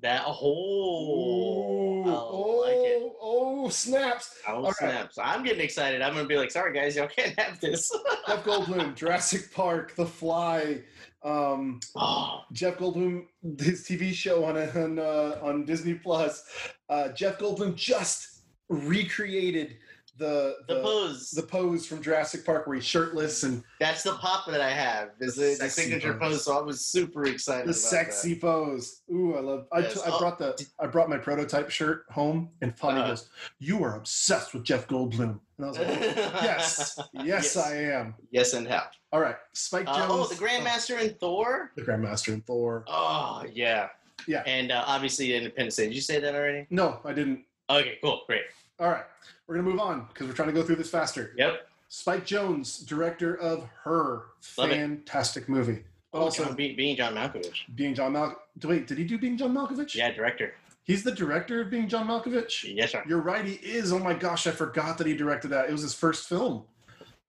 That 0.00 0.24
oh, 0.26 2.02
I 2.04 2.68
like 2.68 2.86
it. 2.86 3.02
oh, 3.20 3.64
oh, 3.64 3.68
snaps! 3.68 4.36
Oh 4.48 4.54
All 4.54 4.62
right. 4.64 4.74
snaps! 4.74 5.18
I'm 5.18 5.44
getting 5.44 5.60
excited. 5.62 6.02
I'm 6.02 6.14
gonna 6.14 6.26
be 6.26 6.36
like, 6.36 6.50
sorry 6.50 6.72
guys, 6.72 6.96
y'all 6.96 7.08
can't 7.08 7.38
have 7.38 7.60
this. 7.60 7.90
Jeff 8.28 8.44
Goldblum, 8.44 8.94
Jurassic 8.96 9.52
Park, 9.52 9.94
The 9.96 10.06
Fly, 10.06 10.82
um, 11.24 11.80
oh, 11.96 12.42
Jeff 12.52 12.78
Goldblum, 12.78 13.26
his 13.60 13.84
TV 13.84 14.12
show 14.12 14.44
on 14.44 14.56
on 14.56 14.98
uh, 14.98 15.38
on 15.42 15.64
Disney 15.64 15.94
Plus. 15.94 16.44
Uh, 16.88 17.08
Jeff 17.08 17.38
Goldblum 17.38 17.74
just 17.76 18.42
recreated 18.68 19.76
the 20.18 20.56
the, 20.68 20.74
the, 20.74 20.80
pose. 20.82 21.30
the 21.30 21.42
pose 21.42 21.86
from 21.86 22.02
Jurassic 22.02 22.44
Park 22.44 22.66
where 22.66 22.76
he's 22.76 22.84
shirtless 22.84 23.42
and 23.44 23.62
That's 23.80 24.02
the 24.02 24.12
pop 24.12 24.46
that 24.46 24.60
I 24.60 24.70
have. 24.70 25.10
Is 25.20 25.36
The 25.36 25.56
the, 25.58 25.70
signature 25.70 26.12
pose. 26.14 26.32
pose. 26.32 26.44
So 26.44 26.58
I 26.58 26.62
was 26.62 26.84
super 26.84 27.24
excited. 27.24 27.66
the 27.66 27.74
sexy 27.74 28.34
pose. 28.38 29.02
Ooh, 29.10 29.34
I 29.36 29.40
love. 29.40 29.66
I, 29.72 29.78
Yes. 29.80 29.94
t- 29.94 30.00
I 30.06 30.10
Oh, 30.12 30.18
brought 30.18 30.38
the 30.38 30.66
I 30.78 30.86
brought 30.86 31.08
my 31.08 31.16
prototype 31.18 31.70
shirt 31.70 32.04
home, 32.10 32.50
and 32.60 32.76
Fonny 32.78 33.00
Uh-huh. 33.00 33.08
goes, 33.10 33.28
"You 33.58 33.82
are 33.84 33.96
obsessed 33.96 34.52
with 34.54 34.64
Jeff 34.64 34.86
Goldblum," 34.86 35.40
and 35.56 35.64
I 35.64 35.68
was 35.68 35.78
like, 35.78 35.88
"Yes, 35.98 36.98
yes, 37.14 37.24
Yes. 37.24 37.56
I 37.56 37.74
am." 37.76 38.14
yes, 38.30 38.52
and 38.52 38.68
how? 38.68 38.84
All 39.12 39.20
right, 39.20 39.36
Spike 39.54 39.86
Uh, 39.88 39.94
Jonze. 39.94 40.06
oh, 40.10 40.26
the 40.26 40.34
Grandmaster 40.34 41.00
and 41.00 41.18
Thor. 41.18 41.72
the 41.76 41.82
Grandmaster 41.82 42.32
and 42.34 42.44
Thor. 42.46 42.84
Oh 42.86 43.44
yeah, 43.52 43.88
Yeah. 44.26 44.42
And 44.46 44.70
uh, 44.72 44.84
obviously 44.86 45.34
Independence 45.34 45.76
Day. 45.76 45.86
Did 45.86 45.94
you 45.94 46.00
say 46.02 46.20
that 46.20 46.34
already? 46.34 46.66
No, 46.70 47.00
I 47.04 47.12
didn't. 47.12 47.44
Okay, 47.70 47.98
cool, 48.02 48.22
great. 48.26 48.42
All 48.80 48.88
right, 48.88 49.04
we're 49.46 49.56
gonna 49.56 49.68
move 49.68 49.80
on 49.80 50.06
because 50.08 50.26
we're 50.26 50.32
trying 50.34 50.48
to 50.48 50.54
go 50.54 50.62
through 50.62 50.76
this 50.76 50.90
faster. 50.90 51.32
Yep. 51.36 51.68
Spike 51.88 52.26
Jonze, 52.26 52.84
director 52.86 53.36
of 53.36 53.68
Her, 53.84 54.22
Love 54.56 54.70
it. 54.70 54.74
fantastic 54.76 55.48
movie. 55.48 55.84
But 56.10 56.18
Oh, 56.18 56.22
also 56.22 56.44
John, 56.44 56.54
be, 56.56 56.74
being 56.74 56.96
John 56.96 57.14
Malkovich. 57.14 57.74
being 57.74 57.94
John 57.94 58.12
Mal. 58.12 58.36
Wait, 58.64 58.86
did 58.86 58.98
he 58.98 59.04
do 59.04 59.18
Being 59.18 59.36
John 59.36 59.52
Malkovich? 59.54 59.94
Yeah, 59.94 60.10
director. 60.10 60.54
He's 60.84 61.02
the 61.04 61.12
director 61.12 61.60
of 61.60 61.70
Being 61.70 61.88
John 61.88 62.06
Malkovich. 62.08 62.64
Yes, 62.74 62.92
sir. 62.92 63.02
You're 63.06 63.20
right. 63.20 63.44
He 63.44 63.54
is. 63.54 63.92
Oh 63.92 63.98
my 63.98 64.14
gosh, 64.14 64.46
I 64.46 64.50
forgot 64.50 64.98
that 64.98 65.06
he 65.06 65.14
directed 65.16 65.48
that. 65.48 65.68
It 65.68 65.72
was 65.72 65.82
his 65.82 65.94
first 65.94 66.28
film. 66.28 66.64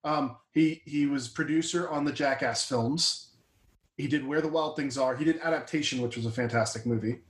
Um, 0.02 0.36
he 0.52 0.82
he 0.84 1.06
was 1.06 1.28
producer 1.28 1.88
on 1.88 2.04
the 2.04 2.12
Jackass 2.12 2.66
films. 2.66 3.28
He 3.96 4.06
did 4.08 4.26
Where 4.26 4.40
the 4.40 4.48
Wild 4.48 4.76
Things 4.76 4.98
Are. 4.98 5.14
He 5.16 5.24
did 5.24 5.38
Adaptation, 5.40 6.00
which 6.02 6.16
was 6.16 6.26
a 6.26 6.30
fantastic 6.30 6.84
movie. 6.84 7.20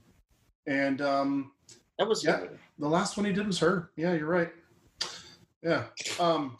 And 0.67 0.99
um, 1.01 1.51
That 1.99 2.07
was 2.07 2.23
Yeah. 2.23 2.39
good. 2.39 2.59
The 2.77 2.87
last 2.87 3.17
one 3.17 3.25
he 3.25 3.31
did 3.33 3.47
was 3.47 3.59
her. 3.59 3.91
Yeah, 3.95 4.13
you're 4.13 4.27
right. 4.27 4.51
Yeah. 5.63 5.85
Um, 6.19 6.57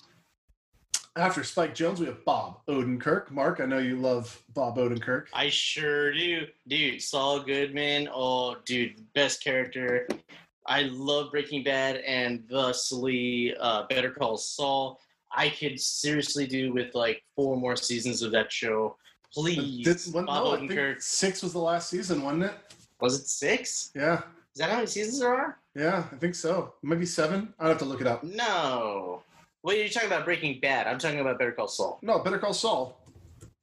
after 1.17 1.43
Spike 1.43 1.75
Jonze, 1.75 1.99
we 1.99 2.05
have 2.07 2.23
Bob 2.25 2.59
Odenkirk. 2.67 3.31
Mark, 3.31 3.59
I 3.59 3.65
know 3.65 3.77
you 3.79 3.97
love 3.97 4.41
Bob 4.53 4.77
Odenkirk. 4.77 5.25
I 5.33 5.49
sure 5.49 6.13
do, 6.13 6.47
dude. 6.67 7.01
Saul 7.01 7.41
Goodman. 7.41 8.09
Oh, 8.13 8.55
dude, 8.65 8.95
best 9.13 9.43
character. 9.43 10.07
I 10.65 10.83
love 10.83 11.31
Breaking 11.31 11.63
Bad 11.63 11.97
and 11.97 12.43
thusly 12.49 13.55
uh, 13.59 13.83
Better 13.89 14.09
Call 14.11 14.37
Saul. 14.37 14.99
I 15.35 15.49
could 15.49 15.79
seriously 15.79 16.47
do 16.47 16.73
with 16.73 16.95
like 16.95 17.23
four 17.35 17.57
more 17.57 17.75
seasons 17.75 18.21
of 18.21 18.31
that 18.31 18.51
show. 18.51 18.95
Please, 19.33 19.85
This 19.85 20.07
one- 20.07 20.25
Bob 20.25 20.59
no, 20.61 20.65
Odenkirk. 20.67 21.01
six 21.01 21.43
was 21.43 21.51
the 21.53 21.59
last 21.59 21.89
season, 21.89 22.23
wasn't 22.23 22.43
it? 22.45 22.53
Was 23.01 23.19
it 23.19 23.27
six? 23.27 23.91
Yeah. 23.93 24.21
Is 24.53 24.59
that 24.59 24.69
how 24.69 24.75
many 24.77 24.87
seasons 24.87 25.19
there 25.19 25.35
are? 25.35 25.59
Yeah, 25.75 26.05
I 26.11 26.15
think 26.15 26.35
so. 26.35 26.73
Maybe 26.83 27.05
seven. 27.05 27.53
I'd 27.59 27.67
have 27.67 27.77
to 27.79 27.85
look 27.85 28.01
it 28.01 28.07
up. 28.07 28.23
No. 28.23 29.23
Wait, 29.63 29.79
you're 29.79 29.89
talking 29.89 30.07
about 30.07 30.23
Breaking 30.25 30.59
Bad. 30.61 30.87
I'm 30.87 30.97
talking 30.99 31.19
about 31.19 31.37
Better 31.37 31.51
Call 31.51 31.67
Saul. 31.67 31.99
No, 32.01 32.19
Better 32.19 32.37
Call 32.37 32.53
Saul. 32.53 32.97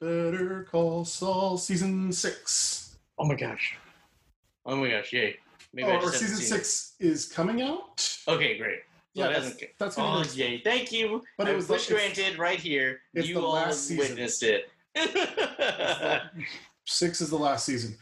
Better 0.00 0.66
Call 0.70 1.04
Saul 1.04 1.56
season 1.56 2.12
six. 2.12 2.96
Oh 3.18 3.24
my 3.24 3.34
gosh. 3.34 3.76
Oh 4.66 4.76
my 4.76 4.90
gosh, 4.90 5.12
yay. 5.12 5.36
Maybe 5.72 5.88
oh, 5.88 6.00
or 6.00 6.12
season 6.12 6.36
six 6.38 6.94
is 7.00 7.24
coming 7.26 7.62
out. 7.62 8.18
Okay, 8.28 8.58
great. 8.58 8.80
So 9.16 9.22
Yeah, 9.22 9.28
it 9.28 9.32
that's, 9.42 9.64
that's 9.78 9.96
gonna 9.96 10.20
Oh, 10.26 10.32
yay. 10.34 10.60
Thank 10.62 10.92
you. 10.92 11.22
But 11.38 11.46
I 11.46 11.52
it 11.52 11.56
was 11.56 11.66
the- 11.66 11.74
wish 11.74 11.88
granted 11.88 12.38
right 12.38 12.58
here. 12.58 13.00
it's 13.14 13.28
you 13.28 13.34
the 13.34 13.40
all 13.42 13.54
last 13.54 13.86
season. 13.86 14.16
witnessed 14.16 14.42
it. 14.42 14.68
Six 16.86 17.20
is 17.20 17.30
the 17.30 17.36
last 17.38 17.64
season. 17.64 17.96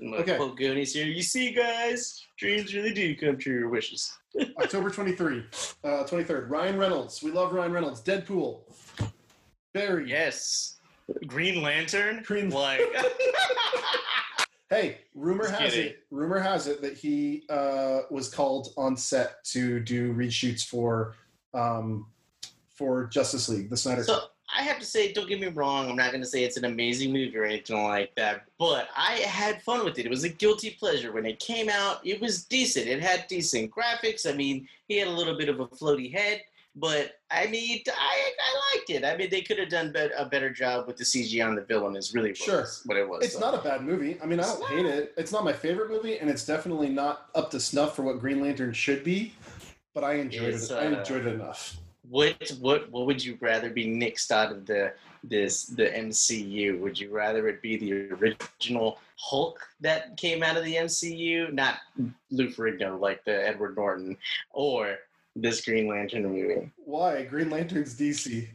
My 0.00 0.16
Okay. 0.18 0.36
Paul 0.36 0.50
Goonies 0.54 0.92
here. 0.94 1.06
You 1.06 1.22
see, 1.22 1.52
guys, 1.52 2.24
dreams 2.38 2.74
really 2.74 2.92
do 2.94 3.14
come 3.16 3.36
true. 3.38 3.58
Your 3.58 3.68
wishes. 3.68 4.16
October 4.58 4.90
23, 4.90 5.44
uh, 5.84 5.88
23rd. 6.04 6.48
Ryan 6.50 6.76
Reynolds. 6.78 7.22
We 7.22 7.30
love 7.30 7.52
Ryan 7.52 7.72
Reynolds. 7.72 8.02
Deadpool. 8.02 8.60
Barry. 9.72 10.08
Yes. 10.10 10.78
Green 11.26 11.62
Lantern. 11.62 12.22
Green- 12.24 12.50
Like. 12.50 12.80
Hey, 14.70 14.98
rumor 15.14 15.44
Just 15.46 15.54
has 15.60 15.72
kidding. 15.74 15.90
it. 15.90 15.98
Rumor 16.10 16.38
has 16.40 16.66
it 16.66 16.80
that 16.82 16.96
he 16.96 17.44
uh, 17.50 18.00
was 18.10 18.28
called 18.32 18.68
on 18.76 18.96
set 18.96 19.44
to 19.52 19.78
do 19.78 20.12
reshoots 20.14 20.64
for 20.64 21.14
um, 21.52 22.06
for 22.74 23.04
Justice 23.06 23.48
League, 23.48 23.70
the 23.70 23.76
Snyder 23.76 24.02
So 24.02 24.14
Cut. 24.14 24.33
I 24.56 24.62
have 24.62 24.78
to 24.78 24.84
say, 24.84 25.12
don't 25.12 25.28
get 25.28 25.40
me 25.40 25.46
wrong. 25.48 25.88
I'm 25.88 25.96
not 25.96 26.10
going 26.10 26.22
to 26.22 26.28
say 26.28 26.44
it's 26.44 26.56
an 26.56 26.64
amazing 26.66 27.12
movie 27.12 27.36
or 27.36 27.44
anything 27.44 27.82
like 27.82 28.14
that, 28.16 28.44
but 28.58 28.88
I 28.96 29.12
had 29.12 29.62
fun 29.62 29.84
with 29.84 29.98
it. 29.98 30.06
It 30.06 30.10
was 30.10 30.24
a 30.24 30.28
guilty 30.28 30.70
pleasure 30.78 31.12
when 31.12 31.24
it 31.26 31.38
came 31.40 31.68
out. 31.68 32.06
It 32.06 32.20
was 32.20 32.44
decent. 32.44 32.86
It 32.86 33.00
had 33.02 33.26
decent 33.26 33.70
graphics. 33.70 34.30
I 34.30 34.34
mean, 34.36 34.68
he 34.86 34.98
had 34.98 35.08
a 35.08 35.12
little 35.12 35.36
bit 35.36 35.48
of 35.48 35.60
a 35.60 35.66
floaty 35.66 36.12
head, 36.12 36.42
but 36.76 37.12
I 37.30 37.46
mean, 37.46 37.80
I, 37.88 38.32
I 38.38 38.76
liked 38.76 38.90
it. 38.90 39.04
I 39.04 39.16
mean, 39.16 39.30
they 39.30 39.40
could 39.40 39.58
have 39.58 39.70
done 39.70 39.92
bet- 39.92 40.12
a 40.16 40.26
better 40.26 40.50
job 40.50 40.86
with 40.86 40.98
the 40.98 41.04
CG 41.04 41.44
on 41.44 41.54
the 41.54 41.62
villain. 41.62 41.96
Is 41.96 42.14
really 42.14 42.34
Sure. 42.34 42.66
what 42.84 42.96
it 42.98 43.08
was. 43.08 43.24
It's 43.24 43.40
not 43.40 43.54
a 43.54 43.58
bad 43.62 43.82
movie. 43.82 44.18
I 44.22 44.26
mean, 44.26 44.40
I 44.40 44.44
don't 44.44 44.64
hate 44.68 44.86
it. 44.86 45.14
It's 45.16 45.32
not 45.32 45.44
my 45.44 45.52
favorite 45.54 45.90
movie, 45.90 46.18
and 46.18 46.28
it's 46.28 46.44
definitely 46.44 46.90
not 46.90 47.28
up 47.34 47.50
to 47.52 47.60
snuff 47.60 47.96
for 47.96 48.02
what 48.02 48.20
Green 48.20 48.40
Lantern 48.42 48.72
should 48.74 49.04
be. 49.04 49.32
But 49.94 50.04
I 50.04 50.14
enjoyed 50.14 50.54
It's, 50.54 50.70
it. 50.70 50.74
I 50.76 50.86
uh, 50.86 50.98
enjoyed 50.98 51.24
it 51.26 51.34
enough. 51.34 51.76
What 52.08 52.52
what 52.60 52.90
what 52.90 53.06
would 53.06 53.24
you 53.24 53.38
rather 53.40 53.70
be 53.70 53.86
nixed 53.86 54.30
out 54.30 54.52
of 54.52 54.66
the 54.66 54.92
this 55.22 55.64
the 55.64 55.84
MCU? 55.84 56.78
Would 56.80 56.98
you 56.98 57.10
rather 57.10 57.48
it 57.48 57.62
be 57.62 57.76
the 57.76 58.10
original 58.12 58.98
Hulk 59.16 59.58
that 59.80 60.16
came 60.16 60.42
out 60.42 60.56
of 60.56 60.64
the 60.64 60.74
MCU, 60.74 61.52
not 61.52 61.78
Lou 62.30 62.48
Ferrigno 62.48 63.00
like 63.00 63.24
the 63.24 63.46
Edward 63.46 63.76
Norton, 63.76 64.16
or 64.52 64.98
this 65.34 65.64
Green 65.64 65.88
Lantern 65.88 66.24
movie? 66.24 66.70
Why 66.84 67.24
Green 67.24 67.48
Lantern's 67.48 67.98
DC? 67.98 68.48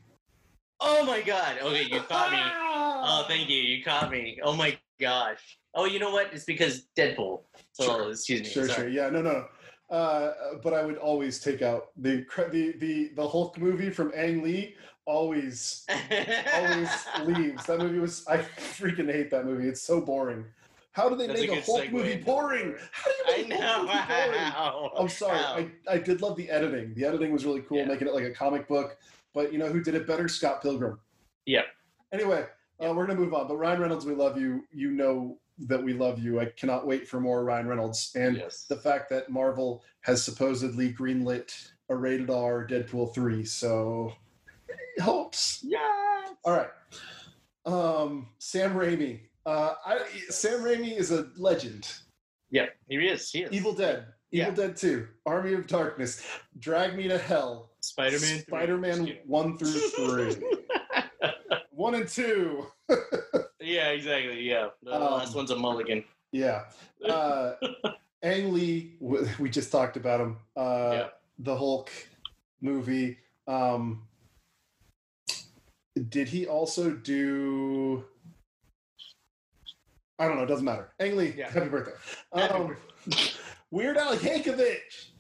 Oh 0.80 1.04
my 1.04 1.22
God! 1.22 1.58
Okay, 1.62 1.84
you 1.84 2.02
caught 2.02 2.32
me. 2.32 2.39
Oh, 3.02 3.24
thank 3.30 3.47
you. 3.50 3.56
You 3.56 3.82
caught 3.82 4.12
me. 4.12 4.39
Oh 4.43 4.54
my 4.54 4.78
gosh. 5.00 5.58
Oh, 5.74 5.86
you 5.86 6.00
know 6.00 6.12
what? 6.12 6.34
It's 6.34 6.43
because 6.43 6.88
Deadpool. 6.97 7.39
So 7.72 7.84
Sure. 7.86 8.12
excuse 8.12 8.41
me. 8.41 8.50
Sure, 8.50 8.66
sure. 8.66 8.76
sorry. 8.76 8.93
Yeah, 8.93 9.10
no, 9.10 9.22
no. 9.22 9.45
Uh, 9.90 10.32
but 10.62 10.74
I 10.74 10.84
would 10.86 10.98
always 10.98 11.40
take 11.40 11.62
out 11.62 11.88
the 11.98 12.26
the 12.52 12.74
the 12.78 13.12
the 13.16 13.28
Hulk 13.28 13.58
movie 13.58 13.90
from 13.90 14.12
Ang 14.16 14.44
Lee. 14.44 14.76
Always, 15.06 15.88
always 16.54 16.90
leaves. 17.26 17.66
That 17.66 17.80
movie 17.80 17.98
was. 17.98 18.24
I 18.28 18.38
freaking 18.38 19.12
hate 19.12 19.32
that 19.32 19.46
movie. 19.46 19.68
It's 19.68 19.82
so 19.82 20.00
boring. 20.02 20.46
How 20.92 21.10
do 21.10 21.16
they 21.16 21.28
That's 21.28 21.42
make 21.42 21.52
a, 21.52 21.56
good 21.56 21.64
Hulk 21.64 21.92
movie 21.92 22.18
boring? 22.18 22.76
How 22.92 23.10
do 23.10 23.34
I 23.34 23.36
you 23.38 23.48
make 23.48 23.58
a 23.58 23.62
know. 23.62 23.88
Hulk 23.88 23.88
movie 23.88 24.32
boring? 24.32 24.54
Wow. 24.54 24.92
I'm 24.98 25.10
sorry. 25.10 25.38
Wow. 25.38 25.56
I, 25.88 25.94
I 25.94 25.98
did 25.98 26.22
love 26.22 26.36
the 26.36 26.50
editing. 26.50 26.94
The 26.94 27.06
editing 27.06 27.32
was 27.32 27.46
really 27.46 27.62
cool, 27.62 27.78
Yeah. 27.78 27.86
making 27.86 28.08
it 28.08 28.14
like 28.14 28.26
a 28.26 28.32
comic 28.32 28.68
book. 28.68 28.98
But 29.34 29.52
you 29.52 29.58
know 29.60 29.68
who 29.68 29.82
did 29.82 29.96
it 29.96 30.06
better? 30.06 30.28
Scott 30.28 30.62
Pilgrim. 30.62 31.00
Yeah. 31.46 31.64
Anyway, 32.12 32.46
uh, 32.84 32.94
we're 32.94 33.08
gonna 33.08 33.20
move 33.20 33.34
on. 33.34 33.48
But 33.48 33.58
Ryan 33.58 33.82
Reynolds, 33.82 34.06
we 34.06 34.14
love 34.14 34.38
you. 34.40 34.66
You 34.72 34.92
know 34.92 35.40
that 35.68 35.84
we 35.84 35.93
love 35.93 36.20
you. 36.20 36.39
I 36.39 36.45
cannot 36.45 36.88
wait 36.88 37.07
for 37.07 37.20
more 37.20 37.43
Ryan 37.43 37.68
Reynolds. 37.68 38.12
And 38.16 38.38
yes. 38.38 38.66
the 38.68 38.78
fact 38.78 39.10
that 39.10 39.30
Marvel 39.30 39.84
has 40.01 40.24
supposedly 40.24 40.93
greenlit 40.93 41.51
a 41.89 41.95
rated 41.95 42.30
R 42.30 42.66
Deadpool 42.68 43.14
3. 43.14 43.43
So 43.45 44.14
helps. 44.99 45.64
Yeah. 45.64 45.80
All 46.43 46.53
right. 46.53 46.70
Um, 47.66 48.28
Sam 48.38 48.74
Raimi. 48.74 49.22
Uh, 49.45 49.74
I, 49.86 49.99
Sam 50.30 50.62
Raimi 50.62 50.97
is 50.97 51.12
a 51.12 51.28
legend. 51.38 51.91
Yeah, 52.51 52.68
he 52.88 52.95
is. 52.97 53.32
He 53.32 53.43
is. 53.43 53.51
Evil 53.51 53.74
Dead. 53.74 54.05
Evil 54.32 54.53
Dead 54.53 54.76
2. 54.76 55.07
Army 55.26 55.53
of 55.53 55.68
Darkness. 55.68 56.24
Drag 56.60 56.95
Me 56.95 57.07
to 57.07 57.18
Hell. 57.18 57.72
Spider-Man. 57.82 58.41
Spider-Man 58.41 59.18
1 59.26 59.57
through 59.57 59.72
3. 59.72 60.36
1 61.72 61.95
and 61.95 62.07
2. 62.07 62.68
Yeah, 63.70 63.89
exactly. 63.89 64.41
Yeah, 64.41 64.70
the 64.84 64.95
Um, 64.95 65.01
last 65.13 65.36
one's 65.36 65.51
a 65.51 65.55
mulligan. 65.55 66.03
Yeah. 66.32 66.65
Uh, 67.07 67.53
Ang 68.24 68.53
Lee, 68.53 68.97
we 69.39 69.49
just 69.49 69.72
talked 69.72 69.95
about 69.95 70.20
him. 70.20 70.38
Uh, 70.57 70.89
Yeah. 70.93 71.07
The 71.38 71.55
Hulk 71.55 71.89
movie. 72.59 73.17
Um, 73.47 74.05
did 76.09 76.28
he 76.28 76.45
also 76.45 76.91
do? 76.91 78.03
I 80.20 80.28
don't 80.28 80.36
know. 80.36 80.43
It 80.43 80.47
doesn't 80.47 80.65
matter. 80.65 80.91
Ang 80.99 81.15
Lee, 81.15 81.34
Yeah. 81.38 81.49
happy 81.49 81.70
birthday. 81.70 81.93
Happy 82.36 82.53
Um, 82.53 82.78
Weird 83.72 83.95
Al 83.95 84.17
Yankovic. 84.17 85.11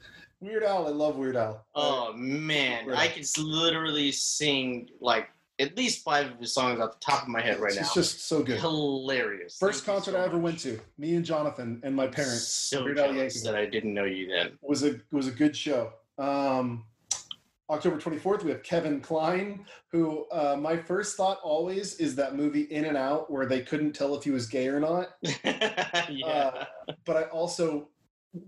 Weird 0.41 0.63
Al. 0.63 0.87
I 0.87 0.89
love 0.89 1.15
Weird 1.15 1.37
Al. 1.37 1.65
Oh 1.75 2.11
man. 2.13 2.91
I 2.93 3.07
can 3.07 3.23
literally 3.37 4.11
sing 4.11 4.89
like 4.99 5.29
at 5.59 5.75
least 5.77 6.03
five 6.03 6.31
of 6.31 6.39
his 6.39 6.53
songs 6.53 6.79
off 6.79 6.91
the 6.93 6.99
top 6.99 7.23
of 7.23 7.27
my 7.29 7.41
head 7.41 7.59
right 7.59 7.73
now. 7.75 7.81
It's 7.81 7.93
just 7.93 8.27
so 8.27 8.41
good. 8.43 8.59
hilarious. 8.59 9.57
First 9.57 9.83
Thank 9.85 9.97
concert 9.97 10.11
so 10.13 10.19
I 10.19 10.23
ever 10.23 10.35
much. 10.35 10.43
went 10.43 10.59
to. 10.61 10.79
Me 10.97 11.15
and 11.15 11.25
Jonathan 11.25 11.81
and 11.83 11.95
my 11.95 12.07
parents. 12.07 12.47
So 12.47 12.83
Weird 12.85 12.97
jealous 12.97 13.43
that 13.43 13.55
I 13.55 13.65
didn't 13.65 13.93
know 13.93 14.05
you 14.05 14.27
then. 14.27 14.57
was 14.61 14.83
a 14.83 14.99
was 15.11 15.27
a 15.27 15.31
good 15.31 15.55
show. 15.55 15.91
Um, 16.17 16.85
October 17.69 17.97
24th, 17.99 18.43
we 18.43 18.49
have 18.49 18.63
Kevin 18.63 18.99
Kline, 18.99 19.63
who 19.91 20.25
uh, 20.31 20.57
my 20.59 20.75
first 20.75 21.15
thought 21.15 21.39
always 21.43 21.95
is 21.95 22.15
that 22.15 22.35
movie 22.35 22.63
In 22.63 22.85
and 22.85 22.97
Out, 22.97 23.29
where 23.29 23.45
they 23.45 23.61
couldn't 23.61 23.93
tell 23.93 24.15
if 24.15 24.23
he 24.23 24.31
was 24.31 24.47
gay 24.47 24.67
or 24.67 24.79
not. 24.79 25.09
yeah, 26.09 26.65
But 27.05 27.17
I 27.17 27.23
also 27.25 27.89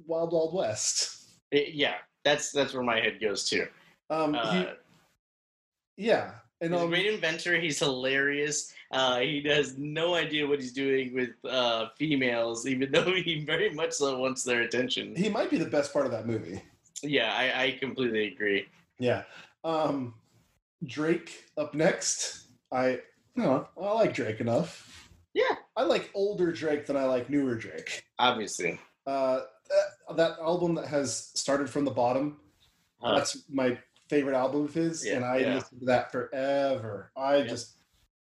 Wild 0.08 0.32
Wild 0.34 0.54
West. 0.56 1.26
It- 1.52 1.74
yeah. 1.76 1.96
That's 2.24 2.52
that's 2.52 2.74
where 2.76 2.84
my 2.84 3.00
head 3.00 3.20
goes 3.20 3.48
to. 3.50 3.68
Um, 4.12 4.36
Uh, 4.36 4.52
he, 4.54 4.68
yeah, 6.08 6.32
and 6.62 6.74
he's 6.74 6.82
a 6.82 6.84
um, 6.84 6.90
great 6.90 7.08
inventor. 7.08 7.60
He's 7.60 7.80
hilarious. 7.80 8.74
Uh, 8.92 9.20
he 9.20 9.42
has 9.48 9.78
no 9.78 10.16
idea 10.16 10.48
what 10.48 10.60
he's 10.60 10.74
doing 10.74 11.14
with 11.14 11.30
uh, 11.50 11.88
females, 11.98 12.68
even 12.68 12.92
though 12.92 13.14
he 13.16 13.44
very 13.44 13.74
much 13.74 13.94
so 13.94 14.18
wants 14.20 14.44
their 14.44 14.62
attention. 14.62 15.16
he 15.16 15.30
might 15.30 15.50
be 15.50 15.58
the 15.58 15.66
best 15.66 15.92
part 15.92 16.06
of 16.06 16.12
that 16.12 16.28
movie. 16.28 16.62
Yeah, 17.02 17.34
I, 17.34 17.64
I 17.64 17.72
completely 17.80 18.28
agree. 18.28 18.68
Yeah. 19.00 19.24
Um, 19.64 20.14
Drake 20.86 21.46
up 21.58 21.74
next. 21.74 22.46
I 22.72 23.00
no, 23.36 23.68
I 23.80 23.92
like 23.94 24.14
Drake 24.14 24.40
enough. 24.40 25.10
Yeah. 25.34 25.56
I 25.76 25.84
like 25.84 26.12
older 26.14 26.52
Drake 26.52 26.86
than 26.86 26.98
I 26.98 27.06
like 27.06 27.30
newer 27.30 27.56
Drake. 27.56 28.04
Obviously. 28.20 28.80
Uh, 29.08 29.42
that, 29.70 30.18
that 30.18 30.40
album 30.40 30.76
that 30.76 30.88
has 30.88 31.32
started 31.36 31.70
from 31.70 31.86
the 31.86 31.92
bottom. 31.92 32.38
Uh, 33.02 33.18
That's 33.18 33.44
my 33.50 33.78
favorite 34.12 34.36
album 34.36 34.66
of 34.66 34.74
his, 34.74 35.06
Yeah, 35.06 35.16
and 35.16 35.26
I 35.26 35.38
yeah. 35.38 35.56
listened 35.56 35.80
to 35.80 35.86
that 35.88 36.12
forever. 36.12 37.12
I 37.16 37.42
just, 37.44 37.78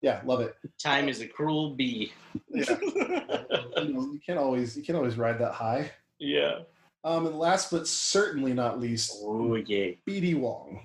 yeah, 0.03 0.21
love 0.25 0.41
it. 0.41 0.55
time 0.83 1.09
is 1.09 1.21
a 1.21 1.29
cruel 1.29 1.75
bee. 1.77 2.13
Yeah. 2.51 2.65
you, 2.81 3.93
know, 3.95 4.11
you 4.13 4.21
can't 4.27 4.39
always, 4.39 4.77
you 4.77 4.83
can't 4.83 4.97
always 4.99 5.17
ride 5.17 5.39
that 5.39 5.53
high. 5.53 5.91
yeah. 6.19 6.59
Um, 7.05 7.25
and 7.27 7.39
last 7.39 7.71
but 7.71 7.87
certainly 7.87 8.53
not 8.53 8.81
least, 8.81 9.13
Oh 9.23 9.55
yeah. 9.55 9.93
B.D. 10.07 10.35
Wong. 10.35 10.85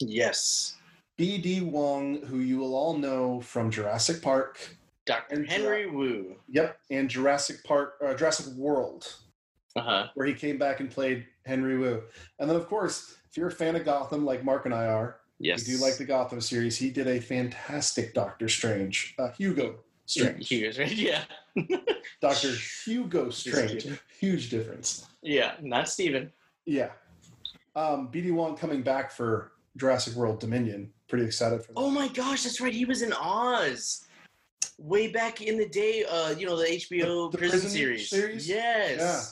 Yes. 0.00 0.74
B.D. 1.16 1.60
Wong, 1.60 2.22
who 2.22 2.38
you 2.40 2.58
will 2.58 2.74
all 2.74 2.96
know 2.98 3.40
from 3.40 3.70
Jurassic 3.70 4.20
Park. 4.20 4.58
Dr. 5.06 5.32
And 5.36 5.48
Henry 5.48 5.86
Wu. 5.88 6.34
Yep, 6.48 6.76
and 6.90 7.08
Jurassic 7.08 7.62
Park, 7.62 7.94
uh, 8.04 8.14
Jurassic 8.14 8.46
World, 8.56 9.14
Uh 9.76 9.80
huh. 9.82 10.06
where 10.14 10.26
he 10.26 10.34
came 10.34 10.58
back 10.58 10.80
and 10.80 10.90
played 10.90 11.24
Henry 11.46 11.78
Wu. 11.78 12.02
And 12.40 12.50
then, 12.50 12.56
of 12.56 12.66
course, 12.66 13.14
if 13.30 13.36
you're 13.36 13.48
a 13.48 13.52
fan 13.52 13.76
of 13.76 13.84
Gotham, 13.84 14.24
like 14.24 14.44
Mark 14.44 14.64
and 14.66 14.74
I 14.74 14.86
are, 14.86 15.16
Yes. 15.42 15.66
We 15.66 15.74
do 15.76 15.80
like 15.82 15.96
the 15.96 16.04
Gotham 16.04 16.38
series. 16.42 16.76
He 16.76 16.90
did 16.90 17.06
a 17.08 17.18
fantastic 17.18 18.12
Doctor 18.12 18.46
Strange, 18.46 19.14
uh, 19.18 19.30
Hugo 19.30 19.76
Strange, 20.04 20.50
was 20.66 20.78
right. 20.78 20.92
Yeah. 20.92 21.22
Doctor 22.20 22.52
Hugo 22.84 23.30
Strange. 23.30 23.86
Huge 24.18 24.50
difference. 24.50 25.06
Yeah. 25.22 25.52
Not 25.62 25.88
Steven. 25.88 26.30
Yeah. 26.66 26.90
Um, 27.74 28.10
BD 28.12 28.32
Wong 28.34 28.54
coming 28.54 28.82
back 28.82 29.10
for 29.10 29.52
Jurassic 29.78 30.14
World 30.14 30.40
Dominion. 30.40 30.92
Pretty 31.08 31.24
excited 31.24 31.62
for 31.62 31.68
that. 31.72 31.78
Oh 31.78 31.88
my 31.88 32.08
gosh, 32.08 32.42
that's 32.42 32.60
right. 32.60 32.74
He 32.74 32.84
was 32.84 33.00
in 33.00 33.14
Oz. 33.14 34.04
Way 34.76 35.08
back 35.08 35.40
in 35.40 35.56
the 35.56 35.68
day, 35.70 36.04
uh, 36.04 36.30
you 36.36 36.44
know, 36.44 36.56
the 36.58 36.66
HBO 36.66 37.30
The- 37.30 37.30
the 37.32 37.38
prison, 37.38 37.60
prison 37.60 37.70
series. 37.70 38.10
series? 38.10 38.46
Yes. 38.46 38.98
Yeah. 39.00 39.22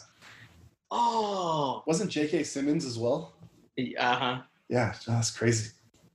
Oh. 0.91 1.83
Wasn't 1.87 2.11
J.K. 2.11 2.45
Simmons 2.45 2.87
as 2.87 2.99
well? 2.99 3.35
Uh 3.79 4.17
huh. 4.17 4.39
Yeah, 4.69 4.95
that's 5.07 5.31
crazy. 5.31 5.71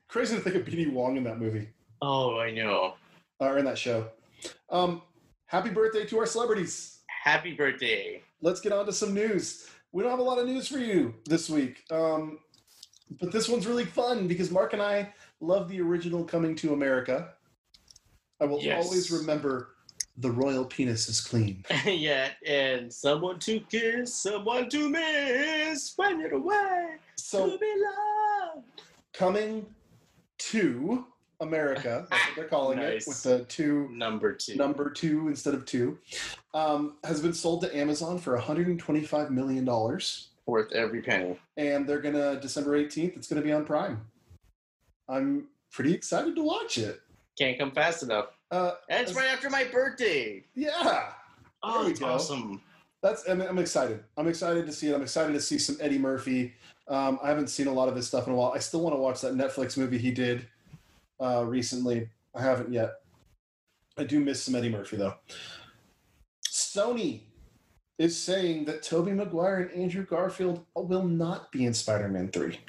Crazy 0.08 0.36
to 0.36 0.42
think 0.42 0.56
of 0.56 0.66
B.D. 0.66 0.88
Wong 0.88 1.18
in 1.18 1.24
that 1.24 1.40
movie 1.40 1.70
Oh, 2.02 2.38
I 2.40 2.52
know. 2.52 2.96
or 3.40 3.58
in 3.58 3.66
that 3.66 3.78
show. 3.78 4.10
Um, 4.70 5.02
happy 5.46 5.70
birthday 5.70 6.06
to 6.06 6.20
our 6.20 6.26
celebrities. 6.26 7.00
Happy 7.24 7.54
birthday. 7.54 8.22
Let's 8.42 8.60
get 8.60 8.74
on 8.74 8.86
to 8.86 8.92
some 8.94 9.14
news. 9.14 9.70
We 9.94 10.04
don't 10.04 10.12
have 10.12 10.20
a 10.20 10.24
lot 10.24 10.40
of 10.40 10.46
news 10.46 10.68
for 10.68 10.78
you 10.80 11.14
this 11.26 11.50
week, 11.50 11.84
um, 11.90 12.40
but 13.20 13.32
this 13.32 13.48
one's 13.48 13.66
really 13.68 13.86
fun 13.86 14.28
because 14.28 14.52
Mark 14.52 14.74
and 14.74 14.82
I 14.82 15.14
love 15.40 15.70
the 15.70 15.80
original 15.82 16.24
Coming 16.26 16.56
to 16.58 16.74
America. 16.74 17.30
I 18.42 18.46
will 18.46 18.60
Yes. 18.62 18.86
always 18.86 19.12
remember 19.12 19.73
the 20.18 20.30
royal 20.32 20.66
penis 20.66 21.10
is 21.10 21.20
clean. 21.22 21.64
yeah, 21.86 22.30
and 22.46 22.92
someone 22.94 23.40
to 23.40 23.60
kiss, 23.62 24.14
someone 24.14 24.70
to 24.70 24.90
miss, 24.90 25.94
when 25.96 26.20
you're 26.20 26.34
away 26.36 26.96
So 27.16 27.50
to 27.50 27.58
be 27.58 27.74
loved. 28.56 28.82
coming 29.14 29.66
to 30.38 31.06
America, 31.40 32.06
that's 32.10 32.28
what 32.28 32.36
they're 32.36 32.46
calling 32.48 32.78
Nice. 32.80 33.06
it, 33.06 33.10
with 33.10 33.24
the 33.24 33.44
two 33.46 33.90
Number 33.92 34.34
two. 34.34 34.56
number 34.56 34.90
two 34.92 35.28
instead 35.28 35.54
of 35.56 35.66
two, 35.66 35.98
um, 36.54 36.98
has 37.04 37.20
been 37.22 37.34
sold 37.34 37.62
to 37.62 37.76
Amazon 37.76 38.20
for 38.20 38.34
125 38.36 39.32
million 39.32 39.66
dollars, 39.66 40.30
Worth 40.46 40.72
every 40.74 41.02
penny. 41.02 41.40
and 41.58 41.88
they're 41.88 42.02
gonna 42.02 42.40
December 42.40 42.78
18th. 42.78 43.16
It's 43.18 43.28
gonna 43.28 43.42
be 43.42 43.52
on 43.52 43.66
Prime. 43.66 44.02
I'm 45.10 45.48
pretty 45.72 45.94
excited 45.94 46.36
to 46.36 46.44
watch 46.44 46.78
it. 46.78 47.02
Can't 47.38 47.58
come 47.58 47.72
fast 47.72 48.04
enough. 48.04 48.28
Uh, 48.52 48.74
And 48.90 49.02
it's 49.02 49.12
As- 49.12 49.18
right 49.18 49.28
after 49.30 49.50
my 49.50 49.64
birthday. 49.66 50.44
yeah, 50.56 51.12
Oh, 51.64 51.92
go. 51.94 52.06
awesome. 52.06 52.62
that's 53.02 53.28
I'm, 53.28 53.42
I'm 53.42 53.58
excited. 53.60 54.04
I'm 54.18 54.28
excited 54.28 54.66
to 54.66 54.72
see 54.72 54.90
it. 54.90 54.96
I'm 54.96 55.02
excited 55.02 55.34
to 55.34 55.42
see 55.42 55.58
some 55.58 55.78
Eddie 55.80 55.98
Murphy. 55.98 56.54
Um, 56.88 57.20
I 57.24 57.30
haven't 57.30 57.48
seen 57.48 57.68
a 57.68 57.72
lot 57.74 57.88
of 57.90 57.96
his 57.96 58.08
stuff 58.08 58.28
in 58.28 58.34
a 58.34 58.36
while. 58.36 58.52
I 58.54 58.60
still 58.60 58.82
want 58.82 58.96
to 58.96 59.00
watch 59.00 59.22
that 59.22 59.34
Netflix 59.36 59.78
movie 59.78 59.98
he 59.98 60.12
did 60.12 60.46
uh, 61.22 61.44
recently. 61.46 62.10
I 62.36 62.42
haven't 62.42 62.72
yet. 62.72 62.96
I 63.98 64.04
do 64.04 64.20
miss 64.20 64.44
some 64.44 64.56
Eddie 64.56 64.70
Murphy 64.70 64.98
though. 64.98 65.16
Sony 66.50 67.22
is 68.00 68.20
saying 68.20 68.66
that 68.66 68.84
Tobey 68.84 69.12
Maguire 69.12 69.62
and 69.62 69.72
Andrew 69.72 70.06
Garfield 70.06 70.66
will 70.76 71.04
not 71.08 71.52
be 71.52 71.66
in 71.66 71.74
Spider-Man 71.74 72.30
3. 72.30 72.60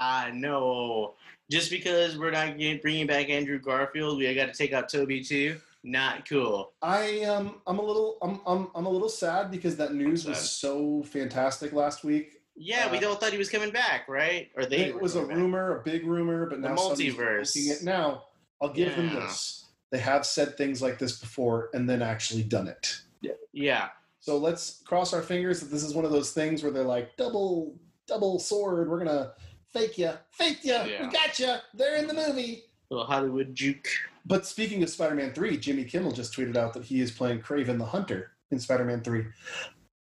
Ah, 0.00 0.30
no. 0.32 1.14
Just 1.50 1.70
because 1.70 2.16
we're 2.18 2.30
not 2.30 2.56
getting, 2.58 2.78
bringing 2.80 3.06
back 3.06 3.28
Andrew 3.28 3.58
Garfield, 3.58 4.18
we 4.18 4.32
got 4.34 4.46
to 4.46 4.52
take 4.52 4.72
out 4.72 4.88
Toby 4.88 5.22
too. 5.22 5.56
Not 5.82 6.28
cool. 6.28 6.72
I 6.82 7.22
um 7.22 7.62
I'm 7.66 7.78
a 7.78 7.82
little 7.82 8.18
I'm 8.20 8.40
I'm, 8.46 8.68
I'm 8.74 8.84
a 8.84 8.90
little 8.90 9.08
sad 9.08 9.50
because 9.50 9.76
that 9.78 9.94
news 9.94 10.26
was 10.26 10.38
so 10.50 11.02
fantastic 11.04 11.72
last 11.72 12.04
week. 12.04 12.42
Yeah, 12.54 12.90
we 12.92 12.98
Uh, 12.98 13.08
all 13.08 13.14
thought 13.14 13.32
he 13.32 13.38
was 13.38 13.48
coming 13.48 13.70
back, 13.70 14.06
right? 14.06 14.50
Or 14.56 14.66
they 14.66 14.84
it 14.86 15.00
was 15.00 15.16
a 15.16 15.22
back. 15.22 15.36
rumor, 15.36 15.78
a 15.78 15.82
big 15.82 16.04
rumor, 16.06 16.44
but 16.50 16.60
The 16.60 16.68
now 16.68 16.76
multiverse. 16.76 17.56
It. 17.56 17.82
Now, 17.82 18.24
I'll 18.60 18.72
give 18.72 18.94
them 18.94 19.14
this. 19.14 19.68
They 19.90 19.98
have 19.98 20.26
said 20.26 20.58
things 20.58 20.82
like 20.82 20.98
this 20.98 21.18
before 21.18 21.70
and 21.72 21.88
then 21.88 22.02
actually 22.02 22.42
done 22.42 22.68
it. 22.68 23.00
Yeah. 23.22 23.32
Yeah. 23.52 23.88
So 24.20 24.36
let's 24.36 24.82
cross 24.84 25.14
our 25.14 25.22
fingers 25.22 25.60
that 25.60 25.70
this 25.70 25.82
is 25.82 25.94
one 25.94 26.04
of 26.04 26.10
those 26.12 26.32
things 26.32 26.62
where 26.62 26.70
they're 26.70 26.84
like 26.84 27.16
double 27.16 27.74
double 28.06 28.38
sword. 28.38 28.90
We're 28.90 28.98
gonna 28.98 29.32
fake 29.72 29.98
you, 29.98 30.12
fake 30.30 30.64
you. 30.64 30.72
Yeah. 30.72 31.06
We 31.06 31.12
got 31.12 31.38
you. 31.38 31.56
They're 31.74 31.96
in 31.96 32.06
the 32.06 32.14
movie. 32.14 32.64
Little 32.90 33.06
Hollywood 33.06 33.54
juke. 33.54 33.88
But 34.26 34.46
speaking 34.46 34.82
of 34.82 34.90
Spider-Man 34.90 35.32
Three, 35.32 35.56
Jimmy 35.56 35.84
Kimmel 35.84 36.12
just 36.12 36.34
tweeted 36.34 36.56
out 36.56 36.74
that 36.74 36.84
he 36.84 37.00
is 37.00 37.10
playing 37.10 37.40
Kraven 37.40 37.78
the 37.78 37.84
Hunter 37.84 38.32
in 38.50 38.58
Spider-Man 38.58 39.02
Three. 39.02 39.26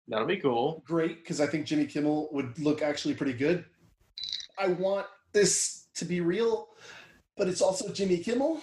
That'll 0.08 0.28
be 0.28 0.38
cool. 0.38 0.84
Great, 0.86 1.24
because 1.24 1.40
I 1.40 1.48
think 1.48 1.66
Jimmy 1.66 1.86
Kimmel 1.86 2.30
would 2.32 2.58
look 2.60 2.82
actually 2.82 3.14
pretty 3.14 3.34
good. 3.34 3.64
I 4.58 4.68
want 4.68 5.08
this 5.32 5.88
to 5.96 6.06
be 6.06 6.22
real, 6.22 6.70
but 7.38 7.48
it's 7.48 7.62
also 7.62 7.92
Jimmy 7.92 8.18
Kimmel. 8.18 8.62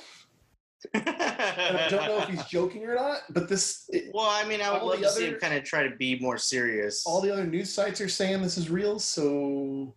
I 0.94 1.88
don't 1.90 2.06
know 2.06 2.18
if 2.18 2.28
he's 2.28 2.44
joking 2.50 2.86
or 2.86 2.94
not, 2.94 3.20
but 3.30 3.48
this 3.48 3.84
it, 3.90 4.10
well, 4.14 4.28
I 4.28 4.46
mean, 4.46 4.60
I 4.60 4.72
would 4.72 4.82
love 4.82 5.00
to 5.00 5.10
see 5.10 5.26
him 5.26 5.38
kind 5.38 5.54
of 5.54 5.64
try 5.64 5.82
to 5.82 5.94
be 5.96 6.18
more 6.20 6.38
serious. 6.38 7.04
all 7.06 7.20
the 7.20 7.32
other 7.32 7.46
news 7.46 7.72
sites 7.72 8.00
are 8.00 8.08
saying 8.08 8.42
this 8.42 8.56
is 8.56 8.70
real, 8.70 8.98
so 8.98 9.94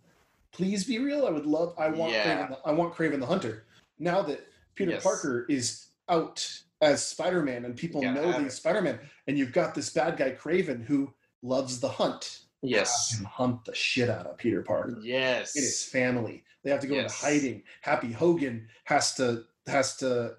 please 0.54 0.84
be 0.84 0.98
real. 0.98 1.26
I 1.26 1.30
would 1.30 1.44
love 1.46 1.74
I 1.78 1.88
want 1.90 2.12
Yeah. 2.12 2.24
Kraven 2.24 2.48
the, 2.50 2.58
I 2.68 2.72
want 2.72 2.94
Kraven 2.94 3.20
the 3.20 3.26
Hunter. 3.26 3.64
Now 3.98 4.22
that 4.22 4.46
Peter 4.74 4.92
Yes. 4.92 5.02
Parker 5.02 5.44
is 5.48 5.88
out 6.08 6.46
as 6.80 7.04
Spider-Man 7.04 7.64
and 7.64 7.76
people 7.76 8.00
know 8.02 8.30
have 8.32 8.42
he's. 8.42 8.54
Spider-Man 8.54 8.98
and 9.26 9.38
you've 9.38 9.52
got 9.52 9.74
this 9.74 9.90
bad 9.90 10.16
guy 10.16 10.30
Kraven 10.32 10.84
who 10.84 11.12
loves 11.42 11.80
the 11.80 11.88
hunt. 11.88 12.40
yes. 12.62 13.20
Hunt 13.26 13.64
the 13.66 13.74
shit 13.74 14.08
out 14.08 14.26
of 14.26 14.38
Peter 14.38 14.62
Parker. 14.62 14.98
Yes. 15.02 15.54
It 15.56 15.60
is 15.64 15.84
family. 15.84 16.44
They 16.62 16.70
have 16.70 16.80
to 16.80 16.86
go 16.86 16.94
Yes. 16.94 17.12
into 17.22 17.26
hiding. 17.26 17.62
Happy 17.82 18.10
Hogan 18.12 18.68
has 18.84 19.14
to 19.16 19.44
has 19.66 19.96
to 19.98 20.36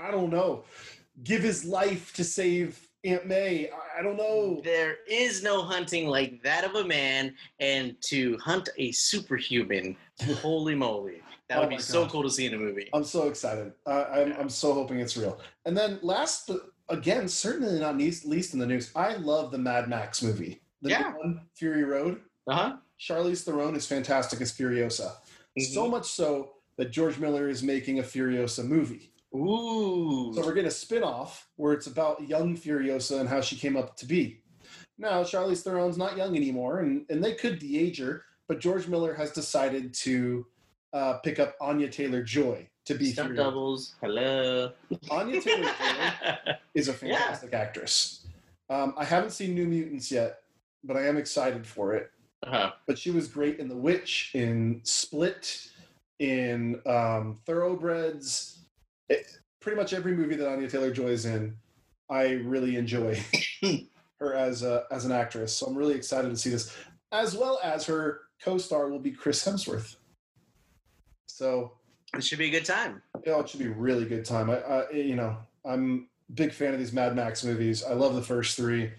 I 0.00 0.10
don't 0.10 0.30
know, 0.30 0.64
give 1.22 1.42
his 1.42 1.64
life 1.64 2.14
to 2.14 2.24
save 2.24 2.88
Aunt 3.04 3.26
May. 3.26 3.68
I, 3.70 4.00
I 4.00 4.02
don't 4.02 4.16
know. 4.16 4.60
There 4.64 4.98
is 5.08 5.42
no 5.42 5.62
hunting 5.62 6.06
like 6.06 6.42
that 6.42 6.64
of 6.64 6.76
a 6.76 6.84
man, 6.84 7.34
and 7.60 7.96
to 8.02 8.36
hunt 8.38 8.68
a 8.78 8.92
superhuman, 8.92 9.96
holy 10.40 10.74
moly. 10.74 11.22
That 11.48 11.58
Oh 11.58 11.60
would 11.62 11.70
be 11.70 11.76
my 11.76 11.80
so 11.80 12.06
cool 12.06 12.22
to 12.22 12.30
see 12.30 12.46
in 12.46 12.54
a 12.54 12.58
movie. 12.58 12.88
I'm 12.94 13.04
so 13.04 13.28
excited. 13.28 13.72
Uh, 13.86 14.04
I'm 14.10 14.28
Yeah. 14.28 14.36
I'm 14.38 14.48
so 14.48 14.72
hoping 14.72 15.00
it's 15.00 15.16
real. 15.16 15.40
And 15.66 15.76
then 15.76 15.98
last 16.02 16.46
but 16.46 16.70
again, 16.88 17.28
certainly 17.28 17.78
not 17.78 17.98
least, 17.98 18.24
least 18.24 18.54
in 18.54 18.60
the 18.60 18.66
news, 18.66 18.90
I 18.94 19.14
love 19.16 19.50
the 19.50 19.58
Mad 19.58 19.88
Max 19.88 20.22
movie. 20.22 20.62
The 20.80 20.88
new 20.88 20.94
Yeah. 20.94 21.12
one, 21.12 21.40
Fury 21.54 21.84
Road. 21.84 22.20
Uh 22.46 22.54
huh. 22.54 22.76
Charlize 23.00 23.42
Theron 23.42 23.74
is 23.74 23.86
fantastic 23.86 24.40
as 24.40 24.52
Furiosa. 24.52 25.10
Mm-hmm. 25.58 25.72
So 25.74 25.88
much 25.88 26.06
so 26.06 26.52
that 26.76 26.90
George 26.90 27.18
Miller 27.18 27.48
is 27.48 27.62
making 27.62 27.98
a 27.98 28.02
Furiosa 28.02 28.64
movie. 28.64 29.11
Ooh. 29.34 30.32
So 30.34 30.42
we're 30.42 30.54
getting 30.54 30.68
a 30.68 30.70
spin-off 30.70 31.48
where 31.56 31.72
it's 31.72 31.86
about 31.86 32.28
young 32.28 32.56
Furiosa 32.56 33.20
and 33.20 33.28
how 33.28 33.40
she 33.40 33.56
came 33.56 33.76
up 33.76 33.96
to 33.96 34.06
be. 34.06 34.40
Now, 34.98 35.22
Charlize 35.22 35.62
Theron's 35.62 35.96
not 35.98 36.16
young 36.16 36.36
anymore, 36.36 36.80
and, 36.80 37.06
and 37.08 37.24
they 37.24 37.34
could 37.34 37.58
de-age 37.58 37.98
her, 37.98 38.24
but 38.46 38.60
George 38.60 38.88
Miller 38.88 39.14
has 39.14 39.32
decided 39.32 39.94
to 39.94 40.46
uh, 40.92 41.14
pick 41.24 41.38
up 41.38 41.56
Anya 41.60 41.88
Taylor-Joy 41.88 42.68
to 42.84 42.94
be 42.94 43.12
Stunt 43.12 43.36
doubles. 43.36 43.94
Hello. 44.02 44.72
Anya 45.10 45.40
Taylor-Joy 45.40 46.52
is 46.74 46.88
a 46.88 46.92
fantastic 46.92 47.54
actress. 47.54 48.26
Um, 48.68 48.94
I 48.96 49.04
haven't 49.04 49.30
seen 49.30 49.54
New 49.54 49.66
Mutants 49.66 50.10
yet, 50.10 50.40
but 50.84 50.96
I 50.96 51.06
am 51.06 51.16
excited 51.16 51.66
for 51.66 51.94
it. 51.94 52.10
uh-huh. 52.46 52.72
But 52.86 52.98
she 52.98 53.10
was 53.10 53.28
great 53.28 53.58
in 53.58 53.68
The 53.68 53.76
Witch, 53.76 54.32
in 54.34 54.80
Split, 54.84 55.68
in 56.18 56.80
um, 56.86 57.38
Thoroughbreds. 57.46 58.51
It, 59.12 59.26
pretty 59.60 59.76
much 59.76 59.92
every 59.92 60.16
movie 60.16 60.36
that 60.36 60.48
Anya 60.50 60.68
Taylor 60.68 60.90
Joy 60.92 61.08
is 61.08 61.24
in, 61.24 61.56
I 62.10 62.32
really 62.32 62.76
enjoy 62.76 63.22
her 64.18 64.34
as 64.34 64.62
a, 64.62 64.84
as 64.90 65.04
an 65.04 65.12
actress. 65.12 65.54
So 65.54 65.66
I'm 65.66 65.76
really 65.76 65.94
excited 65.94 66.28
to 66.30 66.36
see 66.36 66.50
this, 66.50 66.74
as 67.12 67.36
well 67.36 67.60
as 67.62 67.84
her 67.86 68.22
co-star 68.42 68.88
will 68.88 68.98
be 68.98 69.10
Chris 69.12 69.44
Hemsworth. 69.44 69.96
So 71.26 71.72
It 72.14 72.24
should 72.24 72.38
be 72.38 72.48
a 72.48 72.50
good 72.50 72.64
time. 72.64 73.02
yeah, 73.26 73.38
it 73.40 73.48
should 73.48 73.60
be 73.60 73.66
a 73.66 73.70
really 73.70 74.04
good 74.04 74.24
time. 74.24 74.50
I, 74.50 74.56
I 74.58 74.90
you 74.90 75.16
know, 75.16 75.36
I'm 75.64 76.08
a 76.28 76.32
big 76.32 76.52
fan 76.52 76.74
of 76.74 76.78
these 76.80 76.92
Mad 76.92 77.14
Max 77.16 77.44
movies. 77.44 77.84
I 77.84 77.92
love 77.94 78.14
the 78.14 78.22
first 78.22 78.56
three, 78.56 78.90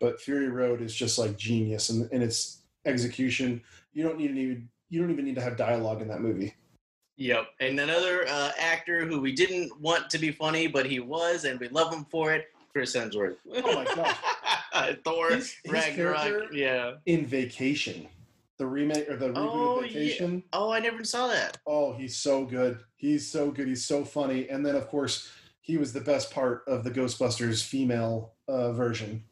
but 0.00 0.20
Fury 0.20 0.48
Road 0.48 0.80
is 0.80 0.94
just 0.94 1.18
like 1.18 1.36
genius 1.36 1.90
in, 1.90 2.08
in 2.12 2.22
its 2.22 2.62
execution. 2.86 3.62
You 3.92 4.04
don't 4.04 4.18
need 4.18 4.30
any, 4.30 4.62
you 4.88 5.00
don't 5.00 5.10
even 5.10 5.24
need 5.24 5.34
to 5.34 5.42
have 5.42 5.56
dialogue 5.56 6.00
in 6.02 6.08
that 6.08 6.20
movie. 6.20 6.54
Yep. 7.16 7.46
And 7.60 7.78
another 7.78 8.26
uh, 8.28 8.52
actor 8.58 9.04
who 9.06 9.20
we 9.20 9.32
didn't 9.32 9.78
want 9.80 10.08
to 10.10 10.18
be 10.18 10.30
funny, 10.32 10.66
but 10.66 10.86
he 10.86 10.98
was, 11.00 11.44
and 11.44 11.60
we 11.60 11.68
love 11.68 11.92
him 11.92 12.04
for 12.10 12.32
it, 12.32 12.46
Chris 12.72 12.96
Hemsworth. 12.96 13.36
Oh 13.54 13.74
my 13.74 13.84
gosh. 13.94 14.96
Thor, 15.04 15.30
His- 15.30 15.54
his 15.62 15.72
Ragnarok. 15.72 16.52
Yeah. 16.52 16.94
In 17.06 17.26
Vacation, 17.26 18.08
the 18.58 18.66
remake 18.66 19.08
or 19.10 19.16
the 19.16 19.28
reboot 19.28 19.36
Oh, 19.36 19.76
of 19.80 19.86
yeah. 19.86 19.92
Vacation. 19.92 20.42
Oh, 20.52 20.70
I 20.72 20.80
never 20.80 21.04
saw 21.04 21.28
that. 21.28 21.58
Oh, 21.66 21.92
he's 21.92 22.16
so 22.16 22.44
good. 22.44 22.78
He's 22.96 23.30
so 23.30 23.50
good. 23.50 23.68
He's 23.68 23.84
so 23.84 24.04
funny. 24.04 24.48
And 24.48 24.64
then 24.64 24.74
of 24.74 24.88
course, 24.88 25.30
he 25.60 25.76
was 25.76 25.92
the 25.92 26.00
best 26.00 26.30
part 26.32 26.64
of 26.66 26.82
the 26.82 26.90
Ghostbusters 26.90 27.62
female 27.62 28.32
uh, 28.48 28.72
version. 28.72 29.22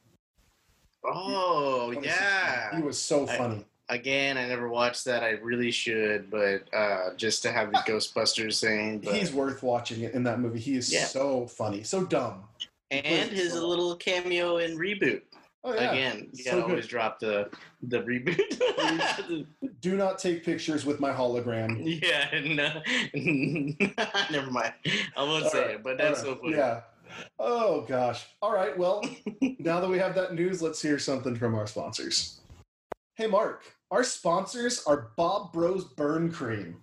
Oh, 1.05 1.93
2016. 1.94 2.05
yeah. 2.05 2.77
He 2.77 2.82
was 2.82 2.98
so 3.01 3.27
I- 3.27 3.36
funny. 3.39 3.65
Again, 3.91 4.39
I 4.39 4.47
never 4.47 4.69
watched 4.69 5.05
that. 5.07 5.23
I 5.23 5.31
really 5.33 5.71
should, 5.71 6.31
but 6.31 6.62
uh, 6.73 7.12
just 7.17 7.43
to 7.43 7.53
have 7.53 7.73
the 7.73 7.79
Ghostbusters 7.79 8.61
thing. 8.61 9.01
But, 9.01 9.17
He's 9.17 9.33
worth 9.33 9.62
watching 9.62 10.03
it 10.03 10.15
in 10.15 10.23
that 10.25 10.39
movie. 10.41 10.61
He 10.61 10.77
is 10.77 10.93
Yeah. 10.93 11.05
so 11.05 11.47
funny, 11.49 11.83
so 11.83 12.05
dumb. 12.05 12.45
and 12.93 13.31
his 13.31 13.53
so- 13.53 13.67
little 13.69 13.97
cameo 13.97 14.59
in 14.59 14.79
reboot. 14.79 15.23
Oh 15.62 15.75
yeah. 15.75 15.91
Again, 15.93 16.29
you 16.33 16.43
So 16.45 16.51
gotta 16.53 16.62
good. 16.62 16.71
always 16.71 16.87
drop 16.87 17.19
the 17.21 17.51
the 17.83 18.01
reboot. 18.03 19.47
Do 19.83 19.95
not 19.97 20.19
take 20.19 20.43
pictures 20.45 20.87
with 20.87 21.01
my 21.01 21.11
hologram. 21.12 21.77
yeah, 22.03 22.31
no, 22.45 22.81
never 24.31 24.51
mind. 24.51 24.73
I 25.17 25.23
won't 25.23 25.51
say 25.51 25.59
Alright, 25.59 25.75
it, 25.77 25.83
but 25.83 25.99
that's 25.99 26.21
so 26.23 26.37
funny. 26.37 26.57
Yeah. 26.57 26.81
Oh 27.39 27.83
gosh. 27.83 28.25
All 28.41 28.55
right. 28.55 28.77
Well, 28.79 29.05
now 29.59 29.81
that 29.81 29.89
we 29.91 29.99
have 29.99 30.15
that 30.15 30.33
news, 30.35 30.62
let's 30.62 30.81
hear 30.81 30.99
something 30.99 31.37
from 31.37 31.55
our 31.55 31.67
sponsors. 31.67 32.41
Hey 33.17 33.27
Mark, 33.27 33.65
our 33.91 34.05
sponsors 34.05 34.83
are 34.87 35.11
Bob 35.17 35.53
Bros 35.53 35.85
Burn 35.85 36.31
Cream. 36.31 36.83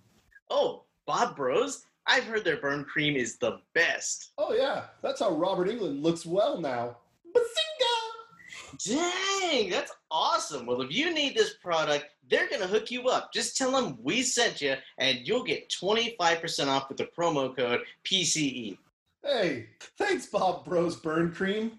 Oh, 0.50 0.84
Bob 1.06 1.36
Bros. 1.36 1.84
I've 2.06 2.24
heard 2.24 2.44
their 2.44 2.56
burn 2.56 2.84
cream 2.84 3.16
is 3.16 3.36
the 3.36 3.60
best. 3.74 4.32
Oh 4.38 4.54
yeah, 4.54 4.84
that's 5.02 5.20
how 5.20 5.30
Robert 5.30 5.68
Englund 5.68 6.02
looks 6.02 6.24
well 6.24 6.58
now. 6.58 6.96
Bazinga! 7.36 8.78
Dang, 8.86 9.70
that's 9.70 9.92
awesome. 10.10 10.64
Well, 10.64 10.80
if 10.80 10.90
you 10.90 11.12
need 11.12 11.36
this 11.36 11.54
product, 11.62 12.06
they're 12.30 12.48
going 12.48 12.62
to 12.62 12.68
hook 12.68 12.90
you 12.90 13.08
up. 13.08 13.32
Just 13.32 13.56
tell 13.56 13.72
them 13.72 13.98
we 14.02 14.22
sent 14.22 14.60
you, 14.62 14.76
and 14.98 15.18
you'll 15.26 15.44
get 15.44 15.68
25% 15.70 16.68
off 16.68 16.88
with 16.88 16.98
the 16.98 17.08
promo 17.18 17.54
code 17.54 17.80
PCE. 18.04 18.78
Hey, 19.22 19.66
thanks, 19.98 20.26
Bob 20.26 20.64
Bros 20.64 20.96
Burn 20.96 21.32
Cream. 21.32 21.72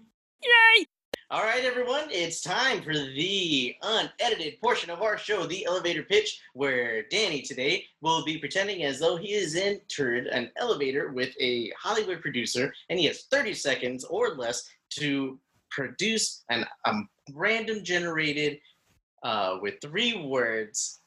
All 1.32 1.44
right, 1.44 1.64
everyone, 1.64 2.08
it's 2.10 2.40
time 2.40 2.82
for 2.82 2.92
the 2.92 3.76
unedited 3.82 4.60
portion 4.60 4.90
of 4.90 5.00
our 5.00 5.16
show, 5.16 5.46
the 5.46 5.64
elevator 5.64 6.02
pitch, 6.02 6.42
where 6.54 7.04
Danny 7.04 7.40
today 7.40 7.84
will 8.00 8.24
be 8.24 8.38
pretending 8.38 8.82
as 8.82 8.98
though 8.98 9.16
he 9.16 9.34
has 9.34 9.54
entered 9.54 10.26
an 10.26 10.50
elevator 10.56 11.12
with 11.12 11.32
a 11.38 11.70
Hollywood 11.78 12.20
producer, 12.20 12.74
and 12.88 12.98
he 12.98 13.04
has 13.04 13.26
30 13.30 13.54
seconds 13.54 14.02
or 14.02 14.30
less 14.30 14.68
to 14.98 15.38
produce 15.70 16.42
an 16.50 16.66
um, 16.84 17.08
random 17.32 17.84
generated 17.84 18.58
uh, 19.22 19.58
with 19.62 19.74
three 19.80 20.20
words 20.26 20.98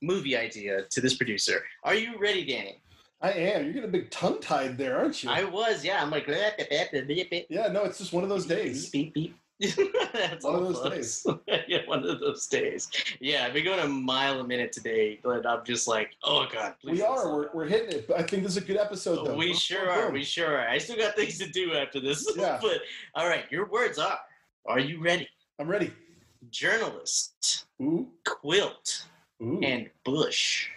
movie 0.00 0.36
idea 0.36 0.82
to 0.92 1.00
this 1.00 1.16
producer. 1.16 1.60
Are 1.82 1.96
you 1.96 2.20
ready, 2.20 2.44
Danny? 2.44 2.80
I 3.20 3.32
am. 3.32 3.64
You're 3.64 3.72
getting 3.72 3.88
a 3.88 3.92
big 3.92 4.12
tongue 4.12 4.40
tied 4.40 4.78
there, 4.78 4.96
aren't 4.96 5.24
you? 5.24 5.30
I 5.30 5.42
was, 5.42 5.84
yeah. 5.84 6.00
I'm 6.00 6.10
like, 6.10 6.28
yeah, 7.50 7.66
no, 7.66 7.82
it's 7.82 7.98
just 7.98 8.12
one 8.12 8.22
of 8.22 8.28
those 8.28 8.46
days. 8.46 8.90
Beep, 8.90 9.12
beep. 9.12 9.34
That's 9.34 9.45
One 10.42 10.54
of 10.54 10.62
those 10.64 10.80
close. 10.80 11.26
yeah, 11.66 11.78
one 11.86 12.04
of 12.06 12.20
those 12.20 12.46
days. 12.46 12.90
Yeah, 13.20 13.46
I've 13.46 13.54
been 13.54 13.64
going 13.64 13.80
a 13.80 13.88
mile 13.88 14.40
a 14.40 14.46
minute 14.46 14.70
today, 14.70 15.18
but 15.22 15.46
I'm 15.46 15.64
just 15.64 15.88
like, 15.88 16.10
oh 16.24 16.46
god, 16.52 16.74
please. 16.80 16.98
We 16.98 17.02
are. 17.02 17.34
We're, 17.34 17.48
we're 17.54 17.66
hitting 17.66 17.92
it. 17.92 18.06
But 18.08 18.18
I 18.18 18.22
think 18.22 18.42
this 18.42 18.52
is 18.52 18.62
a 18.62 18.66
good 18.66 18.76
episode, 18.76 19.26
though. 19.26 19.34
we 19.34 19.54
sure 19.54 19.90
are. 19.90 20.10
We 20.10 20.24
sure 20.24 20.58
are. 20.58 20.68
I 20.68 20.76
still 20.76 20.96
got 20.96 21.16
things 21.16 21.38
to 21.38 21.48
do 21.48 21.72
after 21.74 22.00
this. 22.00 22.26
Yeah. 22.36 22.58
but 22.60 22.82
all 23.14 23.26
right, 23.26 23.44
your 23.50 23.66
words 23.66 23.98
are: 23.98 24.18
Are 24.66 24.78
you 24.78 25.00
ready? 25.00 25.26
I'm 25.58 25.68
ready. 25.68 25.90
Journalist, 26.50 27.64
Ooh, 27.80 28.08
quilt, 28.26 29.06
ooh. 29.42 29.60
and 29.62 29.88
bush. 30.04 30.68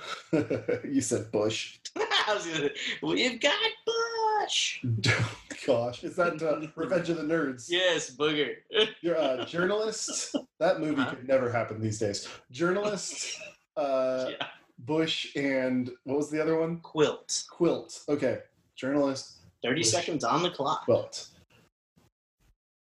you 0.32 1.00
said 1.00 1.30
Bush. 1.32 1.78
I 1.96 2.34
was 2.34 2.46
gonna, 2.46 2.70
We've 3.02 3.40
got 3.40 3.54
bush. 3.86 4.11
Gosh, 5.66 6.04
is 6.04 6.16
that 6.16 6.42
uh, 6.42 6.66
Revenge 6.76 7.08
of 7.10 7.16
the 7.18 7.22
Nerds? 7.22 7.66
Yes, 7.68 8.14
booger. 8.14 8.54
You're 9.00 9.14
a 9.16 9.44
journalist. 9.46 10.34
That 10.58 10.80
movie 10.80 11.00
Uh-huh. 11.00 11.10
could 11.14 11.28
never 11.28 11.50
happen 11.50 11.80
these 11.80 11.98
days. 11.98 12.28
Journalist, 12.50 13.38
uh, 13.76 14.30
yeah. 14.30 14.46
Bush, 14.78 15.34
and 15.36 15.90
what 16.04 16.16
was 16.16 16.30
the 16.30 16.40
other 16.42 16.58
one? 16.58 16.80
Quilt. 16.80 17.44
Quilt. 17.50 18.00
Okay, 18.08 18.38
journalist, 18.76 19.38
Thirty 19.62 19.82
Bush. 19.82 19.90
seconds 19.90 20.24
on 20.24 20.42
the 20.42 20.50
clock. 20.50 20.84
quilt. 20.84 21.28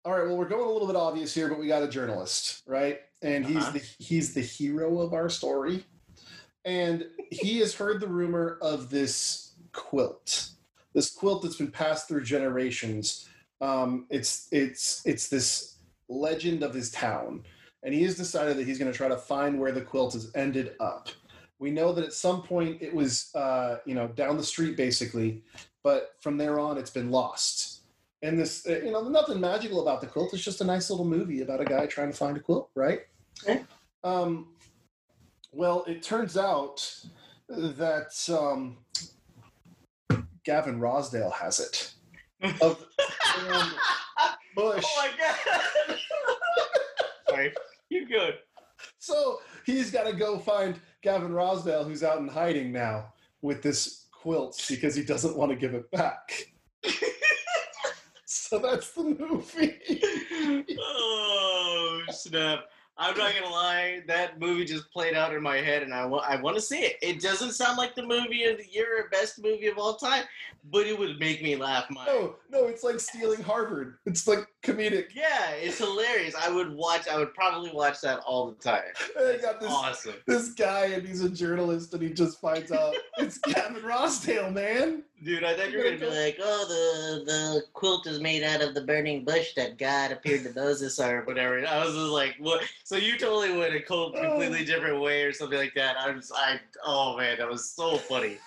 All 0.06 0.14
right. 0.14 0.26
Well, 0.28 0.38
we're 0.38 0.48
going 0.48 0.66
a 0.68 0.72
little 0.72 0.88
bit 0.88 0.96
obvious 0.96 1.34
here, 1.34 1.50
but 1.50 1.60
we 1.60 1.68
got 1.68 1.84
a 1.84 1.88
journalist, 1.88 2.64
right? 2.68 3.00
And 3.22 3.46
he's 3.46 3.58
Uh-huh. 3.58 3.72
the 3.72 3.80
he's 3.98 4.34
the 4.34 4.42
hero 4.42 5.00
of 5.00 5.14
our 5.14 5.28
story, 5.30 5.84
and 6.66 7.06
he 7.32 7.60
has 7.60 7.74
heard 7.74 8.00
the 8.00 8.08
rumor 8.08 8.58
of 8.62 8.90
this 8.92 9.54
quilt, 9.74 10.50
this 10.98 11.12
quilt 11.12 11.44
that's 11.44 11.58
been 11.58 11.70
passed 11.70 12.08
through 12.08 12.24
generations. 12.24 13.30
Um, 13.62 14.08
it's 14.10 14.48
it's 14.52 15.06
it's 15.06 15.30
this 15.30 15.76
legend 16.10 16.64
of 16.64 16.74
his 16.74 16.90
town, 16.90 17.44
and 17.84 17.94
he 17.94 18.02
has 18.02 18.18
decided 18.18 18.58
that 18.58 18.66
he's 18.66 18.80
going 18.80 18.92
to 18.92 18.98
try 18.98 19.08
to 19.08 19.16
find 19.16 19.60
where 19.60 19.72
the 19.72 19.82
quilt 19.82 20.14
has 20.14 20.32
ended 20.34 20.74
up. 20.80 21.10
We 21.60 21.70
know 21.70 21.94
that 21.94 22.04
at 22.04 22.14
some 22.14 22.42
point 22.42 22.82
it 22.82 22.92
was, 22.92 23.30
uh, 23.36 23.78
you 23.86 23.94
know, 23.94 24.08
down 24.08 24.38
the 24.38 24.44
street 24.44 24.76
basically, 24.76 25.44
but 25.84 26.16
from 26.20 26.36
there 26.36 26.60
on 26.60 26.80
it's 26.80 26.90
been 26.90 27.12
lost. 27.12 27.82
And 28.24 28.40
this, 28.40 28.66
uh, 28.66 28.82
you 28.84 28.92
know, 28.92 29.08
nothing 29.08 29.40
magical 29.40 29.84
about 29.84 30.02
the 30.02 30.08
quilt. 30.08 30.34
It's 30.34 30.44
just 30.44 30.62
a 30.62 30.66
nice 30.66 30.90
little 30.90 31.06
movie 31.06 31.42
about 31.42 31.62
a 31.62 31.66
guy 31.66 31.86
trying 31.86 32.12
to 32.12 32.18
find 32.18 32.36
a 32.38 32.40
quilt, 32.40 32.72
right? 32.74 33.02
Okay. 33.44 33.64
Um, 34.04 34.48
well, 35.52 35.84
it 35.86 36.02
turns 36.02 36.38
out 36.38 36.92
that 37.50 38.14
um, 38.30 38.78
Gavin 40.48 40.80
Rossdale 40.80 41.34
has 41.34 41.60
it. 41.60 41.94
Of 42.62 42.86
Bush. 44.56 44.86
Oh 44.86 44.98
my 44.98 45.10
god! 45.20 45.98
Sorry, 47.30 47.54
you 47.90 48.08
good? 48.08 48.36
So 48.98 49.42
he's 49.66 49.92
got 49.92 50.06
to 50.06 50.14
go 50.14 50.40
find 50.40 50.80
Gavin 51.02 51.32
Rossdale, 51.32 51.84
who's 51.84 52.02
out 52.02 52.20
in 52.20 52.30
hiding 52.30 52.72
now 52.72 53.14
with 53.42 53.62
this 53.62 54.06
quilt 54.14 54.64
because 54.70 54.96
he 54.96 55.04
doesn't 55.04 55.36
want 55.36 55.52
to 55.52 55.58
give 55.58 55.74
it 55.74 55.92
back. 55.92 56.32
so 58.26 58.60
that's 58.60 58.92
the 58.92 59.04
movie. 59.04 59.80
oh 60.80 62.04
snap! 62.10 62.68
I'm 63.00 63.16
not 63.18 63.34
gonna 63.34 63.50
lie, 63.54 64.02
that 64.08 64.40
movie 64.40 64.66
just 64.66 64.92
played 64.92 65.14
out 65.14 65.34
in 65.34 65.42
my 65.44 65.58
head, 65.58 65.84
and 65.84 65.94
I 65.94 66.06
wa- 66.06 66.26
I 66.28 66.42
want 66.42 66.56
to 66.56 66.62
see 66.62 66.80
it. 66.80 66.98
It 67.02 67.22
doesn't 67.22 67.52
sound 67.52 67.78
like 67.78 67.94
the 67.96 68.04
movie 68.04 68.44
of 68.46 68.58
the 68.58 68.68
year 68.72 69.00
or 69.04 69.10
best 69.10 69.42
movie 69.42 69.68
of 69.68 69.78
all 69.78 69.96
time, 69.96 70.24
but 70.72 70.88
it 70.88 70.98
would 70.98 71.20
make 71.20 71.44
me 71.44 71.56
laugh. 71.56 71.86
My 71.92 72.06
No, 72.06 72.36
no, 72.50 72.66
it's 72.66 72.84
like 72.84 73.00
stealing 73.00 73.42
Harvard. 73.44 73.98
It's 74.06 74.28
like 74.28 74.48
comedic. 74.64 75.08
yeah, 75.14 75.52
it's 75.52 75.78
hilarious. 75.78 76.36
I 76.36 76.50
would 76.52 76.74
watch. 76.74 77.08
I 77.08 77.18
would 77.18 77.34
probably 77.34 77.72
watch 77.72 78.02
that 78.02 78.20
all 78.20 78.52
the 78.52 78.56
time. 78.64 78.84
They 79.18 79.38
got 79.40 79.60
this 79.60 79.70
Awesome. 79.72 80.16
this 80.26 80.50
guy, 80.50 80.86
and 80.88 81.06
he's 81.08 81.22
a 81.22 81.30
journalist, 81.30 81.94
and 81.94 82.02
he 82.02 82.10
just 82.10 82.40
finds 82.40 82.72
out 82.72 82.96
it's 83.18 83.38
Gavin 83.40 83.82
Rossdale, 83.82 84.54
man. 84.54 85.04
Dude, 85.24 85.44
I 85.44 85.56
thought 85.58 85.72
you 85.72 85.80
were 85.80 85.84
gonna 85.86 85.98
be 85.98 86.06
like, 86.06 86.38
"Oh, 86.42 86.66
the 86.68 87.26
the 87.26 87.64
quilt 87.74 88.06
is 88.08 88.20
made 88.20 88.44
out 88.44 88.62
of 88.62 88.74
the 88.76 88.82
burning 88.82 89.26
bush 89.26 89.54
that 89.56 89.78
God 89.78 90.12
appeared 90.12 90.44
to 90.44 90.54
Moses 90.54 91.00
or 91.00 91.24
whatever." 91.26 91.66
I 91.66 91.84
was 91.84 91.96
just 91.96 92.12
like, 92.12 92.36
"What?" 92.40 92.64
So 92.84 92.96
you 92.96 93.18
totally 93.18 93.58
went 93.58 93.74
a 93.76 93.82
co- 93.82 94.14
oh. 94.16 94.22
completely 94.22 94.64
different 94.64 95.02
way 95.02 95.24
or 95.24 95.34
something 95.34 95.58
like 95.58 95.74
that. 95.76 95.96
I'm, 96.00 96.22
I, 96.36 96.60
oh 96.86 97.18
man, 97.18 97.38
that 97.40 97.50
was 97.50 97.70
so 97.70 97.98
funny. 97.98 98.38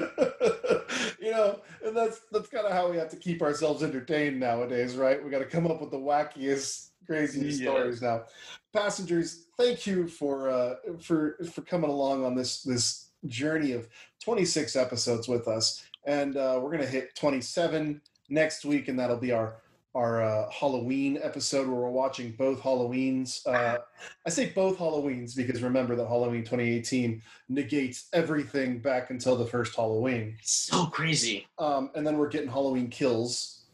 you 1.20 1.30
know, 1.30 1.60
and 1.84 1.96
that's 1.96 2.20
that's 2.32 2.48
kind 2.48 2.66
of 2.66 2.72
how 2.72 2.90
we 2.90 2.96
have 2.96 3.10
to 3.10 3.16
keep 3.16 3.42
ourselves 3.42 3.82
entertained 3.82 4.38
nowadays, 4.40 4.96
right? 4.96 5.22
We 5.22 5.30
got 5.30 5.40
to 5.40 5.44
come 5.46 5.66
up 5.66 5.80
with 5.80 5.90
the 5.90 5.98
wackiest, 5.98 6.90
craziest 7.06 7.60
Yeah. 7.60 7.70
stories 7.70 8.02
now. 8.02 8.24
Passengers, 8.72 9.46
thank 9.56 9.86
you 9.86 10.06
for 10.08 10.48
uh, 10.48 10.74
for 11.00 11.38
for 11.52 11.62
coming 11.62 11.90
along 11.90 12.24
on 12.24 12.34
this 12.34 12.62
this 12.62 13.10
journey 13.26 13.72
of 13.72 13.88
26 14.22 14.76
episodes 14.76 15.28
with 15.28 15.48
us, 15.48 15.84
and 16.06 16.36
uh, 16.36 16.58
we're 16.62 16.70
gonna 16.70 16.86
hit 16.86 17.14
27 17.16 18.00
next 18.28 18.64
week, 18.64 18.88
and 18.88 18.98
that'll 18.98 19.16
be 19.16 19.32
our 19.32 19.56
our 19.94 20.22
uh, 20.22 20.50
Halloween 20.50 21.18
episode 21.20 21.66
where 21.66 21.76
we're 21.76 21.90
watching 21.90 22.32
both 22.32 22.60
Halloweens. 22.60 23.46
Uh, 23.46 23.78
I 24.26 24.30
say 24.30 24.52
both 24.54 24.78
Halloweens 24.78 25.34
because 25.34 25.62
remember 25.62 25.96
that 25.96 26.06
Halloween 26.06 26.42
2018 26.42 27.22
negates 27.48 28.08
everything 28.12 28.78
back 28.78 29.10
until 29.10 29.36
the 29.36 29.46
first 29.46 29.74
Halloween. 29.74 30.36
So 30.42 30.86
crazy. 30.86 31.46
Um, 31.58 31.90
and 31.94 32.06
then 32.06 32.18
we're 32.18 32.28
getting 32.28 32.48
Halloween 32.48 32.88
Kills, 32.88 33.64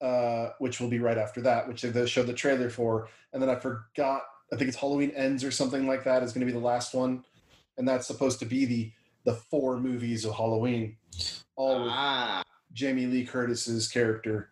uh, 0.00 0.50
which 0.58 0.80
will 0.80 0.88
be 0.88 0.98
right 0.98 1.18
after 1.18 1.40
that, 1.42 1.68
which 1.68 1.82
they 1.82 2.06
showed 2.06 2.26
the 2.26 2.32
trailer 2.32 2.70
for. 2.70 3.08
And 3.32 3.40
then 3.40 3.48
I 3.48 3.54
forgot, 3.54 4.22
I 4.52 4.56
think 4.56 4.68
it's 4.68 4.76
Halloween 4.78 5.12
Ends 5.12 5.44
or 5.44 5.52
something 5.52 5.86
like 5.86 6.02
that 6.04 6.22
is 6.24 6.32
going 6.32 6.46
to 6.46 6.52
be 6.52 6.58
the 6.58 6.64
last 6.64 6.94
one. 6.94 7.24
And 7.78 7.86
that's 7.88 8.06
supposed 8.06 8.40
to 8.40 8.46
be 8.46 8.64
the 8.64 8.92
the 9.24 9.34
four 9.34 9.78
movies 9.78 10.24
of 10.24 10.34
Halloween, 10.34 10.96
all 11.54 11.82
with 11.82 11.92
Ah, 11.92 12.42
Jamie 12.72 13.04
Lee 13.04 13.26
Curtis's 13.26 13.86
character 13.86 14.48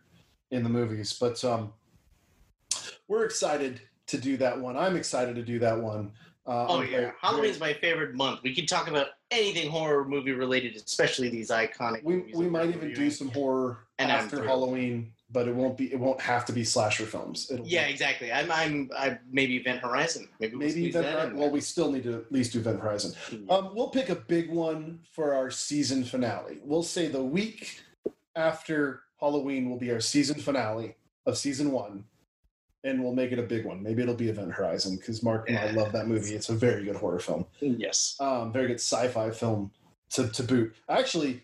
in 0.51 0.63
the 0.63 0.69
movies. 0.69 1.13
But 1.13 1.43
um, 1.45 1.73
we're 3.07 3.25
excited 3.25 3.81
to 4.09 4.19
do 4.19 4.37
that 4.39 4.59
one. 4.59 4.77
I'm 4.77 4.97
excited 4.97 5.37
to 5.37 5.43
do 5.43 5.59
that 5.61 5.79
one. 5.79 6.13
Uh, 6.47 6.67
oh 6.69 6.81
yeah, 6.81 7.11
Halloween's 7.21 7.61
my 7.61 7.75
favorite 7.75 8.15
month. 8.15 8.41
We 8.43 8.55
can 8.55 8.65
talk 8.65 8.89
about 8.89 9.09
anything 9.31 9.71
horror 9.71 10.07
movie 10.07 10.33
related, 10.33 10.77
especially 10.77 11.29
these 11.29 11.51
iconic. 11.51 12.03
we 12.03 12.17
movies 12.17 12.37
we 12.37 12.49
might 12.49 12.71
even 12.71 12.95
do 12.95 13.11
some 13.11 13.29
horror 13.29 13.81
And 13.99 14.11
after. 14.11 14.43
Halloween, 14.43 15.13
but 15.31 15.47
it 15.47 15.55
won't 15.55 15.77
be. 15.77 15.93
It 15.93 16.01
won't 16.01 16.23
have 16.23 16.47
to 16.47 16.55
be 16.55 16.65
slasher 16.65 17.05
films. 17.05 17.51
It'll 17.51 17.67
be- 17.67 17.71
Yeah, 17.71 17.89
exactly. 17.89 18.33
I'm, 18.33 18.51
I'm, 18.51 18.91
I 18.97 19.19
maybe 19.31 19.59
Event 19.59 19.81
Horizon. 19.81 20.27
Maybe 20.41 20.57
we'll 20.57 20.69
maybe 20.69 20.87
Event 20.87 21.07
Horizon. 21.09 21.37
Well, 21.37 21.51
we 21.51 21.61
still 21.61 21.93
need 21.93 22.05
to 22.05 22.15
at 22.15 22.33
least 22.33 22.55
do 22.55 22.61
Event 22.61 22.81
Horizon. 22.81 23.13
Um, 23.51 23.73
we'll 23.75 23.91
pick 23.91 24.09
a 24.09 24.15
big 24.17 24.49
one 24.51 25.01
for 25.13 25.35
our 25.35 25.51
season 25.51 26.03
finale. 26.03 26.61
We'll 26.65 26.83
say 26.83 27.09
the 27.09 27.23
week 27.23 27.83
after 28.37 29.03
Halloween 29.21 29.69
will 29.69 29.79
be 29.79 29.91
our 29.91 30.01
season 30.01 30.41
finale 30.41 30.97
of 31.27 31.37
season 31.37 31.73
one, 31.73 32.05
and 32.85 33.03
we'll 33.03 33.15
make 33.15 33.33
it 33.33 33.39
a 33.39 33.43
big 33.43 33.65
one. 33.65 33.83
Maybe 33.83 34.03
it'll 34.03 34.15
be 34.15 34.29
Event 34.29 34.53
Horizon 34.53 34.97
because 34.97 35.23
Mark 35.23 35.49
and 35.49 35.59
I 35.59 35.71
love 35.73 35.93
that 35.93 36.07
movie. 36.07 36.35
It's 36.35 36.49
a 36.49 36.55
very 36.55 36.85
good 36.85 36.97
horror 36.97 37.19
film, 37.19 37.47
yes. 37.61 38.17
um, 38.21 38.53
very 38.53 38.69
good 38.69 38.81
sci-fi 38.81 39.31
film 39.31 39.73
to, 40.11 40.29
to 40.29 40.43
boot. 40.43 40.75
Actually, 40.89 41.43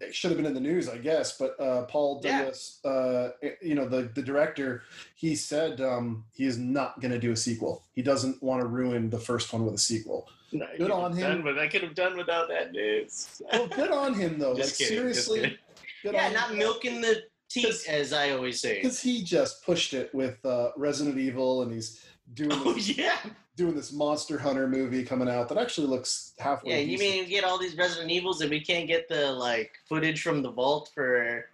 it 0.00 0.14
should 0.14 0.30
have 0.30 0.36
been 0.36 0.46
in 0.46 0.54
the 0.54 0.60
news, 0.60 0.88
I 0.88 0.98
guess. 0.98 1.36
But 1.38 1.58
uh, 1.60 1.82
Paul 1.82 2.20
Yeah. 2.22 2.50
Uh, 2.84 3.30
you 3.62 3.74
know, 3.74 3.88
the 3.88 4.10
the 4.14 4.22
director, 4.22 4.82
he 5.14 5.34
said 5.34 5.80
um, 5.80 6.24
he 6.32 6.44
is 6.44 6.58
not 6.58 7.00
going 7.00 7.12
to 7.12 7.18
do 7.18 7.32
a 7.32 7.36
sequel. 7.36 7.84
He 7.94 8.02
doesn't 8.02 8.42
want 8.42 8.60
to 8.60 8.66
ruin 8.66 9.10
the 9.10 9.18
first 9.18 9.52
one 9.52 9.64
with 9.64 9.74
a 9.74 9.78
sequel. 9.78 10.28
I 10.54 10.76
Good 10.76 10.90
on 10.90 11.12
him. 11.12 11.20
Done, 11.20 11.42
but 11.42 11.58
I 11.58 11.66
could 11.66 11.82
have 11.82 11.94
done 11.94 12.16
without 12.16 12.48
that 12.48 12.72
news. 12.72 13.42
well, 13.52 13.66
good 13.66 13.90
on 13.90 14.14
him 14.14 14.38
though. 14.38 14.54
Just 14.56 14.80
like 14.80 14.88
kidding, 14.88 14.98
seriously. 14.98 15.58
Good 16.04 16.14
yeah, 16.14 16.30
not 16.30 16.50
him. 16.50 16.58
milking 16.58 17.00
the 17.00 17.22
teeth, 17.50 17.84
as 17.88 18.12
I 18.12 18.30
always 18.30 18.60
say. 18.60 18.76
because 18.76 19.00
he 19.00 19.22
just 19.24 19.64
pushed 19.64 19.92
it 19.94 20.14
with 20.14 20.44
uh, 20.46 20.70
Resident 20.76 21.18
Evil, 21.18 21.62
and 21.62 21.72
he's 21.72 22.04
doing 22.34 22.52
Oh 22.52 22.72
this, 22.74 22.96
yeah, 22.96 23.16
doing 23.56 23.74
this 23.74 23.92
Monster 23.92 24.38
Hunter 24.38 24.66
movie 24.68 25.04
coming 25.04 25.28
out 25.28 25.48
that 25.48 25.58
actually 25.58 25.86
looks 25.88 26.32
halfway. 26.38 26.70
yeah. 26.72 26.78
You 26.78 26.98
mean 26.98 27.24
we 27.24 27.30
get 27.30 27.44
all 27.44 27.58
these 27.58 27.76
Resident 27.76 28.10
Evils 28.10 28.40
and 28.40 28.50
we 28.50 28.60
can't 28.60 28.86
get 28.86 29.08
the 29.08 29.32
like 29.32 29.72
footage 29.88 30.22
from 30.22 30.42
the 30.42 30.50
vault 30.50 30.90
for 30.94 31.46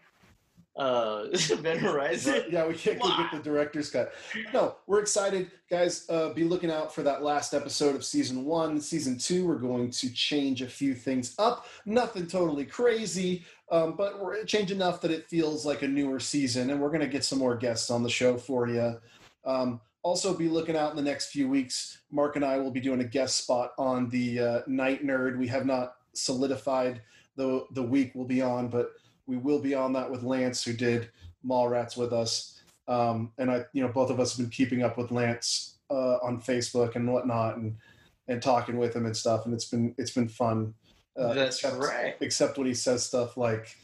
uh 0.76 1.26
Event 1.32 1.80
Horizon? 1.88 2.44
Yeah, 2.50 2.66
we 2.66 2.74
can't 2.74 3.00
go 3.00 3.08
get 3.16 3.32
the 3.32 3.40
director's 3.42 3.90
cut. 3.90 4.12
No, 4.54 4.76
we're 4.86 5.00
excited, 5.00 5.50
guys. 5.68 6.06
Uh, 6.08 6.32
be 6.32 6.44
looking 6.44 6.70
out 6.70 6.94
for 6.94 7.02
that 7.02 7.22
last 7.22 7.52
episode 7.52 7.96
of 7.96 8.04
season 8.04 8.44
one. 8.44 8.80
Season 8.80 9.18
two, 9.18 9.46
we're 9.46 9.56
going 9.56 9.90
to 9.90 10.10
change 10.14 10.62
a 10.62 10.68
few 10.68 10.94
things 10.94 11.34
up. 11.38 11.66
Nothing 11.84 12.26
totally 12.28 12.64
crazy, 12.64 13.44
um, 13.70 13.94
but 13.96 14.20
we're 14.20 14.44
change 14.44 14.72
enough 14.72 15.00
that 15.00 15.10
it 15.10 15.28
feels 15.28 15.64
like 15.64 15.82
a 15.82 15.88
newer 15.88 16.20
season, 16.20 16.70
and 16.70 16.80
we're 16.80 16.88
going 16.88 17.00
to 17.00 17.06
get 17.06 17.24
some 17.24 17.38
more 17.38 17.56
guests 17.56 17.90
on 17.90 18.02
the 18.02 18.10
show 18.10 18.36
for 18.36 18.68
you. 18.68 19.00
Um, 19.44 19.80
also, 20.02 20.34
be 20.34 20.48
looking 20.48 20.76
out 20.76 20.90
in 20.90 20.96
the 20.96 21.02
next 21.02 21.30
few 21.30 21.48
weeks. 21.48 21.98
Mark 22.10 22.36
and 22.36 22.44
I 22.44 22.58
will 22.58 22.70
be 22.70 22.80
doing 22.80 23.00
a 23.00 23.04
guest 23.04 23.36
spot 23.36 23.72
on 23.78 24.08
the 24.08 24.40
uh, 24.40 24.60
Night 24.66 25.04
Nerd. 25.04 25.38
We 25.38 25.46
have 25.48 25.66
not 25.66 25.94
solidified 26.14 27.02
the 27.36 27.66
the 27.72 27.82
week 27.82 28.12
we'll 28.14 28.26
be 28.26 28.42
on, 28.42 28.68
but 28.68 28.92
we 29.26 29.36
will 29.36 29.60
be 29.60 29.74
on 29.74 29.92
that 29.92 30.10
with 30.10 30.22
Lance, 30.22 30.64
who 30.64 30.72
did 30.72 31.10
Mallrats 31.46 31.96
with 31.96 32.12
us. 32.12 32.60
Um, 32.88 33.32
and 33.38 33.50
I, 33.50 33.64
you 33.72 33.82
know, 33.82 33.92
both 33.92 34.10
of 34.10 34.18
us 34.18 34.36
have 34.36 34.44
been 34.44 34.50
keeping 34.50 34.82
up 34.82 34.98
with 34.98 35.12
Lance 35.12 35.78
uh, 35.90 36.16
on 36.22 36.40
Facebook 36.40 36.96
and 36.96 37.12
whatnot, 37.12 37.56
and 37.56 37.76
and 38.26 38.42
talking 38.42 38.78
with 38.78 38.94
him 38.96 39.06
and 39.06 39.16
stuff. 39.16 39.44
And 39.44 39.54
it's 39.54 39.66
been 39.66 39.94
it's 39.98 40.12
been 40.12 40.28
fun. 40.28 40.74
Uh, 41.18 41.34
That's 41.34 41.56
except, 41.56 41.76
right. 41.82 42.14
Except 42.20 42.58
when 42.58 42.66
he 42.66 42.74
says 42.74 43.04
stuff 43.04 43.36
like 43.36 43.76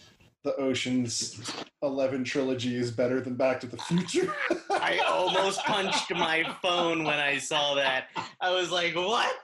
the 0.44 0.54
Ocean's 0.56 1.40
Eleven 1.82 2.22
trilogy 2.24 2.76
is 2.76 2.90
better 2.90 3.20
than 3.20 3.34
Back 3.34 3.60
to 3.60 3.66
the 3.66 3.76
Future. 3.78 4.32
I 4.70 4.98
almost 5.08 5.60
punched 5.64 6.10
my 6.12 6.44
phone 6.62 7.04
when 7.04 7.18
I 7.18 7.38
saw 7.38 7.74
that. 7.74 8.06
I 8.40 8.50
was 8.50 8.70
like, 8.70 8.94
"What? 8.94 9.34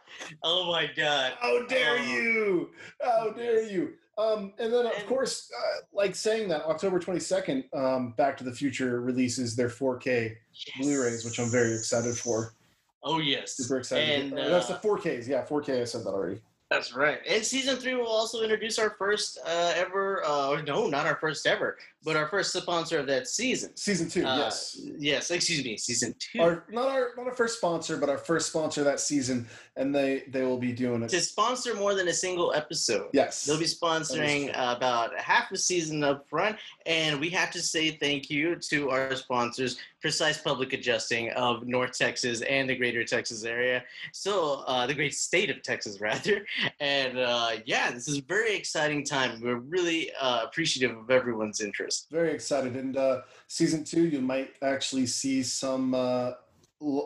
Oh 0.44 0.70
my 0.70 0.88
god!" 0.96 1.34
How 1.40 1.66
dare 1.66 1.98
Oh. 1.98 2.02
you? 2.02 2.70
How 3.02 3.30
dare 3.30 3.62
you? 3.62 3.94
Um, 4.18 4.52
and 4.58 4.72
then, 4.72 4.86
of 4.86 4.92
And- 4.92 5.06
course, 5.06 5.50
uh, 5.56 5.80
like 5.92 6.14
saying 6.14 6.48
that 6.50 6.62
October 6.66 7.00
22nd, 7.00 7.64
um, 7.74 8.12
Back 8.12 8.36
to 8.36 8.44
the 8.44 8.52
Future 8.52 9.00
releases 9.00 9.56
their 9.56 9.70
4K 9.70 10.36
Blu-rays, 10.78 11.24
which 11.24 11.40
I'm 11.40 11.50
very 11.50 11.72
excited 11.74 12.16
for. 12.16 12.54
Oh 13.02 13.18
yes, 13.18 13.56
Super 13.56 13.78
excited. 13.78 14.20
And 14.32 14.38
Uh, 14.38 14.48
that's 14.50 14.68
the 14.68 14.74
uh, 14.76 14.80
4Ks. 14.80 15.26
Yeah, 15.26 15.44
4K. 15.44 15.80
I 15.80 15.84
said 15.84 16.04
that 16.04 16.10
already. 16.10 16.40
That's 16.72 16.94
right. 16.94 17.18
And 17.28 17.44
season 17.44 17.76
three 17.76 17.94
will 17.94 18.06
also 18.06 18.42
introduce 18.42 18.78
our 18.78 18.90
first 18.98 19.38
uh, 19.46 19.72
ever. 19.76 20.24
Uh, 20.24 20.62
no, 20.66 20.88
not 20.88 21.06
our 21.06 21.16
first 21.16 21.46
ever, 21.46 21.78
but 22.04 22.16
our 22.16 22.28
first 22.28 22.52
sponsor 22.52 22.98
of 22.98 23.06
that 23.06 23.28
season. 23.28 23.76
Season 23.76 24.08
two. 24.08 24.24
Uh, 24.24 24.36
yes. 24.38 24.80
Yes. 24.98 25.30
Excuse 25.30 25.64
me. 25.64 25.76
Season 25.76 26.14
two. 26.18 26.40
Our 26.40 26.64
not 26.70 26.88
our 26.88 27.10
not 27.16 27.26
our 27.26 27.34
first 27.34 27.58
sponsor, 27.58 27.96
but 27.96 28.08
our 28.08 28.18
first 28.18 28.48
sponsor 28.48 28.82
that 28.84 29.00
season, 29.00 29.46
and 29.76 29.94
they 29.94 30.24
they 30.28 30.42
will 30.42 30.58
be 30.58 30.72
doing 30.72 31.02
it. 31.02 31.08
to 31.10 31.20
sponsor 31.20 31.74
more 31.74 31.94
than 31.94 32.08
a 32.08 32.14
single 32.14 32.52
episode. 32.54 33.08
Yes. 33.12 33.44
They'll 33.44 33.58
be 33.58 33.64
sponsoring 33.64 34.50
uh, 34.56 34.74
about 34.76 35.18
half 35.18 35.50
the 35.50 35.58
season 35.58 36.02
up 36.04 36.28
front, 36.28 36.56
and 36.86 37.20
we 37.20 37.30
have 37.30 37.50
to 37.52 37.62
say 37.62 37.90
thank 37.92 38.30
you 38.30 38.56
to 38.56 38.90
our 38.90 39.14
sponsors, 39.14 39.78
Precise 40.00 40.38
Public 40.38 40.72
Adjusting 40.72 41.30
of 41.32 41.66
North 41.66 41.96
Texas 41.96 42.40
and 42.42 42.68
the 42.68 42.74
Greater 42.76 43.04
Texas 43.04 43.44
area, 43.44 43.84
so 44.12 44.64
uh, 44.66 44.86
the 44.86 44.94
great 44.94 45.14
state 45.14 45.50
of 45.50 45.62
Texas 45.62 46.00
rather. 46.00 46.44
And 46.80 47.18
uh, 47.18 47.52
yeah, 47.64 47.90
this 47.90 48.08
is 48.08 48.18
a 48.18 48.22
very 48.22 48.54
exciting 48.54 49.04
time. 49.04 49.40
We're 49.40 49.56
really 49.56 50.10
uh, 50.20 50.44
appreciative 50.44 50.96
of 50.96 51.10
everyone's 51.10 51.60
interest. 51.60 52.08
very 52.10 52.32
excited. 52.32 52.76
And 52.76 52.96
uh, 52.96 53.22
season 53.48 53.84
two, 53.84 54.06
you 54.06 54.20
might 54.20 54.54
actually 54.62 55.06
see 55.06 55.42
some 55.42 55.94
uh, 55.94 56.32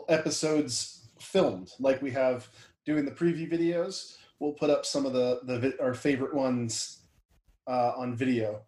episodes 0.09 1.09
filmed, 1.19 1.71
like 1.79 2.01
we 2.01 2.11
have 2.11 2.47
doing 2.85 3.05
the 3.05 3.11
preview 3.11 3.51
videos. 3.51 4.17
We'll 4.39 4.53
put 4.53 4.69
up 4.69 4.85
some 4.85 5.05
of 5.05 5.13
the 5.13 5.41
the 5.43 5.75
our 5.81 5.93
favorite 5.93 6.33
ones 6.33 7.01
uh, 7.67 7.93
on 7.97 8.15
video, 8.15 8.61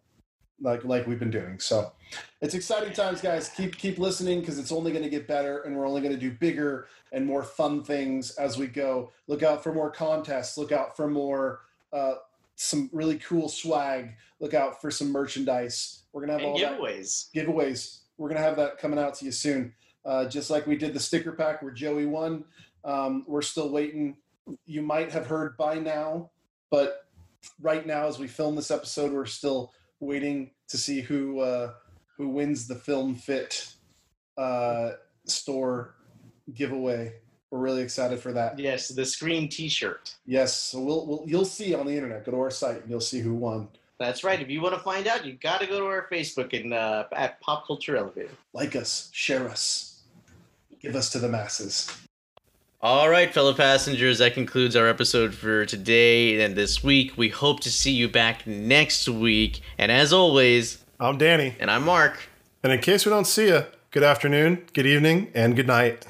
like 0.60 0.84
like 0.84 1.06
we've 1.06 1.18
been 1.18 1.30
doing. 1.30 1.60
So 1.60 1.92
it's 2.40 2.54
exciting 2.54 2.92
times, 2.92 3.20
guys. 3.20 3.48
Keep 3.48 3.76
keep 3.76 3.98
listening 3.98 4.40
because 4.40 4.58
it's 4.58 4.72
only 4.72 4.90
going 4.90 5.04
to 5.04 5.10
get 5.10 5.28
better, 5.28 5.62
and 5.62 5.76
we're 5.76 5.86
only 5.86 6.00
going 6.00 6.14
to 6.14 6.20
do 6.20 6.32
bigger 6.32 6.88
and 7.12 7.26
more 7.26 7.42
fun 7.42 7.82
things 7.82 8.30
as 8.32 8.56
we 8.56 8.66
go. 8.66 9.10
Look 9.26 9.42
out 9.42 9.62
for 9.62 9.72
more 9.74 9.90
contests. 9.90 10.56
Look 10.56 10.72
out 10.72 10.96
for 10.96 11.08
more. 11.08 11.60
Uh, 11.92 12.14
some 12.56 12.90
really 12.92 13.18
cool 13.18 13.48
swag. 13.48 14.14
Look 14.40 14.54
out 14.54 14.80
for 14.80 14.90
some 14.90 15.10
merchandise. 15.10 16.02
We're 16.12 16.22
gonna 16.22 16.32
have 16.34 16.42
And 16.42 16.50
all 16.50 16.58
that 16.58 16.78
giveaways. 16.78 17.30
giveaways. 17.34 18.00
We're 18.18 18.28
gonna 18.28 18.40
have 18.40 18.56
that 18.56 18.78
coming 18.78 18.98
out 18.98 19.14
to 19.14 19.24
you 19.24 19.32
soon. 19.32 19.72
Uh, 20.04 20.26
just 20.26 20.50
like 20.50 20.66
we 20.66 20.76
did 20.76 20.94
the 20.94 21.00
sticker 21.00 21.32
pack 21.32 21.62
where 21.62 21.72
Joey 21.72 22.06
won. 22.06 22.44
Um, 22.84 23.24
we're 23.26 23.42
still 23.42 23.70
waiting. 23.70 24.16
You 24.66 24.82
might 24.82 25.10
have 25.12 25.26
heard 25.26 25.56
by 25.56 25.78
now, 25.78 26.30
but 26.70 27.06
right 27.60 27.86
now, 27.86 28.06
as 28.06 28.18
we 28.18 28.26
film 28.26 28.56
this 28.56 28.70
episode, 28.70 29.12
we're 29.12 29.26
still 29.26 29.72
waiting 30.00 30.50
to 30.68 30.78
see 30.78 31.00
who 31.00 31.40
uh, 31.40 31.72
who 32.16 32.28
wins 32.28 32.66
the 32.66 32.74
Film 32.74 33.14
Fit 33.14 33.74
uh, 34.38 34.92
store 35.26 35.94
giveaway. 36.54 37.14
We're 37.50 37.58
really 37.58 37.82
excited 37.82 38.20
for 38.20 38.32
that. 38.32 38.58
Yes, 38.58 38.88
the 38.88 39.04
Scream 39.04 39.48
T-shirt. 39.48 40.14
Yes, 40.24 40.54
so 40.54 40.80
we'll, 40.80 41.06
we'll 41.06 41.24
you'll 41.26 41.44
see 41.44 41.74
on 41.74 41.86
the 41.86 41.92
internet. 41.94 42.24
Go 42.24 42.32
to 42.32 42.38
our 42.38 42.50
site 42.50 42.82
and 42.82 42.90
you'll 42.90 43.00
see 43.00 43.20
who 43.20 43.34
won. 43.34 43.68
That's 43.98 44.24
right. 44.24 44.40
If 44.40 44.48
you 44.48 44.62
want 44.62 44.74
to 44.74 44.80
find 44.80 45.06
out, 45.06 45.26
you 45.26 45.34
got 45.34 45.60
to 45.60 45.66
go 45.66 45.80
to 45.80 45.86
our 45.86 46.06
Facebook 46.10 46.58
and 46.58 46.72
uh, 46.72 47.04
at 47.12 47.40
Pop 47.40 47.66
Culture 47.66 47.96
Elevator. 47.96 48.30
Like 48.54 48.76
us, 48.76 49.10
share 49.12 49.48
us, 49.48 50.02
give 50.80 50.96
us 50.96 51.10
to 51.10 51.18
the 51.18 51.28
masses. 51.28 51.90
All 52.82 53.10
right, 53.10 53.30
fellow 53.30 53.52
passengers, 53.52 54.20
that 54.20 54.32
concludes 54.32 54.74
our 54.74 54.88
episode 54.88 55.34
for 55.34 55.66
today 55.66 56.40
and 56.42 56.56
this 56.56 56.82
week. 56.82 57.12
We 57.18 57.28
hope 57.28 57.60
to 57.60 57.70
see 57.70 57.90
you 57.90 58.08
back 58.08 58.46
next 58.46 59.06
week. 59.06 59.60
And 59.76 59.92
as 59.92 60.14
always, 60.14 60.82
I'm 60.98 61.18
Danny. 61.18 61.56
and 61.60 61.70
I'm 61.70 61.84
Mark. 61.84 62.28
And 62.62 62.72
in 62.72 62.80
case 62.80 63.04
we 63.04 63.10
don't 63.10 63.26
see 63.26 63.48
you, 63.48 63.64
good 63.90 64.02
afternoon, 64.02 64.64
good 64.72 64.86
evening, 64.86 65.30
and 65.34 65.54
good 65.56 65.66
night. 65.66 66.06